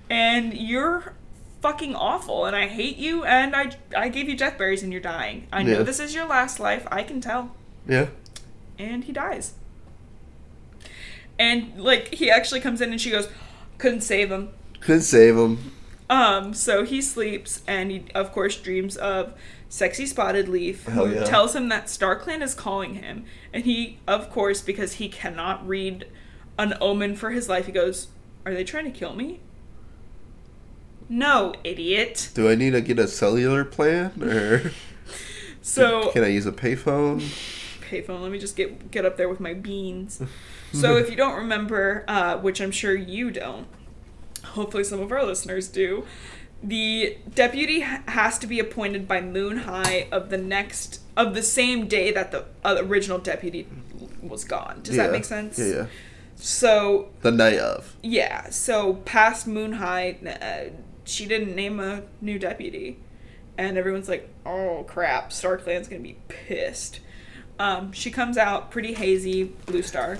and 0.09 0.55
you're 0.55 1.15
fucking 1.61 1.97
awful, 1.97 2.45
and 2.45 2.55
I 2.55 2.69
hate 2.69 2.99
you, 2.99 3.25
and 3.25 3.57
I 3.57 3.73
I 3.97 4.11
gave 4.11 4.29
you 4.29 4.37
death 4.37 4.57
berries, 4.59 4.83
and 4.85 4.93
you're 4.93 5.03
dying. 5.03 5.49
I 5.53 5.65
know 5.65 5.79
Yeah. 5.79 5.83
this 5.83 5.99
is 5.99 6.15
your 6.15 6.25
last 6.27 6.61
life. 6.61 6.87
I 6.91 7.03
can 7.03 7.21
tell. 7.21 7.55
yeah. 7.87 8.07
And 8.79 9.03
he 9.05 9.13
dies. 9.13 9.55
And 11.39 11.81
like 11.81 12.15
he 12.15 12.31
actually 12.31 12.61
comes 12.61 12.81
in, 12.81 12.91
and 12.91 13.01
she 13.01 13.11
goes, 13.11 13.29
couldn't 13.79 14.01
save 14.01 14.31
him. 14.31 14.51
Couldn't 14.81 15.03
save 15.03 15.37
him. 15.37 15.73
Um, 16.11 16.55
so 16.55 16.85
he 16.85 17.01
sleeps, 17.03 17.63
and 17.67 17.91
he 17.91 18.05
of 18.15 18.33
course 18.33 18.57
dreams 18.57 18.97
of 18.97 19.35
sexy 19.69 20.07
spotted 20.07 20.49
leaf, 20.49 20.85
who 20.85 21.11
yeah. 21.11 21.25
tells 21.25 21.55
him 21.55 21.69
that 21.69 21.89
Star 21.89 22.17
Clan 22.17 22.43
is 22.43 22.55
calling 22.55 22.95
him, 22.95 23.25
and 23.53 23.65
he, 23.65 23.99
of 24.07 24.31
course, 24.31 24.63
because 24.63 24.95
he 24.95 25.09
cannot 25.09 25.67
read 25.67 26.07
an 26.59 26.75
omen 26.81 27.15
for 27.15 27.31
his 27.31 27.49
life, 27.49 27.67
he 27.67 27.73
goes, 27.73 28.09
"Are 28.45 28.55
they 28.55 28.65
trying 28.65 28.85
to 28.85 28.91
kill 28.91 29.15
me?" 29.15 29.41
No, 31.11 31.55
idiot. 31.65 32.31
Do 32.35 32.49
I 32.49 32.55
need 32.55 32.71
to 32.71 32.81
get 32.81 32.99
a 32.99 33.09
cellular 33.09 33.65
plan 33.65 34.23
or 34.23 34.73
So 35.63 36.11
can 36.13 36.25
I 36.25 36.29
use 36.29 36.47
a 36.47 36.53
payphone? 36.53 37.21
Payphone. 37.89 38.21
Let 38.23 38.31
me 38.31 38.39
just 38.39 38.57
get 38.57 38.91
get 38.91 39.05
up 39.05 39.17
there 39.17 39.29
with 39.29 39.41
my 39.41 39.55
beans. 39.55 40.21
So 40.71 40.99
if 40.99 41.09
you 41.09 41.17
don't 41.17 41.35
remember, 41.35 42.05
uh, 42.07 42.37
which 42.37 42.61
I'm 42.61 42.73
sure 42.73 42.95
you 42.95 43.31
don't, 43.31 43.67
hopefully 44.45 44.85
some 44.85 45.01
of 45.01 45.11
our 45.11 45.25
listeners 45.25 45.67
do, 45.67 46.05
the 46.63 47.17
deputy 47.35 47.81
has 47.81 48.39
to 48.41 48.47
be 48.47 48.61
appointed 48.61 49.09
by 49.09 49.23
Moon 49.23 49.57
High 49.61 50.09
of 50.13 50.29
the 50.29 50.37
next 50.37 51.01
of 51.17 51.35
the 51.35 51.43
same 51.43 51.89
day 51.89 52.13
that 52.13 52.33
the 52.33 52.45
uh, 52.67 52.77
original 52.81 53.19
deputy 53.19 53.67
was 54.21 54.45
gone. 54.45 54.81
Does 54.83 54.97
that 54.97 55.11
make 55.11 55.25
sense? 55.25 55.59
Yeah, 55.59 55.65
yeah. 55.75 55.87
So 56.37 57.09
The 57.23 57.31
night 57.31 57.59
of. 57.59 57.97
yeah, 58.03 58.51
so 58.51 58.95
past 59.07 59.47
Moon 59.47 59.73
High, 59.73 60.19
uh, 60.23 60.71
she 61.05 61.25
didn't 61.25 61.55
name 61.57 61.81
a 61.81 62.03
new 62.21 62.39
deputy, 62.39 62.99
and 63.57 63.79
everyone's 63.79 64.09
like, 64.11 64.29
"Oh 64.45 64.85
crap, 64.87 65.31
StarClan's 65.31 65.89
gonna 65.89 66.03
be 66.03 66.19
pissed." 66.29 67.01
Um, 67.59 67.93
she 67.93 68.11
comes 68.11 68.39
out 68.39 68.71
pretty 68.71 68.95
hazy, 68.95 69.45
Blue 69.67 69.83
Star, 69.83 70.19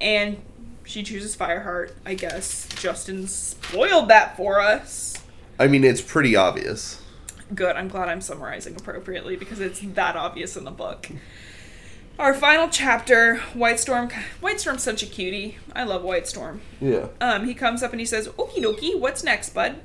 and 0.00 0.38
she 0.84 1.02
chooses 1.02 1.36
Fireheart. 1.36 1.92
I 2.06 2.14
guess 2.14 2.68
Justin 2.76 3.26
spoiled 3.26 4.08
that 4.08 4.36
for 4.36 4.60
us. 4.60 5.14
I 5.58 5.68
mean, 5.68 5.84
it's 5.84 6.00
pretty 6.00 6.34
obvious. 6.36 7.00
Good. 7.54 7.76
I'm 7.76 7.88
glad 7.88 8.08
I'm 8.08 8.20
summarizing 8.20 8.76
appropriately 8.76 9.36
because 9.36 9.60
it's 9.60 9.80
that 9.80 10.16
obvious 10.16 10.56
in 10.56 10.64
the 10.64 10.70
book. 10.70 11.08
Our 12.18 12.32
final 12.32 12.68
chapter, 12.68 13.38
White 13.54 13.80
Storm. 13.80 14.08
White 14.40 14.60
Storm's 14.60 14.82
such 14.82 15.02
a 15.02 15.06
cutie. 15.06 15.58
I 15.74 15.82
love 15.84 16.02
White 16.02 16.28
Storm. 16.28 16.60
Yeah. 16.80 17.08
Um, 17.20 17.44
he 17.44 17.54
comes 17.54 17.82
up 17.82 17.90
and 17.90 18.00
he 18.00 18.06
says, 18.06 18.28
Okie 18.28 18.62
dokie, 18.62 18.98
what's 18.98 19.24
next, 19.24 19.50
bud? 19.50 19.80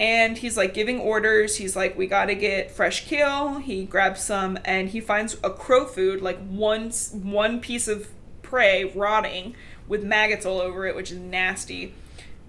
And 0.00 0.38
he's 0.38 0.56
like 0.56 0.74
giving 0.74 1.00
orders. 1.00 1.56
He's 1.56 1.74
like, 1.74 1.98
we 1.98 2.06
gotta 2.06 2.34
get 2.34 2.70
fresh 2.70 3.06
kill. 3.06 3.58
He 3.58 3.84
grabs 3.84 4.22
some 4.22 4.58
and 4.64 4.90
he 4.90 5.00
finds 5.00 5.36
a 5.42 5.50
crow 5.50 5.86
food, 5.86 6.22
like 6.22 6.38
one, 6.38 6.90
one 7.12 7.60
piece 7.60 7.88
of 7.88 8.08
prey 8.42 8.84
rotting 8.84 9.54
with 9.88 10.04
maggots 10.04 10.46
all 10.46 10.60
over 10.60 10.86
it, 10.86 10.94
which 10.94 11.10
is 11.10 11.18
nasty. 11.18 11.94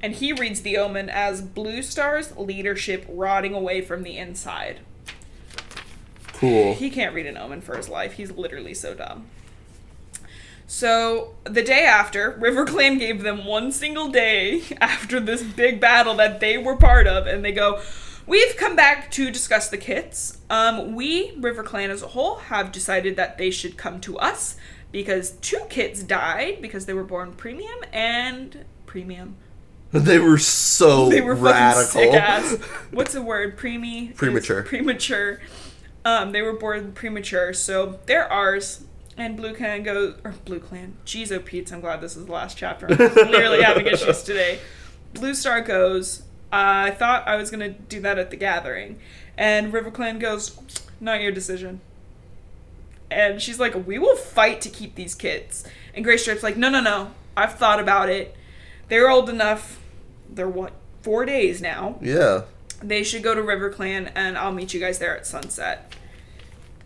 And 0.01 0.15
he 0.15 0.31
reads 0.31 0.61
the 0.61 0.77
omen 0.77 1.09
as 1.09 1.41
Blue 1.41 1.81
Star's 1.81 2.35
leadership 2.37 3.05
rotting 3.09 3.53
away 3.53 3.81
from 3.81 4.03
the 4.03 4.17
inside. 4.17 4.79
Cool. 6.33 6.75
He 6.75 6.89
can't 6.89 7.13
read 7.13 7.25
an 7.25 7.35
omen 7.35 7.61
for 7.61 7.75
his 7.75 7.89
life. 7.89 8.13
He's 8.13 8.31
literally 8.31 8.73
so 8.73 8.93
dumb. 8.93 9.25
So 10.69 11.33
the 11.45 11.63
day 11.63 11.83
after, 11.83 12.37
River 12.39 12.63
Clan 12.63 12.99
gave 12.99 13.23
them 13.23 13.43
one 13.43 13.71
single 13.71 14.09
day 14.09 14.61
after 14.79 15.19
this 15.19 15.41
big 15.41 15.81
battle 15.81 16.13
that 16.17 16.39
they 16.41 16.59
were 16.59 16.75
part 16.75 17.07
of, 17.07 17.25
and 17.25 17.43
they 17.43 17.51
go, 17.51 17.81
We've 18.27 18.55
come 18.55 18.75
back 18.75 19.09
to 19.13 19.31
discuss 19.31 19.67
the 19.69 19.79
kits. 19.79 20.37
Um, 20.47 20.93
we, 20.93 21.33
River 21.39 21.63
Clan 21.63 21.89
as 21.89 22.03
a 22.03 22.09
whole, 22.09 22.35
have 22.35 22.71
decided 22.71 23.15
that 23.15 23.39
they 23.39 23.49
should 23.49 23.77
come 23.77 23.99
to 24.01 24.19
us 24.19 24.57
because 24.91 25.31
two 25.41 25.61
kits 25.69 26.03
died 26.03 26.61
because 26.61 26.85
they 26.85 26.93
were 26.93 27.03
born 27.03 27.33
premium 27.33 27.79
and 27.91 28.63
premium. 28.85 29.37
They 29.91 30.19
were 30.19 30.37
so 30.37 31.09
They 31.09 31.21
were 31.21 31.33
radical. 31.33 31.85
sick 31.85 32.13
ass. 32.13 32.57
What's 32.91 33.13
the 33.13 33.23
word? 33.23 33.57
Preemie? 33.57 34.15
Premature. 34.15 34.61
Premature. 34.61 35.39
Um, 36.05 36.31
they 36.31 36.43
were 36.43 36.53
born 36.53 36.91
premature, 36.91 37.53
so 37.53 37.99
they're 38.05 38.31
ours. 38.31 38.83
And 39.19 39.35
Blue 39.35 39.53
Clan 39.53 39.83
goes, 39.83 40.15
or 40.23 40.33
Blue 40.45 40.59
Clan, 40.59 40.95
jeez, 41.05 41.29
oh 41.31 41.39
Pete's, 41.39 41.73
I'm 41.73 41.81
glad 41.81 41.99
this 41.99 42.15
is 42.15 42.25
the 42.25 42.31
last 42.31 42.57
chapter. 42.57 42.87
I'm 42.89 42.95
clearly 43.27 43.61
having 43.63 43.85
issues 43.85 44.23
today. 44.23 44.59
Blue 45.13 45.33
Star 45.33 45.59
goes, 45.59 46.23
I 46.53 46.91
thought 46.91 47.27
I 47.27 47.35
was 47.35 47.51
gonna 47.51 47.69
do 47.69 47.99
that 47.99 48.17
at 48.17 48.29
the 48.29 48.37
gathering. 48.37 48.97
And 49.37 49.73
River 49.73 49.91
Clan 49.91 50.19
goes, 50.19 50.57
not 51.01 51.21
your 51.21 51.33
decision. 51.33 51.81
And 53.11 53.41
she's 53.41 53.59
like, 53.59 53.85
we 53.85 53.99
will 53.99 54.15
fight 54.15 54.61
to 54.61 54.69
keep 54.69 54.95
these 54.95 55.15
kids. 55.15 55.65
And 55.93 56.05
Gray 56.05 56.15
Stripe's 56.15 56.43
like, 56.43 56.55
no, 56.55 56.69
no, 56.69 56.79
no. 56.79 57.11
I've 57.35 57.55
thought 57.55 57.79
about 57.79 58.07
it. 58.07 58.35
They're 58.87 59.09
old 59.09 59.29
enough. 59.29 59.81
They're 60.29 60.47
what? 60.47 60.73
Four 61.01 61.25
days 61.25 61.61
now. 61.61 61.97
Yeah. 62.01 62.43
They 62.81 63.03
should 63.03 63.23
go 63.23 63.35
to 63.35 63.41
River 63.41 63.69
Clan, 63.69 64.07
and 64.15 64.37
I'll 64.37 64.53
meet 64.53 64.73
you 64.73 64.79
guys 64.79 64.99
there 64.99 65.17
at 65.17 65.27
sunset. 65.27 65.93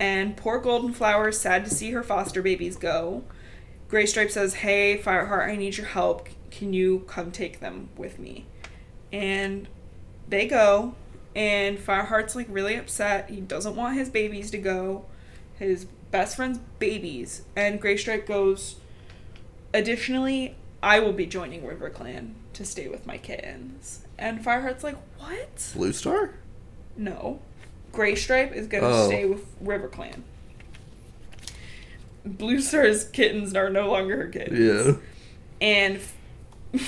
And 0.04 0.36
poor 0.36 0.60
Golden 0.60 0.92
Flower 0.92 1.30
is 1.30 1.40
sad 1.40 1.64
to 1.64 1.72
see 1.72 1.92
her 1.92 2.04
foster 2.04 2.42
babies 2.42 2.76
go. 2.76 3.24
Gray 3.88 4.06
Stripe 4.06 4.32
says, 4.32 4.56
Hey, 4.56 4.98
Fireheart, 4.98 5.48
I 5.48 5.56
need 5.56 5.78
your 5.78 5.86
help. 5.86 6.28
Can 6.52 6.74
you 6.74 7.06
come 7.08 7.32
take 7.32 7.62
them 7.62 7.88
with 7.96 8.20
me? 8.20 8.46
And 9.14 9.66
they 10.28 10.46
go, 10.46 10.96
and 11.34 11.78
Fireheart's 11.78 12.36
like 12.36 12.48
really 12.50 12.76
upset. 12.76 13.30
He 13.30 13.40
doesn't 13.40 13.78
want 13.78 13.96
his 13.96 14.10
babies 14.10 14.52
to 14.52 14.58
go, 14.58 15.06
his 15.58 15.86
best 16.12 16.36
friend's 16.36 16.60
babies. 16.80 17.44
And 17.56 17.80
Gray 17.80 17.96
Stripe 17.96 18.28
goes, 18.28 18.76
Additionally, 19.74 20.58
I 20.82 21.00
will 21.00 21.14
be 21.14 21.26
joining 21.26 21.66
River 21.66 21.90
Clan 21.90 22.36
to 22.52 22.66
stay 22.66 22.90
with 22.90 23.08
my 23.08 23.18
kittens. 23.18 24.06
And 24.20 24.44
Fireheart's 24.44 24.84
like, 24.84 24.98
What? 25.18 25.72
Blue 25.74 25.94
Star? 25.94 26.32
No. 26.98 27.40
Gray 27.94 28.16
Stripe 28.16 28.52
is 28.52 28.68
gonna 28.68 28.88
Oh. 28.90 29.08
stay 29.08 29.24
with 29.26 29.46
River 29.62 29.88
Clan. 29.88 30.24
Blue 32.26 32.60
Star's 32.60 33.06
kittens 33.06 33.54
are 33.56 33.70
no 33.70 33.92
longer 33.92 34.18
her 34.18 34.28
kittens. 34.28 34.60
Yeah. 34.60 34.94
And 35.62 36.00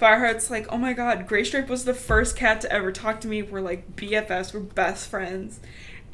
Fireheart's 0.00 0.50
like, 0.50 0.66
oh 0.72 0.78
my 0.78 0.92
god, 0.94 1.26
Gray 1.28 1.44
Stripe 1.44 1.68
was 1.68 1.84
the 1.84 1.94
first 1.94 2.34
cat 2.36 2.60
to 2.62 2.72
ever 2.72 2.90
talk 2.90 3.20
to 3.20 3.28
me. 3.28 3.42
We're 3.42 3.60
like 3.60 3.94
BFFs, 3.94 4.52
we're 4.52 4.60
best 4.60 5.08
friends. 5.08 5.60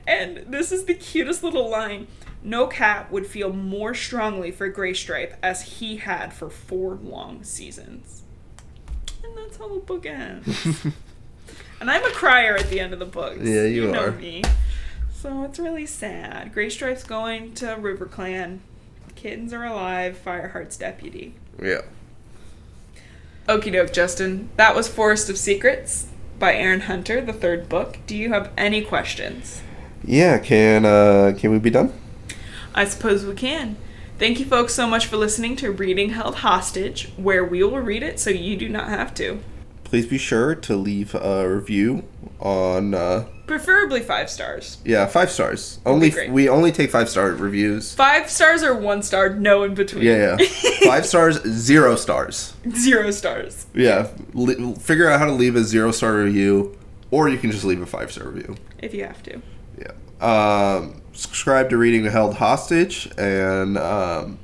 And 0.07 0.45
this 0.49 0.73
is 0.73 0.85
the 0.85 0.95
cutest 0.95 1.43
little 1.43 1.69
line. 1.71 2.07
No 2.43 2.67
cat 2.67 3.11
would 3.13 3.27
feel 3.27 3.53
more 3.53 3.95
strongly 3.95 4.51
for 4.51 4.69
Gray 4.69 4.95
Stripe 4.95 5.37
as 5.43 5.63
he 5.79 5.97
had 5.99 6.33
for 6.33 6.49
four 6.51 6.95
long 7.03 7.45
seasons. 7.45 8.23
And 9.23 9.37
that's 9.37 9.59
how 9.59 9.69
the 9.69 9.81
book 9.81 10.07
ends. 10.07 10.87
and 11.81 11.91
I'm 11.91 12.05
a 12.05 12.11
crier 12.11 12.57
at 12.57 12.71
the 12.71 12.81
end 12.81 12.93
of 12.93 12.99
the 12.99 13.07
book. 13.07 13.37
Yeah, 13.41 13.65
you 13.65 13.91
know 13.91 14.07
are. 14.07 14.13
me. 14.13 14.43
So 15.13 15.43
it's 15.45 15.59
really 15.59 15.87
sad. 15.87 16.53
Graystripe's 16.53 17.05
going 17.05 17.55
to 17.55 17.75
River 17.75 18.07
Clan. 18.07 18.61
Kittens 19.17 19.53
are 19.53 19.65
alive. 19.65 20.21
Fireheart's 20.25 20.77
deputy. 20.77 21.35
Yeah. 21.61 21.83
Okie 23.49 23.73
doke, 23.73 23.93
Justin. 23.93 24.51
That 24.57 24.77
was 24.77 24.89
Forest 24.89 25.29
of 25.29 25.39
Secrets 25.39 26.09
by 26.39 26.55
Erin 26.55 26.83
Hunter, 26.83 27.21
the 27.21 27.33
third 27.33 27.69
book. 27.69 27.99
Do 28.07 28.17
you 28.17 28.33
have 28.33 28.53
any 28.57 28.85
questions? 28.85 29.63
Yeah, 30.05 30.39
can 30.39 30.85
uh 30.85 31.35
can 31.37 31.51
we 31.51 31.59
be 31.59 31.71
done? 31.71 31.93
I 32.75 32.85
suppose 32.85 33.25
we 33.25 33.35
can. 33.35 33.77
Thank 34.19 34.39
you, 34.39 34.47
folks, 34.47 34.75
so 34.75 34.87
much 34.87 35.07
for 35.07 35.17
listening 35.17 35.57
to 35.57 35.71
Reading 35.71 36.11
Held 36.11 36.37
Hostage, 36.37 37.11
where 37.17 37.45
we 37.45 37.63
will 37.63 37.79
read 37.79 38.03
it 38.03 38.21
so 38.21 38.31
you 38.31 38.57
do 38.57 38.69
not 38.69 38.89
have 38.89 39.15
to. 39.15 39.41
Please 39.89 40.07
be 40.07 40.19
sure 40.19 40.55
to 40.55 40.77
leave 40.77 41.15
a 41.15 41.49
review 41.49 42.05
on 42.41 42.95
uh 42.95 43.27
Preferably 43.47 44.01
five 44.01 44.29
stars. 44.29 44.77
yeah, 44.85 45.07
5 45.07 45.31
stars. 45.31 45.81
Only 45.87 46.13
we 46.29 46.51
only 46.51 46.71
take 46.71 46.91
5 46.91 47.09
star 47.09 47.31
reviews. 47.31 47.95
Five 47.95 48.29
stars 48.29 48.63
or 48.63 48.75
one 48.75 49.03
star, 49.03 49.31
no 49.31 49.63
in 49.63 49.73
between. 49.73 50.05
Yeah, 50.05 50.37
yeah. 50.39 50.47
5 50.85 51.07
stars, 51.07 51.43
0 51.43 51.97
stars. 51.97 52.53
Zero 52.77 53.11
stars. 53.11 53.67
Yeah, 53.75 54.09
figure 54.79 55.09
out 55.09 55.19
how 55.19 55.25
to 55.25 55.33
leave 55.33 55.57
a 55.57 55.65
0 55.65 55.93
star 55.93 56.17
review 56.17 56.77
or 57.11 57.31
you 57.31 57.39
can 57.39 57.51
just 57.51 57.65
leave 57.65 57.81
a 57.81 57.87
5 57.87 58.13
star 58.13 58.29
review. 58.29 58.57
If 58.81 58.93
you 58.93 59.05
have 59.05 59.23
to. 59.23 59.41
Yeah. 59.79 59.93
Um, 60.21 61.01
subscribe 61.13 61.71
to 61.71 61.79
Reading 61.79 62.05
Held 62.05 62.35
Hostage, 62.35 63.11
and 63.17 63.79
um, 63.79 64.39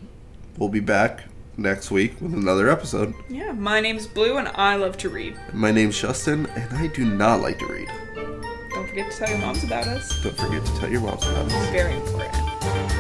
we'll 0.57 0.69
be 0.71 0.81
back 0.81 1.25
next 1.57 1.91
week 1.91 2.21
with 2.21 2.35
another 2.35 2.69
episode. 2.71 3.15
Yeah, 3.29 3.53
my 3.53 3.81
name's 3.81 4.07
Blue 4.07 4.37
and 4.37 4.49
I 4.49 4.77
love 4.77 4.97
to 4.99 5.09
read. 5.09 5.37
My 5.53 5.71
name's 5.73 6.01
Justin, 6.01 6.47
and 6.55 6.73
I 6.75 6.89
do 6.89 7.05
not 7.05 7.41
like 7.41 7.59
to 7.61 7.67
read. 7.67 7.89
Don't 8.71 8.89
forget 8.89 9.11
to 9.11 9.19
tell 9.19 9.31
your 9.31 9.39
moms 9.39 9.65
about 9.65 9.87
us. 9.87 10.23
Don't 10.23 10.37
forget 10.37 10.65
to 10.65 10.79
tell 10.79 10.91
your 10.91 11.01
moms 11.01 11.27
about 11.27 11.47
it. 11.47 11.71
Very 11.73 11.95
important. 11.95 12.94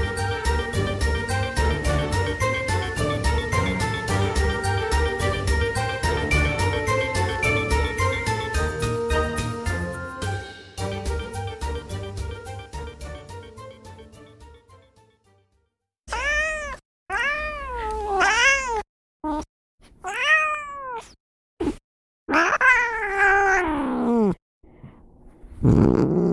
Mm-hmm. 25.64 26.23